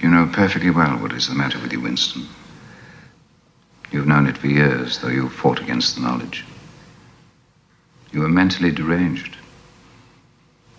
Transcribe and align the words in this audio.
You 0.00 0.08
know 0.08 0.30
perfectly 0.32 0.70
well 0.70 0.96
what 0.96 1.12
is 1.12 1.28
the 1.28 1.34
matter 1.34 1.58
with 1.58 1.72
you, 1.72 1.80
Winston. 1.80 2.26
You've 3.90 4.06
known 4.06 4.26
it 4.26 4.38
for 4.38 4.46
years, 4.46 4.98
though 4.98 5.08
you've 5.08 5.32
fought 5.32 5.60
against 5.60 5.94
the 5.94 6.00
knowledge. 6.00 6.44
You 8.12 8.24
are 8.24 8.28
mentally 8.28 8.70
deranged. 8.70 9.36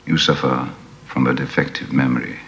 You 0.05 0.18
suffer 0.18 0.68
from 1.05 1.28
a 1.28 1.34
defective 1.34 1.94
memory. 1.94 2.39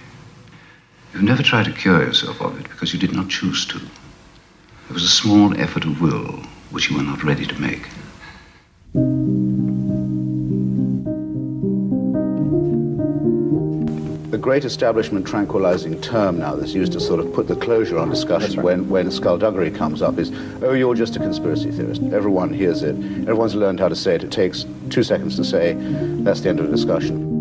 You've 1.13 1.23
never 1.23 1.43
tried 1.43 1.65
to 1.65 1.71
cure 1.71 2.01
yourself 2.01 2.41
of 2.41 2.59
it 2.59 2.63
because 2.63 2.91
you 2.91 2.99
did 2.99 3.13
not 3.13 3.29
choose 3.29 3.67
to. 3.67 3.77
It 3.77 4.93
was 4.93 5.03
a 5.03 5.09
small 5.09 5.55
effort 5.59 5.85
of 5.85 6.01
will 6.01 6.41
which 6.71 6.89
you 6.89 6.97
were 6.97 7.03
not 7.03 7.23
ready 7.23 7.45
to 7.45 7.61
make. 7.61 7.87
Great 14.43 14.65
establishment 14.65 15.25
tranquilizing 15.25 16.01
term 16.01 16.37
now 16.37 16.53
that's 16.53 16.73
used 16.73 16.91
to 16.91 16.99
sort 16.99 17.17
of 17.17 17.33
put 17.33 17.47
the 17.47 17.55
closure 17.55 17.97
on 17.97 18.09
discussion 18.09 18.57
right. 18.57 18.65
when, 18.65 18.89
when 18.89 19.09
skullduggery 19.09 19.71
comes 19.71 20.01
up 20.01 20.19
is, 20.19 20.33
oh, 20.61 20.73
you're 20.73 20.93
just 20.93 21.15
a 21.15 21.19
conspiracy 21.19 21.71
theorist. 21.71 22.03
Everyone 22.11 22.53
hears 22.53 22.83
it. 22.83 22.93
Everyone's 23.21 23.55
learned 23.55 23.79
how 23.79 23.87
to 23.87 23.95
say 23.95 24.15
it. 24.15 24.23
It 24.25 24.33
takes 24.33 24.65
two 24.89 25.01
seconds 25.01 25.37
to 25.37 25.45
say. 25.45 25.75
That's 26.25 26.41
the 26.41 26.49
end 26.49 26.59
of 26.59 26.65
the 26.65 26.75
discussion. 26.75 27.31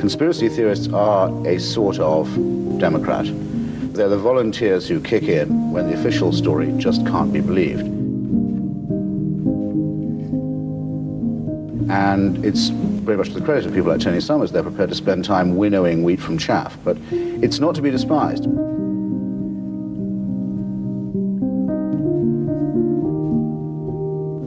Conspiracy 0.00 0.48
theorists 0.48 0.88
are 0.88 1.28
a 1.46 1.60
sort 1.60 1.98
of 1.98 2.34
Democrat. 2.78 3.26
They're 3.92 4.08
the 4.08 4.16
volunteers 4.16 4.88
who 4.88 5.02
kick 5.02 5.24
in 5.24 5.70
when 5.70 5.86
the 5.86 6.00
official 6.00 6.32
story 6.32 6.72
just 6.78 7.06
can't 7.06 7.30
be 7.30 7.42
believed. 7.42 7.97
And 11.98 12.44
it's 12.46 12.68
very 12.68 13.16
much 13.16 13.30
to 13.30 13.34
the 13.34 13.44
credit 13.44 13.66
of 13.66 13.74
people 13.74 13.90
like 13.90 14.00
Tony 14.00 14.20
Summers, 14.20 14.52
they're 14.52 14.62
prepared 14.62 14.88
to 14.90 14.94
spend 14.94 15.24
time 15.24 15.56
winnowing 15.56 16.04
wheat 16.04 16.20
from 16.20 16.38
chaff. 16.38 16.78
But 16.84 16.96
it's 17.10 17.58
not 17.58 17.74
to 17.74 17.82
be 17.82 17.90
despised. 17.90 18.46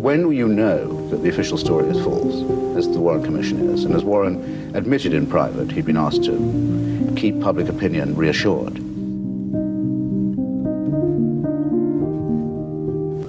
When 0.02 0.32
you 0.32 0.48
know 0.48 1.10
that 1.10 1.18
the 1.24 1.28
official 1.28 1.58
story 1.58 1.90
is 1.90 2.02
false, 2.02 2.36
as 2.78 2.90
the 2.90 3.02
Warren 3.02 3.22
Commission 3.22 3.70
is, 3.70 3.84
and 3.84 3.94
as 3.96 4.06
Warren 4.06 4.74
admitted 4.74 5.14
in 5.14 5.28
private, 5.28 5.74
he'd 5.74 5.86
been 5.86 5.98
asked 5.98 6.24
to 6.24 7.14
keep 7.18 7.42
public 7.42 7.68
opinion 7.68 8.16
reassured. 8.16 8.78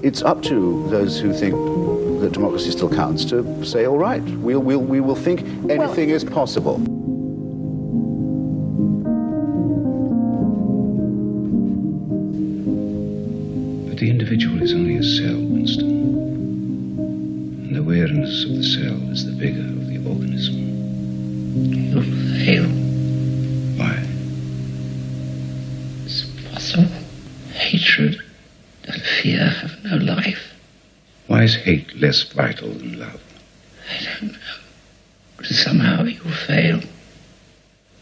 It's 0.04 0.22
up 0.22 0.42
to 0.44 0.88
those 0.90 1.18
who 1.18 1.32
think 1.32 1.54
that 2.22 2.32
democracy 2.32 2.70
still 2.70 2.88
counts 2.88 3.24
to 3.26 3.64
say, 3.64 3.86
all 3.86 3.98
right, 3.98 4.22
we'll, 4.22 4.60
we'll, 4.60 4.80
we 4.80 5.00
will 5.00 5.16
think 5.16 5.40
anything 5.70 5.78
well, 5.78 5.98
is 6.16 6.24
possible. 6.24 7.01
Less 32.12 32.24
vital 32.24 32.68
than 32.68 32.98
love? 32.98 33.22
I 33.88 34.04
don't 34.04 34.32
know. 34.32 34.38
But 35.38 35.46
somehow 35.46 36.04
you'll 36.04 36.30
fail. 36.46 36.80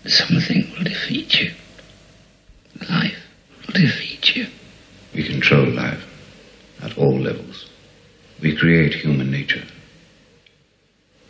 Something 0.04 0.68
will 0.72 0.82
defeat 0.82 1.40
you. 1.40 1.52
Life 2.88 3.22
will 3.66 3.80
defeat 3.80 4.34
you. 4.34 4.48
We 5.14 5.22
control 5.22 5.66
life 5.66 6.04
at 6.82 6.98
all 6.98 7.20
levels. 7.20 7.70
We 8.42 8.56
create 8.56 8.94
human 8.94 9.30
nature. 9.30 9.64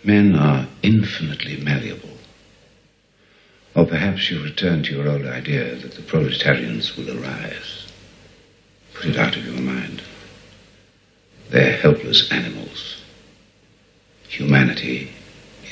Men 0.02 0.34
are 0.34 0.66
infinitely 0.82 1.58
malleable. 1.58 2.16
Or 3.76 3.84
perhaps 3.84 4.30
you 4.30 4.42
return 4.42 4.84
to 4.84 4.94
your 4.94 5.06
old 5.06 5.26
idea 5.26 5.74
that 5.76 5.92
the 5.92 6.02
proletarians 6.02 6.96
will 6.96 7.10
arise. 7.20 7.86
Put 8.94 9.10
it 9.10 9.18
out 9.18 9.36
of 9.36 9.44
your 9.44 9.60
mind. 9.60 10.02
They're 11.50 11.78
helpless 11.78 12.30
animals. 12.30 13.02
Humanity 14.28 15.10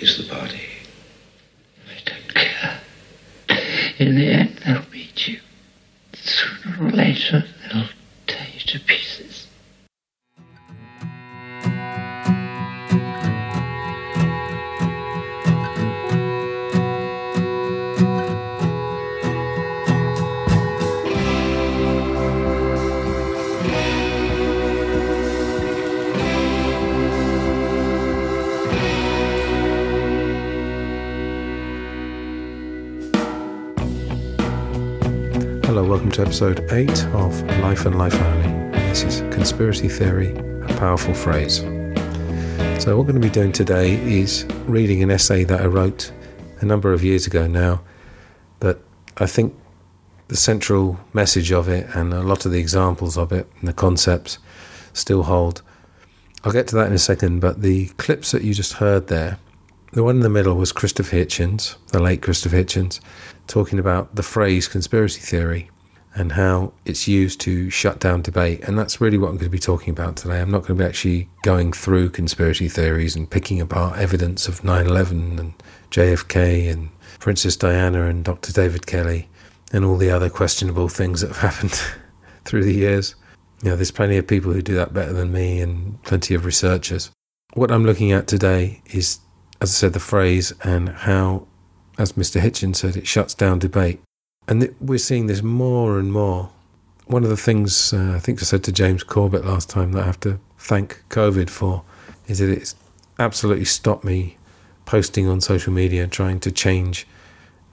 is 0.01 0.19
the 0.19 0.25
party. 0.35 0.61
I 1.89 2.01
don't 2.05 2.35
care. 2.35 2.81
In 3.99 4.17
the 4.17 4.27
end, 4.27 4.61
they'll 4.67 4.83
beat 4.91 5.29
you. 5.29 5.39
Sooner 6.15 6.85
or 6.85 6.91
later, 6.91 7.45
they'll 7.73 7.89
tear 8.27 8.49
you 8.53 8.61
to 8.61 8.81
pieces. 8.81 9.38
Welcome 36.09 36.25
to 36.25 36.31
episode 36.31 36.73
8 36.73 37.05
of 37.09 37.43
Life 37.61 37.85
and 37.85 37.99
Life 37.99 38.15
Only. 38.15 38.71
This 38.89 39.03
is 39.03 39.21
Conspiracy 39.35 39.89
Theory, 39.91 40.35
a 40.63 40.75
powerful 40.79 41.13
phrase. 41.13 41.59
So, 42.83 42.97
what 42.97 42.99
we're 42.99 43.13
going 43.13 43.21
to 43.21 43.21
be 43.21 43.29
doing 43.29 43.53
today 43.53 43.97
is 43.97 44.47
reading 44.65 45.03
an 45.03 45.11
essay 45.11 45.45
that 45.45 45.61
I 45.61 45.67
wrote 45.67 46.11
a 46.61 46.65
number 46.65 46.95
of 46.95 47.05
years 47.05 47.27
ago 47.27 47.47
now, 47.47 47.83
but 48.59 48.83
I 49.19 49.27
think 49.27 49.55
the 50.29 50.37
central 50.37 50.99
message 51.13 51.53
of 51.53 51.69
it 51.69 51.87
and 51.95 52.15
a 52.15 52.23
lot 52.23 52.47
of 52.47 52.53
the 52.53 52.59
examples 52.59 53.19
of 53.19 53.31
it 53.31 53.47
and 53.61 53.69
the 53.69 53.75
concepts 53.75 54.39
still 54.95 55.25
hold. 55.25 55.61
I'll 56.43 56.53
get 56.53 56.69
to 56.69 56.77
that 56.77 56.87
in 56.87 56.95
a 56.95 56.99
second, 56.99 57.41
but 57.41 57.61
the 57.61 57.89
clips 57.99 58.31
that 58.31 58.41
you 58.41 58.55
just 58.55 58.75
heard 58.75 59.09
there, 59.09 59.39
the 59.93 60.03
one 60.03 60.17
in 60.17 60.23
the 60.23 60.31
middle 60.31 60.57
was 60.57 60.73
Christopher 60.73 61.17
Hitchens, 61.17 61.77
the 61.89 62.01
late 62.01 62.23
Christopher 62.23 62.57
Hitchens, 62.57 62.99
talking 63.47 63.79
about 63.79 64.15
the 64.15 64.23
phrase 64.23 64.69
conspiracy 64.69 65.21
theory 65.21 65.69
and 66.15 66.33
how 66.33 66.73
it's 66.85 67.07
used 67.07 67.41
to 67.43 67.71
shut 67.71 68.01
down 68.01 68.23
debate. 68.23 68.61
And 68.65 68.79
that's 68.79 69.01
really 69.01 69.19
what 69.19 69.29
I'm 69.29 69.37
going 69.37 69.45
to 69.47 69.51
be 69.51 69.59
talking 69.59 69.91
about 69.91 70.17
today. 70.17 70.41
I'm 70.41 70.51
not 70.51 70.63
going 70.63 70.77
to 70.79 70.83
be 70.83 70.89
actually 70.89 71.29
going 71.43 71.73
through 71.73 72.11
conspiracy 72.11 72.69
theories 72.69 73.15
and 73.15 73.31
picking 73.31 73.61
apart 73.61 73.99
evidence 73.99 74.49
of 74.49 74.65
9 74.65 74.87
11 74.87 75.39
and 75.39 75.55
JFK 75.91 76.73
and 76.73 76.89
Princess 77.19 77.57
Diana 77.57 78.07
and 78.07 78.25
Dr. 78.25 78.53
David 78.53 78.87
Kelly 78.87 79.29
and 79.73 79.85
all 79.85 79.97
the 79.97 80.11
other 80.11 80.31
questionable 80.31 80.89
things 80.89 81.21
that 81.21 81.29
have 81.29 81.37
happened 81.53 81.81
through 82.45 82.65
the 82.65 82.75
years. 82.75 83.15
You 83.63 83.71
know, 83.71 83.77
there's 83.77 83.91
plenty 83.91 84.17
of 84.17 84.27
people 84.27 84.53
who 84.53 84.63
do 84.63 84.75
that 84.75 84.95
better 84.95 85.13
than 85.13 85.33
me 85.33 85.61
and 85.61 86.03
plenty 86.05 86.35
of 86.35 86.45
researchers. 86.45 87.11
What 87.55 87.73
I'm 87.73 87.85
looking 87.85 88.13
at 88.13 88.27
today 88.27 88.83
is, 88.87 89.19
as 89.61 89.71
I 89.71 89.75
said, 89.75 89.93
the 89.95 90.01
phrase 90.01 90.53
and 90.63 90.89
how 90.89 91.49
as 91.99 92.13
Mr. 92.13 92.41
Hitchens 92.41 92.77
said, 92.77 92.97
it 92.97 93.07
shuts 93.07 93.35
down 93.35 93.59
debate. 93.59 94.01
And 94.49 94.75
we're 94.81 94.99
seeing 94.99 95.27
this 95.27 95.43
more 95.43 95.99
and 95.99 96.13
more. 96.13 96.51
One 97.07 97.23
of 97.23 97.31
the 97.31 97.37
things 97.37 97.93
uh, 97.93 98.15
I 98.17 98.19
think 98.19 98.41
I 98.41 98.45
said 98.45 98.65
to 98.65 98.73
James 98.73 99.03
Corbett 99.03 99.45
last 99.45 99.71
time 99.71 99.93
that 99.93 100.03
I 100.03 100.07
have 100.07 100.21
to 100.21 100.41
thank 100.59 101.03
COVID 101.11 101.49
for 101.49 101.85
is 102.27 102.39
that 102.39 102.51
it's 102.51 102.75
absolutely 103.19 103.65
stopped 103.65 104.05
me 104.05 104.37
posting 104.87 105.29
on 105.29 105.41
social 105.41 105.73
media 105.73 106.07
trying 106.07 106.41
to 106.41 106.51
change 106.51 107.07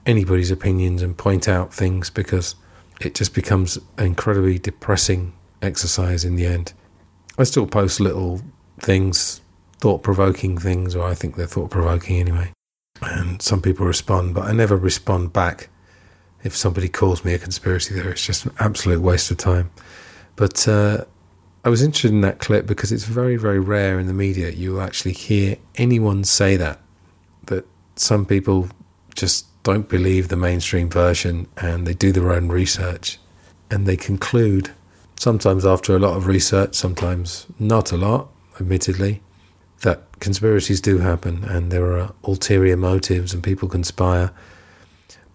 anybody's 0.04 0.50
opinions 0.50 1.02
and 1.02 1.16
point 1.16 1.48
out 1.48 1.72
things 1.74 2.10
because 2.10 2.54
it 3.00 3.14
just 3.14 3.34
becomes 3.34 3.76
an 3.98 4.06
incredibly 4.06 4.58
depressing 4.58 5.32
exercise 5.62 6.24
in 6.24 6.36
the 6.36 6.46
end. 6.46 6.72
I 7.38 7.44
still 7.44 7.66
post 7.66 8.00
little 8.00 8.40
things, 8.78 9.40
thought 9.78 10.02
provoking 10.02 10.56
things, 10.58 10.94
or 10.94 11.06
I 11.06 11.14
think 11.14 11.36
they're 11.36 11.46
thought 11.46 11.70
provoking 11.70 12.18
anyway 12.18 12.52
and 13.02 13.42
some 13.42 13.60
people 13.60 13.86
respond, 13.86 14.34
but 14.34 14.44
I 14.44 14.52
never 14.52 14.76
respond 14.76 15.32
back 15.32 15.68
if 16.46 16.56
somebody 16.56 16.88
calls 16.88 17.24
me 17.24 17.34
a 17.34 17.38
conspiracy 17.38 17.94
theorist. 17.94 18.12
It's 18.12 18.26
just 18.26 18.46
an 18.46 18.54
absolute 18.58 19.00
waste 19.02 19.30
of 19.30 19.36
time. 19.36 19.70
But 20.36 20.66
uh, 20.68 21.04
I 21.64 21.68
was 21.68 21.82
interested 21.82 22.12
in 22.12 22.20
that 22.20 22.38
clip 22.38 22.66
because 22.66 22.92
it's 22.92 23.04
very, 23.04 23.36
very 23.36 23.58
rare 23.58 23.98
in 23.98 24.06
the 24.06 24.12
media 24.12 24.50
you 24.50 24.80
actually 24.80 25.12
hear 25.12 25.56
anyone 25.74 26.24
say 26.24 26.56
that. 26.56 26.80
That 27.46 27.66
some 27.96 28.24
people 28.24 28.68
just 29.14 29.46
don't 29.64 29.88
believe 29.88 30.28
the 30.28 30.36
mainstream 30.36 30.88
version 30.88 31.48
and 31.56 31.86
they 31.86 31.94
do 31.94 32.12
their 32.12 32.32
own 32.32 32.48
research 32.48 33.18
and 33.70 33.86
they 33.86 33.96
conclude, 33.96 34.70
sometimes 35.18 35.66
after 35.66 35.96
a 35.96 35.98
lot 35.98 36.16
of 36.16 36.28
research, 36.28 36.76
sometimes 36.76 37.46
not 37.58 37.90
a 37.90 37.96
lot, 37.96 38.28
admittedly, 38.60 39.22
that 39.82 40.04
conspiracies 40.20 40.80
do 40.80 40.98
happen 40.98 41.42
and 41.44 41.72
there 41.72 41.98
are 41.98 42.12
ulterior 42.24 42.76
motives 42.76 43.34
and 43.34 43.42
people 43.42 43.68
conspire. 43.68 44.30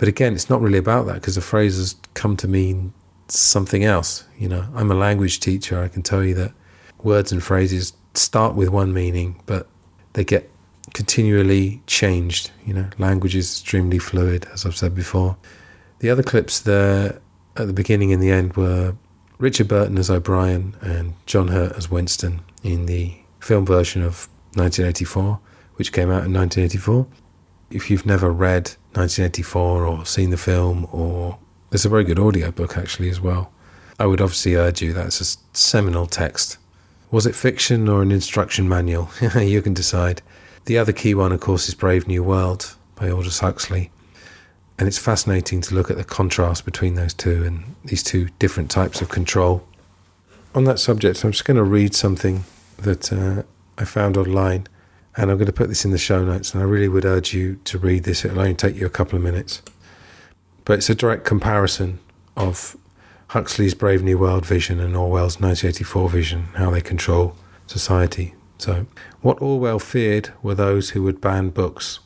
But 0.02 0.08
again, 0.08 0.34
it's 0.34 0.50
not 0.50 0.62
really 0.62 0.80
about 0.80 1.06
that 1.06 1.14
because 1.14 1.36
the 1.36 1.42
phrase 1.42 1.78
has 1.78 1.96
come 2.16 2.36
to 2.38 2.48
mean 2.48 2.92
something 3.28 3.84
else. 3.84 4.26
You 4.36 4.50
know, 4.50 4.66
I'm 4.74 4.90
a 4.90 4.96
language 4.96 5.40
teacher. 5.40 5.80
I 5.80 5.90
can 5.90 6.02
tell 6.02 6.24
you 6.24 6.34
that 6.34 6.54
words 7.04 7.32
and 7.32 7.44
phrases 7.44 7.94
start 8.16 8.56
with 8.56 8.70
one 8.70 8.94
meaning, 8.94 9.40
but 9.46 9.68
they 10.14 10.24
get 10.24 10.50
continually 10.96 11.84
changed. 11.86 12.50
You 12.66 12.74
know, 12.74 12.90
language 12.98 13.36
is 13.36 13.60
extremely 13.60 14.00
fluid, 14.00 14.48
as 14.52 14.66
I've 14.66 14.76
said 14.76 14.96
before. 14.96 15.38
The 16.00 16.10
other 16.10 16.24
clips 16.24 16.62
there 16.62 17.22
at 17.56 17.68
the 17.68 17.74
beginning 17.74 18.12
and 18.12 18.24
the 18.24 18.32
end 18.32 18.56
were 18.58 18.96
Richard 19.38 19.68
Burton 19.68 20.00
as 20.00 20.10
O'Brien 20.10 20.76
and 20.82 21.14
John 21.28 21.50
Hurt 21.50 21.74
as 21.74 21.92
Winston 21.92 22.42
in 22.64 22.88
the 22.88 23.14
film 23.40 23.68
version 23.68 24.02
of 24.02 24.28
1984, 24.56 25.40
which 25.76 25.94
came 25.94 26.10
out 26.10 26.26
in 26.26 26.34
1984. 26.34 27.06
If 27.70 27.92
you've 27.92 28.08
never 28.08 28.32
read 28.32 28.78
1984 28.94 29.86
or 29.86 30.06
seen 30.06 30.30
the 30.30 30.38
film, 30.38 30.88
or 30.92 31.38
there's 31.70 31.86
a 31.86 31.90
very 31.90 32.04
good 32.04 32.20
audiobook 32.20 32.78
actually 32.78 33.10
as 33.10 33.22
well, 33.22 33.52
I 34.00 34.06
would 34.06 34.22
obviously 34.22 34.56
urge 34.56 34.82
you. 34.82 34.94
That's 34.94 35.22
a 35.22 35.58
seminal 35.58 36.06
text. 36.06 36.58
Was 37.12 37.26
it 37.26 37.36
fiction 37.36 37.88
or 37.88 38.02
an 38.02 38.12
instruction 38.12 38.68
manual? 38.68 39.10
you 39.40 39.62
can 39.62 39.74
decide. 39.74 40.22
The 40.66 40.78
other 40.78 40.94
key 40.94 41.14
one, 41.14 41.32
of 41.32 41.40
course, 41.40 41.68
is 41.68 41.76
Brave 41.76 42.08
New 42.08 42.24
World 42.24 42.76
by 42.96 43.10
Aldous 43.10 43.40
Huxley. 43.40 43.92
And 44.80 44.88
it's 44.88 44.98
fascinating 44.98 45.62
to 45.62 45.76
look 45.76 45.92
at 45.92 45.98
the 45.98 46.04
contrast 46.04 46.66
between 46.66 46.96
those 46.96 47.14
two 47.14 47.44
and 47.44 47.76
these 47.86 48.02
two 48.02 48.30
different 48.40 48.72
types 48.72 49.02
of 49.02 49.10
control. 49.10 49.68
On 50.56 50.64
that 50.64 50.80
subject, 50.80 51.24
I'm 51.24 51.32
just 51.32 51.46
going 51.46 51.58
to 51.58 51.64
read 51.64 51.94
something 51.94 52.44
that 52.78 53.14
uh, 53.14 53.44
I 53.78 53.86
found 53.86 54.18
online, 54.18 54.68
and 55.16 55.30
I'm 55.30 55.38
going 55.38 55.46
to 55.48 55.54
put 55.54 55.70
this 55.70 55.86
in 55.86 55.92
the 55.92 55.98
show 55.98 56.24
notes. 56.24 56.54
And 56.54 56.64
I 56.64 56.66
really 56.66 56.88
would 56.88 57.06
urge 57.06 57.34
you 57.34 57.60
to 57.66 57.78
read 57.78 58.04
this. 58.04 58.24
It'll 58.24 58.40
only 58.40 58.54
take 58.54 58.76
you 58.76 58.86
a 58.86 58.90
couple 58.90 59.18
of 59.18 59.24
minutes, 59.24 59.62
but 60.66 60.80
it's 60.80 60.90
a 60.90 60.96
direct 60.96 61.26
comparison 61.26 62.00
of 62.38 62.78
Huxley's 63.28 63.74
Brave 63.74 64.04
New 64.04 64.18
World 64.18 64.46
vision 64.46 64.80
and 64.80 64.96
Orwell's 64.96 65.40
1984 65.40 66.10
vision, 66.10 66.44
how 66.56 66.70
they 66.70 66.82
control 66.82 67.36
society. 67.68 68.36
So, 68.58 68.86
what 69.22 69.42
Orwell 69.42 69.80
feared 69.80 70.32
were 70.44 70.54
those 70.54 70.92
who 70.92 71.04
would 71.04 71.22
ban 71.22 71.50
books. 71.50 72.00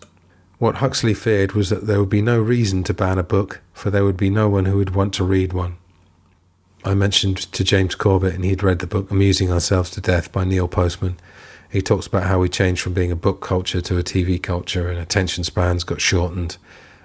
What 0.57 0.75
Huxley 0.75 1.13
feared 1.13 1.51
was 1.51 1.69
that 1.69 1.85
there 1.85 1.99
would 1.99 2.09
be 2.09 2.21
no 2.21 2.39
reason 2.39 2.83
to 2.83 2.93
ban 2.93 3.17
a 3.17 3.23
book, 3.23 3.61
for 3.73 3.89
there 3.89 4.05
would 4.05 4.17
be 4.17 4.29
no 4.29 4.47
one 4.49 4.65
who 4.65 4.77
would 4.77 4.95
want 4.95 5.13
to 5.15 5.23
read 5.23 5.51
one. 5.51 5.77
I 6.85 6.93
mentioned 6.93 7.37
to 7.51 7.63
James 7.63 7.95
Corbett, 7.95 8.35
and 8.35 8.45
he'd 8.45 8.63
read 8.63 8.79
the 8.79 8.87
book 8.87 9.09
Amusing 9.11 9.51
Ourselves 9.51 9.89
to 9.91 10.01
Death 10.01 10.31
by 10.31 10.45
Neil 10.45 10.67
Postman. 10.67 11.17
He 11.75 11.81
talks 11.81 12.07
about 12.07 12.23
how 12.23 12.39
we 12.39 12.47
changed 12.47 12.81
from 12.81 12.93
being 12.93 13.11
a 13.11 13.17
book 13.17 13.41
culture 13.41 13.81
to 13.81 13.97
a 13.97 14.01
TV 14.01 14.41
culture, 14.41 14.87
and 14.87 14.97
attention 14.97 15.43
spans 15.43 15.83
got 15.83 15.99
shortened. 15.99 16.55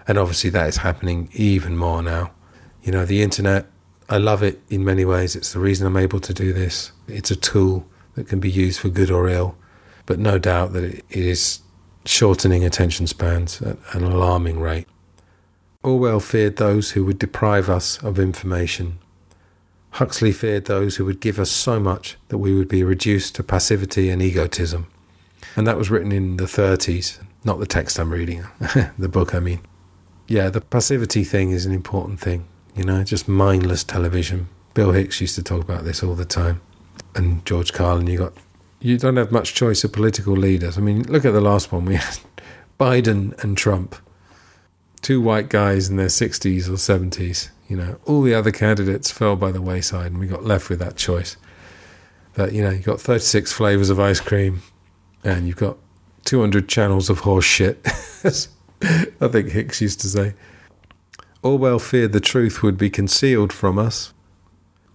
And 0.06 0.16
obviously, 0.16 0.48
that 0.50 0.68
is 0.68 0.76
happening 0.76 1.28
even 1.32 1.76
more 1.76 2.04
now. 2.04 2.30
You 2.80 2.92
know, 2.92 3.04
the 3.04 3.20
internet, 3.20 3.66
I 4.08 4.18
love 4.18 4.44
it 4.44 4.62
in 4.68 4.84
many 4.84 5.04
ways. 5.04 5.34
It's 5.34 5.52
the 5.52 5.58
reason 5.58 5.88
I'm 5.88 5.96
able 5.96 6.20
to 6.20 6.32
do 6.32 6.52
this. 6.52 6.92
It's 7.08 7.32
a 7.32 7.36
tool 7.36 7.84
that 8.14 8.28
can 8.28 8.38
be 8.38 8.48
used 8.48 8.78
for 8.78 8.90
good 8.90 9.10
or 9.10 9.28
ill, 9.28 9.56
but 10.06 10.20
no 10.20 10.38
doubt 10.38 10.72
that 10.74 10.84
it 10.84 11.04
is 11.10 11.62
shortening 12.04 12.64
attention 12.64 13.08
spans 13.08 13.60
at 13.60 13.76
an 13.92 14.04
alarming 14.04 14.60
rate. 14.60 14.86
Orwell 15.82 16.20
feared 16.20 16.58
those 16.58 16.92
who 16.92 17.04
would 17.06 17.18
deprive 17.18 17.68
us 17.68 18.00
of 18.04 18.20
information. 18.20 18.99
Huxley 19.92 20.32
feared 20.32 20.66
those 20.66 20.96
who 20.96 21.04
would 21.04 21.20
give 21.20 21.38
us 21.38 21.50
so 21.50 21.80
much 21.80 22.16
that 22.28 22.38
we 22.38 22.54
would 22.54 22.68
be 22.68 22.84
reduced 22.84 23.34
to 23.34 23.42
passivity 23.42 24.08
and 24.10 24.22
egotism. 24.22 24.86
And 25.56 25.66
that 25.66 25.76
was 25.76 25.90
written 25.90 26.12
in 26.12 26.36
the 26.36 26.44
30s, 26.44 27.20
not 27.44 27.58
the 27.58 27.66
text 27.66 27.98
I'm 27.98 28.12
reading, 28.12 28.44
the 28.98 29.08
book, 29.08 29.34
I 29.34 29.40
mean. 29.40 29.60
Yeah, 30.28 30.48
the 30.48 30.60
passivity 30.60 31.24
thing 31.24 31.50
is 31.50 31.66
an 31.66 31.72
important 31.72 32.20
thing, 32.20 32.46
you 32.76 32.84
know, 32.84 33.02
just 33.02 33.26
mindless 33.26 33.82
television. 33.82 34.48
Bill 34.74 34.92
Hicks 34.92 35.20
used 35.20 35.34
to 35.34 35.42
talk 35.42 35.62
about 35.62 35.84
this 35.84 36.04
all 36.04 36.14
the 36.14 36.24
time 36.24 36.60
and 37.14 37.44
George 37.44 37.72
Carlin, 37.72 38.06
you 38.06 38.18
got 38.18 38.32
you 38.80 38.96
don't 38.96 39.16
have 39.16 39.30
much 39.30 39.54
choice 39.54 39.84
of 39.84 39.92
political 39.92 40.34
leaders. 40.34 40.78
I 40.78 40.80
mean, 40.80 41.02
look 41.02 41.24
at 41.24 41.32
the 41.32 41.40
last 41.40 41.70
one. 41.70 41.84
We 41.84 41.96
had 41.96 42.18
Biden 42.80 43.40
and 43.42 43.56
Trump, 43.56 43.96
two 45.02 45.20
white 45.20 45.48
guys 45.48 45.88
in 45.88 45.96
their 45.96 46.08
sixties 46.08 46.68
or 46.68 46.76
seventies. 46.76 47.50
You 47.70 47.76
know, 47.76 47.98
all 48.04 48.20
the 48.20 48.34
other 48.34 48.50
candidates 48.50 49.10
fell 49.10 49.36
by 49.36 49.50
the 49.50 49.62
wayside, 49.62 50.10
and 50.12 50.20
we 50.20 50.26
got 50.26 50.44
left 50.44 50.68
with 50.68 50.80
that 50.80 50.96
choice. 50.96 51.38
That 52.34 52.52
you 52.52 52.62
know, 52.62 52.70
you've 52.70 52.84
got 52.84 53.00
thirty 53.00 53.24
six 53.24 53.52
flavors 53.52 53.88
of 53.88 53.98
ice 53.98 54.20
cream, 54.20 54.60
and 55.24 55.46
you've 55.46 55.56
got 55.56 55.78
two 56.26 56.40
hundred 56.40 56.68
channels 56.68 57.08
of 57.08 57.20
horse 57.20 57.46
shit. 57.46 57.80
I 59.22 59.28
think 59.28 59.48
Hicks 59.48 59.80
used 59.80 60.00
to 60.02 60.08
say. 60.08 60.34
Orwell 61.42 61.78
feared 61.78 62.12
the 62.12 62.20
truth 62.20 62.62
would 62.62 62.76
be 62.76 62.90
concealed 62.90 63.50
from 63.50 63.78
us 63.78 64.12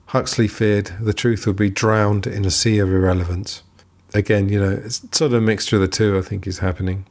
Huxley 0.07 0.47
feared 0.47 0.91
the 0.99 1.13
truth 1.13 1.45
would 1.47 1.55
be 1.55 1.69
drowned 1.69 2.27
in 2.27 2.45
a 2.45 2.51
sea 2.51 2.79
of 2.79 2.89
irrelevance. 2.89 3.63
Again, 4.13 4.49
you 4.49 4.59
know, 4.59 4.81
it's 4.83 5.01
sort 5.11 5.33
of 5.33 5.33
a 5.33 5.41
mixture 5.41 5.75
of 5.77 5.81
the 5.81 5.87
two, 5.87 6.17
I 6.17 6.21
think, 6.21 6.47
is 6.47 6.59
happening. 6.59 7.05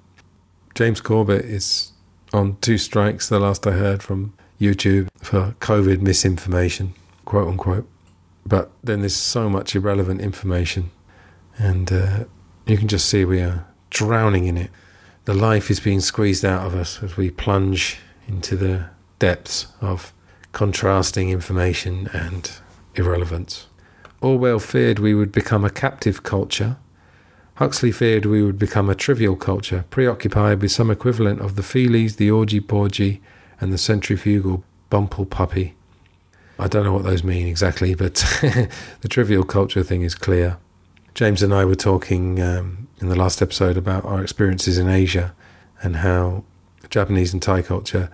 James 0.75 1.01
Corbett 1.01 1.45
is 1.45 1.93
on 2.33 2.57
two 2.61 2.79
strikes, 2.79 3.29
the 3.29 3.39
last 3.39 3.67
I 3.67 3.73
heard 3.73 4.03
from 4.03 4.33
YouTube, 4.61 5.09
for 5.19 5.55
COVID 5.61 6.01
misinformation, 6.01 6.95
quote 7.25 7.49
unquote. 7.49 7.89
But 8.47 8.71
then 8.83 9.01
there's 9.01 9.17
so 9.17 9.49
much 9.49 9.75
irrelevant 9.75 10.21
information, 10.21 10.91
and 11.59 11.93
uh, 11.93 12.25
you 12.67 12.77
can 12.77 12.89
just 12.89 13.09
see 13.09 13.25
we 13.25 13.41
are 13.41 13.67
drowning 13.91 14.47
in 14.47 14.57
it. 14.57 14.71
The 15.25 15.35
life 15.35 15.71
is 15.71 15.81
being 15.81 16.01
squeezed 16.01 16.45
out 16.45 16.67
of 16.67 16.75
us 16.75 17.03
as 17.03 17.17
we 17.17 17.31
plunge 17.31 17.99
into 18.27 18.57
the 18.57 18.91
depths 19.19 19.69
of 19.81 20.13
contrasting 20.53 21.31
information 21.31 22.09
and 22.13 22.51
irrelevance. 22.95 23.67
Orwell 24.21 24.59
feared 24.59 24.99
we 24.99 25.15
would 25.15 25.33
become 25.33 25.65
a 25.65 25.71
captive 25.71 26.23
culture. 26.23 26.77
Huxley 27.57 27.93
feared 27.93 28.27
we 28.27 28.43
would 28.43 28.59
become 28.59 28.91
a 28.91 28.95
trivial 28.95 29.37
culture, 29.37 29.85
preoccupied 29.91 30.61
with 30.61 30.73
some 30.73 30.91
equivalent 30.91 31.41
of 31.41 31.57
the 31.57 31.63
feelies, 31.63 32.17
the 32.17 32.31
orgy 32.31 32.61
porgy, 32.61 33.21
and 33.61 33.73
the 33.73 33.79
centrifugal 33.79 34.65
bumble 34.91 35.27
puppy. 35.27 35.75
I 36.59 36.69
don't 36.69 36.85
know 36.85 36.93
what 36.93 37.03
those 37.03 37.25
mean 37.25 37.47
exactly, 37.47 37.95
but 37.95 38.15
the 39.01 39.09
trivial 39.09 39.45
culture 39.45 39.83
thing 39.83 40.03
is 40.03 40.15
clear. 40.15 40.59
James 41.15 41.43
and 41.43 41.53
I 41.53 41.65
were 41.65 41.75
talking 41.75 42.41
um, 42.41 42.89
in 43.01 43.09
the 43.09 43.17
last 43.17 43.43
episode 43.43 43.77
about 43.77 44.05
our 44.05 44.23
experiences 44.23 44.79
in 44.79 44.89
Asia 44.89 45.35
and 45.83 45.97
how 45.97 46.45
Japanese 46.91 47.33
and 47.33 47.43
Thai 47.43 47.63
culture 47.63 48.11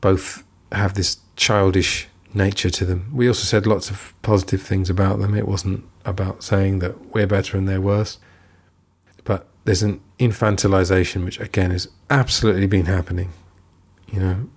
both 0.00 0.44
have 0.72 0.94
this 0.94 1.18
childish 1.36 2.08
nature 2.34 2.70
to 2.70 2.84
them. 2.84 3.10
We 3.14 3.26
also 3.26 3.44
said 3.44 3.66
lots 3.66 3.90
of 3.90 4.14
positive 4.22 4.62
things 4.62 4.90
about 4.90 5.18
them. 5.18 5.34
It 5.34 5.48
wasn't 5.48 5.84
about 6.04 6.42
saying 6.42 6.80
that 6.80 7.14
we're 7.14 7.26
better 7.26 7.56
and 7.56 7.68
they're 7.68 7.80
worse. 7.80 8.18
But 9.24 9.46
there's 9.64 9.82
an 9.82 10.00
infantilization, 10.18 11.24
which 11.24 11.40
again 11.40 11.70
has 11.70 11.88
absolutely 12.10 12.66
been 12.66 12.86
happening. 12.86 13.32
You 14.12 14.20
know, 14.20 14.48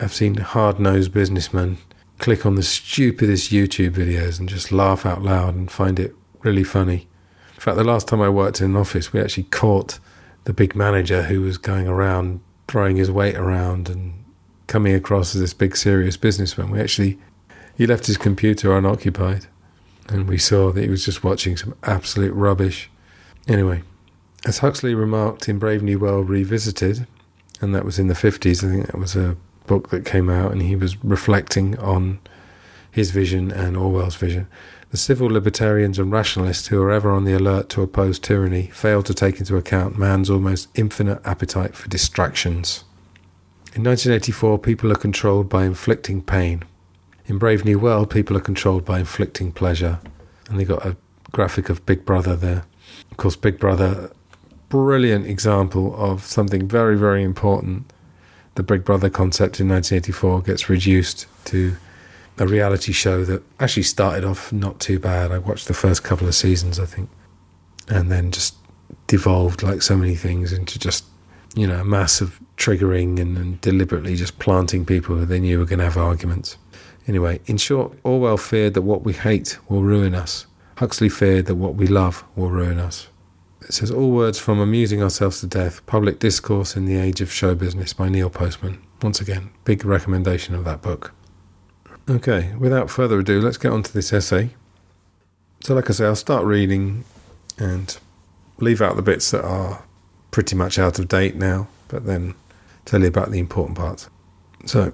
I've 0.00 0.14
seen 0.14 0.36
hard 0.36 0.80
nosed 0.80 1.12
businessmen 1.12 1.78
click 2.18 2.46
on 2.46 2.54
the 2.54 2.62
stupidest 2.62 3.50
YouTube 3.50 3.92
videos 3.92 4.40
and 4.40 4.48
just 4.48 4.72
laugh 4.72 5.04
out 5.04 5.22
loud 5.22 5.54
and 5.54 5.70
find 5.70 5.98
it 5.98 6.14
really 6.42 6.64
funny. 6.64 7.06
In 7.54 7.60
fact, 7.60 7.76
the 7.76 7.84
last 7.84 8.08
time 8.08 8.22
I 8.22 8.28
worked 8.30 8.60
in 8.60 8.70
an 8.70 8.76
office, 8.76 9.12
we 9.12 9.20
actually 9.20 9.44
caught 9.44 9.98
the 10.44 10.54
big 10.54 10.74
manager 10.74 11.24
who 11.24 11.42
was 11.42 11.58
going 11.58 11.86
around 11.86 12.40
throwing 12.66 12.96
his 12.96 13.10
weight 13.10 13.36
around 13.36 13.90
and 13.90 14.24
coming 14.66 14.94
across 14.94 15.34
as 15.34 15.40
this 15.40 15.52
big 15.52 15.76
serious 15.76 16.16
businessman. 16.16 16.70
We 16.70 16.80
actually 16.80 17.18
he 17.76 17.86
left 17.86 18.06
his 18.06 18.16
computer 18.16 18.76
unoccupied, 18.76 19.46
and 20.08 20.28
we 20.28 20.38
saw 20.38 20.70
that 20.72 20.82
he 20.82 20.90
was 20.90 21.04
just 21.04 21.24
watching 21.24 21.56
some 21.56 21.74
absolute 21.82 22.32
rubbish. 22.32 22.90
Anyway, 23.48 23.82
as 24.46 24.58
Huxley 24.58 24.94
remarked 24.94 25.48
in 25.48 25.58
Brave 25.58 25.82
New 25.82 25.98
World 25.98 26.28
Revisited, 26.28 27.06
and 27.60 27.74
that 27.74 27.84
was 27.84 27.98
in 27.98 28.08
the 28.08 28.14
fifties. 28.14 28.62
I 28.64 28.68
think 28.68 28.86
that 28.86 28.98
was 28.98 29.16
a 29.16 29.36
book 29.70 29.90
that 29.90 30.04
came 30.04 30.28
out, 30.28 30.50
and 30.50 30.62
he 30.62 30.74
was 30.74 31.02
reflecting 31.04 31.78
on 31.78 32.18
his 32.90 33.12
vision 33.12 33.52
and 33.52 33.76
Orwell's 33.76 34.16
vision. 34.16 34.48
The 34.90 34.96
civil 34.96 35.28
libertarians 35.28 35.96
and 35.96 36.10
rationalists 36.10 36.66
who 36.66 36.82
are 36.82 36.90
ever 36.90 37.12
on 37.12 37.24
the 37.24 37.34
alert 37.34 37.68
to 37.68 37.82
oppose 37.82 38.18
tyranny 38.18 38.66
fail 38.72 39.04
to 39.04 39.14
take 39.14 39.38
into 39.38 39.56
account 39.56 39.96
man's 39.96 40.28
almost 40.28 40.66
infinite 40.74 41.20
appetite 41.24 41.76
for 41.76 41.88
distractions. 41.88 42.82
In 43.72 43.84
1984, 43.84 44.58
people 44.58 44.90
are 44.90 44.96
controlled 44.96 45.48
by 45.48 45.64
inflicting 45.64 46.20
pain. 46.20 46.64
In 47.26 47.38
Brave 47.38 47.64
New 47.64 47.78
World, 47.78 48.10
people 48.10 48.36
are 48.36 48.40
controlled 48.50 48.84
by 48.84 48.98
inflicting 48.98 49.52
pleasure. 49.52 50.00
And 50.48 50.58
they 50.58 50.64
got 50.64 50.84
a 50.84 50.96
graphic 51.30 51.68
of 51.68 51.86
Big 51.86 52.04
Brother 52.04 52.34
there. 52.34 52.64
Of 53.12 53.18
course, 53.18 53.36
Big 53.36 53.60
Brother, 53.60 54.10
brilliant 54.68 55.26
example 55.26 55.94
of 55.94 56.24
something 56.24 56.66
very, 56.66 56.96
very 56.98 57.22
important. 57.22 57.92
The 58.54 58.62
Big 58.62 58.84
Brother 58.84 59.08
concept 59.08 59.60
in 59.60 59.68
1984 59.68 60.42
gets 60.42 60.68
reduced 60.68 61.26
to 61.46 61.76
a 62.38 62.46
reality 62.46 62.92
show 62.92 63.24
that 63.24 63.42
actually 63.60 63.82
started 63.82 64.24
off 64.24 64.52
not 64.52 64.80
too 64.80 64.98
bad. 64.98 65.30
I 65.30 65.38
watched 65.38 65.68
the 65.68 65.74
first 65.74 66.02
couple 66.02 66.26
of 66.26 66.34
seasons, 66.34 66.78
I 66.78 66.86
think, 66.86 67.10
and 67.88 68.10
then 68.10 68.32
just 68.32 68.56
devolved, 69.06 69.62
like 69.62 69.82
so 69.82 69.96
many 69.96 70.14
things, 70.14 70.52
into 70.52 70.78
just, 70.78 71.04
you 71.54 71.66
know, 71.66 71.80
a 71.80 71.84
mass 71.84 72.20
of 72.20 72.40
triggering 72.56 73.20
and, 73.20 73.36
and 73.36 73.60
deliberately 73.60 74.16
just 74.16 74.38
planting 74.38 74.86
people 74.86 75.16
who 75.16 75.26
they 75.26 75.38
knew 75.38 75.58
were 75.58 75.64
going 75.66 75.80
to 75.80 75.84
have 75.84 75.98
arguments. 75.98 76.56
Anyway, 77.06 77.40
in 77.46 77.58
short, 77.58 77.92
Orwell 78.04 78.38
feared 78.38 78.74
that 78.74 78.82
what 78.82 79.02
we 79.02 79.12
hate 79.12 79.58
will 79.68 79.82
ruin 79.82 80.14
us. 80.14 80.46
Huxley 80.76 81.10
feared 81.10 81.44
that 81.46 81.56
what 81.56 81.74
we 81.74 81.86
love 81.86 82.24
will 82.36 82.50
ruin 82.50 82.78
us. 82.78 83.08
It 83.62 83.74
says 83.74 83.90
all 83.90 84.10
words 84.10 84.38
from 84.38 84.58
Amusing 84.58 85.02
Ourselves 85.02 85.40
to 85.40 85.46
Death, 85.46 85.84
Public 85.86 86.18
Discourse 86.18 86.76
in 86.76 86.86
the 86.86 86.96
Age 86.96 87.20
of 87.20 87.30
Show 87.30 87.54
Business 87.54 87.92
by 87.92 88.08
Neil 88.08 88.30
Postman. 88.30 88.82
Once 89.02 89.20
again, 89.20 89.50
big 89.64 89.84
recommendation 89.84 90.54
of 90.54 90.64
that 90.64 90.82
book. 90.82 91.12
Okay, 92.08 92.54
without 92.58 92.90
further 92.90 93.18
ado, 93.18 93.40
let's 93.40 93.58
get 93.58 93.70
on 93.70 93.82
to 93.82 93.92
this 93.92 94.12
essay. 94.12 94.50
So, 95.60 95.74
like 95.74 95.90
I 95.90 95.92
say, 95.92 96.06
I'll 96.06 96.16
start 96.16 96.44
reading 96.44 97.04
and 97.58 97.96
leave 98.58 98.80
out 98.80 98.96
the 98.96 99.02
bits 99.02 99.30
that 99.30 99.44
are 99.44 99.84
pretty 100.30 100.56
much 100.56 100.78
out 100.78 100.98
of 100.98 101.08
date 101.08 101.36
now, 101.36 101.68
but 101.88 102.06
then 102.06 102.34
tell 102.86 103.02
you 103.02 103.08
about 103.08 103.30
the 103.30 103.38
important 103.38 103.76
parts. 103.76 104.08
So, 104.64 104.92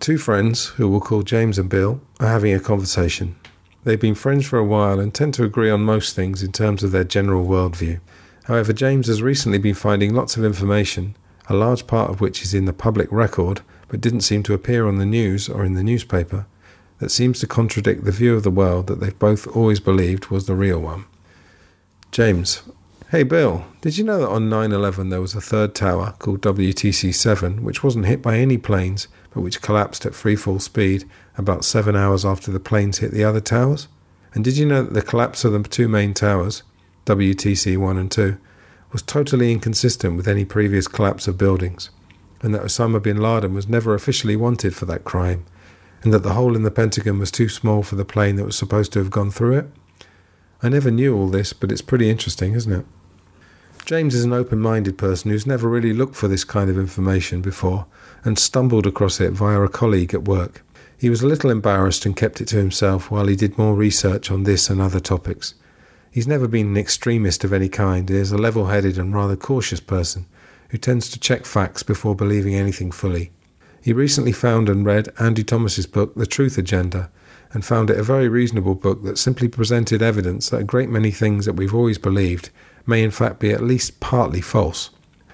two 0.00 0.18
friends, 0.18 0.66
who 0.66 0.88
we'll 0.88 1.00
call 1.00 1.22
James 1.22 1.58
and 1.58 1.70
Bill, 1.70 2.00
are 2.18 2.28
having 2.28 2.52
a 2.52 2.60
conversation. 2.60 3.36
They've 3.82 4.00
been 4.00 4.14
friends 4.14 4.46
for 4.46 4.58
a 4.58 4.64
while 4.64 5.00
and 5.00 5.14
tend 5.14 5.34
to 5.34 5.44
agree 5.44 5.70
on 5.70 5.80
most 5.80 6.14
things 6.14 6.42
in 6.42 6.52
terms 6.52 6.82
of 6.82 6.92
their 6.92 7.04
general 7.04 7.46
worldview. 7.46 8.00
However, 8.44 8.72
James 8.72 9.06
has 9.06 9.22
recently 9.22 9.58
been 9.58 9.74
finding 9.74 10.14
lots 10.14 10.36
of 10.36 10.44
information, 10.44 11.16
a 11.48 11.54
large 11.54 11.86
part 11.86 12.10
of 12.10 12.20
which 12.20 12.42
is 12.42 12.52
in 12.52 12.66
the 12.66 12.72
public 12.72 13.10
record 13.10 13.62
but 13.88 14.00
didn't 14.00 14.20
seem 14.20 14.42
to 14.44 14.54
appear 14.54 14.86
on 14.86 14.98
the 14.98 15.06
news 15.06 15.48
or 15.48 15.64
in 15.64 15.74
the 15.74 15.82
newspaper, 15.82 16.46
that 16.98 17.10
seems 17.10 17.40
to 17.40 17.46
contradict 17.46 18.04
the 18.04 18.12
view 18.12 18.34
of 18.34 18.44
the 18.44 18.50
world 18.50 18.86
that 18.86 19.00
they've 19.00 19.18
both 19.18 19.46
always 19.48 19.80
believed 19.80 20.26
was 20.26 20.46
the 20.46 20.54
real 20.54 20.78
one. 20.78 21.06
James, 22.12 22.62
hey 23.10 23.22
Bill, 23.22 23.64
did 23.80 23.98
you 23.98 24.04
know 24.04 24.18
that 24.18 24.28
on 24.28 24.48
9 24.48 24.72
11 24.72 25.08
there 25.08 25.20
was 25.20 25.34
a 25.34 25.40
third 25.40 25.74
tower 25.74 26.14
called 26.18 26.40
WTC 26.42 27.14
7 27.14 27.64
which 27.64 27.82
wasn't 27.82 28.06
hit 28.06 28.22
by 28.22 28.36
any 28.36 28.58
planes 28.58 29.08
but 29.32 29.40
which 29.40 29.62
collapsed 29.62 30.04
at 30.06 30.14
free 30.14 30.36
fall 30.36 30.58
speed 30.58 31.08
about 31.36 31.64
seven 31.64 31.96
hours 31.96 32.24
after 32.24 32.50
the 32.50 32.60
planes 32.60 32.98
hit 32.98 33.12
the 33.12 33.24
other 33.24 33.40
towers? 33.40 33.88
And 34.34 34.44
did 34.44 34.56
you 34.56 34.66
know 34.66 34.82
that 34.82 34.94
the 34.94 35.02
collapse 35.02 35.44
of 35.44 35.52
the 35.52 35.62
two 35.62 35.88
main 35.88 36.14
towers, 36.14 36.62
WTC 37.06 37.76
1 37.76 37.96
and 37.96 38.10
2, 38.10 38.38
was 38.92 39.02
totally 39.02 39.52
inconsistent 39.52 40.16
with 40.16 40.28
any 40.28 40.44
previous 40.44 40.88
collapse 40.88 41.28
of 41.28 41.38
buildings, 41.38 41.90
and 42.42 42.54
that 42.54 42.62
Osama 42.62 43.02
bin 43.02 43.18
Laden 43.18 43.54
was 43.54 43.68
never 43.68 43.94
officially 43.94 44.36
wanted 44.36 44.74
for 44.74 44.86
that 44.86 45.04
crime, 45.04 45.44
and 46.02 46.12
that 46.12 46.22
the 46.22 46.34
hole 46.34 46.56
in 46.56 46.62
the 46.62 46.70
Pentagon 46.70 47.18
was 47.18 47.30
too 47.30 47.48
small 47.48 47.82
for 47.82 47.96
the 47.96 48.04
plane 48.04 48.36
that 48.36 48.44
was 48.44 48.56
supposed 48.56 48.92
to 48.92 48.98
have 48.98 49.10
gone 49.10 49.30
through 49.30 49.58
it? 49.58 49.66
I 50.62 50.68
never 50.68 50.90
knew 50.90 51.16
all 51.16 51.28
this, 51.28 51.52
but 51.52 51.72
it's 51.72 51.82
pretty 51.82 52.10
interesting, 52.10 52.54
isn't 52.54 52.72
it? 52.72 52.86
James 53.84 54.14
is 54.14 54.24
an 54.24 54.32
open 54.32 54.60
minded 54.60 54.96
person 54.96 55.30
who's 55.30 55.46
never 55.46 55.68
really 55.68 55.92
looked 55.92 56.14
for 56.14 56.28
this 56.28 56.44
kind 56.44 56.70
of 56.70 56.78
information 56.78 57.40
before 57.40 57.86
and 58.24 58.38
stumbled 58.38 58.86
across 58.86 59.20
it 59.20 59.32
via 59.32 59.60
a 59.60 59.68
colleague 59.68 60.14
at 60.14 60.28
work. 60.28 60.62
He 60.98 61.10
was 61.10 61.22
a 61.22 61.26
little 61.26 61.50
embarrassed 61.50 62.04
and 62.04 62.16
kept 62.16 62.40
it 62.40 62.48
to 62.48 62.56
himself 62.56 63.10
while 63.10 63.26
he 63.26 63.34
did 63.34 63.58
more 63.58 63.74
research 63.74 64.30
on 64.30 64.44
this 64.44 64.68
and 64.70 64.80
other 64.80 65.00
topics. 65.00 65.54
He's 66.10 66.28
never 66.28 66.46
been 66.46 66.68
an 66.68 66.76
extremist 66.76 67.42
of 67.42 67.52
any 67.52 67.68
kind. 67.68 68.08
He 68.08 68.16
is 68.16 68.32
a 68.32 68.38
level 68.38 68.66
headed 68.66 68.98
and 68.98 69.14
rather 69.14 69.36
cautious 69.36 69.80
person 69.80 70.26
who 70.68 70.78
tends 70.78 71.08
to 71.10 71.18
check 71.18 71.46
facts 71.46 71.82
before 71.82 72.14
believing 72.14 72.54
anything 72.54 72.90
fully. 72.90 73.32
He 73.82 73.92
recently 73.92 74.32
found 74.32 74.68
and 74.68 74.84
read 74.84 75.08
Andy 75.18 75.42
Thomas's 75.42 75.86
book, 75.86 76.14
The 76.14 76.26
Truth 76.26 76.58
Agenda, 76.58 77.10
and 77.52 77.64
found 77.64 77.90
it 77.90 77.98
a 77.98 78.04
very 78.04 78.28
reasonable 78.28 78.74
book 78.74 79.02
that 79.04 79.18
simply 79.18 79.48
presented 79.48 80.02
evidence 80.02 80.50
that 80.50 80.60
a 80.60 80.64
great 80.64 80.90
many 80.90 81.10
things 81.10 81.46
that 81.46 81.54
we've 81.54 81.74
always 81.74 81.98
believed 81.98 82.50
may 82.86 83.02
in 83.02 83.10
fact 83.10 83.40
be 83.40 83.50
at 83.50 83.62
least 83.62 84.00
partly 84.00 84.40
false. 84.40 84.90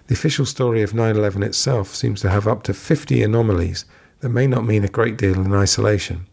The 0.07 0.15
official 0.15 0.47
story 0.47 0.83
of 0.83 0.95
9 0.95 1.17
11 1.17 1.43
itself 1.43 1.95
seems 1.95 2.21
to 2.21 2.31
have 2.31 2.47
up 2.47 2.63
to 2.65 2.75
50 2.75 3.23
anomalies 3.23 3.85
that 4.21 4.29
may 4.29 4.47
not 4.47 4.65
mean 4.65 4.85
a 4.85 4.89
great 4.89 5.17
deal 5.17 5.41
in 5.41 5.53
isolation, 5.53 6.27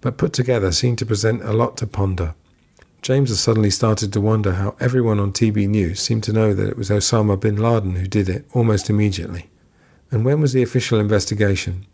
but 0.00 0.16
put 0.16 0.32
together 0.32 0.72
seem 0.72 0.96
to 0.96 1.06
present 1.06 1.42
a 1.42 1.52
lot 1.52 1.76
to 1.78 1.86
ponder. 1.86 2.34
James 3.02 3.28
has 3.28 3.40
suddenly 3.40 3.70
started 3.70 4.12
to 4.12 4.20
wonder 4.20 4.54
how 4.54 4.76
everyone 4.80 5.20
on 5.20 5.32
TV 5.32 5.68
News 5.68 6.00
seemed 6.00 6.24
to 6.24 6.32
know 6.32 6.52
that 6.52 6.68
it 6.68 6.76
was 6.76 6.90
Osama 6.90 7.38
bin 7.38 7.56
Laden 7.56 7.96
who 7.96 8.06
did 8.06 8.28
it 8.28 8.44
almost 8.54 8.90
immediately. 8.90 9.48
And 10.10 10.24
when 10.24 10.40
was 10.40 10.52
the 10.52 10.62
official 10.62 10.98
investigation? 10.98 11.86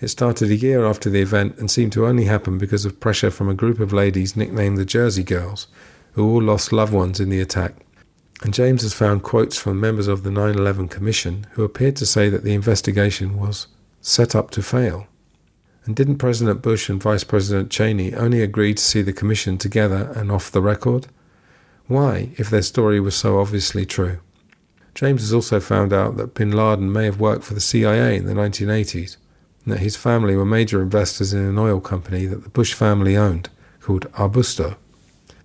It 0.00 0.08
started 0.08 0.50
a 0.50 0.56
year 0.56 0.84
after 0.84 1.08
the 1.08 1.20
event 1.20 1.58
and 1.58 1.70
seemed 1.70 1.92
to 1.92 2.06
only 2.06 2.24
happen 2.24 2.58
because 2.58 2.84
of 2.84 3.00
pressure 3.00 3.30
from 3.30 3.48
a 3.48 3.54
group 3.54 3.80
of 3.80 3.92
ladies 3.92 4.36
nicknamed 4.36 4.78
the 4.78 4.84
Jersey 4.84 5.22
Girls, 5.22 5.66
who 6.12 6.28
all 6.28 6.42
lost 6.42 6.72
loved 6.72 6.92
ones 6.92 7.20
in 7.20 7.28
the 7.28 7.40
attack. 7.40 7.74
And 8.42 8.54
James 8.54 8.82
has 8.82 8.94
found 8.94 9.22
quotes 9.22 9.58
from 9.58 9.80
members 9.80 10.08
of 10.08 10.22
the 10.22 10.30
9 10.30 10.54
11 10.54 10.88
Commission 10.88 11.46
who 11.52 11.64
appeared 11.64 11.96
to 11.96 12.06
say 12.06 12.28
that 12.30 12.42
the 12.42 12.54
investigation 12.54 13.36
was 13.36 13.66
set 14.00 14.34
up 14.34 14.50
to 14.52 14.62
fail. 14.62 15.06
And 15.84 15.94
didn't 15.94 16.18
President 16.18 16.62
Bush 16.62 16.88
and 16.88 17.02
Vice 17.02 17.24
President 17.24 17.70
Cheney 17.70 18.14
only 18.14 18.42
agree 18.42 18.74
to 18.74 18.82
see 18.82 19.02
the 19.02 19.12
Commission 19.12 19.58
together 19.58 20.12
and 20.14 20.30
off 20.30 20.50
the 20.50 20.62
record? 20.62 21.08
Why, 21.86 22.30
if 22.36 22.48
their 22.48 22.62
story 22.62 23.00
was 23.00 23.16
so 23.16 23.40
obviously 23.40 23.84
true? 23.84 24.20
James 24.94 25.22
has 25.22 25.32
also 25.32 25.60
found 25.60 25.92
out 25.92 26.16
that 26.16 26.34
bin 26.34 26.52
Laden 26.52 26.92
may 26.92 27.04
have 27.04 27.20
worked 27.20 27.44
for 27.44 27.54
the 27.54 27.60
CIA 27.60 28.16
in 28.16 28.26
the 28.26 28.34
1980s, 28.34 29.16
and 29.64 29.74
that 29.74 29.80
his 29.80 29.96
family 29.96 30.36
were 30.36 30.44
major 30.44 30.82
investors 30.82 31.32
in 31.32 31.40
an 31.40 31.58
oil 31.58 31.80
company 31.80 32.26
that 32.26 32.42
the 32.42 32.50
Bush 32.50 32.74
family 32.74 33.16
owned, 33.16 33.48
called 33.80 34.10
Arbusto. 34.12 34.76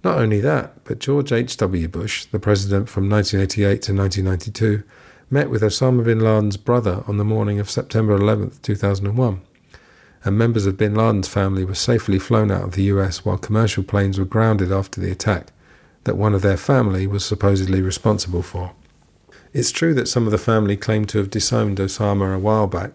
Not 0.05 0.19
only 0.19 0.39
that, 0.41 0.83
but 0.83 0.99
George 0.99 1.31
H.W. 1.31 1.87
Bush, 1.87 2.25
the 2.25 2.37
president 2.37 2.89
from 2.89 3.09
1988 3.09 3.81
to 3.81 3.91
1992, 3.91 4.83
met 5.31 5.49
with 5.49 5.63
Osama 5.63 6.03
bin 6.03 6.19
Laden's 6.19 6.57
brother 6.57 7.03
on 7.07 7.17
the 7.17 7.25
morning 7.25 7.59
of 7.59 7.71
September 7.71 8.13
11, 8.13 8.51
2001. 8.61 9.41
And 10.23 10.37
members 10.37 10.67
of 10.67 10.77
bin 10.77 10.93
Laden's 10.93 11.27
family 11.27 11.65
were 11.65 11.73
safely 11.73 12.19
flown 12.19 12.51
out 12.51 12.61
of 12.61 12.73
the 12.73 12.83
US 12.83 13.25
while 13.25 13.39
commercial 13.39 13.83
planes 13.83 14.19
were 14.19 14.25
grounded 14.25 14.71
after 14.71 15.01
the 15.01 15.09
attack 15.09 15.47
that 16.03 16.17
one 16.17 16.35
of 16.35 16.43
their 16.43 16.55
family 16.55 17.07
was 17.07 17.25
supposedly 17.25 17.81
responsible 17.81 18.43
for. 18.43 18.73
It's 19.53 19.71
true 19.71 19.95
that 19.95 20.07
some 20.07 20.27
of 20.27 20.31
the 20.31 20.37
family 20.37 20.77
claimed 20.77 21.09
to 21.09 21.17
have 21.17 21.31
disowned 21.31 21.79
Osama 21.79 22.35
a 22.35 22.37
while 22.37 22.67
back, 22.67 22.91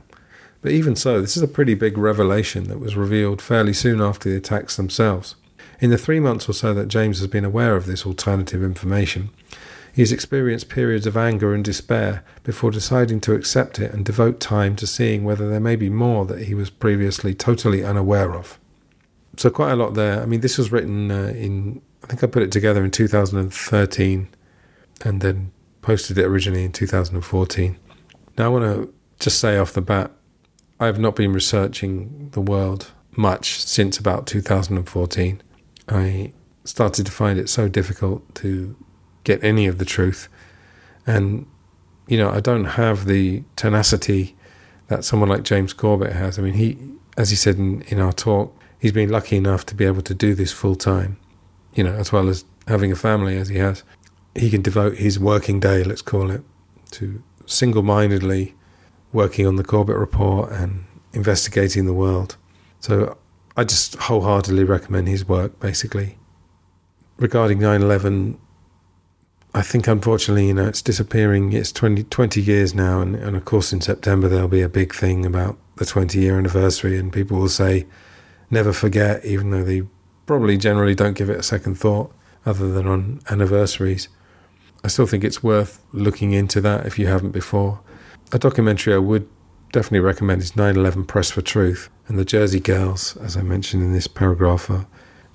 but 0.62 0.70
even 0.70 0.94
so, 0.94 1.20
this 1.20 1.36
is 1.36 1.42
a 1.42 1.48
pretty 1.48 1.74
big 1.74 1.98
revelation 1.98 2.68
that 2.68 2.78
was 2.78 2.94
revealed 2.94 3.42
fairly 3.42 3.72
soon 3.72 4.00
after 4.00 4.30
the 4.30 4.36
attacks 4.36 4.76
themselves. 4.76 5.34
In 5.80 5.88
the 5.88 5.98
three 5.98 6.20
months 6.20 6.46
or 6.48 6.52
so 6.52 6.74
that 6.74 6.88
James 6.88 7.20
has 7.20 7.26
been 7.26 7.44
aware 7.44 7.74
of 7.74 7.86
this 7.86 8.04
alternative 8.04 8.62
information, 8.62 9.30
he 9.92 10.02
has 10.02 10.12
experienced 10.12 10.68
periods 10.68 11.06
of 11.06 11.16
anger 11.16 11.54
and 11.54 11.64
despair 11.64 12.22
before 12.44 12.70
deciding 12.70 13.20
to 13.22 13.34
accept 13.34 13.78
it 13.78 13.92
and 13.92 14.04
devote 14.04 14.40
time 14.40 14.76
to 14.76 14.86
seeing 14.86 15.24
whether 15.24 15.48
there 15.48 15.58
may 15.58 15.76
be 15.76 15.88
more 15.88 16.26
that 16.26 16.42
he 16.42 16.54
was 16.54 16.68
previously 16.68 17.34
totally 17.34 17.82
unaware 17.82 18.34
of. 18.34 18.58
So, 19.36 19.48
quite 19.48 19.72
a 19.72 19.76
lot 19.76 19.94
there. 19.94 20.20
I 20.20 20.26
mean, 20.26 20.40
this 20.40 20.58
was 20.58 20.70
written 20.70 21.10
uh, 21.10 21.28
in, 21.28 21.80
I 22.04 22.08
think 22.08 22.22
I 22.22 22.26
put 22.26 22.42
it 22.42 22.52
together 22.52 22.84
in 22.84 22.90
2013 22.90 24.28
and 25.02 25.20
then 25.22 25.50
posted 25.80 26.18
it 26.18 26.24
originally 26.24 26.64
in 26.64 26.72
2014. 26.72 27.78
Now, 28.36 28.44
I 28.44 28.48
want 28.48 28.64
to 28.64 28.94
just 29.18 29.40
say 29.40 29.56
off 29.56 29.72
the 29.72 29.80
bat, 29.80 30.10
I 30.78 30.86
have 30.86 30.98
not 30.98 31.16
been 31.16 31.32
researching 31.32 32.30
the 32.32 32.40
world 32.40 32.90
much 33.16 33.60
since 33.60 33.98
about 33.98 34.26
2014. 34.26 35.42
I 35.90 36.32
started 36.64 37.06
to 37.06 37.12
find 37.12 37.38
it 37.38 37.48
so 37.48 37.68
difficult 37.68 38.34
to 38.36 38.76
get 39.24 39.42
any 39.42 39.66
of 39.66 39.78
the 39.78 39.84
truth. 39.84 40.28
And, 41.06 41.46
you 42.06 42.16
know, 42.16 42.30
I 42.30 42.40
don't 42.40 42.64
have 42.64 43.06
the 43.06 43.44
tenacity 43.56 44.36
that 44.88 45.04
someone 45.04 45.28
like 45.28 45.42
James 45.42 45.72
Corbett 45.72 46.12
has. 46.12 46.38
I 46.38 46.42
mean, 46.42 46.54
he, 46.54 46.78
as 47.16 47.30
he 47.30 47.36
said 47.36 47.56
in, 47.56 47.82
in 47.82 48.00
our 48.00 48.12
talk, 48.12 48.56
he's 48.78 48.92
been 48.92 49.10
lucky 49.10 49.36
enough 49.36 49.66
to 49.66 49.74
be 49.74 49.84
able 49.84 50.02
to 50.02 50.14
do 50.14 50.34
this 50.34 50.52
full 50.52 50.76
time, 50.76 51.18
you 51.74 51.84
know, 51.84 51.92
as 51.92 52.12
well 52.12 52.28
as 52.28 52.44
having 52.66 52.92
a 52.92 52.96
family 52.96 53.36
as 53.36 53.48
he 53.48 53.58
has 53.58 53.82
he 54.34 54.50
can 54.50 54.62
devote 54.62 54.96
his 54.96 55.18
working 55.18 55.60
day, 55.60 55.82
let's 55.82 56.02
call 56.02 56.30
it, 56.30 56.42
to 56.92 57.22
single 57.46 57.82
mindedly 57.82 58.54
working 59.12 59.46
on 59.46 59.56
the 59.56 59.64
Corbett 59.64 59.96
Report 59.96 60.52
and 60.52 60.84
investigating 61.12 61.86
the 61.86 61.92
world. 61.92 62.36
So 62.78 63.18
I 63.56 63.64
just 63.64 63.96
wholeheartedly 63.96 64.64
recommend 64.64 65.08
his 65.08 65.26
work, 65.26 65.58
basically. 65.60 66.18
Regarding 67.16 67.58
9 67.58 67.82
11, 67.82 68.38
I 69.52 69.62
think 69.62 69.88
unfortunately, 69.88 70.46
you 70.46 70.54
know, 70.54 70.68
it's 70.68 70.82
disappearing. 70.82 71.52
It's 71.52 71.72
20, 71.72 72.04
20 72.04 72.40
years 72.40 72.74
now, 72.74 73.00
and, 73.00 73.16
and 73.16 73.36
of 73.36 73.44
course, 73.44 73.72
in 73.72 73.80
September, 73.80 74.28
there'll 74.28 74.48
be 74.48 74.62
a 74.62 74.68
big 74.68 74.94
thing 74.94 75.26
about 75.26 75.58
the 75.76 75.84
20 75.84 76.18
year 76.18 76.38
anniversary, 76.38 76.98
and 76.98 77.12
people 77.12 77.38
will 77.38 77.48
say, 77.48 77.86
never 78.50 78.72
forget, 78.72 79.24
even 79.24 79.50
though 79.50 79.64
they 79.64 79.82
probably 80.26 80.56
generally 80.56 80.94
don't 80.94 81.16
give 81.16 81.28
it 81.28 81.38
a 81.38 81.42
second 81.42 81.74
thought 81.74 82.12
other 82.46 82.70
than 82.70 82.86
on 82.86 83.20
anniversaries. 83.28 84.08
I 84.84 84.88
still 84.88 85.06
think 85.06 85.24
it's 85.24 85.42
worth 85.42 85.82
looking 85.92 86.32
into 86.32 86.60
that 86.60 86.86
if 86.86 86.98
you 86.98 87.06
haven't 87.08 87.32
before. 87.32 87.80
A 88.32 88.38
documentary 88.38 88.94
I 88.94 88.98
would 88.98 89.28
definitely 89.72 90.00
recommend 90.00 90.42
is 90.42 90.56
9 90.56 90.76
11 90.76 91.04
Press 91.04 91.30
for 91.30 91.42
Truth. 91.42 91.88
And 92.08 92.18
the 92.18 92.24
Jersey 92.24 92.60
Girls, 92.60 93.16
as 93.18 93.36
I 93.36 93.42
mentioned 93.42 93.82
in 93.82 93.92
this 93.92 94.06
paragraph, 94.06 94.68
are 94.68 94.86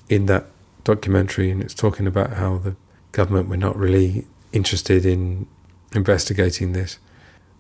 in 0.10 0.26
that 0.26 0.48
documentary, 0.84 1.50
and 1.50 1.62
it's 1.62 1.74
talking 1.74 2.06
about 2.06 2.34
how 2.34 2.58
the 2.58 2.76
government 3.12 3.50
were 3.50 3.58
not 3.58 3.78
really 3.78 4.28
interested 4.52 5.06
in 5.06 5.48
investigating 5.94 6.74
this. 6.74 7.00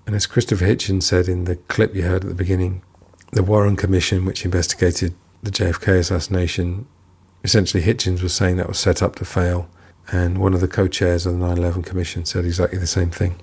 And 0.05 0.15
as 0.15 0.27
Christopher 0.27 0.65
Hitchens 0.65 1.03
said 1.03 1.27
in 1.27 1.45
the 1.45 1.55
clip 1.55 1.95
you 1.95 2.03
heard 2.03 2.23
at 2.23 2.29
the 2.29 2.35
beginning, 2.35 2.81
the 3.31 3.43
Warren 3.43 3.75
Commission, 3.75 4.25
which 4.25 4.45
investigated 4.45 5.13
the 5.41 5.51
JFK 5.51 5.99
assassination, 5.99 6.87
essentially 7.43 7.83
Hitchens 7.83 8.21
was 8.21 8.33
saying 8.33 8.57
that 8.57 8.67
was 8.67 8.79
set 8.79 9.01
up 9.01 9.15
to 9.15 9.25
fail. 9.25 9.69
And 10.11 10.37
one 10.37 10.53
of 10.53 10.61
the 10.61 10.67
co 10.67 10.87
chairs 10.87 11.25
of 11.25 11.33
the 11.33 11.39
9 11.39 11.57
11 11.57 11.83
Commission 11.83 12.25
said 12.25 12.45
exactly 12.45 12.77
the 12.77 12.85
same 12.85 13.09
thing. 13.09 13.35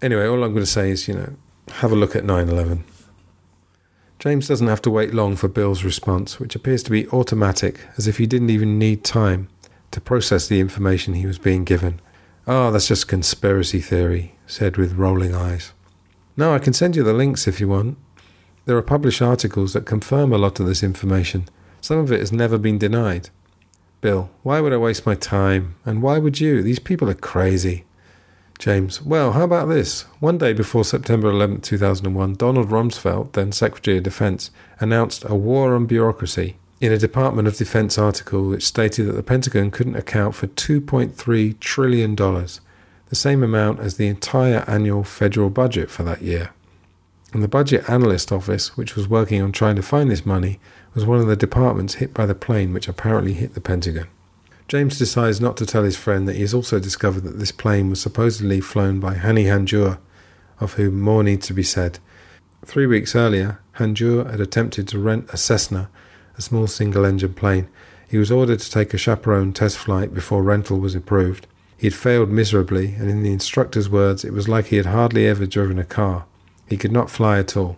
Anyway, 0.00 0.26
all 0.26 0.42
I'm 0.42 0.52
going 0.52 0.64
to 0.64 0.66
say 0.66 0.90
is, 0.90 1.06
you 1.06 1.14
know, 1.14 1.34
have 1.70 1.92
a 1.92 1.96
look 1.96 2.16
at 2.16 2.24
9 2.24 2.48
11. 2.48 2.84
James 4.18 4.46
doesn't 4.46 4.68
have 4.68 4.82
to 4.82 4.90
wait 4.90 5.12
long 5.12 5.34
for 5.34 5.48
Bill's 5.48 5.82
response, 5.82 6.38
which 6.38 6.54
appears 6.54 6.82
to 6.84 6.90
be 6.90 7.08
automatic, 7.08 7.80
as 7.96 8.06
if 8.06 8.18
he 8.18 8.26
didn't 8.26 8.50
even 8.50 8.78
need 8.78 9.02
time 9.02 9.48
to 9.90 10.00
process 10.00 10.46
the 10.46 10.60
information 10.60 11.14
he 11.14 11.26
was 11.26 11.38
being 11.38 11.64
given. 11.64 12.00
Ah, 12.46 12.68
oh, 12.68 12.70
that's 12.70 12.88
just 12.88 13.08
conspiracy 13.08 13.80
theory, 13.80 14.36
said 14.46 14.76
with 14.76 14.94
rolling 14.94 15.34
eyes. 15.34 15.72
No, 16.36 16.54
I 16.54 16.58
can 16.58 16.72
send 16.72 16.96
you 16.96 17.02
the 17.02 17.12
links 17.12 17.46
if 17.46 17.60
you 17.60 17.68
want. 17.68 17.98
There 18.64 18.76
are 18.76 18.82
published 18.82 19.20
articles 19.20 19.72
that 19.72 19.86
confirm 19.86 20.32
a 20.32 20.38
lot 20.38 20.60
of 20.60 20.66
this 20.66 20.82
information. 20.82 21.48
Some 21.80 21.98
of 21.98 22.12
it 22.12 22.20
has 22.20 22.32
never 22.32 22.58
been 22.58 22.78
denied. 22.78 23.30
Bill, 24.00 24.30
why 24.42 24.60
would 24.60 24.72
I 24.72 24.76
waste 24.76 25.04
my 25.04 25.14
time? 25.14 25.76
And 25.84 26.00
why 26.00 26.18
would 26.18 26.40
you? 26.40 26.62
These 26.62 26.78
people 26.78 27.10
are 27.10 27.14
crazy. 27.14 27.84
James, 28.62 29.02
well, 29.02 29.32
how 29.32 29.42
about 29.42 29.68
this? 29.68 30.02
One 30.20 30.38
day 30.38 30.52
before 30.52 30.84
September 30.84 31.28
11, 31.30 31.62
2001, 31.62 32.34
Donald 32.34 32.68
Rumsfeld, 32.68 33.32
then 33.32 33.50
Secretary 33.50 33.96
of 33.96 34.04
Defense, 34.04 34.52
announced 34.78 35.24
a 35.24 35.34
war 35.34 35.74
on 35.74 35.86
bureaucracy 35.86 36.54
in 36.80 36.92
a 36.92 36.96
Department 36.96 37.48
of 37.48 37.56
Defense 37.56 37.98
article 37.98 38.50
which 38.50 38.64
stated 38.64 39.08
that 39.08 39.14
the 39.14 39.24
Pentagon 39.24 39.72
couldn't 39.72 39.96
account 39.96 40.36
for 40.36 40.46
$2.3 40.46 41.58
trillion, 41.58 42.14
the 42.14 42.60
same 43.10 43.42
amount 43.42 43.80
as 43.80 43.96
the 43.96 44.06
entire 44.06 44.64
annual 44.68 45.02
federal 45.02 45.50
budget 45.50 45.90
for 45.90 46.04
that 46.04 46.22
year. 46.22 46.50
And 47.32 47.42
the 47.42 47.48
Budget 47.48 47.90
Analyst 47.90 48.30
Office, 48.30 48.76
which 48.76 48.94
was 48.94 49.08
working 49.08 49.42
on 49.42 49.50
trying 49.50 49.74
to 49.74 49.82
find 49.82 50.08
this 50.08 50.24
money, 50.24 50.60
was 50.94 51.04
one 51.04 51.18
of 51.18 51.26
the 51.26 51.34
departments 51.34 51.94
hit 51.94 52.14
by 52.14 52.26
the 52.26 52.34
plane 52.36 52.72
which 52.72 52.86
apparently 52.86 53.32
hit 53.32 53.54
the 53.54 53.60
Pentagon. 53.60 54.06
James 54.72 54.96
decides 54.96 55.38
not 55.38 55.58
to 55.58 55.66
tell 55.66 55.82
his 55.82 55.98
friend 55.98 56.26
that 56.26 56.36
he 56.36 56.40
has 56.40 56.54
also 56.54 56.78
discovered 56.78 57.24
that 57.24 57.38
this 57.38 57.52
plane 57.52 57.90
was 57.90 58.00
supposedly 58.00 58.58
flown 58.58 59.00
by 59.00 59.16
Hani 59.16 59.44
Hanjour, 59.44 59.98
of 60.60 60.72
whom 60.72 60.98
more 60.98 61.22
needs 61.22 61.46
to 61.48 61.52
be 61.52 61.62
said. 61.62 61.98
Three 62.64 62.86
weeks 62.86 63.14
earlier, 63.14 63.60
Hanjour 63.72 64.30
had 64.30 64.40
attempted 64.40 64.88
to 64.88 64.98
rent 64.98 65.28
a 65.30 65.36
Cessna, 65.36 65.90
a 66.38 66.40
small 66.40 66.66
single 66.66 67.04
engine 67.04 67.34
plane. 67.34 67.68
He 68.08 68.16
was 68.16 68.32
ordered 68.32 68.60
to 68.60 68.70
take 68.70 68.94
a 68.94 68.96
chaperone 68.96 69.52
test 69.52 69.76
flight 69.76 70.14
before 70.14 70.42
rental 70.42 70.78
was 70.78 70.94
approved. 70.94 71.46
He 71.76 71.86
had 71.86 71.94
failed 71.94 72.30
miserably, 72.30 72.94
and 72.94 73.10
in 73.10 73.22
the 73.22 73.32
instructor's 73.34 73.90
words, 73.90 74.24
it 74.24 74.32
was 74.32 74.48
like 74.48 74.68
he 74.68 74.78
had 74.78 74.86
hardly 74.86 75.26
ever 75.26 75.44
driven 75.44 75.78
a 75.78 75.84
car. 75.84 76.24
He 76.66 76.78
could 76.78 76.92
not 76.92 77.10
fly 77.10 77.38
at 77.38 77.58
all. 77.58 77.76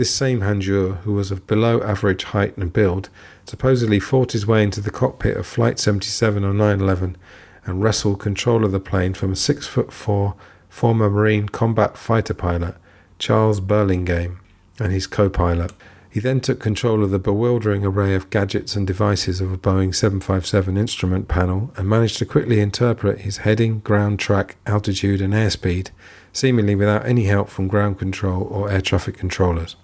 This 0.00 0.14
same 0.14 0.40
Hanjour, 0.40 1.02
who 1.02 1.12
was 1.12 1.30
of 1.30 1.46
below 1.46 1.82
average 1.82 2.24
height 2.24 2.56
and 2.56 2.72
build, 2.72 3.10
supposedly 3.44 4.00
fought 4.00 4.32
his 4.32 4.46
way 4.46 4.62
into 4.62 4.80
the 4.80 4.90
cockpit 4.90 5.36
of 5.36 5.46
Flight 5.46 5.78
77 5.78 6.42
on 6.42 6.56
9 6.56 6.80
11 6.80 7.18
and 7.66 7.82
wrestled 7.82 8.18
control 8.18 8.64
of 8.64 8.72
the 8.72 8.80
plane 8.80 9.12
from 9.12 9.32
a 9.32 9.36
6 9.36 9.66
foot 9.66 9.92
4 9.92 10.34
former 10.70 11.10
Marine 11.10 11.50
combat 11.50 11.98
fighter 11.98 12.32
pilot, 12.32 12.76
Charles 13.18 13.60
Burlingame, 13.60 14.40
and 14.78 14.90
his 14.90 15.06
co 15.06 15.28
pilot. 15.28 15.70
He 16.08 16.18
then 16.18 16.40
took 16.40 16.60
control 16.60 17.04
of 17.04 17.10
the 17.10 17.18
bewildering 17.18 17.84
array 17.84 18.14
of 18.14 18.30
gadgets 18.30 18.74
and 18.74 18.86
devices 18.86 19.42
of 19.42 19.52
a 19.52 19.58
Boeing 19.58 19.94
757 19.94 20.78
instrument 20.78 21.28
panel 21.28 21.74
and 21.76 21.86
managed 21.86 22.16
to 22.20 22.24
quickly 22.24 22.60
interpret 22.60 23.20
his 23.20 23.36
heading, 23.36 23.80
ground 23.80 24.18
track, 24.18 24.56
altitude, 24.66 25.20
and 25.20 25.34
airspeed, 25.34 25.90
seemingly 26.32 26.74
without 26.74 27.04
any 27.04 27.24
help 27.24 27.50
from 27.50 27.68
ground 27.68 27.98
control 27.98 28.44
or 28.44 28.70
air 28.70 28.80
traffic 28.80 29.18
controllers. 29.18 29.76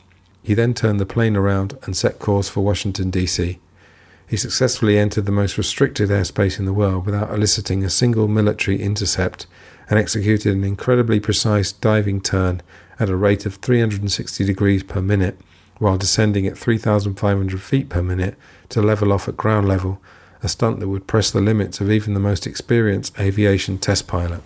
He 0.46 0.54
then 0.54 0.74
turned 0.74 1.00
the 1.00 1.06
plane 1.06 1.34
around 1.34 1.76
and 1.82 1.96
set 1.96 2.20
course 2.20 2.48
for 2.48 2.60
Washington, 2.60 3.10
D.C. 3.10 3.58
He 4.28 4.36
successfully 4.36 4.96
entered 4.96 5.26
the 5.26 5.32
most 5.32 5.58
restricted 5.58 6.08
airspace 6.08 6.60
in 6.60 6.66
the 6.66 6.72
world 6.72 7.04
without 7.04 7.34
eliciting 7.34 7.82
a 7.82 7.90
single 7.90 8.28
military 8.28 8.80
intercept 8.80 9.48
and 9.90 9.98
executed 9.98 10.54
an 10.54 10.62
incredibly 10.62 11.18
precise 11.18 11.72
diving 11.72 12.20
turn 12.20 12.62
at 13.00 13.10
a 13.10 13.16
rate 13.16 13.44
of 13.44 13.56
360 13.56 14.44
degrees 14.44 14.84
per 14.84 15.02
minute 15.02 15.36
while 15.78 15.98
descending 15.98 16.46
at 16.46 16.56
3,500 16.56 17.60
feet 17.60 17.88
per 17.88 18.00
minute 18.00 18.36
to 18.68 18.80
level 18.80 19.12
off 19.12 19.26
at 19.26 19.36
ground 19.36 19.66
level, 19.66 20.00
a 20.44 20.48
stunt 20.48 20.78
that 20.78 20.88
would 20.88 21.08
press 21.08 21.28
the 21.32 21.40
limits 21.40 21.80
of 21.80 21.90
even 21.90 22.14
the 22.14 22.20
most 22.20 22.46
experienced 22.46 23.18
aviation 23.18 23.78
test 23.78 24.06
pilot. 24.06 24.42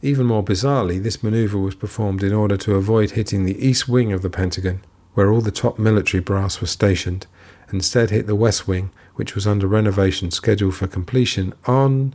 Even 0.00 0.26
more 0.26 0.44
bizarrely, 0.44 1.02
this 1.02 1.24
maneuver 1.24 1.58
was 1.58 1.74
performed 1.74 2.22
in 2.22 2.32
order 2.32 2.56
to 2.56 2.76
avoid 2.76 3.10
hitting 3.10 3.44
the 3.44 3.58
east 3.58 3.88
wing 3.88 4.12
of 4.12 4.22
the 4.22 4.30
Pentagon, 4.30 4.80
where 5.14 5.30
all 5.30 5.40
the 5.40 5.50
top 5.50 5.78
military 5.78 6.20
brass 6.20 6.60
were 6.60 6.66
stationed, 6.66 7.26
instead 7.72 8.10
hit 8.10 8.26
the 8.26 8.34
West 8.34 8.66
Wing, 8.68 8.90
which 9.14 9.34
was 9.34 9.46
under 9.46 9.66
renovation 9.66 10.30
scheduled 10.30 10.74
for 10.74 10.86
completion 10.86 11.52
on 11.66 12.14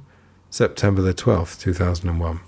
September 0.50 1.02
the 1.02 1.14
12th, 1.14 1.60
2001. 1.60 2.40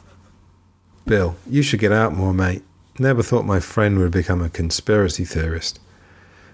Bill, 1.06 1.36
you 1.50 1.62
should 1.62 1.80
get 1.80 1.92
out 1.92 2.14
more, 2.14 2.34
mate. 2.34 2.64
Never 3.00 3.22
thought 3.22 3.46
my 3.46 3.60
friend 3.60 4.00
would 4.00 4.12
become 4.12 4.42
a 4.42 4.50
conspiracy 4.50 5.24
theorist. 5.24 5.80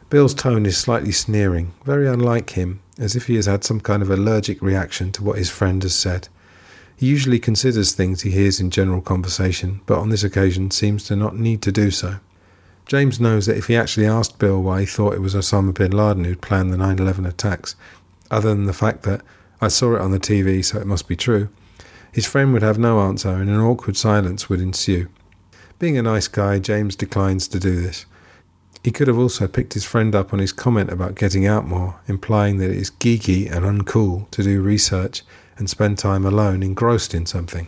Bill's 0.09 0.33
tone 0.33 0.65
is 0.65 0.77
slightly 0.77 1.11
sneering, 1.11 1.73
very 1.85 2.07
unlike 2.07 2.51
him, 2.51 2.81
as 2.99 3.15
if 3.15 3.27
he 3.27 3.35
has 3.35 3.47
had 3.47 3.63
some 3.63 3.79
kind 3.79 4.03
of 4.03 4.11
allergic 4.11 4.61
reaction 4.61 5.11
to 5.13 5.23
what 5.23 5.37
his 5.37 5.49
friend 5.49 5.81
has 5.83 5.95
said. 5.95 6.27
He 6.95 7.07
usually 7.07 7.39
considers 7.39 7.93
things 7.93 8.21
he 8.21 8.31
hears 8.31 8.59
in 8.59 8.69
general 8.69 9.01
conversation, 9.01 9.81
but 9.85 9.97
on 9.97 10.09
this 10.09 10.23
occasion 10.23 10.69
seems 10.69 11.03
to 11.05 11.15
not 11.15 11.35
need 11.35 11.61
to 11.63 11.71
do 11.71 11.89
so. 11.89 12.17
James 12.85 13.19
knows 13.19 13.45
that 13.45 13.57
if 13.57 13.67
he 13.67 13.75
actually 13.75 14.05
asked 14.05 14.39
Bill 14.39 14.61
why 14.61 14.81
he 14.81 14.85
thought 14.85 15.13
it 15.13 15.21
was 15.21 15.35
Osama 15.35 15.73
bin 15.73 15.91
Laden 15.91 16.25
who'd 16.25 16.41
planned 16.41 16.73
the 16.73 16.77
9 16.77 16.99
11 16.99 17.25
attacks, 17.25 17.75
other 18.29 18.49
than 18.49 18.65
the 18.65 18.73
fact 18.73 19.03
that 19.03 19.21
I 19.61 19.69
saw 19.69 19.95
it 19.95 20.01
on 20.01 20.11
the 20.11 20.19
TV, 20.19 20.63
so 20.63 20.79
it 20.79 20.87
must 20.87 21.07
be 21.07 21.15
true, 21.15 21.49
his 22.11 22.25
friend 22.25 22.53
would 22.53 22.61
have 22.61 22.77
no 22.77 22.99
answer 22.99 23.29
and 23.29 23.49
an 23.49 23.59
awkward 23.59 23.97
silence 23.97 24.49
would 24.49 24.61
ensue. 24.61 25.07
Being 25.79 25.97
a 25.97 26.03
nice 26.03 26.27
guy, 26.27 26.59
James 26.59 26.95
declines 26.95 27.47
to 27.47 27.59
do 27.59 27.81
this. 27.81 28.05
He 28.83 28.91
could 28.91 29.07
have 29.07 29.17
also 29.17 29.47
picked 29.47 29.73
his 29.73 29.85
friend 29.85 30.13
up 30.13 30.33
on 30.33 30.39
his 30.39 30.51
comment 30.51 30.91
about 30.91 31.15
getting 31.15 31.47
out 31.47 31.65
more, 31.65 31.99
implying 32.07 32.57
that 32.57 32.69
it 32.69 32.77
is 32.77 32.91
geeky 32.91 33.49
and 33.49 33.65
uncool 33.65 34.29
to 34.31 34.43
do 34.43 34.61
research 34.61 35.23
and 35.57 35.69
spend 35.69 35.97
time 35.97 36.25
alone 36.25 36.61
engrossed 36.61 37.13
in 37.13 37.25
something. 37.25 37.67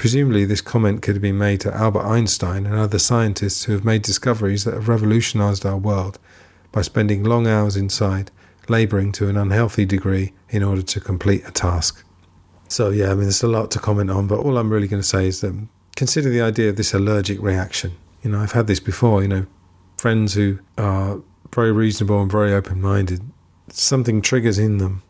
Presumably, 0.00 0.46
this 0.46 0.62
comment 0.62 1.02
could 1.02 1.14
have 1.14 1.20
been 1.20 1.36
made 1.36 1.60
to 1.60 1.74
Albert 1.74 2.06
Einstein 2.06 2.64
and 2.64 2.74
other 2.74 2.98
scientists 2.98 3.64
who 3.64 3.74
have 3.74 3.84
made 3.84 4.00
discoveries 4.00 4.64
that 4.64 4.72
have 4.72 4.88
revolutionized 4.88 5.66
our 5.66 5.76
world 5.76 6.18
by 6.72 6.80
spending 6.80 7.22
long 7.22 7.46
hours 7.46 7.76
inside, 7.76 8.30
laboring 8.66 9.12
to 9.12 9.28
an 9.28 9.36
unhealthy 9.36 9.84
degree 9.84 10.32
in 10.48 10.62
order 10.62 10.80
to 10.80 11.00
complete 11.00 11.46
a 11.46 11.50
task. 11.50 12.02
So, 12.68 12.88
yeah, 12.88 13.10
I 13.10 13.14
mean, 13.14 13.24
there's 13.24 13.42
a 13.42 13.46
lot 13.46 13.70
to 13.72 13.78
comment 13.78 14.10
on, 14.10 14.26
but 14.26 14.38
all 14.38 14.56
I'm 14.56 14.70
really 14.72 14.88
going 14.88 15.02
to 15.02 15.06
say 15.06 15.26
is 15.26 15.42
that 15.42 15.54
consider 15.96 16.30
the 16.30 16.40
idea 16.40 16.70
of 16.70 16.76
this 16.76 16.94
allergic 16.94 17.38
reaction. 17.42 17.92
You 18.22 18.30
know, 18.30 18.40
I've 18.40 18.52
had 18.52 18.68
this 18.68 18.80
before, 18.80 19.20
you 19.20 19.28
know, 19.28 19.44
friends 19.98 20.32
who 20.32 20.60
are 20.78 21.20
very 21.54 21.72
reasonable 21.72 22.22
and 22.22 22.32
very 22.32 22.54
open 22.54 22.80
minded, 22.80 23.20
something 23.68 24.22
triggers 24.22 24.58
in 24.58 24.78
them 24.78 25.02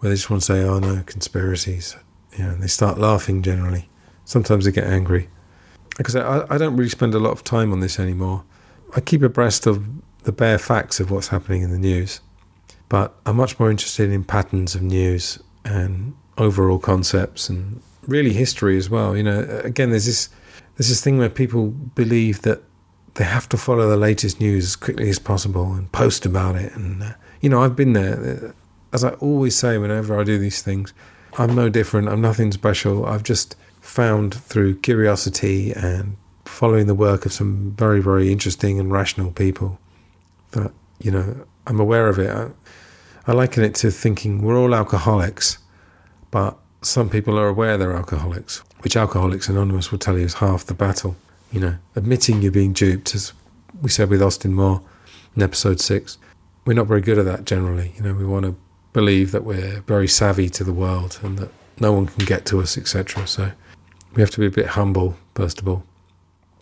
where 0.00 0.10
they 0.10 0.16
just 0.16 0.28
want 0.28 0.42
to 0.42 0.52
say, 0.52 0.64
oh 0.64 0.80
no, 0.80 1.02
conspiracies. 1.06 1.96
You 2.36 2.44
know, 2.44 2.50
and 2.50 2.62
they 2.62 2.66
start 2.66 2.98
laughing 2.98 3.40
generally. 3.40 3.88
Sometimes 4.28 4.68
I 4.68 4.72
get 4.72 4.84
angry. 4.84 5.26
Because 5.96 6.14
I, 6.14 6.44
I 6.50 6.58
don't 6.58 6.76
really 6.76 6.90
spend 6.90 7.14
a 7.14 7.18
lot 7.18 7.30
of 7.30 7.44
time 7.44 7.72
on 7.72 7.80
this 7.80 7.98
anymore. 7.98 8.44
I 8.94 9.00
keep 9.00 9.22
abreast 9.22 9.66
of 9.66 9.88
the 10.24 10.32
bare 10.32 10.58
facts 10.58 11.00
of 11.00 11.10
what's 11.10 11.28
happening 11.28 11.62
in 11.62 11.70
the 11.70 11.78
news, 11.78 12.20
but 12.90 13.14
I'm 13.24 13.36
much 13.36 13.58
more 13.58 13.70
interested 13.70 14.10
in 14.12 14.24
patterns 14.24 14.74
of 14.74 14.82
news 14.82 15.38
and 15.64 16.14
overall 16.36 16.78
concepts 16.78 17.48
and 17.48 17.80
really 18.06 18.34
history 18.34 18.76
as 18.76 18.90
well. 18.90 19.16
You 19.16 19.22
know, 19.22 19.60
again, 19.64 19.90
there's 19.90 20.04
this 20.04 20.28
there's 20.76 20.90
this 20.90 21.00
thing 21.00 21.16
where 21.16 21.30
people 21.30 21.68
believe 21.68 22.42
that 22.42 22.62
they 23.14 23.24
have 23.24 23.48
to 23.48 23.56
follow 23.56 23.88
the 23.88 23.96
latest 23.96 24.40
news 24.40 24.64
as 24.64 24.76
quickly 24.76 25.08
as 25.08 25.18
possible 25.18 25.72
and 25.72 25.90
post 25.92 26.26
about 26.26 26.54
it. 26.56 26.74
And 26.74 27.02
uh, 27.02 27.12
you 27.40 27.48
know, 27.48 27.62
I've 27.62 27.76
been 27.76 27.94
there. 27.94 28.54
As 28.92 29.04
I 29.04 29.10
always 29.20 29.56
say, 29.56 29.78
whenever 29.78 30.20
I 30.20 30.24
do 30.24 30.38
these 30.38 30.60
things, 30.60 30.92
I'm 31.38 31.54
no 31.54 31.70
different. 31.70 32.08
I'm 32.08 32.20
nothing 32.20 32.52
special. 32.52 33.06
I've 33.06 33.22
just 33.22 33.56
found 33.88 34.34
through 34.34 34.76
curiosity 34.76 35.72
and 35.72 36.16
following 36.44 36.86
the 36.86 36.94
work 36.94 37.24
of 37.24 37.32
some 37.32 37.72
very, 37.72 38.00
very 38.00 38.30
interesting 38.30 38.78
and 38.78 38.92
rational 38.92 39.32
people 39.32 39.78
that, 40.50 40.70
you 40.98 41.10
know, 41.10 41.46
I'm 41.66 41.80
aware 41.80 42.08
of 42.08 42.18
it. 42.18 42.30
I, 42.30 42.50
I 43.26 43.32
liken 43.32 43.64
it 43.64 43.74
to 43.76 43.90
thinking 43.90 44.42
we're 44.42 44.58
all 44.58 44.74
alcoholics, 44.74 45.58
but 46.30 46.58
some 46.82 47.08
people 47.08 47.38
are 47.38 47.48
aware 47.48 47.78
they're 47.78 47.96
alcoholics, 47.96 48.62
which 48.80 48.96
Alcoholics 48.96 49.48
Anonymous 49.48 49.90
will 49.90 49.98
tell 49.98 50.18
you 50.18 50.24
is 50.24 50.34
half 50.34 50.66
the 50.66 50.74
battle. 50.74 51.16
You 51.50 51.60
know, 51.60 51.78
admitting 51.96 52.42
you're 52.42 52.52
being 52.52 52.74
duped, 52.74 53.14
as 53.14 53.32
we 53.80 53.88
said 53.88 54.10
with 54.10 54.22
Austin 54.22 54.52
Moore 54.52 54.82
in 55.34 55.42
episode 55.42 55.80
six, 55.80 56.18
we're 56.66 56.74
not 56.74 56.86
very 56.86 57.00
good 57.00 57.18
at 57.18 57.24
that 57.24 57.46
generally. 57.46 57.92
You 57.96 58.02
know, 58.02 58.12
we 58.14 58.26
want 58.26 58.44
to 58.44 58.54
believe 58.92 59.32
that 59.32 59.44
we're 59.44 59.80
very 59.80 60.08
savvy 60.08 60.50
to 60.50 60.62
the 60.62 60.74
world 60.74 61.18
and 61.22 61.38
that 61.38 61.50
no 61.80 61.92
one 61.92 62.06
can 62.06 62.26
get 62.26 62.44
to 62.46 62.60
us, 62.60 62.76
etc. 62.76 63.26
So 63.26 63.52
We 64.18 64.22
have 64.22 64.32
to 64.32 64.40
be 64.40 64.46
a 64.46 64.50
bit 64.50 64.66
humble, 64.66 65.16
first 65.36 65.60
of 65.60 65.68
all. 65.68 65.84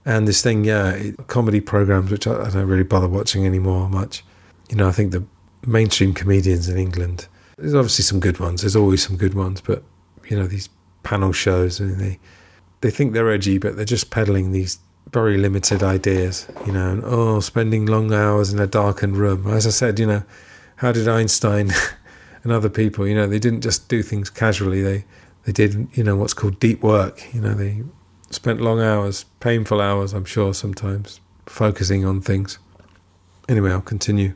And 0.05 0.29
this 0.29 0.43
thing, 0.43 0.65
yeah, 0.65 1.13
comedy 1.27 1.63
programs, 1.63 2.11
which 2.11 2.27
I, 2.27 2.45
I 2.45 2.51
don't 2.51 2.67
really 2.67 2.83
bother 2.83 3.09
watching 3.09 3.47
anymore 3.47 3.89
much. 3.89 4.23
You 4.69 4.77
know, 4.77 4.87
I 4.87 4.93
think 4.93 5.13
the 5.13 5.25
mainstream 5.67 6.13
comedians 6.13 6.69
in 6.69 6.77
England, 6.77 7.29
there's 7.57 7.75
obviously 7.75 8.03
some 8.03 8.21
good 8.21 8.39
ones. 8.41 8.61
There's 8.61 8.77
always 8.77 9.03
some 9.03 9.17
good 9.17 9.33
ones, 9.33 9.63
but 9.63 9.83
you 10.29 10.37
know, 10.37 10.47
these 10.47 10.69
panel 11.03 11.33
shows, 11.33 11.81
and 11.81 11.99
they 11.99 12.19
they 12.83 12.91
think 12.91 13.15
they're 13.15 13.33
edgy, 13.33 13.57
but 13.57 13.77
they're 13.77 13.87
just 13.87 14.11
peddling 14.11 14.53
these 14.53 14.79
very 15.15 15.39
limited 15.39 15.83
ideas. 15.83 16.47
You 16.67 16.73
know, 16.73 16.91
and 16.91 17.03
oh, 17.07 17.41
spending 17.41 17.87
long 17.87 18.13
hours 18.13 18.53
in 18.53 18.59
a 18.59 18.67
darkened 18.67 19.17
room. 19.17 19.47
As 19.47 19.67
I 19.67 19.71
said, 19.71 19.99
you 19.99 20.05
know, 20.05 20.25
how 20.77 20.93
did 20.93 21.09
Einstein 21.09 21.73
and 22.45 22.53
other 22.53 22.69
people, 22.69 23.09
you 23.09 23.15
know, 23.15 23.27
they 23.27 23.39
didn't 23.39 23.63
just 23.63 23.89
do 23.89 24.03
things 24.03 24.29
casually. 24.29 24.83
They 24.83 25.07
they 25.47 25.53
did, 25.53 25.89
you 25.93 26.03
know, 26.03 26.17
what's 26.17 26.35
called 26.35 26.59
deep 26.59 26.83
work. 26.83 27.23
You 27.33 27.41
know, 27.41 27.55
they 27.55 27.83
spent 28.31 28.61
long 28.61 28.81
hours, 28.81 29.25
painful 29.39 29.81
hours, 29.81 30.13
I'm 30.13 30.25
sure, 30.25 30.53
sometimes, 30.53 31.21
focusing 31.47 32.05
on 32.05 32.21
things. 32.21 32.59
Anyway, 33.49 33.71
I'll 33.71 33.81
continue. 33.81 34.35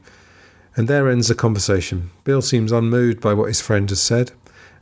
And 0.77 0.87
there 0.87 1.11
ends 1.11 1.27
the 1.27 1.35
conversation. 1.35 2.11
Bill 2.23 2.41
seems 2.41 2.71
unmoved 2.71 3.21
by 3.21 3.35
what 3.35 3.49
his 3.49 3.61
friend 3.61 3.91
has 3.91 4.01
said, 4.01 4.31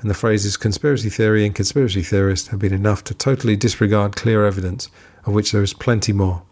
and 0.00 0.10
the 0.10 0.14
phrases 0.14 0.58
conspiracy 0.58 1.08
theory 1.08 1.46
and 1.46 1.54
conspiracy 1.54 2.02
theorist 2.02 2.48
have 2.48 2.60
been 2.60 2.74
enough 2.74 3.02
to 3.04 3.14
totally 3.14 3.56
disregard 3.56 4.14
clear 4.14 4.44
evidence, 4.44 4.90
of 5.24 5.32
which 5.32 5.52
there 5.52 5.62
is 5.62 5.72
plenty 5.72 6.12
more. 6.12 6.42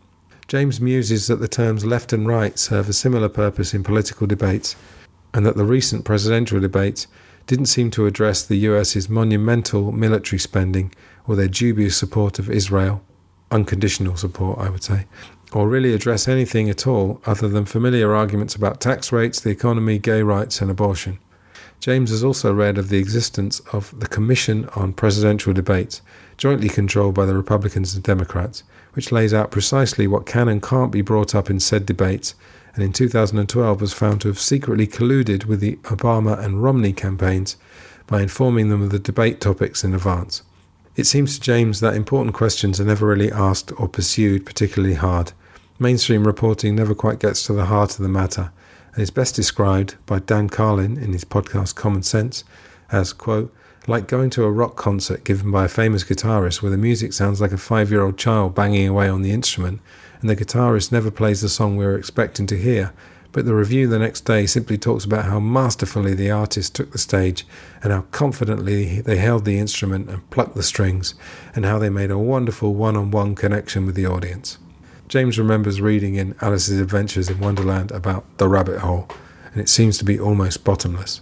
James 0.48 0.80
muses 0.80 1.26
that 1.26 1.36
the 1.36 1.48
terms 1.48 1.84
left 1.84 2.14
and 2.14 2.26
right 2.26 2.58
serve 2.58 2.88
a 2.88 2.94
similar 2.94 3.28
purpose 3.28 3.74
in 3.74 3.84
political 3.84 4.26
debates, 4.26 4.74
and 5.34 5.44
that 5.44 5.56
the 5.56 5.64
recent 5.64 6.06
presidential 6.06 6.60
debates 6.60 7.06
didn't 7.46 7.66
seem 7.66 7.90
to 7.92 8.06
address 8.06 8.42
the 8.42 8.56
US's 8.56 9.08
monumental 9.08 9.92
military 9.92 10.38
spending 10.38 10.92
or 11.26 11.36
their 11.36 11.48
dubious 11.48 11.96
support 11.96 12.38
of 12.38 12.50
Israel, 12.50 13.02
unconditional 13.50 14.16
support, 14.16 14.58
I 14.58 14.68
would 14.68 14.82
say, 14.82 15.06
or 15.52 15.68
really 15.68 15.94
address 15.94 16.26
anything 16.26 16.68
at 16.68 16.86
all 16.86 17.20
other 17.24 17.48
than 17.48 17.64
familiar 17.64 18.14
arguments 18.14 18.54
about 18.54 18.80
tax 18.80 19.12
rates, 19.12 19.40
the 19.40 19.50
economy, 19.50 19.98
gay 19.98 20.22
rights, 20.22 20.60
and 20.60 20.70
abortion. 20.70 21.18
James 21.78 22.10
has 22.10 22.24
also 22.24 22.52
read 22.52 22.78
of 22.78 22.88
the 22.88 22.98
existence 22.98 23.60
of 23.72 23.98
the 24.00 24.08
Commission 24.08 24.68
on 24.74 24.92
Presidential 24.92 25.52
Debates, 25.52 26.02
jointly 26.36 26.68
controlled 26.68 27.14
by 27.14 27.26
the 27.26 27.36
Republicans 27.36 27.94
and 27.94 28.02
Democrats, 28.02 28.64
which 28.94 29.12
lays 29.12 29.34
out 29.34 29.50
precisely 29.50 30.06
what 30.06 30.26
can 30.26 30.48
and 30.48 30.62
can't 30.62 30.90
be 30.90 31.02
brought 31.02 31.34
up 31.34 31.50
in 31.50 31.60
said 31.60 31.86
debates, 31.86 32.34
and 32.76 32.84
in 32.84 32.92
2012 32.92 33.80
was 33.80 33.94
found 33.94 34.20
to 34.20 34.28
have 34.28 34.38
secretly 34.38 34.86
colluded 34.86 35.46
with 35.46 35.60
the 35.60 35.76
Obama 35.76 36.38
and 36.38 36.62
Romney 36.62 36.92
campaigns 36.92 37.56
by 38.06 38.20
informing 38.20 38.68
them 38.68 38.82
of 38.82 38.90
the 38.90 38.98
debate 38.98 39.40
topics 39.40 39.82
in 39.82 39.94
advance. 39.94 40.42
It 40.94 41.06
seems 41.06 41.34
to 41.34 41.40
James 41.40 41.80
that 41.80 41.94
important 41.94 42.34
questions 42.34 42.78
are 42.78 42.84
never 42.84 43.06
really 43.06 43.32
asked 43.32 43.72
or 43.80 43.88
pursued 43.88 44.44
particularly 44.44 44.94
hard. 44.94 45.32
Mainstream 45.78 46.26
reporting 46.26 46.76
never 46.76 46.94
quite 46.94 47.18
gets 47.18 47.44
to 47.46 47.54
the 47.54 47.64
heart 47.64 47.92
of 47.92 48.02
the 48.02 48.08
matter, 48.10 48.52
and 48.92 49.02
is 49.02 49.10
best 49.10 49.34
described 49.34 49.96
by 50.04 50.18
Dan 50.18 50.48
Carlin 50.50 50.98
in 50.98 51.12
his 51.12 51.24
podcast 51.24 51.74
Common 51.74 52.02
Sense 52.02 52.44
as, 52.92 53.14
quote, 53.14 53.54
like 53.86 54.06
going 54.06 54.30
to 54.30 54.44
a 54.44 54.50
rock 54.50 54.76
concert 54.76 55.24
given 55.24 55.50
by 55.50 55.64
a 55.64 55.68
famous 55.68 56.04
guitarist 56.04 56.60
where 56.60 56.70
the 56.70 56.76
music 56.76 57.12
sounds 57.12 57.40
like 57.40 57.52
a 57.52 57.58
five 57.58 57.90
year 57.90 58.02
old 58.02 58.18
child 58.18 58.54
banging 58.54 58.88
away 58.88 59.08
on 59.08 59.22
the 59.22 59.30
instrument, 59.30 59.80
and 60.20 60.30
the 60.30 60.36
guitarist 60.36 60.92
never 60.92 61.10
plays 61.10 61.40
the 61.40 61.48
song 61.48 61.76
we 61.76 61.84
were 61.84 61.96
expecting 61.96 62.46
to 62.46 62.56
hear, 62.56 62.92
but 63.32 63.44
the 63.44 63.54
review 63.54 63.86
the 63.86 63.98
next 63.98 64.22
day 64.22 64.46
simply 64.46 64.78
talks 64.78 65.04
about 65.04 65.26
how 65.26 65.38
masterfully 65.38 66.14
the 66.14 66.30
artist 66.30 66.74
took 66.74 66.92
the 66.92 66.98
stage 66.98 67.46
and 67.82 67.92
how 67.92 68.00
confidently 68.10 69.02
they 69.02 69.18
held 69.18 69.44
the 69.44 69.58
instrument 69.58 70.08
and 70.08 70.30
plucked 70.30 70.54
the 70.54 70.62
strings, 70.62 71.14
and 71.54 71.64
how 71.64 71.78
they 71.78 71.90
made 71.90 72.10
a 72.10 72.18
wonderful 72.18 72.74
one 72.74 72.96
on 72.96 73.10
one 73.10 73.34
connection 73.34 73.84
with 73.84 73.94
the 73.94 74.06
audience. 74.06 74.58
James 75.08 75.38
remembers 75.38 75.80
reading 75.80 76.14
in 76.14 76.34
Alice's 76.40 76.80
Adventures 76.80 77.28
in 77.28 77.38
Wonderland 77.38 77.92
about 77.92 78.24
the 78.38 78.48
rabbit 78.48 78.78
hole, 78.78 79.06
and 79.52 79.60
it 79.60 79.68
seems 79.68 79.98
to 79.98 80.04
be 80.04 80.18
almost 80.18 80.64
bottomless. 80.64 81.20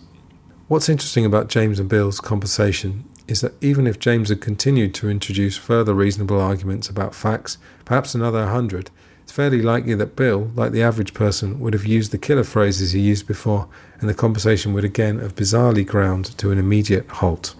What's 0.68 0.88
interesting 0.88 1.26
about 1.26 1.48
James 1.48 1.78
and 1.78 1.88
Bill's 1.88 2.20
conversation 2.20 3.04
is 3.26 3.40
that 3.40 3.54
even 3.62 3.86
if 3.86 3.98
James 3.98 4.28
had 4.28 4.40
continued 4.40 4.94
to 4.94 5.08
introduce 5.08 5.56
further 5.56 5.94
reasonable 5.94 6.40
arguments 6.40 6.88
about 6.88 7.14
facts, 7.14 7.58
perhaps 7.84 8.14
another 8.14 8.46
hundred, 8.46 8.90
it's 9.22 9.32
fairly 9.32 9.62
likely 9.62 9.94
that 9.94 10.16
Bill, 10.16 10.50
like 10.54 10.72
the 10.72 10.82
average 10.82 11.14
person, 11.14 11.58
would 11.60 11.72
have 11.72 11.86
used 11.86 12.10
the 12.12 12.18
killer 12.18 12.44
phrases 12.44 12.92
he 12.92 13.00
used 13.00 13.26
before, 13.26 13.68
and 13.98 14.08
the 14.08 14.14
conversation 14.14 14.74
would 14.74 14.84
again 14.84 15.18
have 15.18 15.34
bizarrely 15.34 15.86
ground 15.86 16.36
to 16.38 16.50
an 16.50 16.58
immediate 16.58 17.08
halt. 17.08 17.54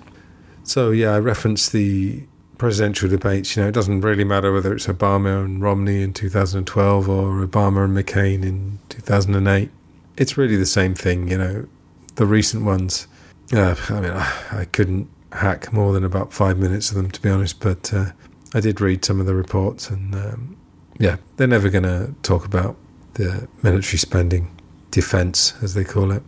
So, 0.63 0.91
yeah, 0.91 1.15
I 1.15 1.19
referenced 1.19 1.73
the 1.73 2.25
presidential 2.59 3.09
debates. 3.09 3.57
You 3.57 3.63
know, 3.63 3.69
it 3.69 3.75
doesn't 3.75 4.03
really 4.03 4.25
matter 4.25 4.53
whether 4.53 4.75
it's 4.75 4.87
Obama 4.87 5.45
and 5.45 5.63
Romney 5.63 6.03
in 6.03 6.13
2012 6.13 7.09
or 7.09 7.47
Obama 7.47 7.85
and 7.85 7.97
McCain 7.97 8.43
in 8.43 8.79
2008. 8.91 9.71
It's 10.17 10.37
really 10.37 10.57
the 10.57 10.67
same 10.67 10.95
thing, 10.95 11.29
you 11.29 11.39
know. 11.39 11.67
The 12.17 12.27
recent 12.27 12.65
ones, 12.65 13.09
uh, 13.53 13.75
I 13.89 14.01
mean, 14.01 14.13
I 14.13 14.67
couldn't 14.71 15.09
hack 15.35 15.73
more 15.73 15.93
than 15.93 16.05
about 16.05 16.33
five 16.33 16.59
minutes 16.59 16.91
of 16.91 16.97
them, 16.97 17.11
to 17.11 17.21
be 17.21 17.29
honest, 17.29 17.61
but 17.61 17.93
uh, 17.93 18.07
I 18.55 18.61
did 18.61 18.81
read 18.81 19.05
some 19.05 19.21
of 19.21 19.27
the 19.27 19.35
reports 19.35 19.91
and 19.91 20.15
um, 20.15 20.57
yeah, 20.99 21.17
they're 21.37 21.47
never 21.47 21.69
going 21.69 21.85
to 21.85 22.15
talk 22.23 22.45
about 22.45 22.77
the 23.15 23.49
military 23.63 23.99
spending, 23.99 24.51
defence, 24.91 25.55
as 25.63 25.75
they 25.75 25.85
call 25.85 26.13
it. 26.13 26.23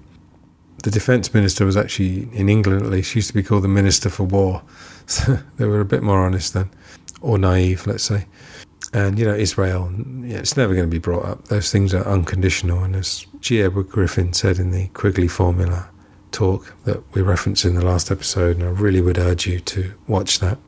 The 0.82 0.90
defence 0.90 1.32
minister 1.32 1.64
was 1.64 1.76
actually, 1.76 2.28
in 2.32 2.48
England 2.48 2.82
at 2.82 2.90
least, 2.90 3.14
used 3.14 3.28
to 3.28 3.34
be 3.34 3.42
called 3.42 3.64
the 3.64 3.68
Minister 3.68 4.10
for 4.10 4.24
War. 4.24 4.62
So 5.06 5.38
they 5.56 5.66
were 5.66 5.80
a 5.80 5.84
bit 5.84 6.02
more 6.02 6.18
honest 6.18 6.54
then, 6.54 6.68
or 7.20 7.38
naive, 7.38 7.86
let's 7.86 8.04
say. 8.04 8.26
And, 8.92 9.18
you 9.18 9.24
know, 9.24 9.34
Israel, 9.34 9.92
yeah, 10.20 10.38
it's 10.38 10.56
never 10.56 10.74
going 10.74 10.88
to 10.88 10.90
be 10.90 10.98
brought 10.98 11.24
up. 11.24 11.44
Those 11.46 11.70
things 11.70 11.94
are 11.94 12.06
unconditional. 12.06 12.82
And 12.82 12.96
as 12.96 13.26
G. 13.40 13.62
Edward 13.62 13.88
Griffin 13.88 14.32
said 14.32 14.58
in 14.58 14.70
the 14.72 14.88
Quigley 14.88 15.28
Formula 15.28 15.88
talk 16.36 16.72
that 16.84 17.02
we 17.14 17.22
referenced 17.22 17.64
in 17.64 17.74
the 17.74 17.84
last 17.84 18.10
episode, 18.10 18.56
and 18.56 18.64
I 18.64 18.70
really 18.70 19.00
would 19.00 19.18
urge 19.18 19.46
you 19.46 19.60
to 19.60 19.92
watch 20.06 20.38
that. 20.40 20.58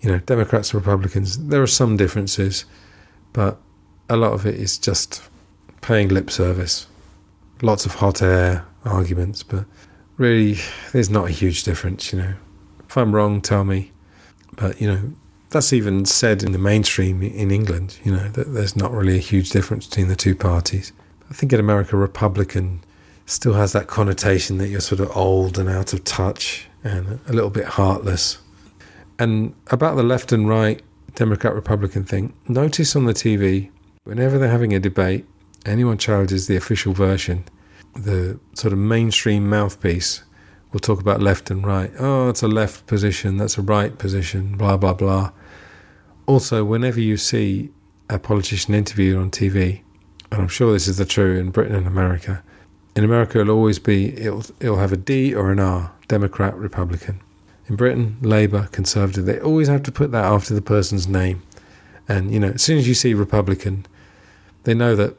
You 0.00 0.10
know, 0.10 0.18
Democrats 0.18 0.72
and 0.72 0.80
Republicans, 0.80 1.48
there 1.48 1.62
are 1.62 1.66
some 1.66 1.96
differences 1.96 2.64
but 3.32 3.58
a 4.08 4.16
lot 4.16 4.32
of 4.32 4.46
it 4.46 4.54
is 4.54 4.78
just 4.78 5.22
paying 5.80 6.08
lip 6.08 6.30
service. 6.30 6.86
Lots 7.62 7.86
of 7.86 7.94
hot 7.94 8.22
air 8.22 8.66
arguments, 8.84 9.42
but 9.42 9.64
really, 10.16 10.58
there's 10.92 11.10
not 11.10 11.28
a 11.28 11.32
huge 11.32 11.64
difference, 11.64 12.12
you 12.12 12.18
know. 12.18 12.34
If 12.88 12.96
I'm 12.96 13.14
wrong, 13.14 13.40
tell 13.40 13.64
me. 13.64 13.92
But, 14.56 14.80
you 14.80 14.88
know, 14.88 15.12
that's 15.50 15.72
even 15.72 16.04
said 16.04 16.42
in 16.42 16.52
the 16.52 16.58
mainstream 16.58 17.22
in 17.22 17.50
England, 17.50 17.98
you 18.04 18.12
know, 18.12 18.28
that 18.30 18.54
there's 18.54 18.76
not 18.76 18.92
really 18.92 19.16
a 19.16 19.20
huge 19.20 19.50
difference 19.50 19.86
between 19.86 20.08
the 20.08 20.16
two 20.16 20.34
parties. 20.34 20.92
I 21.30 21.34
think 21.34 21.52
in 21.52 21.60
America, 21.60 21.96
Republican 21.96 22.82
still 23.28 23.52
has 23.52 23.72
that 23.72 23.86
connotation 23.88 24.56
that 24.56 24.68
you're 24.68 24.80
sort 24.80 25.00
of 25.00 25.14
old 25.14 25.58
and 25.58 25.68
out 25.68 25.92
of 25.92 26.02
touch 26.02 26.66
and 26.82 27.20
a 27.28 27.32
little 27.32 27.50
bit 27.50 27.66
heartless. 27.66 28.38
And 29.18 29.54
about 29.66 29.96
the 29.96 30.02
left 30.02 30.32
and 30.32 30.48
right, 30.48 30.80
Democrat 31.14 31.54
Republican 31.54 32.04
thing. 32.04 32.32
Notice 32.48 32.96
on 32.96 33.04
the 33.04 33.12
TV, 33.12 33.70
whenever 34.04 34.38
they're 34.38 34.48
having 34.48 34.72
a 34.72 34.80
debate, 34.80 35.26
anyone 35.66 35.98
challenges 35.98 36.46
the 36.46 36.56
official 36.56 36.94
version, 36.94 37.44
the 37.94 38.40
sort 38.54 38.72
of 38.72 38.78
mainstream 38.78 39.48
mouthpiece 39.48 40.22
will 40.72 40.80
talk 40.80 40.98
about 40.98 41.20
left 41.20 41.50
and 41.50 41.66
right. 41.66 41.92
Oh, 41.98 42.30
it's 42.30 42.42
a 42.42 42.48
left 42.48 42.86
position, 42.86 43.36
that's 43.36 43.58
a 43.58 43.62
right 43.62 43.98
position, 43.98 44.56
blah, 44.56 44.78
blah, 44.78 44.94
blah. 44.94 45.32
Also, 46.26 46.64
whenever 46.64 47.00
you 47.00 47.18
see 47.18 47.70
a 48.08 48.18
politician 48.18 48.72
interviewed 48.74 49.18
on 49.18 49.30
TV, 49.30 49.82
and 50.32 50.40
I'm 50.40 50.48
sure 50.48 50.72
this 50.72 50.88
is 50.88 50.96
the 50.96 51.04
true 51.04 51.38
in 51.38 51.50
Britain 51.50 51.74
and 51.74 51.86
America, 51.86 52.42
in 52.98 53.04
America 53.04 53.40
it'll 53.40 53.54
always 53.54 53.78
be, 53.78 54.12
it'll, 54.18 54.42
it'll 54.58 54.78
have 54.78 54.92
a 54.92 54.96
D 54.96 55.32
or 55.32 55.52
an 55.52 55.60
R, 55.60 55.92
Democrat, 56.08 56.56
Republican. 56.56 57.20
In 57.68 57.76
Britain, 57.76 58.16
Labour, 58.22 58.68
Conservative, 58.72 59.24
they 59.24 59.38
always 59.38 59.68
have 59.68 59.84
to 59.84 59.92
put 59.92 60.10
that 60.10 60.24
after 60.24 60.52
the 60.52 60.60
person's 60.60 61.06
name. 61.06 61.40
And, 62.08 62.32
you 62.32 62.40
know, 62.40 62.48
as 62.48 62.62
soon 62.62 62.76
as 62.76 62.88
you 62.88 62.94
see 62.94 63.14
Republican, 63.14 63.86
they 64.64 64.74
know 64.74 64.96
that, 64.96 65.14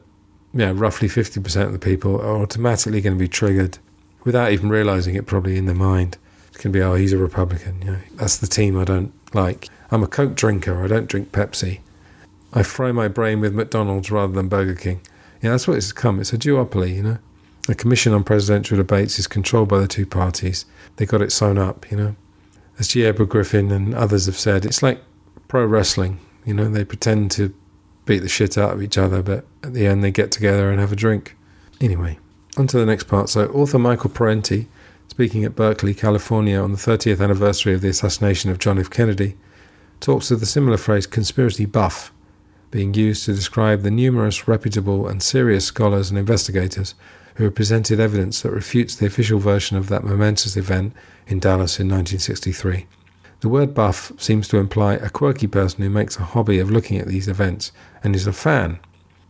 you 0.52 0.58
know, 0.58 0.72
roughly 0.74 1.08
50% 1.08 1.64
of 1.64 1.72
the 1.72 1.78
people 1.78 2.20
are 2.20 2.36
automatically 2.36 3.00
going 3.00 3.16
to 3.16 3.18
be 3.18 3.28
triggered 3.28 3.78
without 4.24 4.52
even 4.52 4.68
realising 4.68 5.14
it 5.14 5.24
probably 5.24 5.56
in 5.56 5.64
their 5.64 5.74
mind. 5.74 6.18
It's 6.48 6.58
going 6.58 6.74
to 6.74 6.78
be, 6.78 6.82
oh, 6.82 6.96
he's 6.96 7.14
a 7.14 7.18
Republican. 7.18 7.80
You 7.80 7.92
know, 7.92 7.98
that's 8.16 8.36
the 8.36 8.46
team 8.46 8.78
I 8.78 8.84
don't 8.84 9.14
like. 9.32 9.70
I'm 9.90 10.02
a 10.02 10.06
Coke 10.06 10.34
drinker. 10.34 10.84
I 10.84 10.86
don't 10.86 11.08
drink 11.08 11.32
Pepsi. 11.32 11.80
I 12.52 12.62
fry 12.62 12.92
my 12.92 13.08
brain 13.08 13.40
with 13.40 13.54
McDonald's 13.54 14.10
rather 14.10 14.34
than 14.34 14.48
Burger 14.48 14.74
King. 14.74 15.00
Yeah, 15.40 15.52
that's 15.52 15.66
what 15.66 15.78
it's 15.78 15.92
come. 15.92 16.20
It's 16.20 16.34
a 16.34 16.38
duopoly, 16.38 16.94
you 16.94 17.02
know. 17.02 17.18
The 17.66 17.74
Commission 17.74 18.12
on 18.12 18.24
Presidential 18.24 18.76
Debates 18.76 19.18
is 19.18 19.26
controlled 19.26 19.68
by 19.68 19.80
the 19.80 19.88
two 19.88 20.06
parties. 20.06 20.64
They 20.96 21.06
got 21.06 21.22
it 21.22 21.32
sewn 21.32 21.58
up, 21.58 21.90
you 21.90 21.96
know 21.96 22.16
as 22.80 22.88
G. 22.88 23.04
Edward 23.04 23.28
Griffin 23.28 23.70
and 23.70 23.94
others 23.94 24.24
have 24.24 24.38
said, 24.38 24.64
it's 24.64 24.82
like 24.82 25.02
pro 25.48 25.66
wrestling. 25.66 26.18
You 26.46 26.54
know, 26.54 26.70
they 26.70 26.84
pretend 26.84 27.30
to 27.32 27.54
beat 28.06 28.20
the 28.20 28.28
shit 28.28 28.56
out 28.56 28.72
of 28.72 28.82
each 28.82 28.96
other, 28.96 29.22
but 29.22 29.44
at 29.62 29.74
the 29.74 29.86
end 29.86 30.02
they 30.02 30.10
get 30.10 30.32
together 30.32 30.70
and 30.70 30.80
have 30.80 30.90
a 30.90 30.96
drink. 30.96 31.36
Anyway, 31.78 32.18
on 32.56 32.66
to 32.68 32.78
the 32.78 32.86
next 32.86 33.04
part. 33.04 33.28
So, 33.28 33.48
author 33.48 33.78
Michael 33.78 34.08
Parenti, 34.08 34.66
speaking 35.08 35.44
at 35.44 35.54
Berkeley, 35.54 35.92
California 35.92 36.58
on 36.58 36.72
the 36.72 36.78
30th 36.78 37.22
anniversary 37.22 37.74
of 37.74 37.82
the 37.82 37.90
assassination 37.90 38.50
of 38.50 38.58
John 38.58 38.78
F. 38.78 38.88
Kennedy, 38.88 39.36
talks 40.00 40.30
of 40.30 40.40
the 40.40 40.46
similar 40.46 40.78
phrase 40.78 41.06
conspiracy 41.06 41.66
buff 41.66 42.10
being 42.70 42.94
used 42.94 43.26
to 43.26 43.34
describe 43.34 43.82
the 43.82 43.90
numerous 43.90 44.48
reputable 44.48 45.06
and 45.06 45.22
serious 45.22 45.66
scholars 45.66 46.08
and 46.08 46.18
investigators 46.18 46.94
who 47.40 47.44
have 47.44 47.54
presented 47.54 47.98
evidence 47.98 48.42
that 48.42 48.50
refutes 48.50 48.94
the 48.94 49.06
official 49.06 49.38
version 49.38 49.74
of 49.74 49.88
that 49.88 50.04
momentous 50.04 50.58
event 50.58 50.92
in 51.26 51.40
Dallas 51.40 51.80
in 51.80 51.88
1963. 51.88 52.86
The 53.40 53.48
word 53.48 53.72
buff 53.72 54.12
seems 54.18 54.46
to 54.48 54.58
imply 54.58 54.96
a 54.96 55.08
quirky 55.08 55.46
person 55.46 55.82
who 55.82 55.88
makes 55.88 56.18
a 56.18 56.22
hobby 56.22 56.58
of 56.58 56.70
looking 56.70 56.98
at 56.98 57.06
these 57.06 57.28
events 57.28 57.72
and 58.04 58.14
is 58.14 58.26
a 58.26 58.34
fan. 58.34 58.78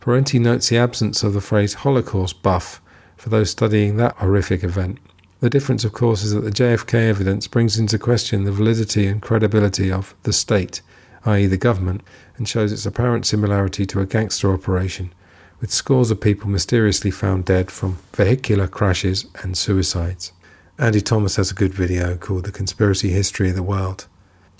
Parenti 0.01 0.39
notes 0.39 0.67
the 0.67 0.77
absence 0.77 1.23
of 1.23 1.31
the 1.31 1.39
phrase 1.39 1.73
Holocaust 1.73 2.43
buff 2.43 2.81
for 3.15 3.29
those 3.29 3.49
studying 3.49 3.95
that 3.95 4.17
horrific 4.17 4.61
event. 4.61 4.97
The 5.39 5.49
difference, 5.49 5.85
of 5.85 5.93
course, 5.93 6.21
is 6.21 6.33
that 6.33 6.41
the 6.41 6.51
JFK 6.51 7.07
evidence 7.07 7.47
brings 7.47 7.79
into 7.79 7.97
question 7.97 8.43
the 8.43 8.51
validity 8.51 9.07
and 9.07 9.21
credibility 9.21 9.89
of 9.89 10.15
the 10.23 10.33
state, 10.33 10.81
i.e., 11.23 11.45
the 11.45 11.55
government, 11.55 12.01
and 12.35 12.45
shows 12.45 12.73
its 12.73 12.85
apparent 12.85 13.25
similarity 13.25 13.85
to 13.85 14.01
a 14.01 14.05
gangster 14.05 14.51
operation, 14.51 15.13
with 15.61 15.71
scores 15.71 16.09
of 16.09 16.19
people 16.19 16.49
mysteriously 16.49 17.11
found 17.11 17.45
dead 17.45 17.69
from 17.69 17.99
vehicular 18.13 18.67
crashes 18.67 19.27
and 19.43 19.55
suicides. 19.55 20.33
Andy 20.79 20.99
Thomas 20.99 21.35
has 21.35 21.51
a 21.51 21.55
good 21.55 21.73
video 21.73 22.17
called 22.17 22.45
The 22.45 22.51
Conspiracy 22.51 23.11
History 23.11 23.49
of 23.49 23.55
the 23.55 23.61
World, 23.61 24.07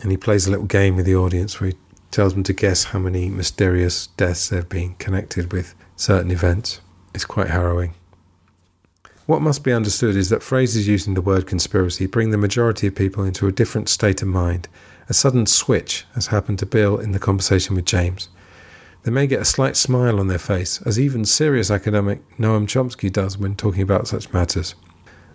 and 0.01 0.11
he 0.11 0.17
plays 0.17 0.45
a 0.45 0.51
little 0.51 0.67
game 0.67 0.95
with 0.95 1.07
the 1.07 1.15
audience 1.15 1.59
where 1.59 1.71
he 1.71 1.77
tells 2.11 2.33
them 2.33 2.43
to 2.43 2.53
guess 2.53 2.85
how 2.85 2.99
many 2.99 3.29
mysterious 3.29 4.07
deaths 4.07 4.49
there 4.49 4.59
have 4.59 4.69
been 4.69 4.93
connected 4.95 5.51
with 5.51 5.73
certain 5.95 6.29
events. 6.29 6.81
It's 7.15 7.25
quite 7.25 7.49
harrowing. 7.49 7.95
What 9.25 9.41
must 9.41 9.63
be 9.63 9.73
understood 9.73 10.15
is 10.15 10.29
that 10.29 10.43
phrases 10.43 10.87
using 10.87 11.15
the 11.15 11.21
word 11.21 11.47
conspiracy 11.47 12.05
bring 12.05 12.29
the 12.29 12.37
majority 12.37 12.87
of 12.87 12.95
people 12.95 13.23
into 13.23 13.47
a 13.47 13.51
different 13.51 13.89
state 13.89 14.21
of 14.21 14.27
mind. 14.27 14.67
A 15.09 15.13
sudden 15.13 15.47
switch 15.47 16.05
has 16.13 16.27
happened 16.27 16.59
to 16.59 16.65
Bill 16.65 16.99
in 16.99 17.11
the 17.11 17.19
conversation 17.19 17.75
with 17.75 17.85
James. 17.85 18.29
They 19.03 19.11
may 19.11 19.27
get 19.27 19.41
a 19.41 19.45
slight 19.45 19.75
smile 19.75 20.19
on 20.19 20.27
their 20.27 20.37
face, 20.37 20.81
as 20.83 20.99
even 20.99 21.25
serious 21.25 21.71
academic 21.71 22.21
Noam 22.37 22.67
Chomsky 22.67 23.11
does 23.11 23.37
when 23.37 23.55
talking 23.55 23.81
about 23.81 24.07
such 24.07 24.31
matters. 24.31 24.75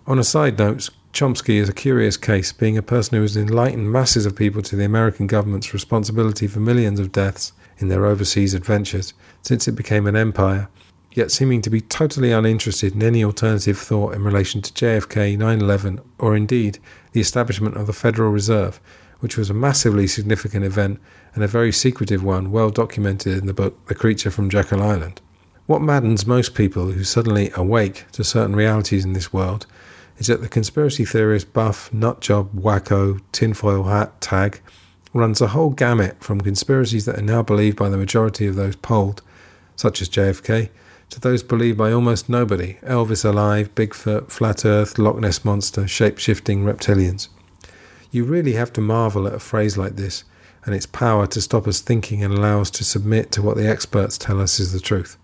On 0.07 0.19
a 0.19 0.25
side 0.25 0.59
note, 0.59 0.89
Chomsky 1.13 1.57
is 1.57 1.69
a 1.69 1.73
curious 1.75 2.17
case, 2.17 2.53
being 2.53 2.79
a 2.79 2.83
person 2.83 3.17
who 3.17 3.23
has 3.23 3.37
enlightened 3.37 3.91
masses 3.91 4.27
of 4.27 4.37
people 4.37 4.63
to 4.63 4.77
the 4.77 4.85
American 4.85 5.27
government's 5.27 5.75
responsibility 5.75 6.47
for 6.47 6.61
millions 6.61 7.01
of 7.01 7.11
deaths 7.11 7.53
in 7.79 7.89
their 7.89 8.07
overseas 8.07 8.55
adventures 8.55 9.15
since 9.43 9.67
it 9.67 9.73
became 9.73 10.07
an 10.07 10.17
empire 10.17 10.69
yet 11.17 11.33
seeming 11.33 11.63
to 11.63 11.71
be 11.71 11.81
totally 11.81 12.31
uninterested 12.31 12.95
in 12.95 13.03
any 13.03 13.25
alternative 13.25 13.79
thought 13.79 14.15
in 14.15 14.23
relation 14.23 14.61
to 14.61 14.73
JFK, 14.75 15.37
9 15.39 15.61
11, 15.63 16.01
or 16.19 16.37
indeed 16.37 16.79
the 17.13 17.21
establishment 17.21 17.75
of 17.77 17.87
the 17.87 17.93
Federal 17.95 18.31
Reserve, 18.31 18.79
which 19.21 19.39
was 19.39 19.49
a 19.49 19.55
massively 19.55 20.07
significant 20.07 20.65
event 20.65 21.01
and 21.37 21.45
a 21.45 21.49
very 21.49 21.71
secretive 21.71 22.25
one, 22.25 22.51
well 22.51 22.71
documented 22.71 23.37
in 23.37 23.47
the 23.47 23.53
book 23.53 23.87
The 23.87 23.95
Creature 23.95 24.31
from 24.31 24.49
Jekyll 24.49 24.83
Island. 24.83 25.21
What 25.67 25.83
maddens 25.83 26.27
most 26.27 26.55
people 26.55 26.93
who 26.93 27.05
suddenly 27.05 27.51
awake 27.55 28.07
to 28.13 28.25
certain 28.25 28.57
realities 28.57 29.05
in 29.05 29.13
this 29.13 29.35
world 29.35 29.67
is 30.17 30.29
that 30.29 30.41
the 30.41 30.49
conspiracy 30.49 31.05
theorist, 31.05 31.53
buff, 31.53 31.91
nutjob, 31.93 32.49
wacko, 32.55 33.21
tinfoil 33.33 33.85
hat 33.85 34.19
tag 34.23 34.63
runs 35.13 35.43
a 35.43 35.49
whole 35.49 35.71
gamut 35.71 36.25
from 36.25 36.41
conspiracies 36.41 37.05
that 37.05 37.19
are 37.19 37.23
now 37.23 37.43
believed 37.43 37.77
by 37.77 37.91
the 37.91 37.99
majority 37.99 38.47
of 38.47 38.57
those 38.57 38.77
polled, 38.77 39.21
such 39.77 40.01
as 40.01 40.09
JFK, 40.09 40.71
to 41.11 41.21
those 41.21 41.43
believed 41.43 41.77
by 41.77 41.93
almost 41.93 42.31
nobody 42.31 42.79
Elvis 42.83 43.27
alive, 43.27 43.75
Bigfoot, 43.75 44.31
Flat 44.31 44.65
Earth, 44.65 44.99
Loch 44.99 45.19
Ness 45.19 45.45
Monster, 45.45 45.87
shape 45.87 46.17
shifting 46.17 46.65
reptilians. 46.65 47.29
You 48.11 48.25
really 48.25 48.55
have 48.55 48.73
to 48.73 48.81
marvel 48.81 49.27
at 49.27 49.35
a 49.35 49.39
phrase 49.39 49.77
like 49.77 49.97
this 49.97 50.25
and 50.67 50.75
its 50.75 50.85
power 50.85 51.27
to 51.29 51.41
stop 51.41 51.67
us 51.67 51.81
thinking 51.81 52.23
and 52.23 52.35
allow 52.35 52.61
us 52.61 52.71
to 52.73 52.85
submit 52.85 53.31
to 53.33 53.41
what 53.41 53.57
the 53.57 53.69
experts 53.69 54.19
tell 54.19 54.41
us 54.41 54.61
is 54.61 54.73
the 54.73 54.81
truth. 54.81 55.17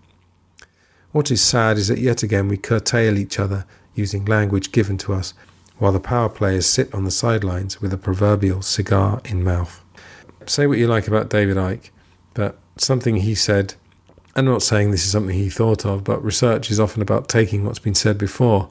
What 1.11 1.29
is 1.29 1.41
sad 1.41 1.77
is 1.77 1.89
that 1.89 1.99
yet 1.99 2.23
again 2.23 2.47
we 2.47 2.57
curtail 2.57 3.19
each 3.19 3.39
other 3.39 3.65
using 3.93 4.25
language 4.25 4.71
given 4.71 4.97
to 4.99 5.13
us, 5.13 5.35
while 5.77 5.91
the 5.91 5.99
power 5.99 6.29
players 6.29 6.65
sit 6.65 6.91
on 6.93 7.03
the 7.03 7.11
sidelines 7.11 7.81
with 7.81 7.93
a 7.93 7.97
proverbial 7.97 8.63
cigar 8.63 9.21
in 9.25 9.43
mouth. 9.43 9.83
Say 10.47 10.65
what 10.65 10.79
you 10.79 10.87
like 10.87 11.07
about 11.07 11.29
David 11.29 11.57
Icke, 11.57 11.91
but 12.33 12.57
something 12.77 13.17
he 13.17 13.35
said 13.35 13.75
I'm 14.35 14.45
not 14.45 14.63
saying 14.63 14.89
this 14.89 15.05
is 15.05 15.11
something 15.11 15.35
he 15.35 15.49
thought 15.49 15.85
of, 15.85 16.03
but 16.03 16.23
research 16.23 16.71
is 16.71 16.79
often 16.79 17.01
about 17.03 17.27
taking 17.27 17.65
what's 17.65 17.79
been 17.79 17.93
said 17.93 18.17
before 18.17 18.69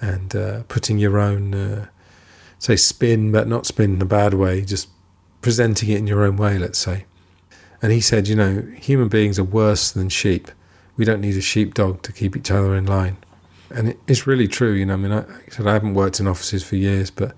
and 0.00 0.34
uh, 0.34 0.62
putting 0.64 0.98
your 0.98 1.18
own, 1.18 1.54
uh, 1.54 1.86
say, 2.58 2.74
spin, 2.74 3.30
but 3.30 3.46
not 3.46 3.66
spin 3.66 3.94
in 3.94 4.02
a 4.02 4.06
bad 4.06 4.34
way, 4.34 4.62
just 4.62 4.88
presenting 5.46 5.90
it 5.90 5.98
in 5.98 6.08
your 6.08 6.24
own 6.24 6.36
way, 6.36 6.58
let's 6.58 6.76
say. 6.76 7.04
And 7.80 7.92
he 7.92 8.00
said, 8.00 8.26
you 8.26 8.34
know, 8.34 8.62
human 8.78 9.06
beings 9.06 9.38
are 9.38 9.44
worse 9.44 9.92
than 9.92 10.08
sheep. 10.08 10.50
We 10.96 11.04
don't 11.04 11.20
need 11.20 11.36
a 11.36 11.40
sheepdog 11.40 12.02
to 12.02 12.12
keep 12.12 12.36
each 12.36 12.50
other 12.50 12.74
in 12.74 12.84
line. 12.84 13.16
And 13.70 13.94
it's 14.08 14.26
really 14.26 14.48
true, 14.48 14.72
you 14.72 14.84
know. 14.84 14.94
I 14.94 14.96
mean, 14.96 15.12
I, 15.12 15.24
said 15.48 15.68
I 15.68 15.74
haven't 15.74 15.94
worked 15.94 16.18
in 16.18 16.26
offices 16.26 16.64
for 16.64 16.74
years, 16.74 17.12
but 17.12 17.36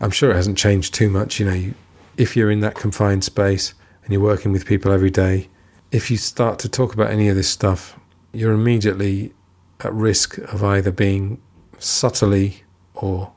I'm 0.00 0.10
sure 0.10 0.30
it 0.30 0.36
hasn't 0.36 0.56
changed 0.56 0.94
too 0.94 1.10
much. 1.10 1.38
You 1.38 1.44
know, 1.44 1.52
you, 1.52 1.74
if 2.16 2.34
you're 2.34 2.50
in 2.50 2.60
that 2.60 2.76
confined 2.76 3.24
space 3.24 3.74
and 4.04 4.10
you're 4.10 4.22
working 4.22 4.50
with 4.50 4.64
people 4.64 4.90
every 4.90 5.10
day, 5.10 5.50
if 5.92 6.10
you 6.10 6.16
start 6.16 6.58
to 6.60 6.68
talk 6.70 6.94
about 6.94 7.10
any 7.10 7.28
of 7.28 7.36
this 7.36 7.50
stuff, 7.50 8.00
you're 8.32 8.54
immediately 8.54 9.34
at 9.80 9.92
risk 9.92 10.38
of 10.38 10.64
either 10.64 10.90
being 10.90 11.42
subtly 11.78 12.62
or 12.94 13.32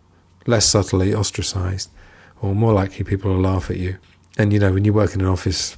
less 0.48 0.66
subtly 0.66 1.14
ostracized, 1.14 1.90
or 2.42 2.56
more 2.56 2.74
likely 2.74 3.04
people 3.04 3.32
will 3.32 3.42
laugh 3.42 3.70
at 3.70 3.78
you. 3.78 3.98
And 4.38 4.52
you 4.52 4.60
know, 4.60 4.74
when 4.74 4.86
you 4.86 4.94
work 4.94 5.14
in 5.14 5.22
an 5.22 5.28
office, 5.28 5.78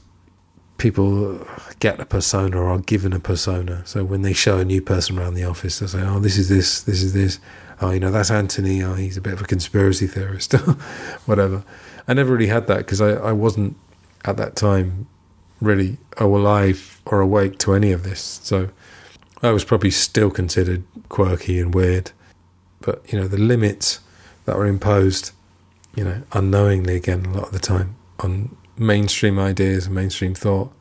people 0.78 1.45
get 1.80 1.99
a 1.99 2.06
persona 2.06 2.58
or 2.58 2.69
are 2.69 2.80
given 2.80 3.13
a 3.13 3.19
persona. 3.19 3.86
So 3.86 4.04
when 4.04 4.21
they 4.21 4.34
show 4.34 4.60
a 4.60 4.65
new 4.65 4.82
person 4.82 5.19
around 5.19 5.36
the 5.36 5.43
office, 5.43 5.80
they 5.80 5.88
say, 5.88 6.02
"Oh, 6.02 6.19
this 6.19 6.38
is 6.38 6.49
this, 6.49 6.82
this 6.82 7.04
is 7.04 7.13
this." 7.13 7.39
Oh, 7.82 7.91
you 7.91 7.99
know, 7.99 8.12
that's 8.12 8.32
Anthony. 8.32 8.82
Oh, 8.84 8.93
he's 8.93 9.17
a 9.17 9.21
bit 9.21 9.34
of 9.34 9.41
a 9.41 9.45
conspiracy 9.45 10.08
theorist, 10.08 10.54
whatever. 11.26 11.63
I 12.08 12.13
never 12.13 12.34
really 12.34 12.47
had 12.47 12.67
that 12.67 12.78
because 12.80 13.02
I, 13.02 13.12
I 13.12 13.32
wasn't 13.32 13.76
at 14.26 14.38
that 14.38 14.56
time 14.56 15.08
really 15.62 15.97
alive 16.17 17.02
or 17.06 17.21
awake 17.21 17.58
to 17.60 17.73
any 17.73 17.91
of 17.91 18.04
this. 18.04 18.39
So 18.43 18.69
I 19.41 19.52
was 19.52 19.63
probably 19.63 19.91
still 19.91 20.30
considered 20.30 20.84
quirky 21.10 21.60
and 21.60 21.73
weird. 21.73 22.12
But, 22.82 23.02
you 23.12 23.19
know, 23.19 23.28
the 23.28 23.38
limits 23.38 23.99
that 24.45 24.58
were 24.58 24.65
imposed, 24.65 25.32
you 25.95 26.03
know, 26.03 26.23
unknowingly 26.34 26.95
again, 26.95 27.25
a 27.25 27.34
lot 27.34 27.47
of 27.47 27.51
the 27.51 27.60
time 27.60 27.95
on 28.19 28.56
mainstream 28.77 29.38
ideas 29.38 29.86
and 29.86 29.95
mainstream 29.95 30.34
thought, 30.34 30.73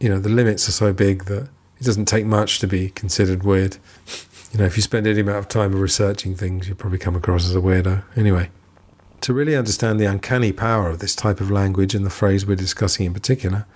you 0.00 0.08
know, 0.08 0.18
the 0.18 0.28
limits 0.28 0.68
are 0.68 0.72
so 0.72 0.92
big 0.92 1.24
that 1.24 1.48
it 1.78 1.84
doesn't 1.84 2.06
take 2.06 2.26
much 2.26 2.58
to 2.58 2.66
be 2.66 2.90
considered 2.90 3.42
weird. 3.42 3.76
You 4.52 4.58
know, 4.58 4.64
if 4.64 4.76
you 4.76 4.82
spend 4.82 5.06
any 5.06 5.20
amount 5.20 5.38
of 5.38 5.48
time 5.48 5.74
researching 5.74 6.34
things, 6.34 6.68
you'll 6.68 6.76
probably 6.76 6.98
come 6.98 7.16
across 7.16 7.46
as 7.46 7.56
a 7.56 7.60
weirdo. 7.60 8.04
Anyway. 8.16 8.50
To 9.22 9.32
really 9.32 9.54
understand 9.54 10.00
the 10.00 10.06
uncanny 10.06 10.50
power 10.50 10.90
of 10.90 10.98
this 10.98 11.14
type 11.14 11.40
of 11.40 11.48
language 11.48 11.94
and 11.94 12.04
the 12.04 12.10
phrase 12.10 12.44
we're 12.44 12.56
discussing 12.56 13.06
in 13.06 13.14
particular, 13.14 13.66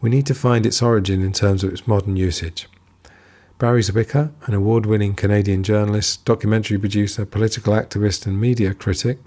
we 0.00 0.10
need 0.10 0.26
to 0.26 0.34
find 0.34 0.66
its 0.66 0.82
origin 0.82 1.22
in 1.22 1.32
terms 1.32 1.62
of 1.62 1.72
its 1.72 1.86
modern 1.86 2.16
usage. 2.16 2.68
Barry 3.58 3.82
Zwicker, 3.82 4.32
an 4.46 4.54
award 4.54 4.86
winning 4.86 5.14
Canadian 5.14 5.62
journalist, 5.62 6.24
documentary 6.24 6.76
producer, 6.76 7.24
political 7.24 7.72
activist, 7.72 8.26
and 8.26 8.40
media 8.40 8.74
critic, 8.74 9.18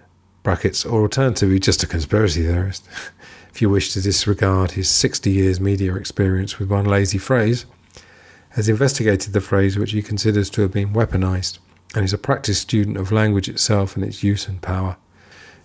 brackets, 0.44 0.86
or 0.86 1.02
alternatively 1.02 1.60
just 1.60 1.82
a 1.84 1.88
conspiracy 1.88 2.44
theorist, 2.44 2.88
if 3.50 3.62
you 3.62 3.70
wish 3.70 3.94
to 3.94 4.02
disregard 4.02 4.72
his 4.72 4.90
60 4.90 5.32
years 5.32 5.60
media 5.60 5.96
experience 5.96 6.60
with 6.60 6.70
one 6.70 6.86
lazy 6.86 7.18
phrase, 7.18 7.66
has 8.50 8.70
investigated 8.70 9.34
the 9.34 9.42
phrase 9.42 9.78
which 9.78 9.94
he 9.94 10.02
considers 10.02 10.50
to 10.52 10.62
have 10.62 10.72
been 10.72 10.94
weaponized 10.94 11.58
and 11.96 12.06
is 12.06 12.14
a 12.14 12.18
practiced 12.18 12.62
student 12.62 12.98
of 12.98 13.12
language 13.12 13.50
itself 13.50 13.96
and 13.96 14.06
its 14.06 14.24
use 14.24 14.48
and 14.48 14.62
power. 14.62 14.98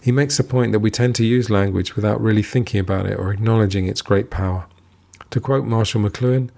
He 0.00 0.12
makes 0.12 0.36
the 0.36 0.44
point 0.44 0.72
that 0.72 0.78
we 0.78 0.90
tend 0.90 1.14
to 1.16 1.26
use 1.26 1.50
language 1.50 1.96
without 1.96 2.20
really 2.20 2.42
thinking 2.42 2.80
about 2.80 3.06
it 3.06 3.18
or 3.18 3.32
acknowledging 3.32 3.86
its 3.86 4.02
great 4.02 4.30
power. 4.30 4.66
To 5.30 5.40
quote 5.40 5.64
Marshall 5.64 6.00
McLuhan, 6.00 6.50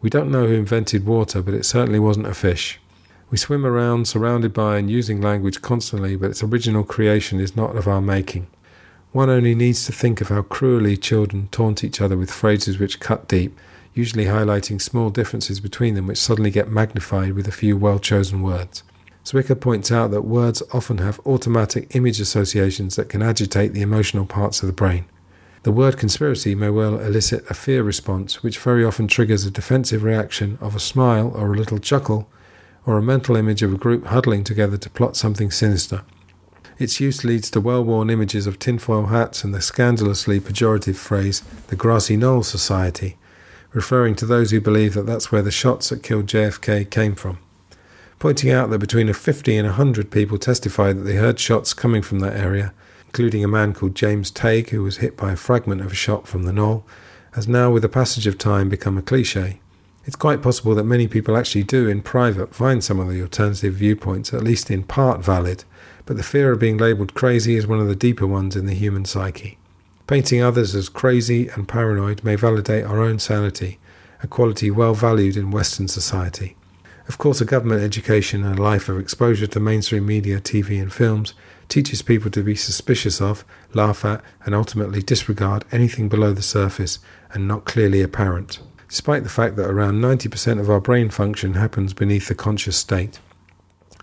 we 0.00 0.10
don't 0.10 0.30
know 0.30 0.46
who 0.46 0.54
invented 0.54 1.06
water, 1.06 1.42
but 1.42 1.54
it 1.54 1.64
certainly 1.64 1.98
wasn't 1.98 2.26
a 2.26 2.34
fish. 2.34 2.80
We 3.28 3.38
swim 3.38 3.66
around 3.66 4.06
surrounded 4.06 4.52
by 4.52 4.78
and 4.78 4.90
using 4.90 5.20
language 5.20 5.60
constantly, 5.60 6.14
but 6.14 6.30
its 6.30 6.42
original 6.42 6.84
creation 6.84 7.40
is 7.40 7.56
not 7.56 7.76
of 7.76 7.88
our 7.88 8.00
making. 8.00 8.46
One 9.12 9.30
only 9.30 9.54
needs 9.54 9.84
to 9.86 9.92
think 9.92 10.20
of 10.20 10.28
how 10.28 10.42
cruelly 10.42 10.96
children 10.96 11.48
taunt 11.50 11.82
each 11.82 12.00
other 12.00 12.16
with 12.16 12.30
phrases 12.30 12.78
which 12.78 13.00
cut 13.00 13.26
deep, 13.26 13.58
usually 13.94 14.26
highlighting 14.26 14.80
small 14.80 15.10
differences 15.10 15.58
between 15.58 15.94
them 15.94 16.06
which 16.06 16.18
suddenly 16.18 16.50
get 16.50 16.68
magnified 16.68 17.32
with 17.32 17.48
a 17.48 17.52
few 17.52 17.76
well 17.76 17.98
chosen 17.98 18.42
words. 18.42 18.84
Zwicker 19.24 19.58
points 19.58 19.90
out 19.90 20.12
that 20.12 20.22
words 20.22 20.62
often 20.72 20.98
have 20.98 21.18
automatic 21.26 21.96
image 21.96 22.20
associations 22.20 22.94
that 22.94 23.08
can 23.08 23.22
agitate 23.22 23.72
the 23.72 23.82
emotional 23.82 24.24
parts 24.24 24.62
of 24.62 24.68
the 24.68 24.72
brain. 24.72 25.04
The 25.64 25.72
word 25.72 25.98
conspiracy 25.98 26.54
may 26.54 26.70
well 26.70 27.00
elicit 27.00 27.44
a 27.50 27.54
fear 27.54 27.82
response, 27.82 28.44
which 28.44 28.60
very 28.60 28.84
often 28.84 29.08
triggers 29.08 29.44
a 29.44 29.50
defensive 29.50 30.04
reaction 30.04 30.58
of 30.60 30.76
a 30.76 30.80
smile 30.80 31.32
or 31.34 31.52
a 31.52 31.56
little 31.56 31.78
chuckle, 31.78 32.28
or 32.86 32.96
a 32.96 33.02
mental 33.02 33.36
image 33.36 33.62
of 33.62 33.72
a 33.72 33.76
group 33.76 34.06
huddling 34.06 34.44
together 34.44 34.76
to 34.78 34.88
plot 34.88 35.16
something 35.16 35.50
sinister. 35.50 36.02
Its 36.78 37.00
use 37.00 37.24
leads 37.24 37.50
to 37.50 37.60
well 37.60 37.82
worn 37.82 38.10
images 38.10 38.46
of 38.46 38.58
tinfoil 38.58 39.06
hats 39.06 39.42
and 39.42 39.52
the 39.52 39.60
scandalously 39.60 40.38
pejorative 40.38 40.96
phrase, 40.96 41.40
the 41.66 41.76
Grassy 41.76 42.16
Knoll 42.16 42.42
Society, 42.42 43.16
referring 43.72 44.14
to 44.14 44.26
those 44.26 44.50
who 44.50 44.60
believe 44.60 44.94
that 44.94 45.06
that's 45.06 45.32
where 45.32 45.42
the 45.42 45.50
shots 45.50 45.88
that 45.88 46.02
killed 46.02 46.26
JFK 46.26 46.88
came 46.90 47.14
from. 47.14 47.38
Pointing 48.18 48.50
out 48.50 48.70
that 48.70 48.78
between 48.78 49.12
50 49.12 49.56
and 49.56 49.66
100 49.66 50.10
people 50.10 50.38
testified 50.38 50.98
that 50.98 51.02
they 51.02 51.16
heard 51.16 51.40
shots 51.40 51.74
coming 51.74 52.02
from 52.02 52.20
that 52.20 52.36
area, 52.36 52.72
including 53.06 53.42
a 53.42 53.48
man 53.48 53.72
called 53.72 53.94
James 53.94 54.30
Tague 54.30 54.70
who 54.70 54.82
was 54.82 54.98
hit 54.98 55.16
by 55.16 55.32
a 55.32 55.36
fragment 55.36 55.80
of 55.80 55.92
a 55.92 55.96
shot 55.96 56.28
from 56.28 56.44
the 56.44 56.52
knoll, 56.52 56.86
has 57.32 57.48
now, 57.48 57.70
with 57.70 57.82
the 57.82 57.88
passage 57.88 58.26
of 58.26 58.38
time, 58.38 58.68
become 58.68 58.96
a 58.96 59.02
cliche. 59.02 59.60
It's 60.06 60.14
quite 60.14 60.40
possible 60.40 60.76
that 60.76 60.84
many 60.84 61.08
people 61.08 61.36
actually 61.36 61.64
do, 61.64 61.88
in 61.88 62.00
private, 62.00 62.54
find 62.54 62.82
some 62.82 63.00
of 63.00 63.08
the 63.08 63.20
alternative 63.20 63.74
viewpoints 63.74 64.32
at 64.32 64.44
least 64.44 64.70
in 64.70 64.84
part 64.84 65.20
valid, 65.20 65.64
but 66.04 66.16
the 66.16 66.22
fear 66.22 66.52
of 66.52 66.60
being 66.60 66.78
labelled 66.78 67.14
crazy 67.14 67.56
is 67.56 67.66
one 67.66 67.80
of 67.80 67.88
the 67.88 67.96
deeper 67.96 68.26
ones 68.26 68.54
in 68.54 68.66
the 68.66 68.74
human 68.74 69.04
psyche. 69.04 69.58
Painting 70.06 70.40
others 70.40 70.76
as 70.76 70.88
crazy 70.88 71.48
and 71.48 71.66
paranoid 71.66 72.22
may 72.22 72.36
validate 72.36 72.84
our 72.84 73.02
own 73.02 73.18
sanity, 73.18 73.80
a 74.22 74.28
quality 74.28 74.70
well 74.70 74.94
valued 74.94 75.36
in 75.36 75.50
Western 75.50 75.88
society. 75.88 76.56
Of 77.08 77.18
course, 77.18 77.40
a 77.40 77.44
government 77.44 77.82
education 77.82 78.44
and 78.44 78.60
a 78.60 78.62
life 78.62 78.88
of 78.88 79.00
exposure 79.00 79.48
to 79.48 79.58
mainstream 79.58 80.06
media, 80.06 80.40
TV, 80.40 80.80
and 80.80 80.92
films 80.92 81.34
teaches 81.68 82.02
people 82.02 82.30
to 82.30 82.44
be 82.44 82.54
suspicious 82.54 83.20
of, 83.20 83.44
laugh 83.74 84.04
at, 84.04 84.22
and 84.44 84.54
ultimately 84.54 85.02
disregard 85.02 85.64
anything 85.72 86.08
below 86.08 86.32
the 86.32 86.42
surface 86.42 87.00
and 87.32 87.48
not 87.48 87.64
clearly 87.64 88.02
apparent, 88.02 88.60
despite 88.88 89.22
the 89.22 89.28
fact 89.28 89.56
that 89.56 89.68
around 89.68 90.00
90% 90.00 90.60
of 90.60 90.70
our 90.70 90.80
brain 90.80 91.10
function 91.10 91.54
happens 91.54 91.92
beneath 91.92 92.28
the 92.28 92.34
conscious 92.34 92.76
state. 92.76 93.18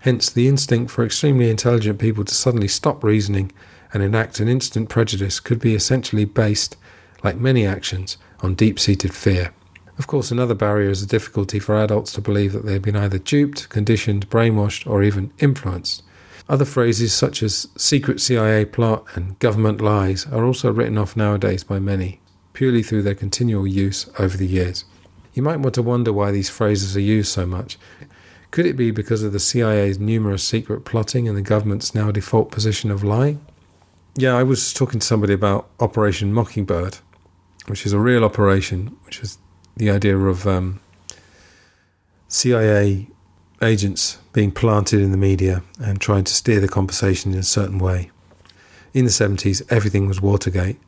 Hence, 0.02 0.28
the 0.28 0.48
instinct 0.48 0.90
for 0.90 1.04
extremely 1.04 1.48
intelligent 1.48 1.98
people 1.98 2.24
to 2.24 2.34
suddenly 2.34 2.68
stop 2.68 3.02
reasoning 3.02 3.52
and 3.92 4.02
enact 4.02 4.40
an 4.40 4.48
instant 4.48 4.88
prejudice 4.88 5.40
could 5.40 5.60
be 5.60 5.74
essentially 5.74 6.24
based, 6.24 6.76
like 7.22 7.36
many 7.36 7.64
actions, 7.66 8.18
on 8.40 8.54
deep 8.54 8.78
seated 8.78 9.14
fear. 9.14 9.54
Of 9.96 10.06
course, 10.06 10.30
another 10.30 10.54
barrier 10.54 10.90
is 10.90 11.00
the 11.00 11.06
difficulty 11.06 11.58
for 11.58 11.76
adults 11.76 12.12
to 12.12 12.20
believe 12.20 12.52
that 12.52 12.66
they 12.66 12.74
have 12.74 12.82
been 12.82 12.96
either 12.96 13.18
duped, 13.18 13.68
conditioned, 13.68 14.28
brainwashed, 14.28 14.90
or 14.90 15.02
even 15.02 15.32
influenced. 15.38 16.02
Other 16.48 16.64
phrases 16.64 17.14
such 17.14 17.42
as 17.42 17.68
secret 17.76 18.20
CIA 18.20 18.66
plot 18.66 19.06
and 19.14 19.38
government 19.38 19.80
lies 19.80 20.26
are 20.26 20.44
also 20.44 20.70
written 20.70 20.98
off 20.98 21.16
nowadays 21.16 21.64
by 21.64 21.78
many, 21.78 22.20
purely 22.54 22.82
through 22.82 23.02
their 23.02 23.14
continual 23.14 23.66
use 23.66 24.08
over 24.18 24.38
the 24.38 24.46
years. 24.46 24.86
You 25.34 25.42
might 25.42 25.60
want 25.60 25.74
to 25.74 25.82
wonder 25.82 26.12
why 26.12 26.30
these 26.30 26.48
phrases 26.48 26.96
are 26.96 27.00
used 27.00 27.30
so 27.30 27.44
much. 27.44 27.76
Could 28.50 28.66
it 28.66 28.76
be 28.76 28.92
because 28.92 29.22
of 29.22 29.32
the 29.32 29.40
CIA's 29.40 29.98
numerous 29.98 30.44
secret 30.44 30.84
plotting 30.84 31.28
and 31.28 31.36
the 31.36 31.42
government's 31.42 31.94
now 31.94 32.10
default 32.12 32.52
position 32.52 32.90
of 32.90 33.02
lying? 33.04 33.44
Yeah, 34.16 34.36
I 34.36 34.44
was 34.44 34.72
talking 34.72 35.00
to 35.00 35.06
somebody 35.06 35.34
about 35.34 35.68
Operation 35.80 36.32
Mockingbird, 36.32 36.98
which 37.66 37.84
is 37.84 37.92
a 37.92 37.98
real 37.98 38.24
operation, 38.24 38.96
which 39.04 39.18
is 39.20 39.38
the 39.76 39.90
idea 39.90 40.16
of 40.16 40.46
um, 40.46 40.80
CIA 42.28 43.08
agents 43.60 44.18
being 44.32 44.52
planted 44.52 45.00
in 45.00 45.10
the 45.10 45.16
media 45.16 45.64
and 45.80 46.00
trying 46.00 46.22
to 46.24 46.32
steer 46.32 46.60
the 46.60 46.68
conversation 46.68 47.32
in 47.32 47.40
a 47.40 47.44
certain 47.44 47.80
way. 47.80 48.12
In 48.92 49.04
the 49.04 49.10
70s, 49.10 49.62
everything 49.72 50.06
was 50.06 50.20
Watergate, 50.20 50.78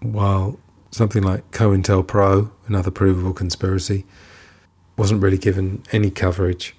while 0.00 0.58
something 0.94 1.22
like 1.22 1.50
COINTELPRO, 1.50 2.50
another 2.66 2.90
provable 2.90 3.32
conspiracy, 3.32 4.04
wasn't 4.96 5.22
really 5.22 5.38
given 5.38 5.82
any 5.92 6.10
coverage. 6.10 6.76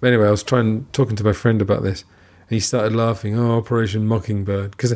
But 0.00 0.08
anyway, 0.08 0.28
I 0.28 0.30
was 0.30 0.42
trying 0.42 0.86
talking 0.92 1.16
to 1.16 1.24
my 1.24 1.32
friend 1.32 1.62
about 1.62 1.82
this, 1.82 2.02
and 2.48 2.50
he 2.50 2.60
started 2.60 2.94
laughing. 2.94 3.38
Oh, 3.38 3.56
Operation 3.56 4.06
Mockingbird, 4.06 4.72
because 4.72 4.94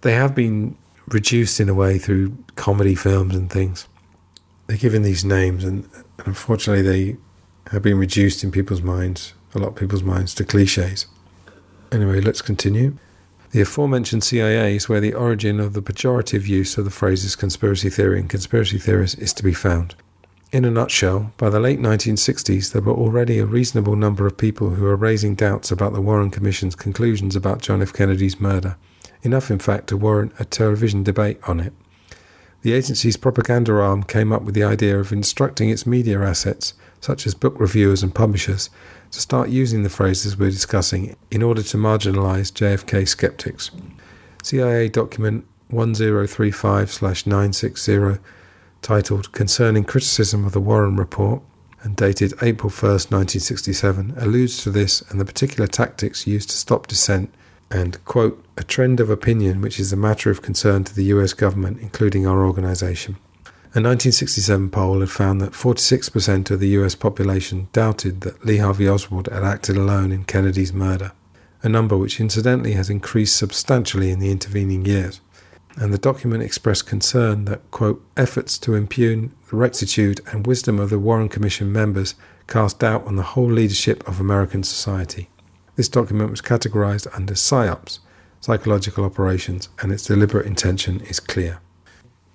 they 0.00 0.14
have 0.14 0.34
been 0.34 0.76
reduced 1.08 1.60
in 1.60 1.68
a 1.68 1.74
way 1.74 1.98
through 1.98 2.36
comedy 2.56 2.94
films 2.94 3.34
and 3.34 3.50
things 3.50 3.86
they're 4.66 4.76
given 4.76 5.02
these 5.02 5.24
names, 5.24 5.64
and, 5.64 5.84
and 6.18 6.28
unfortunately, 6.28 6.82
they 6.82 7.16
have 7.70 7.82
been 7.82 7.98
reduced 7.98 8.42
in 8.42 8.50
people's 8.50 8.82
minds, 8.82 9.34
a 9.54 9.58
lot 9.58 9.68
of 9.68 9.76
people's 9.76 10.02
minds, 10.02 10.34
to 10.34 10.44
cliches. 10.44 11.06
Anyway, 11.90 12.20
let's 12.20 12.40
continue. 12.40 12.96
The 13.52 13.60
aforementioned 13.60 14.24
CIA 14.24 14.76
is 14.76 14.88
where 14.88 15.00
the 15.00 15.12
origin 15.12 15.60
of 15.60 15.74
the 15.74 15.82
pejorative 15.82 16.46
use 16.46 16.78
of 16.78 16.86
the 16.86 16.90
phrases 16.90 17.36
conspiracy 17.36 17.90
theory 17.90 18.18
and 18.18 18.28
conspiracy 18.28 18.78
theorist 18.78 19.18
is 19.18 19.34
to 19.34 19.42
be 19.42 19.52
found. 19.52 19.94
In 20.52 20.64
a 20.64 20.70
nutshell, 20.70 21.34
by 21.36 21.50
the 21.50 21.60
late 21.60 21.78
1960s, 21.78 22.72
there 22.72 22.80
were 22.80 22.94
already 22.94 23.38
a 23.38 23.44
reasonable 23.44 23.94
number 23.94 24.26
of 24.26 24.38
people 24.38 24.70
who 24.70 24.84
were 24.84 24.96
raising 24.96 25.34
doubts 25.34 25.70
about 25.70 25.92
the 25.92 26.00
Warren 26.00 26.30
Commission's 26.30 26.74
conclusions 26.74 27.36
about 27.36 27.60
John 27.60 27.82
F. 27.82 27.92
Kennedy's 27.92 28.40
murder, 28.40 28.76
enough, 29.20 29.50
in 29.50 29.58
fact, 29.58 29.88
to 29.88 29.98
warrant 29.98 30.32
a 30.38 30.46
television 30.46 31.02
debate 31.02 31.38
on 31.46 31.60
it. 31.60 31.74
The 32.62 32.72
agency's 32.72 33.18
propaganda 33.18 33.74
arm 33.74 34.04
came 34.04 34.32
up 34.32 34.44
with 34.44 34.54
the 34.54 34.64
idea 34.64 34.98
of 34.98 35.12
instructing 35.12 35.68
its 35.68 35.86
media 35.86 36.22
assets, 36.22 36.72
such 37.02 37.26
as 37.26 37.34
book 37.34 37.60
reviewers 37.60 38.02
and 38.02 38.14
publishers, 38.14 38.70
to 39.12 39.20
start 39.20 39.50
using 39.50 39.82
the 39.82 39.90
phrases 39.90 40.36
we're 40.36 40.50
discussing 40.50 41.16
in 41.30 41.42
order 41.42 41.62
to 41.62 41.76
marginalize 41.76 42.50
JFK 42.50 43.06
skeptics. 43.06 43.70
CIA 44.42 44.88
document 44.88 45.46
1035 45.68 47.02
960, 47.26 48.18
titled 48.80 49.32
Concerning 49.32 49.84
Criticism 49.84 50.44
of 50.44 50.52
the 50.52 50.60
Warren 50.60 50.96
Report, 50.96 51.42
and 51.82 51.94
dated 51.96 52.32
April 52.42 52.70
1, 52.70 52.90
1967, 52.90 54.14
alludes 54.16 54.62
to 54.62 54.70
this 54.70 55.02
and 55.10 55.20
the 55.20 55.24
particular 55.24 55.66
tactics 55.66 56.26
used 56.26 56.50
to 56.50 56.56
stop 56.56 56.86
dissent 56.86 57.32
and, 57.70 58.02
quote, 58.04 58.44
a 58.56 58.62
trend 58.64 59.00
of 59.00 59.10
opinion 59.10 59.60
which 59.60 59.80
is 59.80 59.92
a 59.92 59.96
matter 59.96 60.30
of 60.30 60.42
concern 60.42 60.84
to 60.84 60.94
the 60.94 61.04
US 61.04 61.32
government, 61.32 61.80
including 61.80 62.26
our 62.26 62.44
organisation. 62.44 63.16
A 63.74 63.80
1967 63.80 64.68
poll 64.68 65.00
had 65.00 65.08
found 65.10 65.40
that 65.40 65.52
46% 65.52 66.50
of 66.50 66.60
the 66.60 66.68
US 66.80 66.94
population 66.94 67.68
doubted 67.72 68.20
that 68.20 68.44
Lee 68.44 68.58
Harvey 68.58 68.86
Oswald 68.86 69.28
had 69.32 69.44
acted 69.44 69.78
alone 69.78 70.12
in 70.12 70.24
Kennedy's 70.24 70.74
murder, 70.74 71.12
a 71.62 71.70
number 71.70 71.96
which 71.96 72.20
incidentally 72.20 72.72
has 72.72 72.90
increased 72.90 73.34
substantially 73.34 74.10
in 74.10 74.18
the 74.18 74.30
intervening 74.30 74.84
years. 74.84 75.22
And 75.74 75.90
the 75.90 75.96
document 75.96 76.42
expressed 76.42 76.86
concern 76.86 77.46
that, 77.46 77.62
quote, 77.70 78.04
efforts 78.14 78.58
to 78.58 78.74
impugn 78.74 79.32
the 79.48 79.56
rectitude 79.56 80.20
and 80.30 80.46
wisdom 80.46 80.78
of 80.78 80.90
the 80.90 80.98
Warren 80.98 81.30
Commission 81.30 81.72
members 81.72 82.14
cast 82.48 82.80
doubt 82.80 83.06
on 83.06 83.16
the 83.16 83.22
whole 83.22 83.50
leadership 83.50 84.06
of 84.06 84.20
American 84.20 84.64
society. 84.64 85.30
This 85.76 85.88
document 85.88 86.30
was 86.30 86.42
categorized 86.42 87.06
under 87.16 87.32
PSYOPs, 87.32 88.00
psychological 88.38 89.06
operations, 89.06 89.70
and 89.80 89.90
its 89.90 90.04
deliberate 90.04 90.44
intention 90.44 91.00
is 91.00 91.20
clear. 91.20 91.60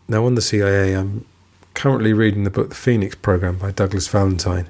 Now, 0.08 0.26
on 0.26 0.36
the 0.36 0.42
CIA, 0.42 0.94
I'm 0.94 1.26
currently 1.74 2.14
reading 2.14 2.44
the 2.44 2.50
book 2.50 2.70
The 2.70 2.76
Phoenix 2.76 3.16
Program 3.16 3.58
by 3.58 3.72
Douglas 3.72 4.08
Valentine, 4.08 4.70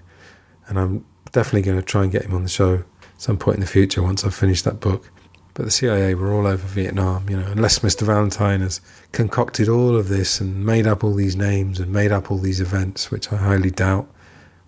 and 0.67 0.79
I'm 0.79 1.05
definitely 1.31 1.61
going 1.61 1.77
to 1.77 1.85
try 1.85 2.03
and 2.03 2.11
get 2.11 2.23
him 2.23 2.33
on 2.33 2.43
the 2.43 2.49
show 2.49 2.83
some 3.17 3.37
point 3.37 3.55
in 3.55 3.61
the 3.61 3.67
future 3.67 4.01
once 4.01 4.23
I've 4.23 4.35
finished 4.35 4.65
that 4.65 4.79
book. 4.79 5.11
But 5.53 5.65
the 5.65 5.71
CIA 5.71 6.13
were 6.13 6.31
all 6.31 6.45
over 6.45 6.67
Vietnam, 6.67 7.29
you 7.29 7.37
know, 7.37 7.47
unless 7.47 7.79
Mr. 7.79 8.03
Valentine 8.03 8.61
has 8.61 8.79
concocted 9.11 9.69
all 9.69 9.95
of 9.95 10.07
this 10.07 10.39
and 10.39 10.65
made 10.65 10.85
up 10.85 11.03
all 11.03 11.15
these 11.15 11.35
names 11.35 11.79
and 11.79 11.91
made 11.91 12.11
up 12.11 12.29
all 12.29 12.37
these 12.37 12.61
events, 12.61 13.09
which 13.09 13.31
I 13.33 13.37
highly 13.37 13.71
doubt, 13.71 14.07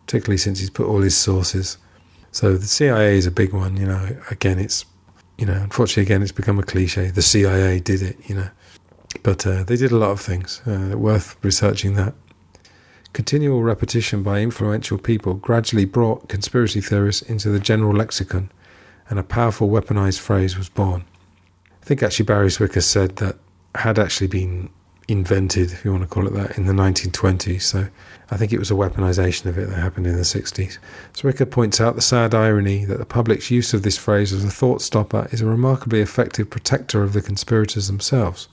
particularly 0.06 0.38
since 0.38 0.60
he's 0.60 0.72
put 0.72 0.88
all 0.88 1.02
his 1.02 1.16
sources 1.16 1.78
so 2.32 2.56
the 2.56 2.68
CIA 2.68 3.18
is 3.18 3.26
a 3.26 3.32
big 3.32 3.54
one. 3.54 3.78
You 3.78 3.88
know, 3.88 4.18
again, 4.30 4.60
it's 4.60 4.86
you 5.38 5.46
know, 5.46 5.54
unfortunately, 5.54 6.04
again, 6.04 6.22
it's 6.22 6.32
become 6.32 6.60
a 6.60 6.64
cliche. 6.64 7.12
The 7.12 7.22
CIA 7.22 7.80
did 7.80 8.02
it. 8.02 8.18
You 8.28 8.36
know, 8.36 8.50
but 9.24 9.45
uh, 9.45 9.63
they 9.63 9.76
did 9.76 9.91
a 9.91 9.98
lot 9.98 10.12
of 10.12 10.22
things 10.22 10.62
uh, 10.65 10.98
worth 10.98 11.36
researching. 11.43 11.95
That 11.95 12.13
continual 13.13 13.63
repetition 13.63 14.24
by 14.24 14.39
influential 14.41 14.98
people 14.98 15.34
gradually 15.34 15.86
brought 15.86 16.30
conspiracy 16.30 16.82
theorists 16.82 17.22
into 17.24 17.50
the 17.50 17.60
general 17.60 17.95
lexicon, 17.95 18.52
and 19.10 19.19
a 19.19 19.24
powerful 19.24 19.69
weaponized 19.69 20.19
phrase 20.19 20.58
was 20.58 20.69
born. 20.69 21.06
I 21.82 21.86
think 21.86 22.04
actually 22.04 22.26
Barry 22.26 22.48
Zwicker 22.48 22.84
said 22.84 23.17
that 23.17 23.38
had 23.76 23.98
actually 23.98 24.27
been 24.27 24.69
invented, 25.08 25.71
if 25.71 25.84
you 25.84 25.92
want 25.92 26.04
to 26.04 26.08
call 26.08 26.27
it 26.27 26.34
that, 26.34 26.58
in 26.58 26.65
the 26.65 26.73
1920s. 26.73 27.63
So 27.63 27.88
I 28.29 28.38
think 28.38 28.54
it 28.54 28.60
was 28.60 28.69
a 28.69 28.75
weaponization 28.75 29.48
of 29.48 29.58
it 29.58 29.69
that 29.69 29.75
happened 29.75 30.06
in 30.06 30.15
the 30.15 30.21
60s. 30.21 30.77
Zwicker 31.13 31.50
points 31.50 31.81
out 31.81 31.96
the 31.96 32.02
sad 32.02 32.36
irony 32.36 32.86
that 32.86 33.00
the 33.00 33.06
public's 33.06 33.50
use 33.50 33.73
of 33.73 33.81
this 33.81 33.98
phrase 33.98 34.31
as 34.31 34.44
a 34.44 34.52
thought 34.52 34.81
stopper 34.81 35.27
is 35.31 35.42
a 35.42 35.46
remarkably 35.46 36.02
effective 36.02 36.50
protector 36.50 37.04
of 37.04 37.13
the 37.13 37.21
conspirators 37.21 37.88
themselves. 37.88 38.48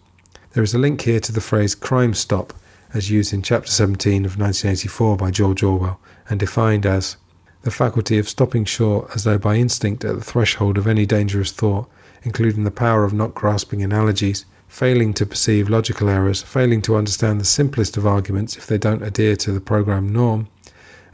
There 0.56 0.64
is 0.64 0.72
a 0.72 0.78
link 0.78 1.02
here 1.02 1.20
to 1.20 1.32
the 1.32 1.42
phrase 1.42 1.74
crime 1.74 2.14
stop, 2.14 2.54
as 2.94 3.10
used 3.10 3.34
in 3.34 3.42
Chapter 3.42 3.70
17 3.70 4.24
of 4.24 4.38
1984 4.38 5.18
by 5.18 5.30
George 5.30 5.62
Orwell, 5.62 6.00
and 6.30 6.40
defined 6.40 6.86
as 6.86 7.18
the 7.60 7.70
faculty 7.70 8.16
of 8.16 8.26
stopping 8.26 8.64
short 8.64 9.10
as 9.14 9.24
though 9.24 9.36
by 9.36 9.56
instinct 9.56 10.02
at 10.02 10.14
the 10.14 10.24
threshold 10.24 10.78
of 10.78 10.86
any 10.86 11.04
dangerous 11.04 11.52
thought, 11.52 11.90
including 12.22 12.64
the 12.64 12.70
power 12.70 13.04
of 13.04 13.12
not 13.12 13.34
grasping 13.34 13.82
analogies 13.82 14.46
failing 14.66 15.12
to 15.12 15.26
perceive 15.26 15.68
logical 15.68 16.08
errors, 16.08 16.40
failing 16.40 16.80
to 16.80 16.96
understand 16.96 17.38
the 17.38 17.44
simplest 17.44 17.98
of 17.98 18.06
arguments 18.06 18.56
if 18.56 18.66
they 18.66 18.78
don't 18.78 19.02
adhere 19.02 19.36
to 19.36 19.52
the 19.52 19.60
program 19.60 20.10
norm, 20.10 20.48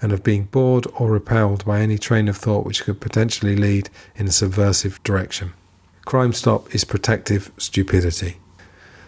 and 0.00 0.12
of 0.12 0.22
being 0.22 0.44
bored 0.44 0.86
or 0.94 1.10
repelled 1.10 1.64
by 1.64 1.80
any 1.80 1.98
train 1.98 2.28
of 2.28 2.36
thought 2.36 2.64
which 2.64 2.84
could 2.84 3.00
potentially 3.00 3.56
lead 3.56 3.90
in 4.14 4.28
a 4.28 4.30
subversive 4.30 5.02
direction. 5.02 5.52
Crime 6.04 6.32
Stop 6.32 6.72
is 6.72 6.84
protective 6.84 7.50
stupidity. 7.58 8.36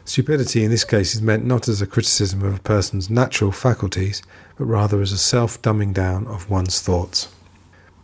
Stupidity 0.07 0.63
in 0.63 0.71
this 0.71 0.85
case 0.85 1.15
is 1.15 1.23
meant 1.23 1.47
not 1.47 1.67
as 1.67 1.81
a 1.81 1.87
criticism 1.87 2.43
of 2.43 2.57
a 2.57 2.61
person's 2.61 3.09
natural 3.09 3.51
faculties, 3.51 4.23
but 4.59 4.67
rather 4.67 5.01
as 5.01 5.13
a 5.13 5.19
self 5.19 5.61
dumbing 5.63 5.95
down 5.95 6.27
of 6.27 6.51
one's 6.51 6.81
thoughts. 6.81 7.29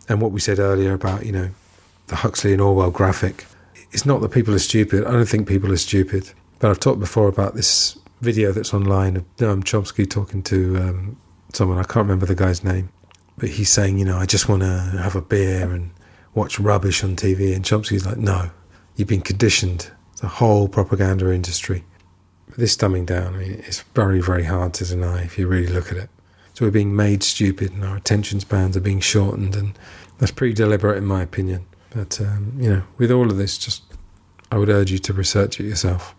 And 0.09 0.19
what 0.19 0.31
we 0.31 0.39
said 0.39 0.57
earlier 0.57 0.93
about, 0.93 1.25
you 1.25 1.31
know, 1.31 1.49
the 2.07 2.17
Huxley 2.17 2.53
and 2.53 2.61
Orwell 2.61 2.91
graphic, 2.91 3.45
it's 3.91 4.05
not 4.05 4.21
that 4.21 4.29
people 4.29 4.53
are 4.55 4.59
stupid. 4.59 5.05
I 5.05 5.11
don't 5.11 5.27
think 5.27 5.47
people 5.47 5.71
are 5.71 5.77
stupid. 5.77 6.31
But 6.59 6.71
I've 6.71 6.79
talked 6.79 6.99
before 6.99 7.27
about 7.27 7.55
this 7.55 7.97
video 8.21 8.51
that's 8.51 8.73
online 8.73 9.17
of 9.17 9.23
um, 9.41 9.63
Chomsky 9.63 10.09
talking 10.09 10.43
to 10.43 10.77
um, 10.77 11.17
someone, 11.53 11.77
I 11.77 11.83
can't 11.83 12.05
remember 12.05 12.25
the 12.25 12.35
guy's 12.35 12.63
name, 12.63 12.89
but 13.37 13.49
he's 13.49 13.69
saying, 13.69 13.99
you 13.99 14.05
know, 14.05 14.17
I 14.17 14.25
just 14.25 14.49
want 14.49 14.63
to 14.63 14.99
have 15.01 15.15
a 15.15 15.21
beer 15.21 15.71
and 15.71 15.91
watch 16.33 16.59
rubbish 16.59 17.03
on 17.03 17.15
TV. 17.15 17.55
And 17.55 17.63
Chomsky's 17.63 18.05
like, 18.05 18.17
no, 18.17 18.49
you've 18.95 19.07
been 19.07 19.21
conditioned. 19.21 19.91
The 20.19 20.27
whole 20.27 20.67
propaganda 20.67 21.31
industry. 21.31 21.83
This 22.57 22.75
dumbing 22.75 23.05
down, 23.05 23.35
I 23.35 23.37
mean, 23.37 23.63
it's 23.65 23.81
very, 23.95 24.21
very 24.21 24.43
hard 24.43 24.73
to 24.75 24.85
deny 24.85 25.23
if 25.23 25.37
you 25.37 25.47
really 25.47 25.71
look 25.71 25.91
at 25.91 25.97
it. 25.97 26.09
So 26.53 26.65
we're 26.65 26.71
being 26.71 26.95
made 26.95 27.23
stupid 27.23 27.71
and 27.71 27.83
our 27.83 27.95
attention 27.95 28.39
spans 28.39 28.75
are 28.75 28.81
being 28.81 28.99
shortened, 28.99 29.55
and 29.55 29.77
that's 30.17 30.31
pretty 30.31 30.53
deliberate 30.53 30.97
in 30.97 31.05
my 31.05 31.21
opinion. 31.21 31.65
But, 31.91 32.19
um, 32.21 32.53
you 32.57 32.69
know, 32.69 32.83
with 32.97 33.11
all 33.11 33.31
of 33.31 33.37
this, 33.37 33.57
just 33.57 33.83
I 34.51 34.57
would 34.57 34.69
urge 34.69 34.91
you 34.91 34.99
to 34.99 35.13
research 35.13 35.59
it 35.59 35.65
yourself. 35.65 36.13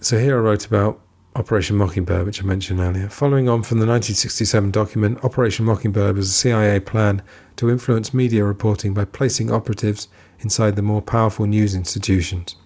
So 0.00 0.18
here 0.18 0.38
I 0.38 0.40
wrote 0.40 0.66
about 0.66 1.00
Operation 1.36 1.76
Mockingbird, 1.76 2.26
which 2.26 2.42
I 2.42 2.46
mentioned 2.46 2.80
earlier. 2.80 3.08
Following 3.08 3.48
on 3.48 3.62
from 3.62 3.78
the 3.78 3.86
1967 3.86 4.70
document, 4.70 5.22
Operation 5.22 5.64
Mockingbird 5.64 6.16
was 6.16 6.28
a 6.28 6.32
CIA 6.32 6.80
plan 6.80 7.22
to 7.56 7.70
influence 7.70 8.12
media 8.12 8.44
reporting 8.44 8.94
by 8.94 9.04
placing 9.04 9.52
operatives 9.52 10.08
inside 10.40 10.74
the 10.74 10.82
more 10.82 11.02
powerful 11.02 11.46
news 11.46 11.74
institutions. 11.74 12.56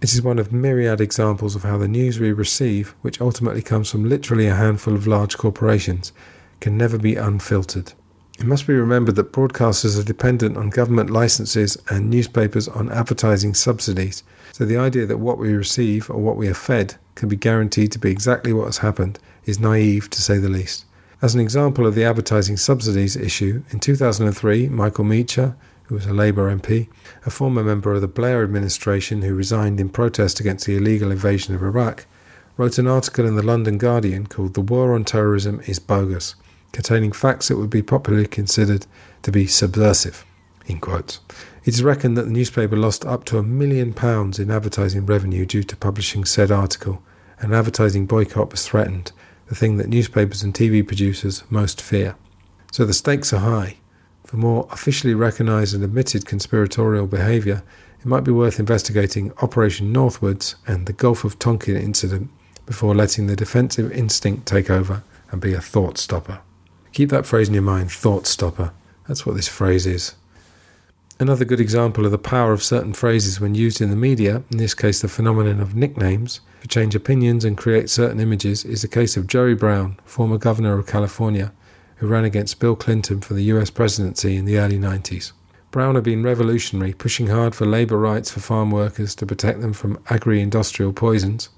It 0.00 0.14
is 0.14 0.22
one 0.22 0.38
of 0.38 0.50
myriad 0.50 0.98
examples 0.98 1.54
of 1.54 1.62
how 1.62 1.76
the 1.76 1.86
news 1.86 2.18
we 2.18 2.32
receive, 2.32 2.94
which 3.02 3.20
ultimately 3.20 3.60
comes 3.60 3.90
from 3.90 4.08
literally 4.08 4.46
a 4.46 4.54
handful 4.54 4.94
of 4.94 5.06
large 5.06 5.36
corporations, 5.36 6.12
can 6.58 6.78
never 6.78 6.96
be 6.96 7.16
unfiltered. 7.16 7.92
It 8.38 8.46
must 8.46 8.66
be 8.66 8.72
remembered 8.72 9.16
that 9.16 9.34
broadcasters 9.34 10.00
are 10.00 10.02
dependent 10.02 10.56
on 10.56 10.70
government 10.70 11.10
licenses 11.10 11.76
and 11.90 12.08
newspapers 12.08 12.66
on 12.66 12.90
advertising 12.90 13.52
subsidies, 13.52 14.22
so 14.52 14.64
the 14.64 14.78
idea 14.78 15.04
that 15.04 15.18
what 15.18 15.36
we 15.36 15.52
receive 15.52 16.08
or 16.08 16.16
what 16.16 16.38
we 16.38 16.48
are 16.48 16.54
fed 16.54 16.94
can 17.14 17.28
be 17.28 17.36
guaranteed 17.36 17.92
to 17.92 17.98
be 17.98 18.10
exactly 18.10 18.54
what 18.54 18.64
has 18.64 18.78
happened 18.78 19.18
is 19.44 19.60
naive 19.60 20.08
to 20.08 20.22
say 20.22 20.38
the 20.38 20.48
least. 20.48 20.86
As 21.20 21.34
an 21.34 21.42
example 21.42 21.86
of 21.86 21.94
the 21.94 22.04
advertising 22.04 22.56
subsidies 22.56 23.16
issue, 23.16 23.62
in 23.68 23.80
2003, 23.80 24.70
Michael 24.70 25.04
Meacher, 25.04 25.54
who 25.90 25.96
was 25.96 26.06
a 26.06 26.14
Labour 26.14 26.48
MP, 26.56 26.88
a 27.26 27.30
former 27.30 27.64
member 27.64 27.92
of 27.92 28.00
the 28.00 28.06
Blair 28.06 28.44
administration 28.44 29.22
who 29.22 29.34
resigned 29.34 29.80
in 29.80 29.88
protest 29.88 30.38
against 30.38 30.64
the 30.64 30.76
illegal 30.76 31.10
invasion 31.10 31.52
of 31.52 31.64
Iraq, 31.64 32.06
wrote 32.56 32.78
an 32.78 32.86
article 32.86 33.26
in 33.26 33.34
the 33.34 33.42
London 33.42 33.76
Guardian 33.76 34.28
called 34.28 34.54
The 34.54 34.60
War 34.60 34.94
on 34.94 35.04
Terrorism 35.04 35.60
is 35.66 35.80
Bogus 35.80 36.36
containing 36.70 37.10
facts 37.10 37.48
that 37.48 37.56
would 37.56 37.70
be 37.70 37.82
popularly 37.82 38.28
considered 38.28 38.86
to 39.22 39.32
be 39.32 39.48
subversive. 39.48 40.24
It 41.64 41.74
is 41.74 41.82
reckoned 41.82 42.16
that 42.16 42.26
the 42.26 42.30
newspaper 42.30 42.76
lost 42.76 43.04
up 43.04 43.24
to 43.24 43.38
a 43.38 43.42
million 43.42 43.92
pounds 43.92 44.38
in 44.38 44.52
advertising 44.52 45.06
revenue 45.06 45.44
due 45.44 45.64
to 45.64 45.76
publishing 45.76 46.24
said 46.24 46.52
article, 46.52 47.02
and 47.40 47.52
advertising 47.52 48.06
boycott 48.06 48.52
was 48.52 48.64
threatened, 48.64 49.10
the 49.48 49.56
thing 49.56 49.76
that 49.78 49.88
newspapers 49.88 50.44
and 50.44 50.54
TV 50.54 50.86
producers 50.86 51.42
most 51.50 51.82
fear. 51.82 52.14
So 52.70 52.84
the 52.84 52.94
stakes 52.94 53.32
are 53.32 53.40
high. 53.40 53.78
For 54.30 54.36
more 54.36 54.68
officially 54.70 55.12
recognised 55.12 55.74
and 55.74 55.82
admitted 55.82 56.24
conspiratorial 56.24 57.08
behaviour, 57.08 57.64
it 57.98 58.06
might 58.06 58.22
be 58.22 58.30
worth 58.30 58.60
investigating 58.60 59.32
Operation 59.42 59.92
Northwoods 59.92 60.54
and 60.68 60.86
the 60.86 60.92
Gulf 60.92 61.24
of 61.24 61.36
Tonkin 61.40 61.76
incident 61.76 62.30
before 62.64 62.94
letting 62.94 63.26
the 63.26 63.34
defensive 63.34 63.90
instinct 63.90 64.46
take 64.46 64.70
over 64.70 65.02
and 65.32 65.40
be 65.40 65.52
a 65.52 65.60
thought 65.60 65.98
stopper. 65.98 66.38
Keep 66.92 67.10
that 67.10 67.26
phrase 67.26 67.48
in 67.48 67.54
your 67.54 67.64
mind 67.64 67.90
thought 67.90 68.24
stopper. 68.28 68.72
That's 69.08 69.26
what 69.26 69.34
this 69.34 69.48
phrase 69.48 69.84
is. 69.84 70.14
Another 71.18 71.44
good 71.44 71.58
example 71.58 72.04
of 72.04 72.12
the 72.12 72.16
power 72.16 72.52
of 72.52 72.62
certain 72.62 72.92
phrases 72.92 73.40
when 73.40 73.56
used 73.56 73.80
in 73.80 73.90
the 73.90 73.96
media, 73.96 74.44
in 74.52 74.58
this 74.58 74.74
case 74.74 75.00
the 75.02 75.08
phenomenon 75.08 75.58
of 75.58 75.74
nicknames, 75.74 76.40
to 76.60 76.68
change 76.68 76.94
opinions 76.94 77.44
and 77.44 77.58
create 77.58 77.90
certain 77.90 78.20
images, 78.20 78.64
is 78.64 78.82
the 78.82 78.86
case 78.86 79.16
of 79.16 79.26
Jerry 79.26 79.56
Brown, 79.56 79.98
former 80.04 80.38
governor 80.38 80.78
of 80.78 80.86
California, 80.86 81.50
who 82.00 82.06
ran 82.06 82.24
against 82.24 82.58
Bill 82.58 82.74
Clinton 82.74 83.20
for 83.20 83.34
the 83.34 83.44
US 83.44 83.68
presidency 83.68 84.36
in 84.36 84.46
the 84.46 84.58
early 84.58 84.78
90s. 84.78 85.32
Brown 85.70 85.96
had 85.96 86.04
been 86.04 86.22
revolutionary, 86.22 86.94
pushing 86.94 87.26
hard 87.26 87.54
for 87.54 87.66
labour 87.66 87.98
rights 87.98 88.30
for 88.30 88.40
farm 88.40 88.70
workers 88.70 89.14
to 89.16 89.26
protect 89.26 89.60
them 89.60 89.74
from 89.74 89.98
agri 90.08 90.40
industrial 90.40 90.94
poisons, 90.94 91.50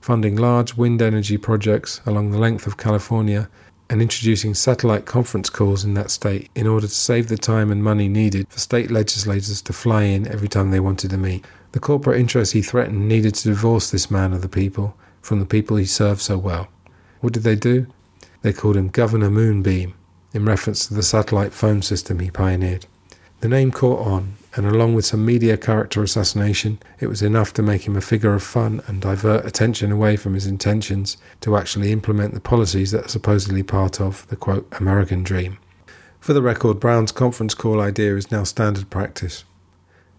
funding 0.00 0.36
large 0.36 0.74
wind 0.74 1.02
energy 1.02 1.36
projects 1.36 2.00
along 2.06 2.30
the 2.30 2.38
length 2.38 2.66
of 2.66 2.78
California 2.78 3.48
and 3.90 4.00
introducing 4.00 4.54
satellite 4.54 5.04
conference 5.04 5.50
calls 5.50 5.84
in 5.84 5.92
that 5.92 6.10
state 6.10 6.50
in 6.54 6.66
order 6.66 6.86
to 6.86 6.94
save 6.94 7.28
the 7.28 7.36
time 7.36 7.70
and 7.70 7.84
money 7.84 8.08
needed 8.08 8.48
for 8.48 8.58
state 8.58 8.90
legislators 8.90 9.60
to 9.60 9.72
fly 9.74 10.04
in 10.04 10.26
every 10.28 10.48
time 10.48 10.70
they 10.70 10.80
wanted 10.80 11.10
to 11.10 11.18
meet. 11.18 11.44
The 11.72 11.78
corporate 11.78 12.18
interests 12.18 12.54
he 12.54 12.62
threatened 12.62 13.06
needed 13.06 13.34
to 13.34 13.48
divorce 13.50 13.90
this 13.90 14.10
man 14.10 14.32
of 14.32 14.40
the 14.40 14.48
people 14.48 14.96
from 15.20 15.40
the 15.40 15.46
people 15.46 15.76
he 15.76 15.84
served 15.84 16.22
so 16.22 16.38
well. 16.38 16.68
What 17.20 17.34
did 17.34 17.42
they 17.42 17.56
do? 17.56 17.86
They 18.44 18.52
called 18.52 18.76
him 18.76 18.88
Governor 18.88 19.30
Moonbeam, 19.30 19.94
in 20.34 20.44
reference 20.44 20.86
to 20.86 20.92
the 20.92 21.02
satellite 21.02 21.54
phone 21.54 21.80
system 21.80 22.18
he 22.18 22.30
pioneered. 22.30 22.84
The 23.40 23.48
name 23.48 23.70
caught 23.70 24.06
on, 24.06 24.34
and 24.54 24.66
along 24.66 24.94
with 24.94 25.06
some 25.06 25.24
media 25.24 25.56
character 25.56 26.02
assassination, 26.02 26.78
it 27.00 27.06
was 27.06 27.22
enough 27.22 27.54
to 27.54 27.62
make 27.62 27.86
him 27.86 27.96
a 27.96 28.02
figure 28.02 28.34
of 28.34 28.42
fun 28.42 28.82
and 28.86 29.00
divert 29.00 29.46
attention 29.46 29.90
away 29.90 30.18
from 30.18 30.34
his 30.34 30.46
intentions 30.46 31.16
to 31.40 31.56
actually 31.56 31.90
implement 31.90 32.34
the 32.34 32.40
policies 32.40 32.90
that 32.90 33.06
are 33.06 33.08
supposedly 33.08 33.62
part 33.62 33.98
of 33.98 34.28
the 34.28 34.36
quote 34.36 34.68
American 34.78 35.22
dream. 35.22 35.56
For 36.20 36.34
the 36.34 36.42
record, 36.42 36.78
Brown's 36.78 37.12
conference 37.12 37.54
call 37.54 37.80
idea 37.80 38.14
is 38.14 38.30
now 38.30 38.44
standard 38.44 38.90
practice. 38.90 39.44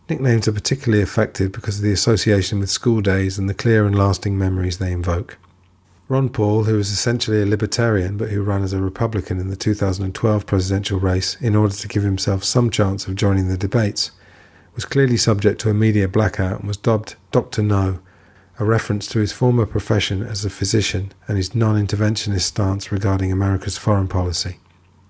Nicknames 0.09 0.47
are 0.47 0.51
particularly 0.51 1.03
effective 1.03 1.51
because 1.51 1.77
of 1.77 1.83
the 1.83 1.93
association 1.93 2.59
with 2.59 2.71
school 2.71 3.01
days 3.01 3.37
and 3.37 3.47
the 3.47 3.53
clear 3.53 3.85
and 3.85 3.95
lasting 3.95 4.35
memories 4.35 4.79
they 4.79 4.91
invoke. 4.91 5.37
Ron 6.07 6.29
Paul, 6.29 6.65
who 6.65 6.75
was 6.77 6.91
essentially 6.91 7.41
a 7.41 7.47
libertarian 7.47 8.15
but 8.15 8.29
who 8.29 8.43
ran 8.43 8.61
as 8.61 8.73
a 8.73 8.79
Republican 8.79 9.39
in 9.39 9.49
the 9.49 9.55
2012 9.55 10.45
presidential 10.45 10.99
race 10.99 11.35
in 11.41 11.55
order 11.55 11.73
to 11.73 11.87
give 11.87 12.03
himself 12.03 12.43
some 12.43 12.69
chance 12.69 13.07
of 13.07 13.15
joining 13.15 13.47
the 13.47 13.57
debates, 13.57 14.11
was 14.75 14.85
clearly 14.85 15.17
subject 15.17 15.59
to 15.61 15.69
a 15.71 15.73
media 15.73 16.07
blackout 16.07 16.59
and 16.59 16.67
was 16.67 16.77
dubbed 16.77 17.15
Dr. 17.31 17.63
No, 17.63 18.01
a 18.59 18.65
reference 18.65 19.07
to 19.07 19.19
his 19.19 19.31
former 19.31 19.65
profession 19.65 20.21
as 20.21 20.45
a 20.45 20.49
physician 20.51 21.11
and 21.27 21.37
his 21.37 21.55
non 21.55 21.75
interventionist 21.75 22.41
stance 22.41 22.91
regarding 22.91 23.31
America's 23.31 23.79
foreign 23.79 24.07
policy. 24.07 24.59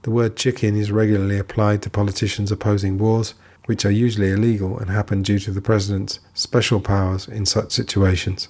The 0.04 0.12
word 0.12 0.38
chicken 0.38 0.78
is 0.78 0.94
regularly 0.94 1.38
applied 1.38 1.82
to 1.82 1.90
politicians 1.90 2.54
opposing 2.54 2.98
wars, 3.00 3.34
which 3.66 3.84
are 3.84 3.92
usually 3.92 4.32
illegal 4.32 4.80
and 4.80 4.90
happen 4.90 5.24
due 5.24 5.40
to 5.40 5.52
the 5.52 5.62
president's 5.62 6.20
special 6.34 6.80
powers 6.80 7.28
in 7.28 7.46
such 7.46 7.74
situations. 7.74 8.48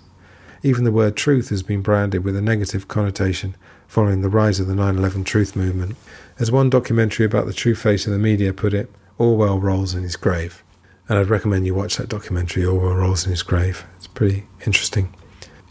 Even 0.66 0.84
the 0.84 0.92
word 0.92 1.16
truth 1.16 1.50
has 1.50 1.64
been 1.64 1.82
branded 1.82 2.24
with 2.24 2.36
a 2.36 2.42
negative 2.42 2.88
connotation 2.88 3.56
following 3.88 4.22
the 4.22 4.30
rise 4.30 4.60
of 4.60 4.68
the 4.68 4.76
9 4.76 4.98
11 4.98 5.24
truth 5.24 5.56
movement. 5.56 5.96
As 6.40 6.52
one 6.52 6.70
documentary 6.70 7.26
about 7.26 7.46
the 7.46 7.54
true 7.54 7.76
face 7.76 8.08
of 8.08 8.14
the 8.14 8.20
media 8.20 8.52
put 8.52 8.74
it, 8.74 8.92
Orwell 9.18 9.60
rolls 9.60 9.94
in 9.94 10.04
his 10.04 10.16
grave 10.16 10.64
and 11.08 11.20
I'd 11.20 11.30
recommend 11.30 11.66
you 11.66 11.76
watch 11.76 11.98
that 11.98 12.10
documentary, 12.10 12.66
Orwell 12.66 12.96
Rolls 12.96 13.26
in 13.26 13.32
His 13.32 13.44
Grave. 13.44 13.86
It's 13.98 14.08
pretty 14.08 14.48
interesting. 14.66 15.14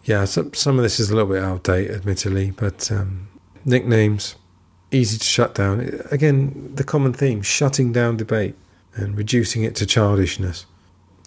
Yeah, 0.04 0.24
some, 0.26 0.54
some 0.54 0.78
of 0.78 0.82
this 0.82 1.00
is 1.00 1.10
a 1.10 1.16
little 1.16 1.32
bit 1.32 1.42
out 1.42 1.56
of 1.56 1.62
date, 1.62 1.90
admittedly, 1.90 2.52
but 2.52 2.90
um, 2.92 3.28
nicknames, 3.64 4.36
easy 4.92 5.18
to 5.18 5.24
shut 5.24 5.54
down. 5.54 6.00
Again, 6.10 6.72
the 6.74 6.84
common 6.84 7.12
theme 7.12 7.42
shutting 7.42 7.92
down 7.92 8.16
debate 8.16 8.54
and 8.94 9.16
reducing 9.16 9.64
it 9.64 9.74
to 9.76 9.86
childishness. 9.86 10.66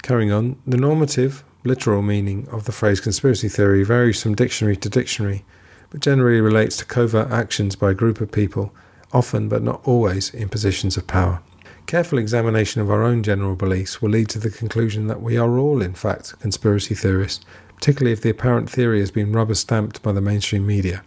Carrying 0.03 0.31
on, 0.31 0.57
the 0.65 0.77
normative, 0.77 1.43
literal 1.67 2.01
meaning 2.01 2.47
of 2.51 2.65
the 2.65 2.71
phrase 2.71 2.99
conspiracy 2.99 3.49
theory 3.49 3.83
varies 3.83 4.23
from 4.23 4.35
dictionary 4.35 4.75
to 4.77 4.89
dictionary, 4.89 5.43
but 5.89 6.01
generally 6.01 6.41
relates 6.41 6.77
to 6.77 6.85
covert 6.85 7.29
actions 7.29 7.75
by 7.75 7.91
a 7.91 7.95
group 7.95 8.21
of 8.21 8.31
people, 8.31 8.73
often 9.13 9.49
but 9.49 9.61
not 9.61 9.81
always 9.85 10.33
in 10.33 10.49
positions 10.49 10.97
of 10.97 11.07
power. 11.07 11.41
Careful 11.85 12.17
examination 12.17 12.81
of 12.81 12.91
our 12.91 13.03
own 13.03 13.23
general 13.23 13.55
beliefs 13.55 14.01
will 14.01 14.09
lead 14.09 14.27
to 14.29 14.39
the 14.39 14.49
conclusion 14.49 15.07
that 15.07 15.21
we 15.21 15.37
are 15.37 15.57
all, 15.57 15.81
in 15.81 15.93
fact, 15.93 16.37
conspiracy 16.39 16.95
theorists, 16.95 17.45
particularly 17.75 18.11
if 18.11 18.21
the 18.21 18.29
apparent 18.29 18.69
theory 18.69 18.99
has 18.99 19.11
been 19.11 19.31
rubber 19.31 19.55
stamped 19.55 20.01
by 20.01 20.11
the 20.11 20.19
mainstream 20.19 20.65
media, 20.65 21.03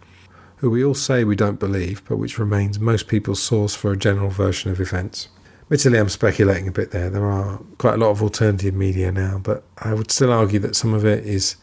who 0.57 0.71
we 0.71 0.83
all 0.83 0.95
say 0.95 1.23
we 1.23 1.35
don't 1.35 1.59
believe, 1.59 2.03
but 2.07 2.17
which 2.17 2.39
remains 2.39 2.79
most 2.79 3.07
people's 3.07 3.43
source 3.43 3.75
for 3.75 3.91
a 3.91 3.97
general 3.97 4.29
version 4.29 4.71
of 4.71 4.79
events. 4.79 5.27
Admittedly, 5.71 5.99
I'm 5.99 6.09
speculating 6.09 6.67
a 6.67 6.71
bit 6.71 6.91
there. 6.91 7.09
There 7.09 7.31
are 7.31 7.57
quite 7.77 7.93
a 7.93 7.97
lot 7.97 8.09
of 8.09 8.21
alternative 8.21 8.75
media 8.75 9.09
now, 9.09 9.39
but 9.41 9.63
I 9.77 9.93
would 9.93 10.11
still 10.11 10.33
argue 10.33 10.59
that 10.59 10.75
some 10.75 10.93
of 10.93 11.05
it 11.05 11.25
is 11.25 11.55